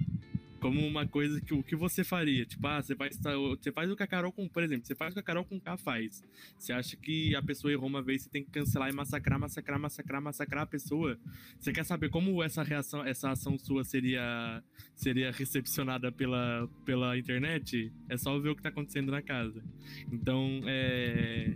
como 0.59 0.85
uma 0.85 1.07
coisa 1.07 1.39
que 1.41 1.53
o 1.53 1.63
que 1.63 1.75
você 1.75 2.03
faria. 2.03 2.45
Tipo, 2.45 2.67
ah, 2.67 2.81
você 2.81 2.95
faz, 2.95 3.17
você 3.17 3.71
faz 3.71 3.89
o 3.91 3.95
que 3.95 4.03
a 4.03 4.07
Carol 4.07 4.31
com, 4.31 4.47
por 4.47 4.63
exemplo, 4.63 4.85
você 4.85 4.95
faz 4.95 5.11
o 5.11 5.15
que 5.15 5.19
a 5.19 5.23
Carol 5.23 5.45
com 5.45 5.59
K 5.59 5.77
faz. 5.77 6.23
Você 6.57 6.73
acha 6.73 6.95
que 6.97 7.35
a 7.35 7.41
pessoa 7.41 7.71
errou 7.71 7.87
uma 7.87 8.01
vez, 8.01 8.23
você 8.23 8.29
tem 8.29 8.43
que 8.43 8.51
cancelar 8.51 8.89
e 8.89 8.93
massacrar, 8.93 9.39
massacrar, 9.39 9.79
massacrar, 9.79 10.21
massacrar 10.21 10.63
a 10.63 10.67
pessoa. 10.67 11.19
Você 11.59 11.71
quer 11.71 11.85
saber 11.85 12.09
como 12.09 12.41
essa 12.43 12.63
reação, 12.63 13.05
essa 13.05 13.31
ação 13.31 13.57
sua 13.57 13.83
seria 13.83 14.63
seria 14.95 15.31
recepcionada 15.31 16.11
pela, 16.11 16.67
pela 16.85 17.17
internet? 17.17 17.91
É 18.09 18.17
só 18.17 18.37
ver 18.39 18.49
o 18.49 18.55
que 18.55 18.61
tá 18.61 18.69
acontecendo 18.69 19.11
na 19.11 19.21
casa. 19.21 19.63
Então, 20.11 20.61
é 20.65 21.55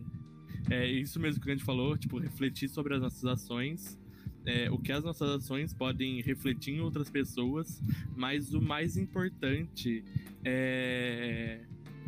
é 0.70 0.86
isso 0.86 1.20
mesmo 1.20 1.42
que 1.42 1.50
a 1.50 1.54
gente 1.54 1.66
falou, 1.66 1.98
tipo, 1.98 2.20
refletir 2.20 2.70
sobre 2.70 2.94
as 2.94 3.02
nossas 3.02 3.26
ações 3.26 4.00
é, 4.46 4.70
o 4.72 4.78
que 4.78 4.92
as 4.92 5.04
nossas 5.04 5.30
ações 5.30 5.74
podem 5.74 6.22
refletir 6.22 6.74
em 6.74 6.82
outras 6.82 7.10
pessoas, 7.10 7.82
mas 8.16 8.54
o 8.54 8.62
mais 8.62 8.98
importante 8.98 10.04
é 10.44 11.60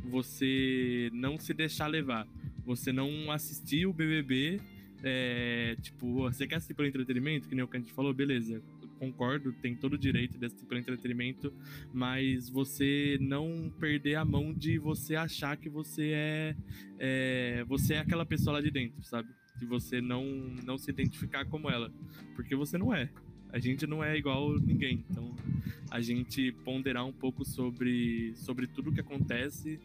você 0.05 1.09
não 1.13 1.37
se 1.37 1.53
deixar 1.53 1.87
levar, 1.87 2.27
você 2.65 2.91
não 2.91 3.31
assistir 3.31 3.85
o 3.85 3.93
BBB. 3.93 4.59
É, 5.05 5.75
tipo, 5.81 6.13
você 6.13 6.47
quer 6.47 6.55
assistir 6.55 6.73
pelo 6.73 6.87
entretenimento, 6.87 7.49
que 7.49 7.55
nem 7.55 7.63
o 7.63 7.67
que 7.67 7.75
a 7.75 7.79
gente 7.79 7.91
falou, 7.91 8.13
beleza, 8.13 8.61
concordo, 8.97 9.51
tem 9.51 9.75
todo 9.75 9.93
o 9.93 9.97
direito 9.97 10.37
de 10.37 10.45
assistir 10.45 10.65
pelo 10.65 10.79
entretenimento, 10.79 11.53
mas 11.93 12.47
você 12.47 13.17
não 13.19 13.69
perder 13.79 14.15
a 14.15 14.23
mão 14.23 14.53
de 14.53 14.77
você 14.77 15.15
achar 15.15 15.57
que 15.57 15.69
você 15.69 16.11
é, 16.13 16.55
é 16.99 17.63
você 17.65 17.95
é 17.95 17.99
aquela 17.99 18.25
pessoa 18.25 18.53
lá 18.53 18.61
de 18.61 18.71
dentro, 18.71 19.03
sabe? 19.03 19.29
De 19.57 19.65
você 19.65 20.01
não, 20.01 20.25
não 20.63 20.77
se 20.77 20.89
identificar 20.89 21.45
como 21.45 21.69
ela. 21.69 21.91
Porque 22.35 22.55
você 22.55 22.77
não 22.77 22.93
é. 22.93 23.09
A 23.49 23.59
gente 23.59 23.85
não 23.85 24.03
é 24.03 24.17
igual 24.17 24.57
ninguém. 24.59 25.05
Então, 25.09 25.35
a 25.91 26.01
gente 26.01 26.51
ponderar 26.63 27.05
um 27.05 27.13
pouco 27.13 27.45
sobre, 27.45 28.33
sobre 28.35 28.67
tudo 28.67 28.91
que 28.91 28.99
acontece 28.99 29.79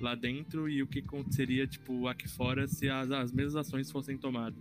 lá 0.00 0.14
dentro 0.14 0.68
e 0.68 0.82
o 0.82 0.86
que 0.86 1.00
aconteceria, 1.00 1.66
tipo, 1.66 2.08
aqui 2.08 2.26
fora 2.28 2.66
se 2.66 2.88
as, 2.88 3.10
as 3.10 3.32
mesmas 3.32 3.56
ações 3.56 3.90
fossem 3.90 4.16
tomadas. 4.16 4.58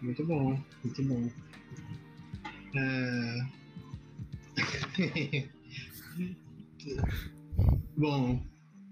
Muito 0.00 0.24
bom, 0.24 0.58
muito 0.82 1.02
bom. 1.02 1.30
É... 2.74 3.46
bom, 7.96 8.42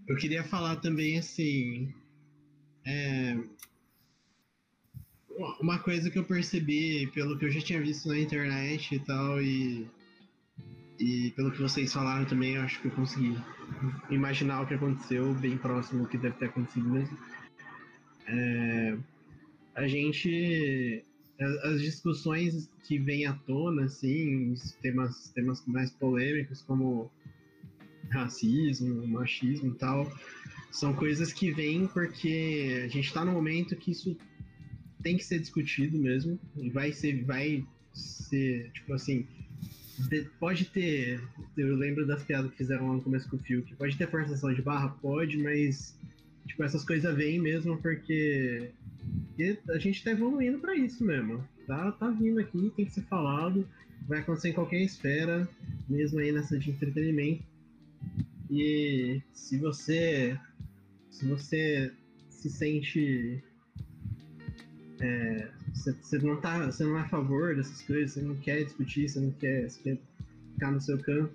eu 0.09 0.17
queria 0.17 0.45
falar 0.45 0.77
também 0.77 1.19
assim. 1.19 1.93
É, 2.85 3.37
Uma 5.61 5.79
coisa 5.79 6.11
que 6.11 6.19
eu 6.19 6.25
percebi, 6.25 7.07
pelo 7.09 7.39
que 7.39 7.45
eu 7.45 7.51
já 7.51 7.61
tinha 7.61 7.81
visto 7.81 8.09
na 8.09 8.19
internet 8.19 8.95
e 8.95 8.99
tal, 9.01 9.43
e, 9.43 9.87
e 10.99 11.33
pelo 11.37 11.51
que 11.51 11.61
vocês 11.61 11.93
falaram 11.93 12.25
também, 12.25 12.55
eu 12.55 12.63
acho 12.63 12.81
que 12.81 12.89
eu 12.89 12.93
consegui 12.93 13.37
imaginar 14.11 14.63
o 14.63 14.67
que 14.67 14.75
aconteceu, 14.75 15.35
bem 15.35 15.59
próximo 15.59 16.05
do 16.05 16.09
que 16.09 16.17
deve 16.17 16.37
ter 16.37 16.47
acontecido 16.47 16.89
mesmo. 16.89 17.19
É, 18.27 18.99
a 19.75 19.87
gente. 19.87 21.05
As 21.65 21.83
discussões 21.83 22.71
que 22.85 22.99
vêm 22.99 23.27
à 23.27 23.35
tona, 23.35 23.85
assim, 23.85 24.55
temas, 24.81 25.31
temas 25.35 25.63
mais 25.67 25.91
polêmicos, 25.91 26.63
como 26.63 27.11
racismo, 28.11 29.07
machismo 29.07 29.71
e 29.71 29.75
tal, 29.75 30.11
são 30.71 30.93
coisas 30.93 31.33
que 31.33 31.51
vêm 31.51 31.87
porque 31.87 32.83
a 32.85 32.89
gente 32.89 33.07
está 33.07 33.25
no 33.25 33.33
momento 33.33 33.77
que 33.77 33.91
isso 33.93 34.17
tem 35.03 35.17
que 35.17 35.25
ser 35.25 35.39
discutido 35.39 35.99
mesmo 35.99 36.39
e 36.57 36.69
vai 36.69 36.93
ser 36.93 37.25
vai 37.25 37.65
ser 37.93 38.71
tipo 38.73 38.93
assim 38.93 39.27
pode 40.39 40.67
ter 40.67 41.21
eu 41.57 41.75
lembro 41.75 42.07
das 42.07 42.23
piadas 42.23 42.51
que 42.51 42.59
fizeram 42.59 42.89
lá 42.89 42.95
no 42.95 43.03
começo 43.03 43.29
com 43.29 43.37
o 43.37 43.39
Fiuk 43.39 43.75
pode 43.77 43.97
ter 43.97 44.11
forçação 44.11 44.53
de 44.53 44.61
barra 44.61 44.89
pode 45.01 45.39
mas 45.39 45.99
tipo 46.47 46.63
essas 46.63 46.85
coisas 46.85 47.15
vêm 47.17 47.39
mesmo 47.41 47.79
porque, 47.79 48.71
porque 49.29 49.59
a 49.71 49.79
gente 49.79 50.05
tá 50.05 50.11
evoluindo 50.11 50.59
para 50.59 50.75
isso 50.75 51.05
mesmo 51.05 51.43
tá 51.67 51.93
tá 51.93 52.11
vindo 52.11 52.39
aqui 52.41 52.71
tem 52.77 52.85
que 52.85 52.93
ser 52.93 53.03
falado 53.03 53.67
vai 54.07 54.19
acontecer 54.19 54.51
em 54.51 54.55
qualquer 54.55 54.83
esfera 54.83 55.49
mesmo 55.89 56.19
aí 56.19 56.33
nessa 56.33 56.59
de 56.59 56.71
entretenimento 56.71 57.43
e 58.51 59.21
se 59.33 59.59
você 59.59 60.39
se 61.11 61.27
você 61.27 61.93
se 62.29 62.51
sente 62.51 63.43
é, 65.01 65.49
você, 65.75 66.19
não 66.19 66.41
tá, 66.41 66.67
você 66.67 66.85
não 66.85 66.99
é 66.99 67.03
a 67.03 67.09
favor 67.09 67.55
dessas 67.55 67.83
coisas, 67.83 68.13
você 68.13 68.23
não 68.23 68.37
quer 68.37 68.65
discutir, 68.65 69.09
você 69.09 69.21
não 69.21 69.31
quer, 69.33 69.69
quer 69.83 69.99
ficar 70.55 70.71
no 70.71 70.81
seu 70.81 70.99
campo, 70.99 71.35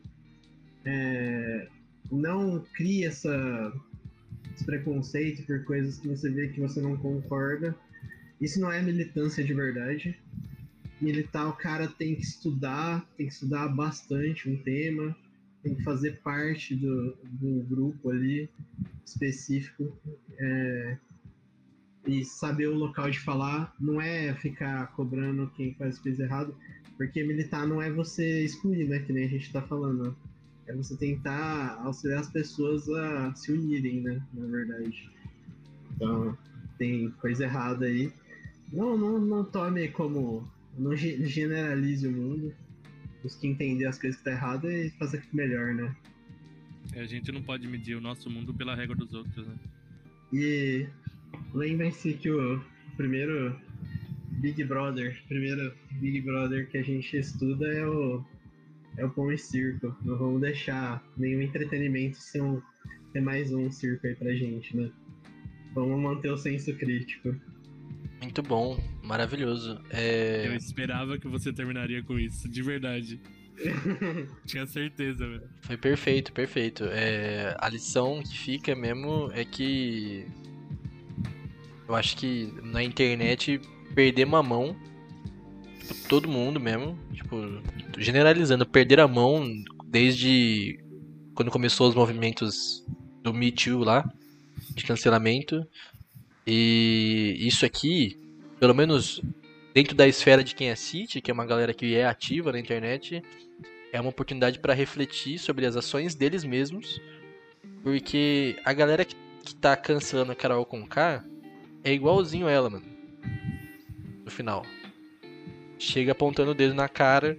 é, 0.83 1.67
não 2.11 2.63
crie 2.73 3.05
essa, 3.05 3.73
esse 4.53 4.65
preconceito 4.65 5.45
por 5.45 5.63
coisas 5.63 5.99
que 5.99 6.07
você 6.07 6.29
vê 6.29 6.47
que 6.49 6.59
você 6.59 6.81
não 6.81 6.97
concorda. 6.97 7.75
Isso 8.39 8.59
não 8.59 8.71
é 8.71 8.81
militância 8.81 9.43
de 9.43 9.53
verdade. 9.53 10.19
Militar, 10.99 11.47
o 11.47 11.53
cara 11.53 11.87
tem 11.87 12.15
que 12.15 12.23
estudar, 12.23 13.07
tem 13.15 13.27
que 13.27 13.33
estudar 13.33 13.67
bastante 13.67 14.49
um 14.49 14.57
tema, 14.57 15.15
tem 15.63 15.75
que 15.75 15.83
fazer 15.83 16.19
parte 16.21 16.75
do, 16.75 17.15
do 17.23 17.63
grupo 17.63 18.09
ali 18.09 18.49
específico. 19.05 19.95
É, 20.39 20.97
e 22.05 22.25
saber 22.25 22.67
o 22.67 22.75
local 22.75 23.09
de 23.11 23.19
falar 23.19 23.75
não 23.79 24.01
é 24.01 24.33
ficar 24.33 24.87
cobrando 24.93 25.51
quem 25.55 25.73
faz 25.75 25.99
coisa 25.99 26.23
errada, 26.23 26.51
porque 26.97 27.23
militar 27.23 27.67
não 27.67 27.81
é 27.81 27.91
você 27.91 28.43
excluir, 28.43 28.87
né? 28.87 28.99
Que 28.99 29.13
nem 29.13 29.25
a 29.25 29.29
gente 29.29 29.51
tá 29.51 29.61
falando. 29.61 30.15
É 30.67 30.73
você 30.73 30.95
tentar 30.95 31.79
auxiliar 31.83 32.21
as 32.21 32.29
pessoas 32.29 32.87
a 32.89 33.33
se 33.35 33.51
unirem, 33.51 34.01
né? 34.01 34.21
Na 34.33 34.45
verdade. 34.47 35.09
Então, 35.95 36.37
tem 36.77 37.11
coisa 37.19 37.43
errada 37.43 37.85
aí. 37.85 38.11
Não, 38.71 38.97
não, 38.97 39.19
não 39.19 39.43
tome 39.43 39.87
como. 39.89 40.47
Não 40.77 40.95
generalize 40.95 42.07
o 42.07 42.11
mundo. 42.11 42.53
Busque 43.23 43.47
entender 43.47 43.85
as 43.85 43.99
coisas 43.99 44.17
que 44.19 44.25
tá 44.25 44.31
errado 44.31 44.69
e 44.69 44.89
fazer 44.91 45.23
melhor, 45.31 45.73
né? 45.73 45.95
É, 46.93 47.01
a 47.01 47.05
gente 47.05 47.31
não 47.31 47.41
pode 47.41 47.67
medir 47.67 47.95
o 47.95 48.01
nosso 48.01 48.29
mundo 48.29 48.53
pela 48.53 48.75
regra 48.75 48.95
dos 48.95 49.13
outros, 49.13 49.47
né? 49.47 49.55
E 50.33 50.87
Lembrem-se 51.53 52.13
que 52.13 52.29
o 52.29 52.61
primeiro 52.95 53.55
Big 54.39 54.63
Brother, 54.63 55.21
primeiro 55.27 55.73
Big 55.99 56.21
Brother 56.21 56.69
que 56.69 56.77
a 56.77 56.81
gente 56.81 57.17
estuda 57.17 57.67
é 57.67 57.85
o, 57.85 58.23
é 58.97 59.05
o 59.05 59.09
Pão 59.09 59.31
e 59.31 59.37
Circo. 59.37 59.95
Não 60.03 60.17
vamos 60.17 60.41
deixar 60.41 61.03
nenhum 61.17 61.41
entretenimento 61.41 62.17
ser, 62.17 62.41
um, 62.41 62.61
ser 63.11 63.21
mais 63.21 63.51
um 63.53 63.69
circo 63.69 64.07
aí 64.07 64.15
pra 64.15 64.33
gente, 64.33 64.75
né? 64.75 64.89
Vamos 65.73 66.01
manter 66.01 66.31
o 66.31 66.37
senso 66.37 66.73
crítico. 66.75 67.35
Muito 68.21 68.43
bom, 68.43 68.79
maravilhoso. 69.01 69.81
É... 69.89 70.47
Eu 70.47 70.55
esperava 70.55 71.17
que 71.17 71.27
você 71.27 71.51
terminaria 71.51 72.03
com 72.03 72.19
isso, 72.19 72.47
de 72.47 72.61
verdade. 72.61 73.19
Tinha 74.45 74.65
certeza, 74.67 75.27
velho. 75.27 75.49
Foi 75.61 75.77
perfeito, 75.77 76.31
perfeito. 76.31 76.83
É, 76.85 77.55
a 77.59 77.67
lição 77.67 78.21
que 78.21 78.37
fica 78.37 78.75
mesmo 78.75 79.31
é 79.33 79.43
que 79.43 80.25
eu 81.87 81.95
acho 81.95 82.15
que 82.15 82.53
na 82.63 82.83
internet 82.83 83.59
perder 83.93 84.25
uma 84.25 84.41
mão, 84.41 84.75
todo 86.07 86.27
mundo 86.27 86.59
mesmo, 86.59 86.97
tipo, 87.13 87.35
generalizando, 87.97 88.65
perder 88.65 88.99
a 88.99 89.07
mão 89.07 89.45
desde 89.85 90.79
quando 91.33 91.51
começou 91.51 91.89
os 91.89 91.95
movimentos 91.95 92.85
do 93.21 93.33
Me 93.33 93.51
Too 93.51 93.83
lá, 93.83 94.09
de 94.73 94.83
cancelamento. 94.83 95.65
E 96.45 97.37
isso 97.39 97.65
aqui, 97.65 98.17
pelo 98.59 98.73
menos 98.73 99.21
dentro 99.73 99.95
da 99.95 100.07
esfera 100.07 100.43
de 100.43 100.55
quem 100.55 100.69
assiste, 100.69 101.21
que 101.21 101.31
é 101.31 101.33
uma 101.33 101.45
galera 101.45 101.73
que 101.73 101.95
é 101.95 102.05
ativa 102.05 102.51
na 102.51 102.59
internet, 102.59 103.21
é 103.91 103.99
uma 103.99 104.09
oportunidade 104.09 104.59
para 104.59 104.73
refletir 104.73 105.37
sobre 105.37 105.65
as 105.65 105.75
ações 105.75 106.15
deles 106.15 106.43
mesmos, 106.43 107.01
porque 107.83 108.57
a 108.63 108.73
galera 108.73 109.05
que, 109.05 109.15
que 109.43 109.55
tá 109.55 109.75
cancelando 109.75 110.31
a 110.31 110.35
Carol 110.35 110.65
Conká 110.65 111.23
é 111.83 111.93
igualzinho 111.93 112.47
ela, 112.47 112.69
mano. 112.69 112.85
No 114.23 114.31
final. 114.31 114.65
Chega 115.77 116.11
apontando 116.11 116.51
o 116.51 116.55
dedo 116.55 116.73
na 116.73 116.87
cara. 116.87 117.37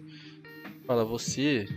Fala, 0.87 1.05
você. 1.05 1.69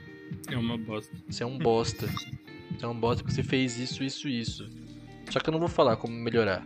É 0.50 0.58
uma 0.58 0.78
bosta. 0.78 1.16
Você 1.30 1.44
é 1.44 1.46
um 1.46 1.58
bosta. 1.58 2.08
Você 2.08 2.86
é 2.86 2.88
um 2.88 3.00
bosta 3.00 3.24
porque 3.24 3.36
você 3.36 3.44
fez 3.44 3.78
isso, 3.78 4.04
isso, 4.04 4.28
isso. 4.28 4.70
Só 5.30 5.40
que 5.40 5.50
eu 5.50 5.52
não 5.52 5.60
vou 5.60 5.68
falar 5.68 5.96
como 5.98 6.14
melhorar. 6.14 6.66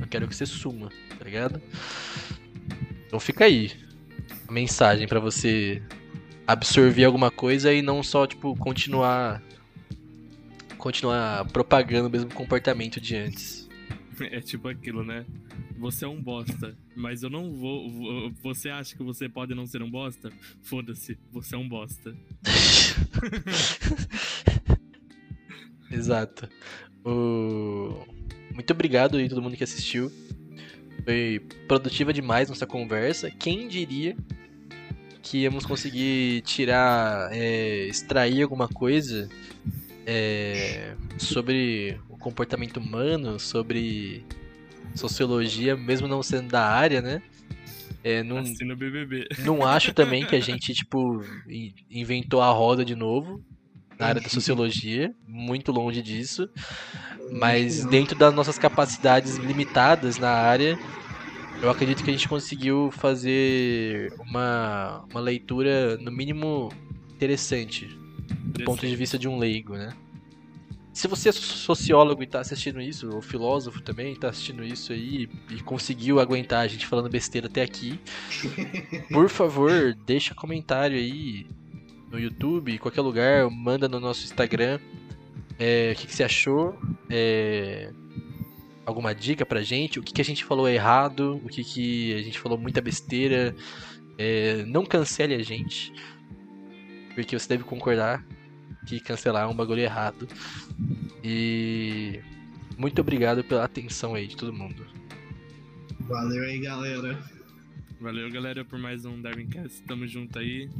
Eu 0.00 0.06
quero 0.06 0.28
que 0.28 0.34
você 0.34 0.46
suma, 0.46 0.90
tá 1.18 1.24
ligado? 1.24 1.60
Então 3.06 3.18
fica 3.18 3.44
aí. 3.44 3.72
A 4.46 4.52
mensagem 4.52 5.06
para 5.06 5.20
você 5.20 5.82
absorver 6.46 7.04
alguma 7.04 7.30
coisa 7.30 7.72
e 7.72 7.82
não 7.82 8.02
só, 8.02 8.26
tipo, 8.26 8.56
continuar. 8.56 9.42
Continuar 10.76 11.44
propagando 11.46 12.08
o 12.08 12.10
mesmo 12.10 12.32
comportamento 12.32 13.00
de 13.00 13.16
antes. 13.16 13.68
É 14.20 14.40
tipo 14.40 14.66
aquilo, 14.66 15.04
né? 15.04 15.24
Você 15.78 16.04
é 16.04 16.08
um 16.08 16.20
bosta, 16.20 16.76
mas 16.96 17.22
eu 17.22 17.30
não 17.30 17.54
vou. 17.54 17.88
Você 18.42 18.68
acha 18.68 18.96
que 18.96 19.02
você 19.04 19.28
pode 19.28 19.54
não 19.54 19.64
ser 19.64 19.80
um 19.80 19.88
bosta? 19.88 20.32
Foda-se, 20.60 21.16
você 21.30 21.54
é 21.54 21.58
um 21.58 21.68
bosta. 21.68 22.12
Exato. 25.88 26.48
O... 27.04 28.04
Muito 28.58 28.72
obrigado 28.72 29.18
aí 29.18 29.28
todo 29.28 29.40
mundo 29.40 29.56
que 29.56 29.62
assistiu. 29.62 30.10
Foi 31.04 31.40
produtiva 31.68 32.12
demais 32.12 32.48
nossa 32.48 32.66
conversa. 32.66 33.30
Quem 33.30 33.68
diria 33.68 34.16
que 35.22 35.38
íamos 35.38 35.64
conseguir 35.64 36.40
tirar, 36.40 37.28
é, 37.30 37.86
extrair 37.86 38.42
alguma 38.42 38.66
coisa 38.66 39.28
é, 40.04 40.96
sobre 41.18 42.00
comportamento 42.18 42.78
humano, 42.78 43.38
sobre 43.38 44.24
sociologia, 44.92 45.76
mesmo 45.76 46.08
não 46.08 46.20
sendo 46.20 46.48
da 46.48 46.66
área, 46.66 47.00
né? 47.00 47.22
É, 48.02 48.24
não, 48.24 48.42
BBB. 48.42 49.28
não 49.44 49.64
acho 49.64 49.94
também 49.94 50.26
que 50.26 50.34
a 50.34 50.40
gente, 50.40 50.74
tipo, 50.74 51.24
inventou 51.88 52.42
a 52.42 52.50
roda 52.50 52.84
de 52.84 52.96
novo 52.96 53.40
na 53.96 54.06
área 54.06 54.20
da 54.20 54.28
sociologia, 54.28 55.14
muito 55.28 55.70
longe 55.72 56.02
disso. 56.02 56.48
Mas 57.30 57.84
dentro 57.84 58.16
das 58.16 58.34
nossas 58.34 58.58
capacidades 58.58 59.36
limitadas 59.36 60.18
na 60.18 60.30
área, 60.30 60.78
eu 61.60 61.70
acredito 61.70 62.04
que 62.04 62.10
a 62.10 62.12
gente 62.12 62.28
conseguiu 62.28 62.90
fazer 62.92 64.12
uma, 64.20 65.04
uma 65.10 65.20
leitura, 65.20 65.96
no 65.98 66.10
mínimo, 66.10 66.70
interessante, 67.14 67.86
do 68.44 68.64
ponto 68.64 68.86
de 68.86 68.94
vista 68.94 69.18
de 69.18 69.28
um 69.28 69.38
leigo, 69.38 69.74
né? 69.74 69.92
Se 70.92 71.06
você 71.06 71.28
é 71.28 71.32
sociólogo 71.32 72.22
e 72.24 72.26
tá 72.26 72.40
assistindo 72.40 72.80
isso, 72.80 73.08
ou 73.14 73.22
filósofo 73.22 73.80
também, 73.80 74.16
tá 74.16 74.30
assistindo 74.30 74.64
isso 74.64 74.92
aí 74.92 75.28
e 75.48 75.60
conseguiu 75.60 76.18
aguentar 76.18 76.60
a 76.60 76.66
gente 76.66 76.86
falando 76.86 77.08
besteira 77.08 77.46
até 77.46 77.62
aqui, 77.62 78.00
por 79.12 79.28
favor, 79.28 79.96
deixa 80.04 80.34
comentário 80.34 80.96
aí 80.96 81.46
no 82.10 82.18
YouTube, 82.18 82.72
em 82.72 82.78
qualquer 82.78 83.02
lugar, 83.02 83.48
manda 83.48 83.88
no 83.88 84.00
nosso 84.00 84.24
Instagram 84.24 84.80
é, 85.58 85.92
o 85.92 85.96
que, 85.96 86.06
que, 86.06 86.14
você 86.14 86.24
achou, 86.24 86.78
é, 87.10 87.92
alguma 88.86 89.14
dica 89.14 89.44
pra 89.44 89.60
gente, 89.60 89.98
o 89.98 90.02
que, 90.02 90.12
que 90.12 90.20
a 90.20 90.24
gente 90.24 90.44
falou 90.44 90.68
errado, 90.68 91.40
o 91.44 91.48
que, 91.48 91.64
que 91.64 92.14
a 92.14 92.22
gente 92.22 92.38
falou 92.38 92.56
muita 92.56 92.80
besteira. 92.80 93.54
É, 94.16 94.64
não 94.64 94.84
cancele 94.84 95.34
a 95.34 95.42
gente, 95.42 95.92
porque 97.14 97.38
você 97.38 97.48
deve 97.48 97.64
concordar 97.64 98.24
que 98.86 98.98
cancelar 98.98 99.44
é 99.44 99.46
um 99.46 99.54
bagulho 99.54 99.82
errado. 99.82 100.26
E 101.22 102.20
muito 102.76 103.00
obrigado 103.00 103.44
pela 103.44 103.64
atenção 103.64 104.14
aí 104.14 104.26
de 104.26 104.36
todo 104.36 104.52
mundo. 104.52 104.86
Valeu 106.00 106.42
aí, 106.44 106.58
galera. 106.58 107.18
Valeu, 108.00 108.30
galera, 108.30 108.64
por 108.64 108.78
mais 108.78 109.04
um 109.04 109.20
Darwincast. 109.20 109.82
Tamo 109.82 110.06
junto 110.06 110.38
aí. 110.38 110.70